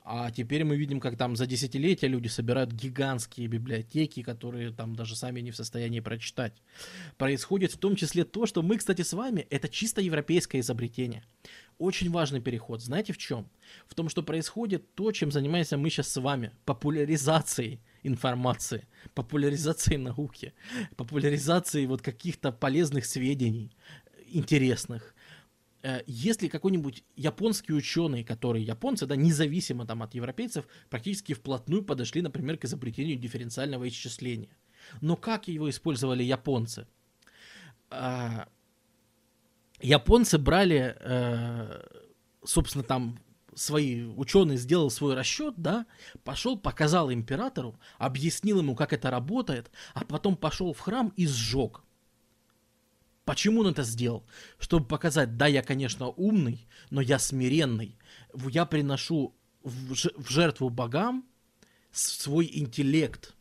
[0.08, 5.16] а теперь мы видим, как там за десятилетия люди собирают гигантские библиотеки, которые там даже
[5.16, 6.52] сами не в состоянии прочитать.
[7.18, 11.24] Происходит в том числе то, что мы, кстати, с вами, это чисто европейское изобретение.
[11.78, 12.82] Очень важный переход.
[12.82, 13.50] Знаете в чем?
[13.88, 16.52] В том, что происходит то, чем занимаемся мы сейчас с вами.
[16.64, 20.54] Популяризацией информации, популяризацией науки,
[20.94, 23.72] популяризацией вот каких-то полезных сведений,
[24.28, 25.15] интересных.
[25.82, 32.22] Э, если какой-нибудь японский ученый, который японцы, да, независимо там от европейцев, практически вплотную подошли,
[32.22, 34.56] например, к изобретению дифференциального исчисления.
[35.00, 36.86] Но как его использовали японцы?
[37.90, 38.48] А,
[39.80, 41.82] японцы брали, э,
[42.44, 43.18] собственно, там
[43.54, 45.86] свои ученые сделал свой расчет, да,
[46.24, 51.82] пошел, показал императору, объяснил ему, как это работает, а потом пошел в храм и сжег.
[53.26, 54.24] Почему он это сделал?
[54.56, 57.98] Чтобы показать, да, я, конечно, умный, но я смиренный.
[58.32, 61.26] Я приношу в жертву богам
[61.90, 63.34] свой интеллект.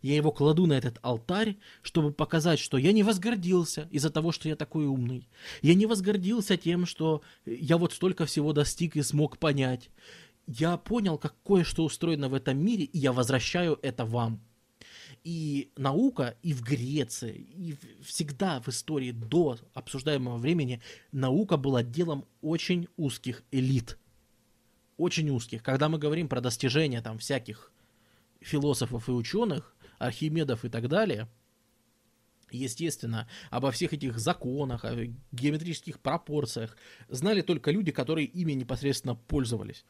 [0.00, 4.48] Я его кладу на этот алтарь, чтобы показать, что я не возгордился из-за того, что
[4.48, 5.28] я такой умный.
[5.60, 9.90] Я не возгордился тем, что я вот столько всего достиг и смог понять.
[10.46, 14.40] Я понял, как кое-что устроено в этом мире, и я возвращаю это вам
[15.28, 20.80] и наука и в Греции, и всегда в истории до обсуждаемого времени
[21.12, 23.98] наука была делом очень узких элит.
[24.96, 25.62] Очень узких.
[25.62, 27.70] Когда мы говорим про достижения там всяких
[28.40, 31.28] философов и ученых, Архимедов и так далее,
[32.50, 34.96] Естественно, обо всех этих законах, о
[35.32, 36.78] геометрических пропорциях
[37.10, 39.84] знали только люди, которые ими непосредственно пользовались.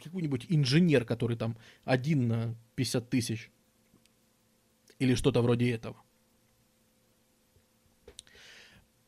[0.00, 3.50] Какой-нибудь инженер, который там один на 50 тысяч.
[4.98, 5.96] Или что-то вроде этого.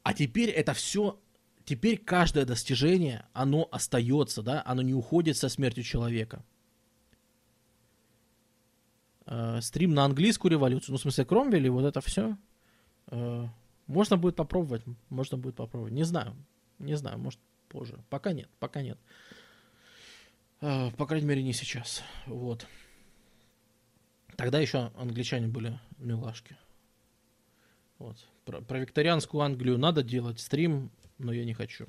[0.02, 1.20] А теперь это все,
[1.64, 6.42] теперь каждое достижение, оно остается, да, оно не уходит со смертью человека.
[9.26, 12.38] Э, стрим на английскую революцию, ну, в смысле, Кромвель вот это все.
[13.08, 13.46] Э,
[13.86, 15.92] можно будет попробовать, можно будет попробовать.
[15.92, 16.34] Не знаю,
[16.78, 18.02] не знаю, может позже.
[18.08, 18.98] Пока нет, пока нет.
[20.62, 22.02] Э, по крайней мере, не сейчас.
[22.26, 22.66] Вот.
[24.38, 26.56] Тогда еще англичане были милашки.
[27.98, 28.16] Вот.
[28.44, 31.86] Про, про викторианскую Англию надо делать стрим, но я не хочу.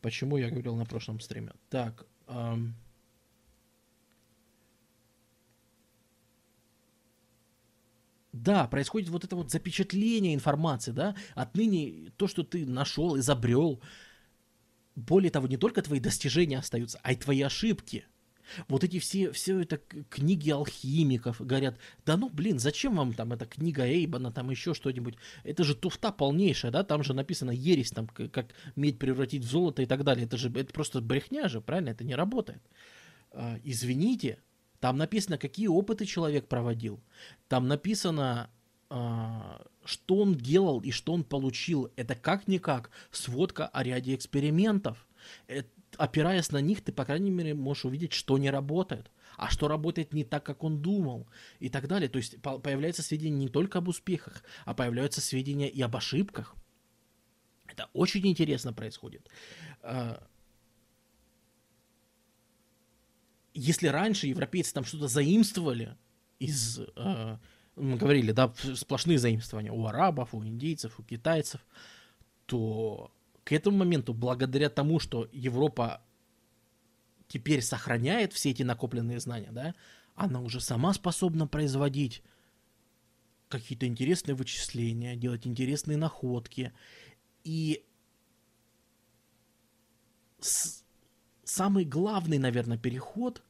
[0.00, 1.52] Почему я говорил на прошлом стриме?
[1.70, 2.04] Так.
[2.26, 2.74] Эм,
[8.32, 13.80] Да, происходит вот это вот запечатление информации, да, отныне то, что ты нашел, изобрел,
[14.96, 18.06] более того, не только твои достижения остаются, а и твои ошибки.
[18.68, 23.46] Вот эти все, все это книги алхимиков говорят, да ну блин, зачем вам там эта
[23.46, 28.06] книга Эйбана, там еще что-нибудь, это же туфта полнейшая, да, там же написано ересь, там
[28.06, 31.90] как медь превратить в золото и так далее, это же это просто брехня же, правильно,
[31.90, 32.62] это не работает.
[33.32, 34.38] А, извините,
[34.80, 37.00] там написано, какие опыты человек проводил.
[37.48, 38.50] Там написано,
[38.90, 41.90] а, что он делал и что он получил.
[41.96, 45.06] Это как-никак сводка о ряде экспериментов.
[45.46, 49.68] Это, опираясь на них, ты, по крайней мере, можешь увидеть, что не работает, а что
[49.68, 51.28] работает не так, как он думал,
[51.60, 52.08] и так далее.
[52.08, 56.54] То есть появляются сведения не только об успехах, а появляются сведения и об ошибках.
[57.66, 59.28] Это очень интересно происходит.
[59.82, 60.22] А,
[63.54, 65.96] если раньше европейцы там что-то заимствовали
[66.38, 67.36] из, э,
[67.76, 71.64] мы говорили, да, сплошные заимствования у арабов, у индейцев, у китайцев,
[72.46, 73.12] то
[73.44, 76.02] к этому моменту, благодаря тому, что Европа
[77.28, 79.74] теперь сохраняет все эти накопленные знания, да,
[80.14, 82.22] она уже сама способна производить
[83.48, 86.72] какие-то интересные вычисления, делать интересные находки.
[87.44, 87.84] И
[90.40, 90.84] с,
[91.44, 93.42] самый главный, наверное, переход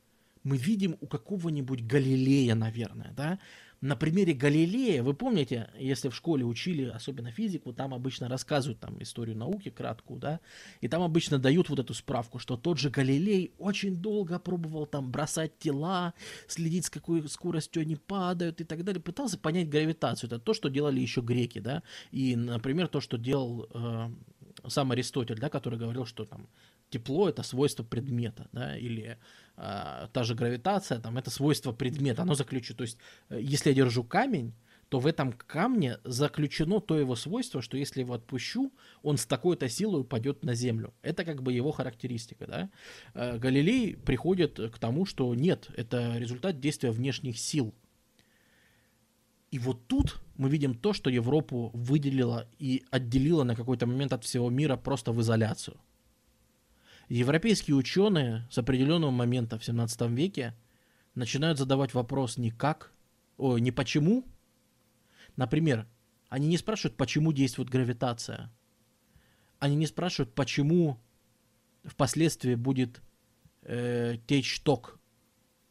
[0.43, 3.39] мы видим у какого-нибудь Галилея, наверное, да.
[3.83, 9.03] На примере Галилея, вы помните, если в школе учили, особенно физику, там обычно рассказывают там
[9.03, 10.39] историю науки краткую, да,
[10.81, 15.11] и там обычно дают вот эту справку, что тот же Галилей очень долго пробовал там
[15.11, 16.15] бросать тела,
[16.47, 20.29] следить, с какой скоростью они падают и так далее, пытался понять гравитацию.
[20.29, 24.11] Это то, что делали еще греки, да, и, например, то, что делал э,
[24.69, 26.49] сам Аристотель, да, который говорил, что там
[26.93, 29.17] тепло это свойство предмета, да, или
[29.57, 32.99] э, та же гравитация, там, это свойство предмета, оно заключено, то есть,
[33.31, 34.53] э, если я держу камень,
[34.89, 38.71] то в этом камне заключено то его свойство, что если его отпущу,
[39.03, 40.93] он с такой-то силой упадет на землю.
[41.01, 42.71] Это как бы его характеристика, да.
[43.15, 47.75] Э, Галилей приходит к тому, что нет, это результат действия внешних сил.
[49.51, 54.25] И вот тут мы видим то, что Европу выделила и отделила на какой-то момент от
[54.25, 55.77] всего мира просто в изоляцию–
[57.13, 60.55] Европейские ученые с определенного момента в 17 веке
[61.15, 62.91] начинают задавать вопрос не как,
[63.37, 64.25] о, не почему.
[65.37, 65.87] Например,
[66.31, 68.51] они не спрашивают, почему действует гравитация.
[69.59, 70.99] Они не спрашивают, почему
[71.85, 73.03] впоследствии будет
[73.61, 74.99] э, течь ток.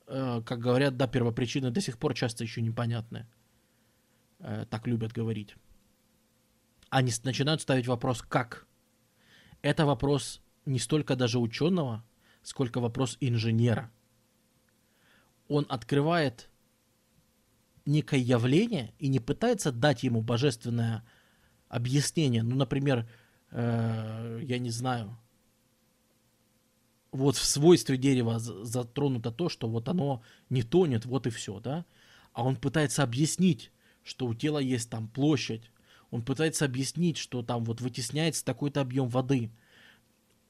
[0.06, 3.28] Э, как говорят, да, первопричины до сих пор часто еще непонятны.
[4.38, 5.56] Э, так любят говорить.
[6.92, 8.68] Они начинают ставить вопрос «как?».
[9.64, 12.04] Это вопрос не столько даже ученого,
[12.44, 13.92] сколько вопрос инженера.
[15.48, 16.50] Он открывает
[17.86, 21.04] некое явление и не пытается дать ему божественное
[21.68, 22.44] объяснение.
[22.44, 23.10] Ну, например,
[23.52, 25.18] э, я не знаю,
[27.12, 31.86] вот в свойстве дерева затронуто то, что вот оно не тонет, вот и все, да?
[32.34, 33.72] А он пытается объяснить,
[34.04, 35.70] что у тела есть там площадь,
[36.10, 39.52] он пытается объяснить, что там вот вытесняется такой-то объем воды,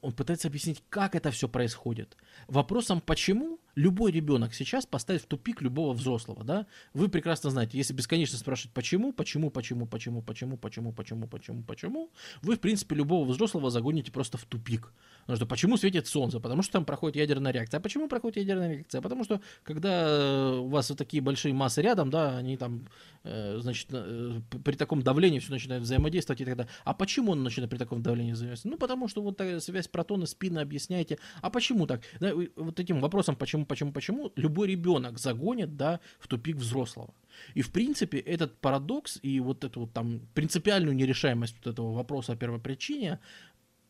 [0.01, 2.17] он пытается объяснить, как это все происходит.
[2.47, 6.65] Вопросом «почему» любой ребенок сейчас поставит в тупик любого взрослого, да?
[6.93, 12.11] Вы прекрасно знаете, если бесконечно спрашивать «почему?», «почему?», «почему?», «почему?», «почему?», «почему?», «почему?», «почему?», «почему?»,
[12.41, 14.91] вы, в принципе, любого взрослого загоните просто в тупик.
[15.31, 16.41] Потому что почему светит солнце?
[16.41, 17.77] Потому что там проходит ядерная реакция.
[17.77, 19.01] А почему проходит ядерная реакция?
[19.01, 22.85] Потому что, когда у вас вот такие большие массы рядом, да, они там,
[23.23, 26.71] э, значит, э, при таком давлении все начинает взаимодействовать и так далее.
[26.83, 28.73] А почему он начинает при таком давлении взаимодействовать?
[28.73, 31.17] Ну, потому что вот такая связь протона, спина, объясняете.
[31.41, 32.01] А почему так?
[32.19, 37.13] Да, вот этим вопросом, почему, почему, почему, любой ребенок загонит, да, в тупик взрослого.
[37.53, 42.33] И, в принципе, этот парадокс и вот эту вот там принципиальную нерешаемость вот этого вопроса
[42.33, 43.19] о первопричине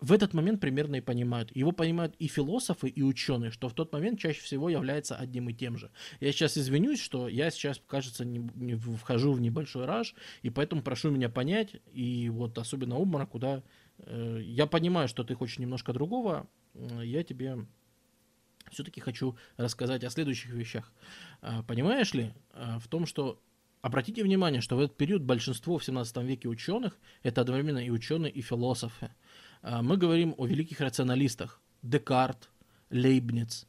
[0.02, 1.56] в этот момент примерно и понимают.
[1.56, 5.54] Его понимают и философы, и ученые, что в тот момент чаще всего является одним и
[5.54, 5.92] тем же.
[6.20, 10.82] Я сейчас извинюсь, что я сейчас, кажется, не, не вхожу в небольшой раж, и поэтому
[10.82, 13.62] прошу меня понять, и вот особенно обморок, куда
[14.00, 17.68] э, я понимаю, что ты хочешь немножко другого, э, я тебе
[18.72, 20.92] все-таки хочу рассказать о следующих вещах.
[21.44, 23.40] Э, понимаешь ли, э, в том, что
[23.82, 28.32] Обратите внимание, что в этот период большинство в 17 веке ученых это одновременно и ученые,
[28.32, 29.10] и философы.
[29.62, 31.62] А, мы говорим о великих рационалистах.
[31.82, 32.50] Декарт,
[32.90, 33.68] Лейбниц.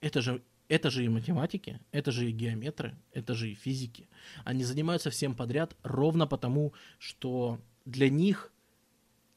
[0.00, 4.08] Это же, это же и математики, это же и геометры, это же и физики.
[4.44, 8.52] Они занимаются всем подряд ровно потому, что для них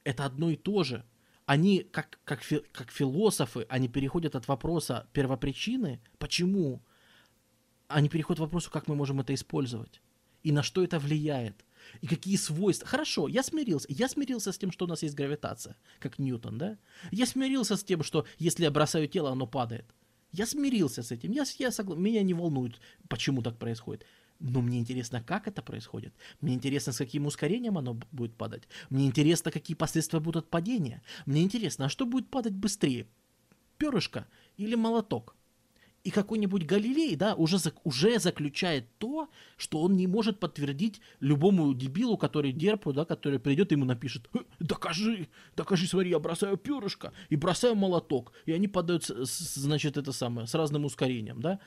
[0.03, 1.06] это одно и то же.
[1.45, 2.41] Они, как, как,
[2.72, 6.81] как философы, они переходят от вопроса первопричины, почему,
[7.88, 10.01] они переходят к вопросу, как мы можем это использовать
[10.47, 11.65] и на что это влияет
[12.01, 12.88] и какие свойства.
[12.88, 13.88] Хорошо, я смирился.
[13.90, 16.77] Я смирился с тем, что у нас есть гравитация, как Ньютон, да?
[17.11, 19.85] Я смирился с тем, что если я бросаю тело, оно падает.
[20.32, 21.32] Я смирился с этим.
[21.32, 21.95] Я, я согла...
[21.95, 24.06] Меня не волнует, почему так происходит.
[24.40, 26.14] Но мне интересно, как это происходит.
[26.41, 28.67] Мне интересно, с каким ускорением оно будет падать.
[28.90, 31.01] Мне интересно, какие последствия будут от падения.
[31.25, 33.07] Мне интересно, а что будет падать быстрее?
[33.77, 35.36] Перышко или молоток?
[36.08, 39.27] И какой-нибудь Галилей, да, уже, уже заключает то,
[39.58, 44.30] что он не может подтвердить любому дебилу, который дерпу, да, который придет и ему напишет,
[44.34, 45.27] «Э, докажи,
[45.58, 50.56] докажи, смотри, я бросаю перышко и бросаю молоток, и они падают, значит, это самое, с
[50.56, 51.60] разным ускорением, да.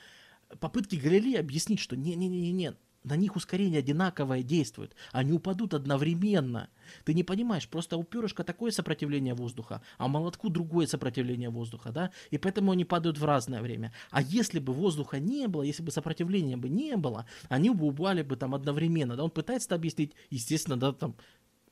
[0.59, 4.95] Попытки Галилея объяснить, что не-не-не-не, на них ускорение одинаковое действует.
[5.11, 6.69] Они упадут одновременно.
[7.03, 12.11] Ты не понимаешь, просто у перышка такое сопротивление воздуха, а молотку другое сопротивление воздуха, да?
[12.29, 13.91] И поэтому они падают в разное время.
[14.11, 18.21] А если бы воздуха не было, если бы сопротивления бы не было, они бы упали
[18.21, 19.23] бы там одновременно, да?
[19.23, 21.15] Он пытается это объяснить, естественно, да, там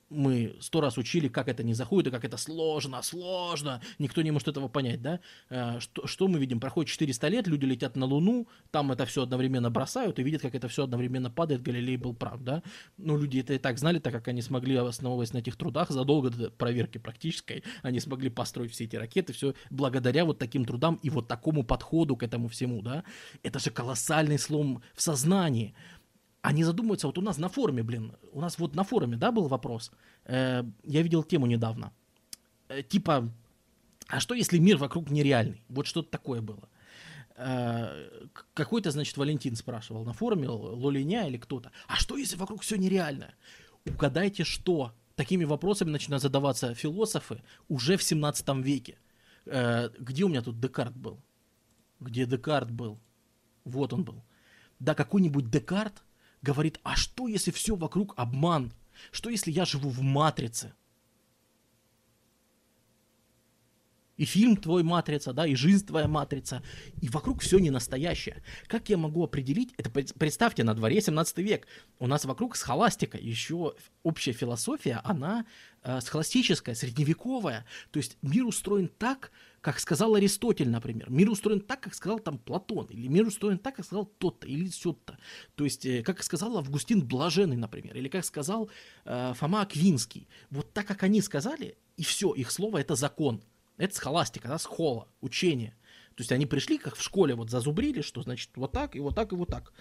[0.10, 4.32] мы сто раз учили, как это не заходит, и как это сложно, сложно, никто не
[4.32, 5.20] может этого понять, да?
[5.50, 6.60] Э, что, что мы видим?
[6.60, 10.56] Проходит 400 лет, люди летят на Луну, там это все одновременно бросают и видят, как
[10.56, 12.64] это все одновременно падает, Галилей был прав, да?
[12.98, 16.30] Ну, люди это и так знали, так как они смогли, основываясь на этих трудах, задолго
[16.30, 21.10] до проверки практической, они смогли построить все эти ракеты, все благодаря вот таким трудам и
[21.10, 23.04] вот такому подходу к этому всему, да?
[23.44, 25.76] Это же колоссальный слом в сознании
[26.42, 29.48] они задумываются, вот у нас на форуме, блин, у нас вот на форуме, да, был
[29.48, 29.92] вопрос,
[30.26, 31.92] э, я видел тему недавно,
[32.70, 33.30] э, типа,
[34.08, 35.64] а что если мир вокруг нереальный?
[35.70, 36.70] Вот что-то такое было.
[37.36, 42.76] Э, какой-то, значит, Валентин спрашивал на форуме, Лолиня или кто-то, а что если вокруг все
[42.78, 43.34] нереально?
[43.86, 44.94] Угадайте, что?
[45.16, 48.98] Такими вопросами начинают задаваться философы уже в 17 веке.
[49.46, 51.20] Э, где у меня тут Декарт был?
[52.00, 53.00] Где Декарт был?
[53.66, 54.24] Вот он был.
[54.80, 56.04] Да, какой-нибудь Декарт
[56.42, 58.74] говорит, а что если все вокруг обман?
[59.12, 60.74] Что если я живу в матрице?
[64.20, 66.62] И фильм твой матрица, да, и жизнь твоя матрица,
[67.02, 68.44] и вокруг все не настоящее.
[68.68, 69.74] Как я могу определить?
[69.78, 71.68] Это представьте, на дворе 17 век.
[72.00, 75.46] У нас вокруг схоластика, еще общая философия, она
[75.84, 77.66] э, схоластическая, средневековая.
[77.92, 79.32] То есть мир устроен так,
[79.62, 81.10] как сказал Аристотель, например.
[81.10, 84.68] Мир устроен так, как сказал там Платон, или мир устроен так, как сказал тот-то, или
[84.68, 85.18] сё-то.
[85.56, 88.70] То есть, э, как сказал Августин Блаженный, например, или как сказал
[89.06, 90.28] э, Фома Аквинский.
[90.50, 93.42] Вот так, как они сказали, и все, их слово это закон.
[93.80, 95.76] Это схоластика, да, схола, учение.
[96.16, 99.16] То есть они пришли, как в школе, вот зазубрили, что значит вот так, и вот
[99.16, 99.74] так, и вот так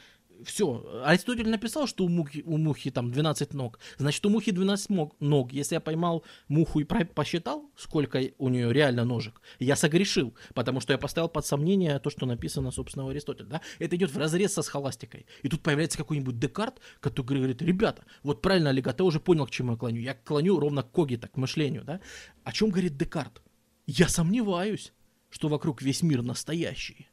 [0.45, 4.91] все, Аристотель написал, что у мухи, у мухи там 12 ног, значит у мухи 12
[5.21, 5.53] ног.
[5.53, 10.93] Если я поймал муху и посчитал, сколько у нее реально ножек, я согрешил, потому что
[10.93, 13.47] я поставил под сомнение то, что написано, собственно, у Аристотеля.
[13.47, 13.61] Да?
[13.79, 15.27] Это идет в разрез со схоластикой.
[15.43, 19.51] И тут появляется какой-нибудь Декарт, который говорит, ребята, вот правильно, Олега, ты уже понял, к
[19.51, 20.01] чему я клоню.
[20.01, 21.85] Я клоню ровно к когито, к мышлению.
[21.85, 22.01] Да?
[22.45, 23.43] О чем говорит Декарт?
[23.89, 24.93] Я сомневаюсь,
[25.31, 27.09] что вокруг весь мир настоящий.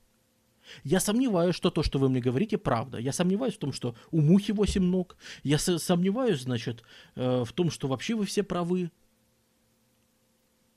[0.84, 2.98] Я сомневаюсь, что то, что вы мне говорите, правда.
[2.98, 5.16] Я сомневаюсь в том, что у мухи 8 ног.
[5.44, 6.84] Я сомневаюсь, значит,
[7.16, 8.92] э, в том, что вообще вы все правы.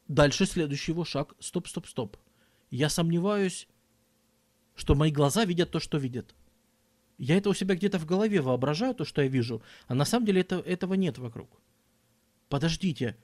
[0.06, 1.34] Дальше следующий его шаг.
[1.40, 2.16] Стоп, стоп, стоп.
[2.70, 3.66] Я сомневаюсь,
[4.76, 6.32] что мои глаза видят то, что видят.
[7.16, 10.26] Я это у себя где-то в голове воображаю, то, что я вижу, а на самом
[10.26, 11.60] деле это, этого нет вокруг.
[12.48, 13.16] Подождите,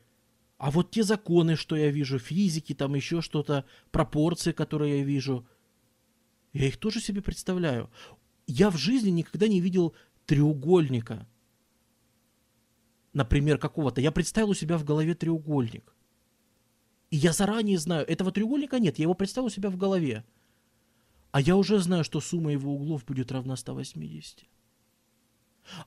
[0.64, 5.46] а вот те законы, что я вижу, физики, там еще что-то, пропорции, которые я вижу–
[6.54, 7.90] я их тоже себе представляю.
[8.46, 9.92] Я в жизни никогда не видел
[10.24, 11.26] треугольника.
[13.12, 14.00] Например, какого-то.
[14.00, 15.94] Я представил у себя в голове треугольник.
[17.10, 20.24] И я заранее знаю, этого треугольника нет, я его представил у себя в голове.
[21.32, 24.44] А я уже знаю, что сумма его углов будет равна 180.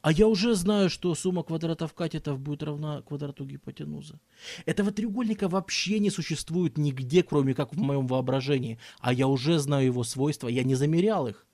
[0.01, 4.19] А я уже знаю, что сумма квадратов катетов будет равна квадрату гипотенузы.
[4.65, 8.79] Этого треугольника вообще не существует нигде, кроме как в моем воображении.
[8.99, 11.45] А я уже знаю его свойства, я не замерял их.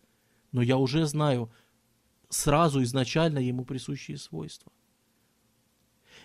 [0.52, 1.52] Но я уже знаю
[2.30, 4.72] сразу изначально ему присущие свойства.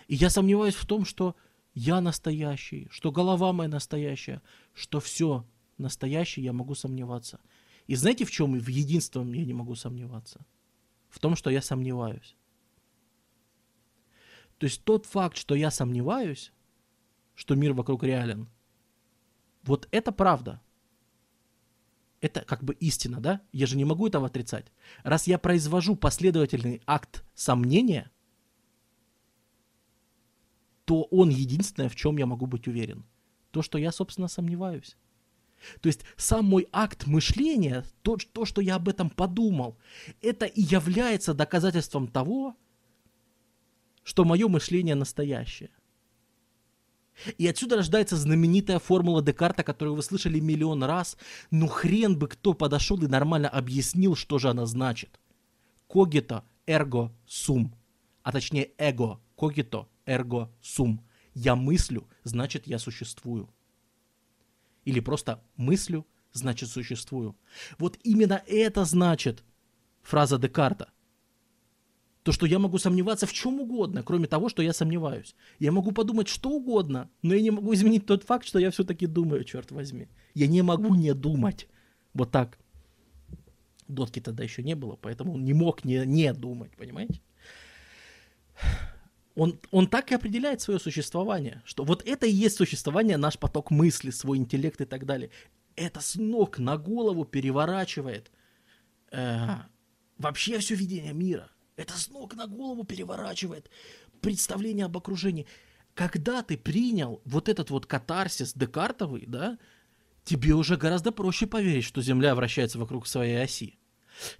[0.07, 1.35] И я сомневаюсь в том, что
[1.73, 4.41] я настоящий, что голова моя настоящая,
[4.73, 5.45] что все
[5.77, 7.39] настоящее, я могу сомневаться.
[7.87, 10.45] И знаете, в чем в единственном я не могу сомневаться?
[11.09, 12.35] В том, что я сомневаюсь.
[14.57, 16.51] То есть тот факт, что я сомневаюсь,
[17.35, 18.49] что мир вокруг реален,
[19.63, 20.61] вот это правда.
[22.21, 23.41] Это как бы истина, да?
[23.53, 24.65] Я же не могу этого отрицать.
[25.03, 28.11] Раз я произвожу последовательный акт сомнения,
[30.83, 33.05] то он единственное, в чем я могу быть уверен.
[33.51, 34.97] То, что я, собственно, сомневаюсь.
[35.81, 39.77] То есть сам мой акт мышления, то, то, что я об этом подумал,
[40.21, 42.55] это и является доказательством того,
[44.03, 45.71] что мое мышление настоящее.
[47.37, 51.17] И отсюда рождается знаменитая формула Декарта, которую вы слышали миллион раз,
[51.51, 55.19] но хрен бы кто подошел и нормально объяснил, что же она значит.
[55.87, 57.75] Когито эрго сум.
[58.23, 59.19] А точнее эго.
[59.35, 61.05] Когито эрго сум.
[61.33, 63.49] Я мыслю, значит я существую.
[64.89, 67.35] Или просто мыслю, значит существую.
[67.77, 69.43] Вот именно это значит
[70.01, 70.89] фраза Декарта.
[72.23, 75.35] То, что я могу сомневаться в чем угодно, кроме того, что я сомневаюсь.
[75.59, 79.05] Я могу подумать что угодно, но я не могу изменить тот факт, что я все-таки
[79.05, 80.07] думаю, черт возьми.
[80.33, 81.67] Я не могу не думать.
[82.15, 82.57] Вот так.
[83.87, 87.21] Дотки тогда еще не было, поэтому он не мог не, не думать, понимаете?
[89.35, 93.71] Он, он так и определяет свое существование, что вот это и есть существование, наш поток
[93.71, 95.29] мысли, свой интеллект и так далее.
[95.75, 98.31] Это с ног на голову переворачивает
[99.11, 99.47] э,
[100.17, 101.49] вообще все видение мира.
[101.77, 103.69] Это с ног на голову переворачивает
[104.19, 105.47] представление об окружении.
[105.93, 109.57] Когда ты принял вот этот вот катарсис декартовый, да,
[110.25, 113.78] тебе уже гораздо проще поверить, что Земля вращается вокруг своей оси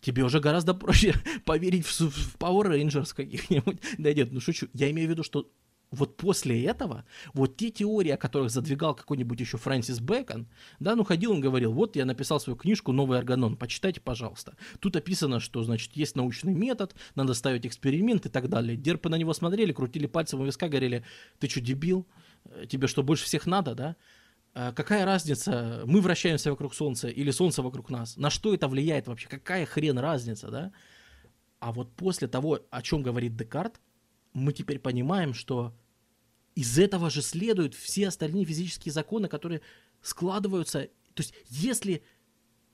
[0.01, 1.13] тебе уже гораздо проще
[1.45, 3.79] поверить в, в Power Rangers каких-нибудь.
[3.97, 4.67] Да нет, ну шучу.
[4.73, 5.51] Я имею в виду, что
[5.91, 10.47] вот после этого, вот те теории, о которых задвигал какой-нибудь еще Фрэнсис Бэкон,
[10.79, 14.55] да, ну ходил он говорил, вот я написал свою книжку «Новый органон», почитайте, пожалуйста.
[14.79, 18.77] Тут описано, что, значит, есть научный метод, надо ставить эксперимент и так далее.
[18.77, 21.03] Дерпы на него смотрели, крутили пальцем у виска, говорили,
[21.39, 22.07] ты что, дебил?
[22.69, 23.95] Тебе что, больше всех надо, да?
[24.53, 28.17] А какая разница, мы вращаемся вокруг Солнца или Солнце вокруг нас?
[28.17, 29.27] На что это влияет вообще?
[29.27, 30.71] Какая хрен разница, да?
[31.59, 33.79] А вот после того, о чем говорит Декарт,
[34.33, 35.75] мы теперь понимаем, что
[36.55, 39.61] из этого же следуют все остальные физические законы, которые
[40.01, 40.89] складываются.
[41.13, 42.03] То есть, если,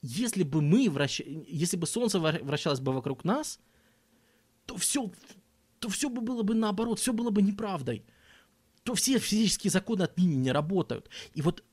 [0.02, 1.20] если бы мы вращ...
[1.20, 3.60] если бы Солнце вращалось бы вокруг нас,
[4.66, 5.12] то все,
[5.80, 8.06] то все бы было бы наоборот, все было бы неправдой
[8.86, 11.10] то все физические законы отныне не работают.
[11.34, 11.64] И вот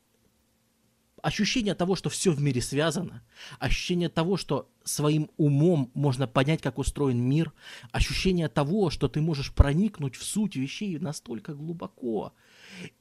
[1.21, 3.23] ощущение того, что все в мире связано,
[3.59, 7.53] ощущение того, что своим умом можно понять, как устроен мир,
[7.93, 12.33] ощущение того, что ты можешь проникнуть в суть вещей настолько глубоко,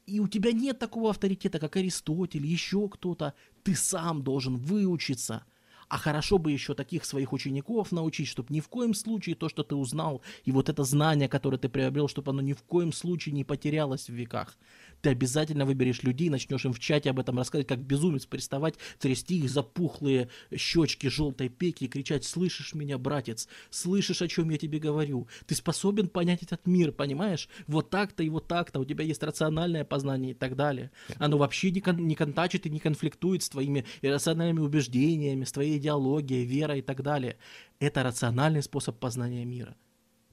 [0.06, 3.34] и у тебя нет такого авторитета, как Аристотель, еще кто-то,
[3.64, 5.46] ты сам должен выучиться–
[5.92, 9.62] а хорошо бы еще таких своих учеников научить, чтобы ни в коем случае то, что
[9.62, 13.36] ты узнал, и вот это знание, которое ты приобрел, чтобы оно ни в коем случае
[13.36, 14.58] не потерялось в веках
[15.02, 19.40] ты обязательно выберешь людей, начнешь им в чате об этом рассказывать, как безумец, приставать, трясти
[19.40, 23.48] их запухлые щечки желтой пеки и кричать «Слышишь меня, братец?
[23.70, 25.28] Слышишь, о чем я тебе говорю?
[25.48, 27.50] Ты способен понять этот мир, понимаешь?
[27.68, 30.92] Вот так-то и вот так-то, у тебя есть рациональное познание и так далее.
[31.18, 35.78] Оно вообще не, кон- не контачит и не конфликтует с твоими иррациональными убеждениями, с твоей
[35.78, 37.38] идеологией, верой и так далее.
[37.80, 39.76] Это рациональный способ познания мира.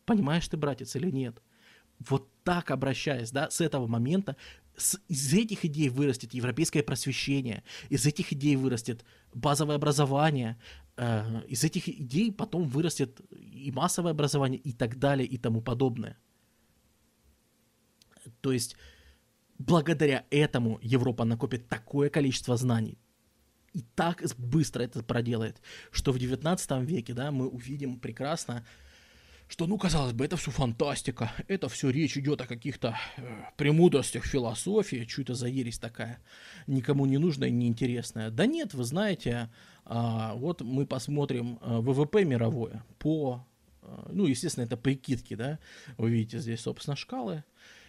[0.05, 1.43] Понимаешь ты, братец, или нет?
[2.01, 4.37] Вот так обращаясь, да, с этого момента,
[4.77, 9.05] с, из этих идей вырастет европейское просвещение, из этих идей вырастет
[9.35, 10.59] базовое образование,
[10.97, 16.17] э, из этих идей потом вырастет и массовое образование и так далее и тому подобное.
[18.41, 18.77] То есть
[19.59, 22.99] благодаря этому Европа накопит такое количество знаний,
[23.75, 25.61] и так быстро это проделает,
[25.91, 28.65] что в 19 веке, да, мы увидим прекрасно,
[29.49, 33.23] что, ну, казалось бы, это все фантастика, это все речь идет о каких-то э,
[33.57, 36.21] премудростях философии, что это за ересь такая,
[36.67, 38.31] никому не нужная неинтересная.
[38.31, 39.49] Да нет, вы знаете,
[39.87, 43.47] э, вот мы посмотрим э, ВВП мировое по,
[43.83, 45.59] э, ну, естественно, это прикидки, да,
[45.97, 47.43] вы видите здесь, собственно, шкалы,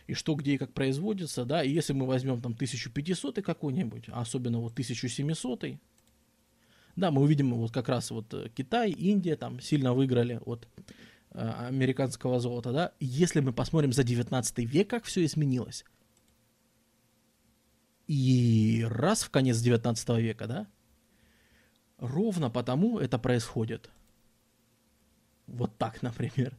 [0.08, 4.60] и что, где и как производится, да, и если мы возьмем там 1500 какой-нибудь, особенно
[4.60, 5.66] вот 1700,
[6.96, 10.82] Да, мы увидим вот как раз вот э, Китай, Индия там сильно выиграли от э,
[11.32, 12.94] американского золота, да.
[13.00, 15.86] Если мы посмотрим за 19 век, как все изменилось,
[18.08, 20.68] и раз в конец 19 века, да,
[21.98, 23.92] ровно потому это происходит.
[25.48, 26.58] Вот так, например.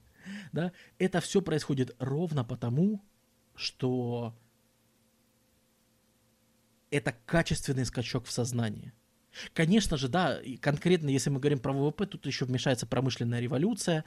[0.53, 0.73] Да?
[0.99, 3.03] Это все происходит ровно потому,
[3.55, 4.35] что
[6.91, 8.93] это качественный скачок в сознании.
[9.53, 14.05] Конечно же, да, конкретно, если мы говорим про ВВП, тут еще вмешается промышленная революция.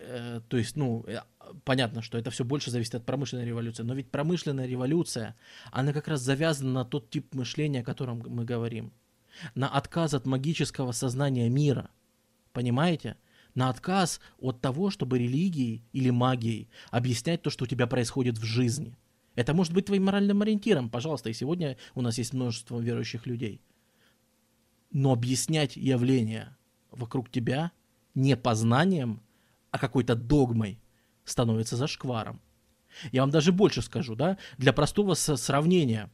[0.00, 1.20] Э, то есть, ну, э,
[1.64, 5.36] понятно, что это все больше зависит от промышленной революции, но ведь промышленная революция,
[5.72, 8.92] она как раз завязана на тот тип мышления, о котором мы говорим.
[9.54, 11.90] На отказ от магического сознания мира.
[12.52, 13.16] Понимаете?
[13.54, 18.44] На отказ от того, чтобы религией или магией объяснять то, что у тебя происходит в
[18.44, 18.96] жизни–
[19.36, 23.60] это может быть твоим моральным ориентиром, пожалуйста, и сегодня у нас есть множество верующих людей.
[24.90, 26.56] Но объяснять явления
[26.90, 27.70] вокруг тебя
[28.14, 29.20] не познанием,
[29.76, 30.80] а какой-то догмой
[31.24, 32.40] становится зашкваром.
[33.12, 36.10] Я вам даже больше скажу, да, для простого сравнения,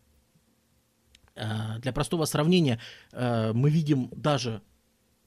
[1.35, 2.81] э, для простого сравнения
[3.13, 4.63] э, мы видим даже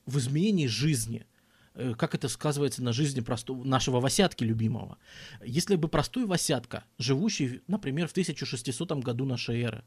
[0.05, 1.25] в изменении жизни–
[1.75, 4.97] Э, как это сказывается на жизни простого, нашего Васятки любимого.
[5.43, 9.83] Если бы простой Васятка, живущий, например, в 1600 году нашей эры,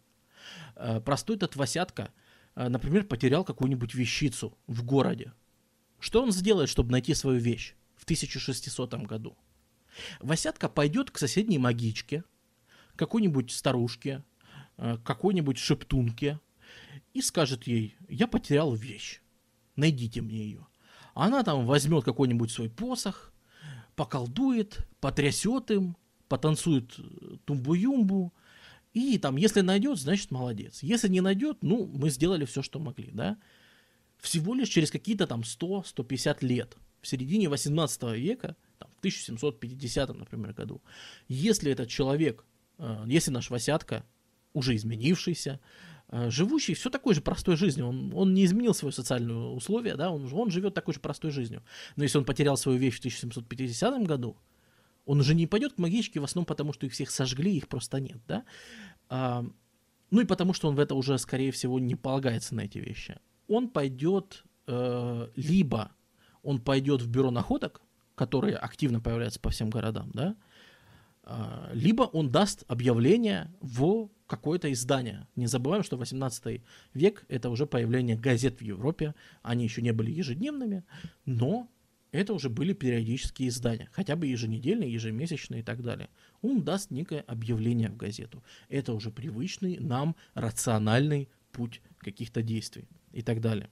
[1.05, 2.13] простой этот Васятка,
[2.55, 5.33] например, потерял какую-нибудь вещицу в городе,
[5.99, 7.75] что он сделает, чтобы найти свою вещь
[8.09, 9.37] 1600 году?
[10.21, 12.25] Васятка пойдет к соседней магичке,
[12.97, 14.25] какой-нибудь старушке,
[14.77, 16.41] какой-нибудь шептунке
[17.15, 19.21] и скажет ей, я потерял вещь,
[19.77, 20.67] найдите мне ее.
[21.15, 23.33] Она там возьмет какой-нибудь свой посох,
[23.97, 25.97] поколдует, потрясет им,
[26.29, 28.33] потанцует э, тумбу-юмбу,
[28.93, 30.83] и там, если найдет, значит молодец.
[30.83, 33.37] Если не найдет, ну, мы сделали все, что могли, да.
[34.19, 40.53] Всего лишь через какие-то там 100-150 лет, в середине 18 века, там, в 1750, например,
[40.53, 40.83] году,
[41.29, 42.45] если этот человек,
[42.79, 44.05] э, если наш Васятка,
[44.53, 45.61] уже изменившийся,
[46.11, 47.89] Э, живущий все такой же простой жизнью.
[47.89, 51.63] Он, он не изменил свое социальное условие, да, он, он живет такой же простой жизнью.
[51.97, 54.37] Но если он потерял свою вещь в 1750 году,
[55.05, 58.01] он уже не пойдет к магичке в основном потому, что их всех сожгли, их просто
[58.01, 58.45] нет, да.
[59.09, 59.45] А,
[60.11, 63.19] ну и потому, что он в это уже, скорее всего, не полагается на эти вещи.
[63.47, 65.93] Он пойдет э, либо
[66.49, 67.83] он пойдет в бюро находок,
[68.15, 70.35] которые активно появляются по всем городам, да,
[71.25, 75.27] э, либо он даст объявление в какое-то издание.
[75.37, 76.63] Не забываем, что 18
[76.95, 79.15] век это уже появление газет в Европе.
[79.43, 80.85] Они еще не были ежедневными,
[81.27, 81.69] но
[82.13, 86.09] это уже были периодические издания, хотя бы еженедельные, ежемесячные и так далее.
[86.41, 88.43] Он даст некое объявление в газету.
[88.71, 93.69] Это уже привычный нам рациональный путь каких-то действий и так далее.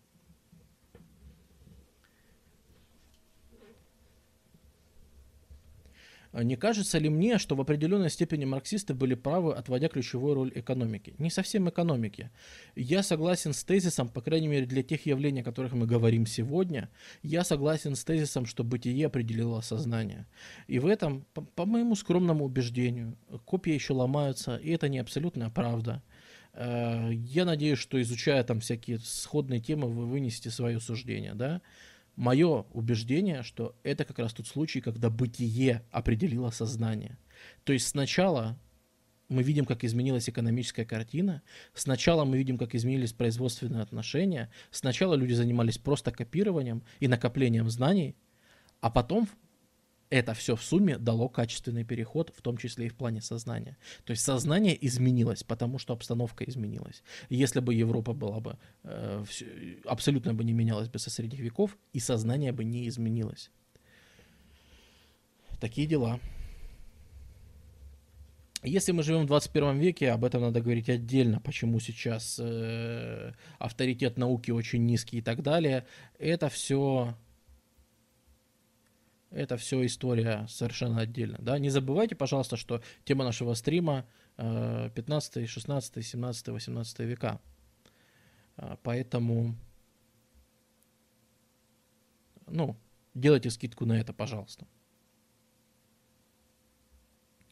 [6.42, 11.14] Не кажется ли мне, что в определенной степени марксисты были правы, отводя ключевую роль экономики?
[11.18, 12.30] Не совсем экономики.
[12.74, 16.90] Я согласен с тезисом, по крайней мере для тех явлений, о которых мы говорим сегодня,
[17.22, 20.26] я согласен с тезисом, что бытие определило сознание.
[20.66, 25.50] И в этом, по, по моему скромному убеждению, копии еще ломаются, и это не абсолютная
[25.50, 26.02] правда.
[26.52, 31.60] Э, я надеюсь, что изучая там всякие сходные темы, вы вынесете свое суждение, да?
[32.16, 37.18] Мое убеждение, что это как раз тот случай, когда бытие определило сознание.
[37.64, 38.58] То есть сначала
[39.28, 41.42] мы видим, как изменилась экономическая картина,
[41.74, 48.16] сначала мы видим, как изменились производственные отношения, сначала люди занимались просто копированием и накоплением знаний,
[48.80, 49.28] а потом
[50.10, 53.76] это все в сумме дало качественный переход, в том числе и в плане сознания.
[54.04, 57.02] То есть сознание изменилось, потому что обстановка изменилась.
[57.28, 59.46] Если бы Европа была бы э, все,
[59.84, 63.50] абсолютно бы не менялась бы со средних веков, и сознание бы не изменилось.
[65.60, 66.20] Такие дела.
[68.62, 74.18] Если мы живем в 21 веке, об этом надо говорить отдельно, почему сейчас э, авторитет
[74.18, 75.86] науки очень низкий и так далее.
[76.18, 77.14] Это все
[79.30, 81.38] это все история совершенно отдельно.
[81.40, 81.58] Да?
[81.58, 84.06] Не забывайте, пожалуйста, что тема нашего стрима
[84.36, 87.40] 15, 16, 17, 18 века.
[88.56, 89.54] А, поэтому,
[92.46, 92.76] ну,
[93.14, 94.66] делайте скидку на это, пожалуйста.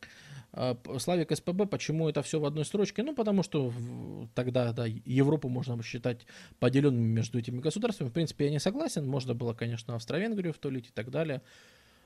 [0.02, 0.06] А,
[0.98, 3.02] Славик СПБ, почему это все в одной строчке?
[3.02, 3.72] Ну, потому что
[4.34, 6.26] тогда да, Европу можно считать
[6.60, 8.08] поделенными между этими государствами.
[8.08, 9.06] В принципе, я не согласен.
[9.06, 11.42] Можно было, конечно, Австро-Венгрию втулить и так далее.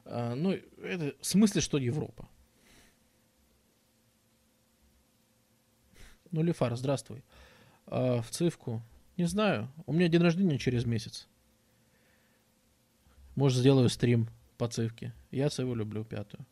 [0.07, 0.53] А, ну,
[0.83, 2.27] это в смысле, что Европа.
[6.31, 7.23] Ну, Лефар, здравствуй.
[7.87, 8.83] А, в цифку.
[9.19, 9.69] Не знаю.
[9.85, 11.29] У меня день рождения через месяц.
[13.35, 15.13] Может, сделаю стрим по цивке.
[15.31, 16.47] Я циву люблю пятую.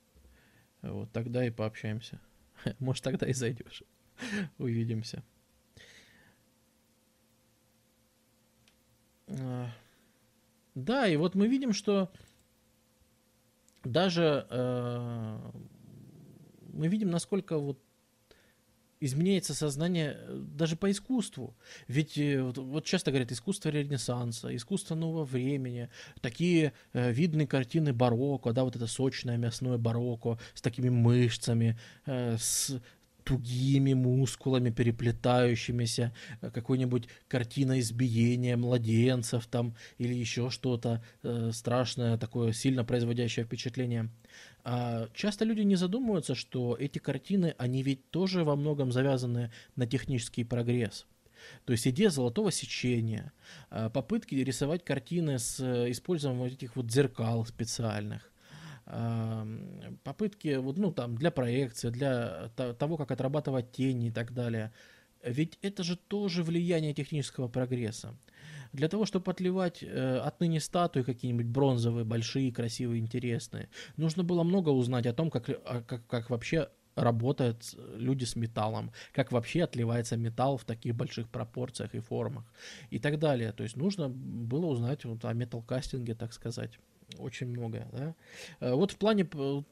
[0.93, 2.21] Вот, тогда и пообщаемся.
[2.79, 3.83] Может, тогда и зайдешь.
[4.59, 5.23] Увидимся.
[9.29, 9.71] А,
[10.75, 12.11] да, и вот мы видим, что
[13.83, 15.39] даже э,
[16.73, 17.81] мы видим, насколько вот
[19.01, 21.57] изменяется сознание э, даже по искусству.
[21.89, 25.89] Ведь э, вот, часто говорят искусство Ренессанса, искусство нового времени,
[26.21, 32.37] такие э, видные картины барокко, да, вот это сочное мясное барокко с такими мышцами, э,
[32.39, 32.81] с
[33.27, 42.53] тугими мускулами, переплетающимися, э, какой-нибудь картина избиения младенцев там или еще что-то э, страшное, такое
[42.53, 44.11] сильно производящее впечатление.
[44.69, 49.87] А часто люди не задумываются, что эти картины, они ведь тоже во многом завязаны на
[49.87, 51.07] технический прогресс.
[51.67, 53.33] То есть идея золотого сечения,
[53.71, 58.33] а, попытки рисовать картины с э, использованием вот этих вот зеркал специальных,
[60.03, 64.73] попытки вот, ну, там, для проекции, для того, как отрабатывать тени и так далее.
[65.23, 68.17] Ведь это же тоже влияние технического прогресса.
[68.77, 74.69] Для того, чтобы отливать э, отныне статуи какие-нибудь бронзовые, большие, красивые, интересные, нужно было много
[74.69, 75.47] узнать о том, как,
[75.87, 81.95] как, как вообще работают люди с металлом, как вообще отливается металл в таких больших пропорциях
[81.95, 82.45] и формах
[82.91, 83.53] и так далее.
[83.53, 86.79] То есть нужно было узнать вот о металлкастинге, так сказать
[87.19, 88.15] очень многое, да.
[88.61, 89.27] Э, вот в плане,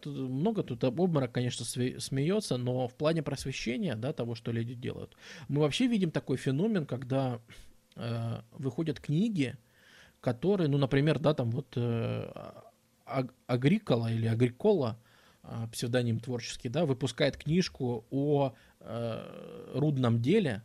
[0.06, 5.14] много тут обморок, конечно, смеется, но в плане просвещения, да, того, что люди делают,
[5.48, 7.38] мы вообще видим такой феномен, когда
[7.96, 9.56] э, выходят книги,
[10.24, 12.32] которые, ну, например, да, там вот э,
[13.46, 14.98] Агрикола или Агрикола,
[15.42, 20.62] э, псевдоним творческий, да, выпускает книжку о э, рудном деле,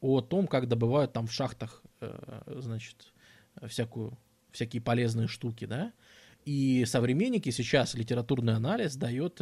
[0.00, 1.82] о том, как добывают там в шахтах,
[2.46, 3.12] значит,
[3.68, 4.18] всякую
[4.50, 5.92] всякие полезные штуки, да,
[6.44, 9.40] и современники сейчас литературный анализ дает,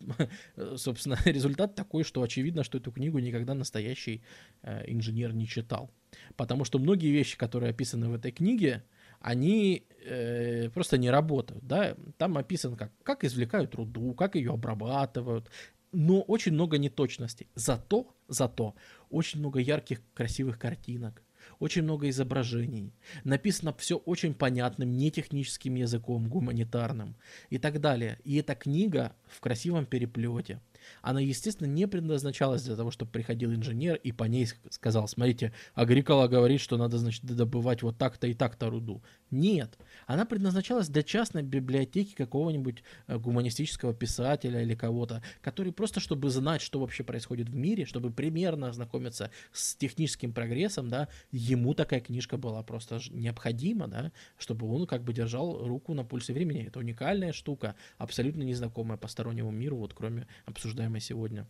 [0.76, 4.22] собственно, результат такой, что очевидно, что эту книгу никогда настоящий
[4.62, 5.90] инженер не читал.
[6.36, 8.84] Потому что многие вещи, которые описаны в этой книге,
[9.20, 11.64] они э, просто не работают.
[11.66, 11.96] Да?
[12.18, 15.48] Там описано, как, как извлекают руду, как ее обрабатывают,
[15.92, 17.48] но очень много неточностей.
[17.54, 18.74] Зато, зато
[19.10, 21.22] очень много ярких, красивых картинок,
[21.58, 22.92] очень много изображений,
[23.24, 27.16] написано все очень понятным, не техническим языком, гуманитарным
[27.50, 28.18] и так далее.
[28.24, 30.60] И эта книга в красивом переплете–
[31.00, 36.28] она, естественно, не предназначалась для того, чтобы приходил инженер и по ней сказал, смотрите, Агрикола
[36.28, 39.02] говорит, что надо, значит, добывать вот так-то и так-то руду.
[39.32, 46.28] Нет, она предназначалась для частной библиотеки какого-нибудь э, гуманистического писателя или кого-то, который просто, чтобы
[46.28, 52.00] знать, что вообще происходит в мире, чтобы примерно ознакомиться с техническим прогрессом, да, ему такая
[52.00, 56.66] книжка была просто необходима, да, чтобы он как бы держал руку на пульсе времени.
[56.66, 61.46] Это уникальная штука, абсолютно незнакомая постороннему миру, вот кроме обсуждаемой сегодня.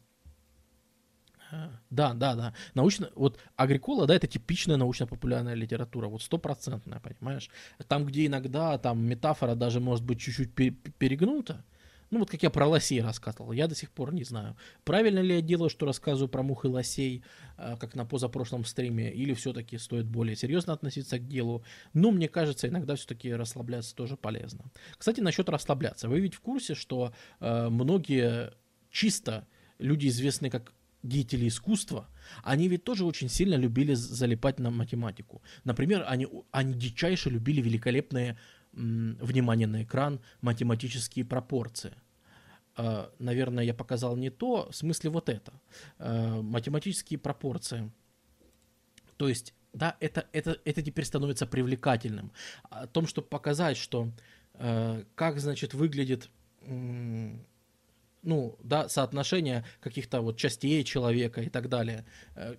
[1.91, 2.55] Да, да, да.
[2.75, 7.51] Научно, вот Агрикола, да, это типичная научно-популярная литература, вот стопроцентная, понимаешь?
[7.89, 11.65] Там, где иногда там метафора даже может быть чуть-чуть перегнута,
[12.13, 15.37] ну вот как я про лосей рассказывал, я до сих пор не знаю, правильно ли
[15.37, 17.25] я делаю, что рассказываю про мух и лосей,
[17.57, 21.65] а, как на позапрошлом стриме, или все-таки стоит более серьезно относиться к делу.
[21.95, 24.65] Но мне кажется, иногда все-таки расслабляться тоже полезно.
[24.99, 26.09] Кстати, насчет расслабляться.
[26.09, 28.53] Вы ведь в курсе, что э, многие
[28.91, 29.47] чисто
[29.79, 32.09] люди, известные как деятели искусства,
[32.43, 35.43] они ведь тоже очень сильно любили залипать на математику.
[35.65, 38.39] Например, они, они дичайше любили великолепные,
[38.75, 41.95] м, внимание на экран, математические пропорции.
[42.77, 45.53] Э, наверное, я показал не то, в смысле вот это.
[45.99, 47.91] Э, математические пропорции.
[49.17, 52.33] То есть, да, это, это, это теперь становится привлекательным.
[52.71, 54.11] О том, чтобы показать, что
[54.55, 56.31] э, как, значит, выглядит
[58.23, 62.05] ну, да, соотношение каких-то вот частей человека и так далее,
[62.37, 62.57] э,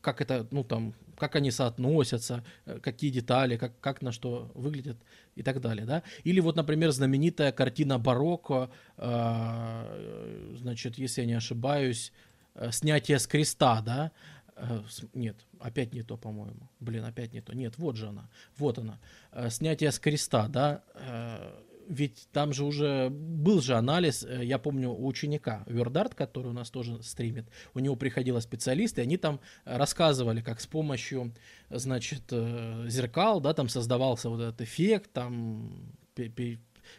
[0.00, 4.98] как это, ну, там, как они соотносятся, э, какие детали, как, как на что выглядят
[5.34, 6.02] и так далее, да.
[6.24, 12.12] Или вот, например, знаменитая картина барокко, э, значит, если я не ошибаюсь,
[12.70, 14.12] снятие с креста, да,
[15.12, 16.70] нет, опять не то, по-моему.
[16.80, 17.54] Блин, опять не то.
[17.54, 18.30] Нет, вот же она.
[18.56, 18.98] Вот она.
[19.50, 20.82] Снятие с креста, да
[21.88, 26.52] ведь там же уже был же анализ, э, я помню, у ученика Вердарт, который у
[26.52, 31.34] нас тоже стримит, у него приходила специалист, и они там рассказывали, как с помощью,
[31.70, 35.94] значит, э, зеркал, да, там создавался вот этот эффект, там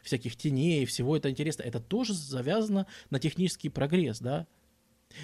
[0.03, 1.63] всяких теней, всего это интересно.
[1.63, 4.47] Это тоже завязано на технический прогресс, да,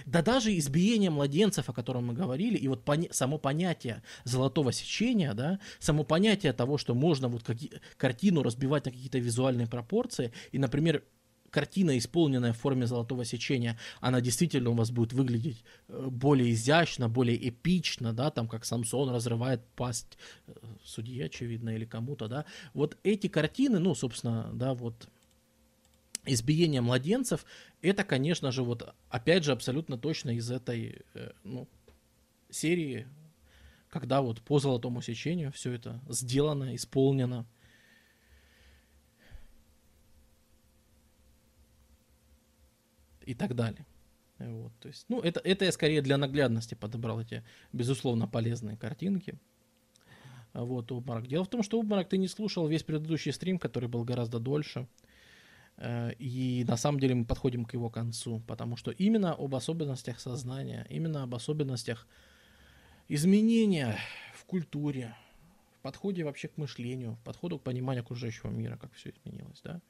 [0.05, 5.33] Да даже избиение младенцев, о котором мы говорили, и вот поня- само понятие золотого сечения,
[5.33, 10.57] да, само понятие того, что можно вот какие- картину разбивать на какие-то визуальные пропорции, и,
[10.57, 11.03] например,
[11.53, 17.07] картина, исполненная в форме золотого сечения, она действительно у вас будет выглядеть э, более изящно,
[17.09, 20.53] более эпично, да, там как Самсон разрывает пасть э,
[20.83, 22.45] судье, очевидно, или кому-то, да.
[22.73, 25.07] Вот эти картины, ну, собственно, да, вот
[26.25, 27.45] избиение младенцев,
[27.81, 31.67] это, конечно же, вот опять же абсолютно точно из этой э, ну,
[32.49, 33.07] серии,
[33.89, 37.45] когда вот по золотому сечению все это сделано, исполнено.
[43.25, 43.85] и так далее.
[44.39, 49.39] Вот, то есть, ну, это, это я скорее для наглядности подобрал эти, безусловно, полезные картинки.
[50.53, 51.27] Вот, обморок.
[51.27, 54.87] Дело в том, что обморок ты не слушал весь предыдущий стрим, который был гораздо дольше.
[55.77, 60.19] Э, и на самом деле мы подходим к его концу, потому что именно об особенностях
[60.19, 62.07] сознания, именно об особенностях
[63.07, 63.97] изменения
[64.33, 65.15] в культуре,
[65.77, 69.81] в подходе вообще к мышлению, в подходу к пониманию окружающего мира, как все изменилось, да,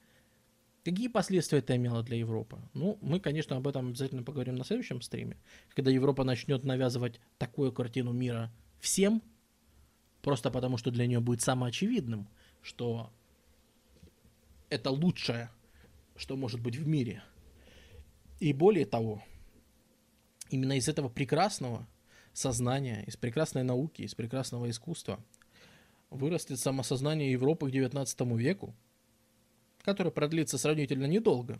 [0.83, 2.57] Какие последствия это имело для Европы?
[2.73, 5.37] Ну, мы, конечно, об этом обязательно поговорим на следующем стриме,
[5.69, 9.21] когда Европа начнет навязывать такую картину мира всем,
[10.21, 12.27] просто потому что для нее будет самоочевидным,
[12.61, 13.13] что
[14.69, 15.49] это лучшее,
[16.15, 17.23] что может быть в мире.
[18.39, 19.23] И более того,
[20.49, 21.87] именно из этого прекрасного
[22.33, 25.23] сознания, из прекрасной науки, из прекрасного искусства
[26.09, 28.75] вырастет самосознание Европы к XIX веку,
[29.81, 31.59] который продлится сравнительно недолго,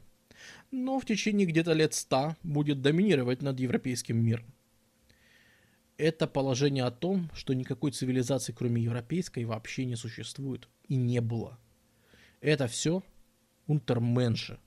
[0.72, 4.45] но в течение где-то лет ста будет доминировать над европейским миром.
[5.98, 11.59] Это положение о том, что никакой цивилизации, кроме европейской, вообще не существует и не было.
[12.41, 13.03] Это все
[13.67, 14.59] унтерменши.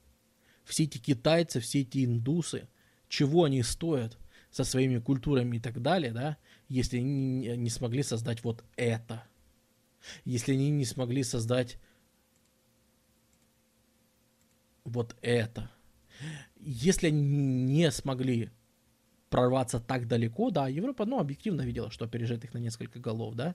[0.64, 2.68] Все эти китайцы, все эти индусы,
[3.08, 4.18] чего они стоят
[4.50, 9.24] со своими культурами и так далее, да, если они не смогли создать вот это.
[10.24, 11.78] Если они не смогли создать
[14.84, 15.70] вот это.
[16.58, 18.50] Если они не смогли
[19.28, 23.54] прорваться так далеко, да, Европа, ну, объективно видела, что опережает их на несколько голов, да,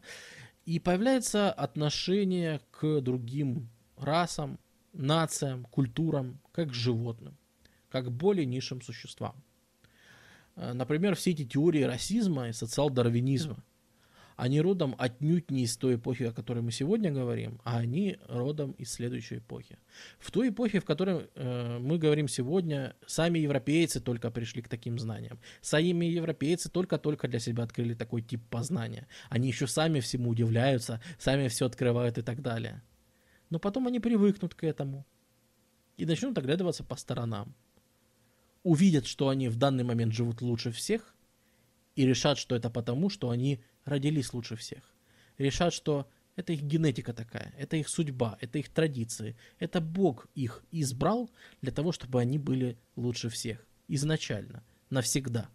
[0.65, 4.59] и появляется отношение к другим расам,
[4.93, 7.37] нациям, культурам, как животным,
[7.89, 9.35] как более низшим существам.
[10.55, 13.63] Э, например, все эти теории расизма и социал-дарвинизма–
[14.41, 18.71] они родом отнюдь не из той эпохи, о которой мы сегодня говорим, а они родом
[18.71, 19.77] из следующей эпохи.
[20.17, 24.97] В той эпохе, в которой э, мы говорим сегодня, сами европейцы только пришли к таким
[24.97, 25.39] знаниям.
[25.61, 29.07] Сами европейцы только-только для себя открыли такой тип познания.
[29.29, 32.81] Они еще сами всему удивляются, сами все открывают и так далее.
[33.51, 35.05] Но потом они привыкнут к этому
[35.97, 37.53] и начнут оглядываться по сторонам.
[38.63, 41.13] Увидят, что они в данный момент живут лучше всех,
[41.95, 44.81] и решат, что это потому, что они родились лучше всех.
[45.37, 49.35] Решат, что это их генетика такая, это их судьба, это их традиции.
[49.59, 51.29] Это Бог их избрал
[51.61, 53.65] для того, чтобы они были лучше всех.
[53.89, 55.49] Изначально, навсегда.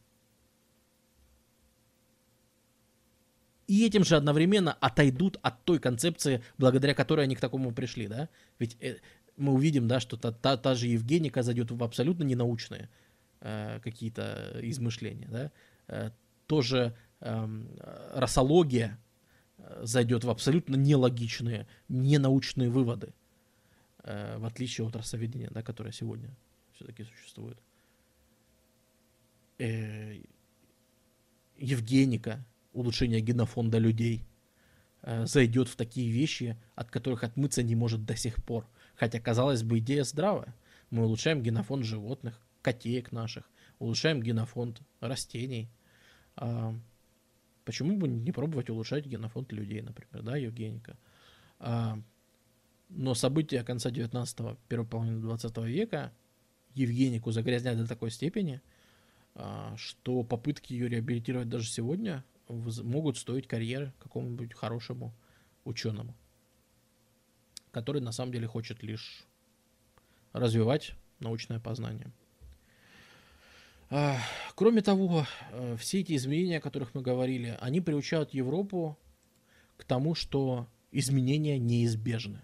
[3.66, 8.28] И этим же одновременно отойдут от той концепции, благодаря которой они к такому пришли, да?
[8.58, 8.96] Ведь э,
[9.36, 12.88] мы увидим, да, что та, та, та же Евгеника зайдет в абсолютно ненаучные
[13.40, 15.52] э, какие-то измышления, да?
[15.88, 16.10] Э,
[16.46, 17.70] тоже Эм,
[18.12, 18.98] расология
[19.56, 23.14] э, зайдет в абсолютно нелогичные, ненаучные выводы,
[24.02, 26.28] э, в отличие от расоведения, да, которое сегодня
[26.74, 27.58] все-таки существует.
[29.58, 30.20] Э,
[31.56, 32.44] Евгеника,
[32.76, 34.24] улучшение генофонда людей,
[35.02, 38.66] зайдет в такие вещи, от которых отмыться не может до сих пор.
[38.96, 40.54] Хотя, казалось бы, идея здравая.
[40.90, 43.48] Мы улучшаем генофонд животных, котеек наших,
[43.78, 45.68] улучшаем генофонд растений,
[47.66, 50.96] Почему бы не пробовать улучшать генофонд людей, например, да, Евгеника?
[51.58, 51.98] А,
[52.88, 56.12] но события конца 19-го, первой половины 20 века
[56.74, 58.62] Евгенику загрязняют до такой степени,
[59.34, 65.12] а, что попытки ее реабилитировать даже сегодня могут стоить карьеры какому-нибудь хорошему
[65.64, 66.14] ученому,
[67.72, 69.24] который на самом деле хочет лишь
[70.32, 72.10] развивать научное познание.
[74.56, 78.98] Кроме того, э, все эти изменения, о которых мы говорили, они приучают Европу
[79.76, 82.40] к тому, что изменения неизбежны.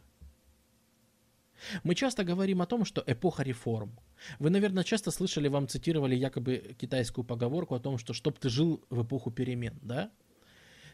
[1.82, 3.98] Мы часто говорим о том, что эпоха реформ.
[4.38, 8.84] Вы, наверное, часто слышали, вам цитировали якобы китайскую поговорку о том, что чтоб ты жил
[8.90, 10.10] в эпоху перемен, да?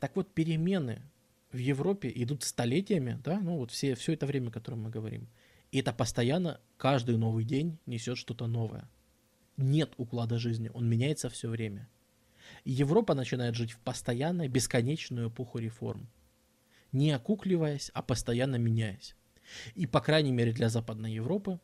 [0.01, 1.03] Так вот, перемены
[1.53, 5.29] в Европе идут столетиями, да, ну вот все, все это время, о котором мы говорим.
[5.73, 8.89] И это постоянно, каждый новый день несет что-то новое.
[9.57, 11.89] нет уклада жизни, он меняется все время.
[12.65, 16.09] Европа начинает жить в постоянной, бесконечную эпоху реформ.
[16.93, 19.18] Не окукливаясь, а постоянно меняясь.
[19.75, 21.61] И, по крайней мере, для Западной Европы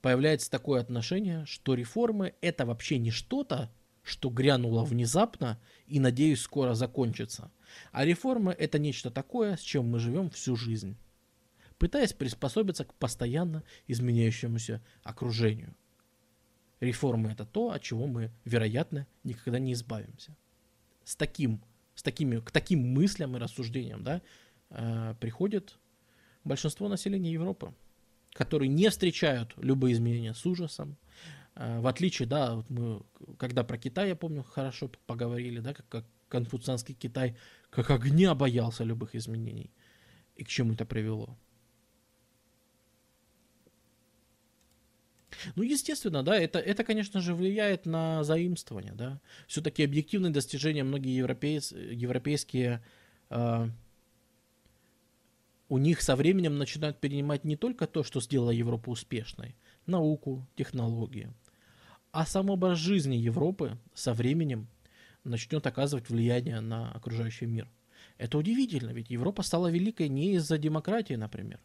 [0.00, 3.72] появляется такое отношение, что реформы это вообще не что-то,
[4.02, 7.50] что грянуло внезапно и, надеюсь, скоро закончится.
[7.90, 10.96] А реформы это нечто такое, с чем мы живем всю жизнь,
[11.78, 15.74] пытаясь приспособиться к постоянно изменяющемуся окружению.
[16.80, 20.36] Реформы это то, от чего мы, вероятно, никогда не избавимся.
[21.02, 21.62] С таким,
[21.94, 24.20] с такими, к таким мыслям и рассуждениям да,
[24.68, 25.78] э, приходит
[26.44, 27.74] большинство населения Европы,
[28.32, 30.96] которые не встречают любые изменения с ужасом,
[31.54, 33.02] э, в отличие, да, вот мы,
[33.38, 37.36] когда про Китай, я помню, хорошо поговорили, да, как, как конфуцианский Китай,
[37.70, 39.70] как огня боялся любых изменений.
[40.36, 41.38] И к чему это привело?
[45.56, 49.20] Ну, естественно, да, это, это, конечно же, влияет на заимствование, да.
[49.46, 52.82] Все-таки объективные достижения многие европейс, европейские
[53.30, 53.68] э,
[55.68, 61.32] у них со временем начинают перенимать не только то, что сделало Европу успешной, науку, технологии,
[62.12, 64.68] а сам образ жизни Европы со временем
[65.24, 67.68] начнет оказывать влияние на окружающий мир.
[68.18, 71.60] Это удивительно, ведь Европа стала великой не из-за демократии, например,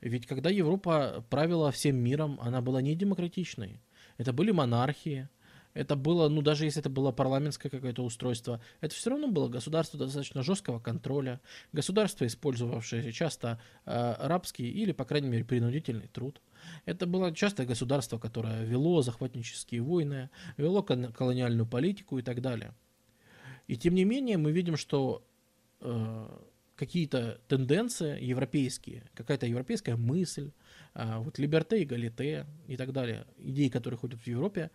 [0.00, 3.82] ведь когда Европа правила всем миром, она была не демократичной.
[4.16, 5.28] Это были монархии,
[5.74, 9.98] это было, ну даже если это было парламентское какое-то устройство, это все равно было государство
[9.98, 11.40] достаточно жесткого контроля,
[11.72, 16.40] государство, использовавшее часто э, рабский или, по крайней мере, принудительный труд.
[16.84, 22.74] Это было часто государство, которое вело захватнические войны, вело колониальную политику и так далее.
[23.66, 25.24] И тем не менее мы видим, что
[25.80, 26.38] э,
[26.80, 30.50] какие-то тенденции европейские, какая-то европейская мысль,
[30.94, 34.70] а, вот либерте и галите и так далее, идеи, которые ходят в Европе,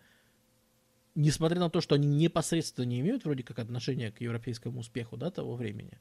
[1.16, 5.30] несмотря на то, что они непосредственно не имеют вроде как отношения к европейскому успеху да,
[5.30, 5.98] того времени,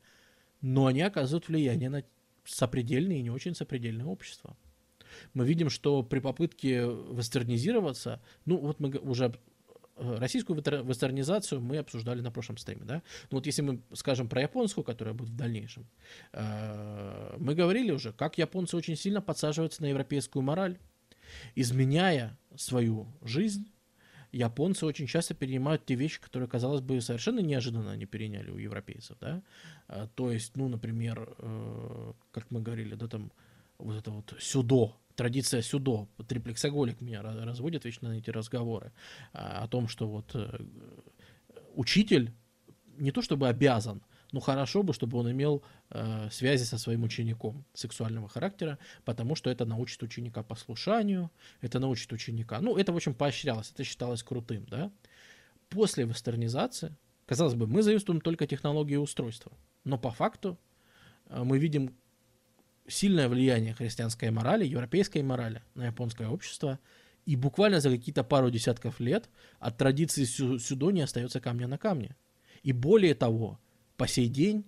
[0.61, 2.03] но они оказывают влияние на
[2.43, 4.55] сопредельные и не очень сопредельные общества.
[5.33, 9.33] Мы видим, что при попытке вестернизироваться, ну вот мы уже
[9.97, 13.01] Э, российскую вестернизацию мы обсуждали на прошлом стриме, да.
[13.31, 15.87] Ну вот если мы скажем про японскую, которая будет в дальнейшем,
[16.33, 20.77] э, мы говорили уже, как японцы очень сильно подсаживаются на европейскую мораль,
[21.55, 23.71] изменяя свою жизнь.
[24.35, 29.17] Японцы очень часто перенимают те вещи, которые, казалось бы, совершенно неожиданно они переняли у европейцев,
[29.21, 29.41] да.
[29.87, 31.35] Э, то есть, ну, например,
[32.31, 33.31] как мы говорили, да, там
[33.77, 38.91] вот это вот сюдо, традиция сюдо, триплексоголик меня разводит вечно на эти разговоры
[39.33, 40.59] а, о том, что вот э,
[41.75, 42.33] учитель
[42.97, 47.65] не то чтобы обязан, но хорошо бы, чтобы он имел э, связи со своим учеником
[47.73, 51.31] сексуального характера, потому что это научит ученика послушанию,
[51.61, 52.61] это научит ученика.
[52.61, 54.91] Ну, это, в общем, поощрялось, это считалось крутым, да.
[55.69, 59.51] После вестернизации, казалось бы, мы заимствуем только технологии устройства,
[59.83, 60.57] но по факту
[61.27, 61.95] э, мы видим
[62.87, 66.79] сильное влияние христианской морали, европейской морали на японское общество,
[67.25, 72.15] и буквально за какие-то пару десятков лет от традиции сюдо не остается камня на камне.
[72.61, 73.59] И более того,
[73.97, 74.65] по сей день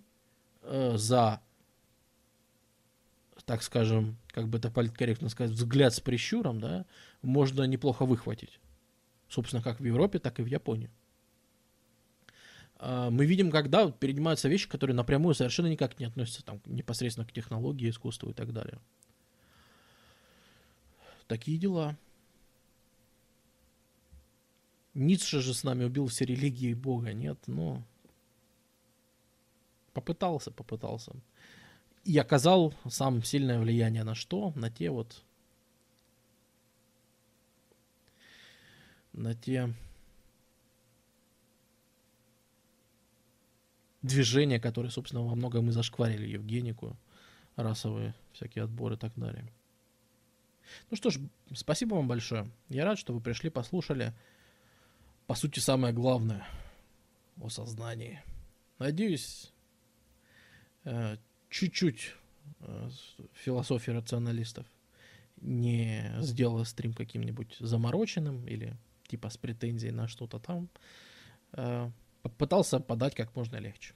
[0.67, 1.41] э, за,
[3.45, 6.85] так скажем, как бы это политкорректно сказать, взгляд с прищуром, да,
[7.21, 8.59] можно неплохо выхватить.
[9.29, 10.89] Собственно, как в Европе, так и в Японии.
[12.79, 17.31] А, мы видим, когда перенимаются вещи, которые напрямую совершенно никак не относятся там, непосредственно к
[17.31, 18.79] технологии, искусству и так далее.
[21.27, 21.97] Такие дела.
[24.93, 27.83] Ницше же с нами убил все религии Бога, нет, но
[29.97, 31.11] попытался, попытался.
[32.03, 34.53] И оказал сам сильное влияние на что?
[34.55, 35.23] На те вот
[39.11, 39.73] на те
[44.03, 46.95] движения, которые, собственно, во многом и зашкварили Евгенику,
[47.55, 49.51] расовые всякие отборы и так далее.
[50.91, 51.17] Ну что ж,
[51.55, 52.51] спасибо вам большое.
[52.69, 54.13] Я рад, что вы пришли, послушали.
[55.25, 56.47] По сути, самое главное
[57.41, 58.21] о сознании.
[58.77, 59.51] Надеюсь,
[61.49, 62.15] чуть-чуть
[62.59, 62.89] э,
[63.33, 64.65] философии рационалистов
[65.41, 68.75] не сделала стрим каким-нибудь замороченным или
[69.07, 70.69] типа с претензией на что-то там.
[71.53, 71.89] Э,
[72.21, 73.93] попытался подать как можно легче.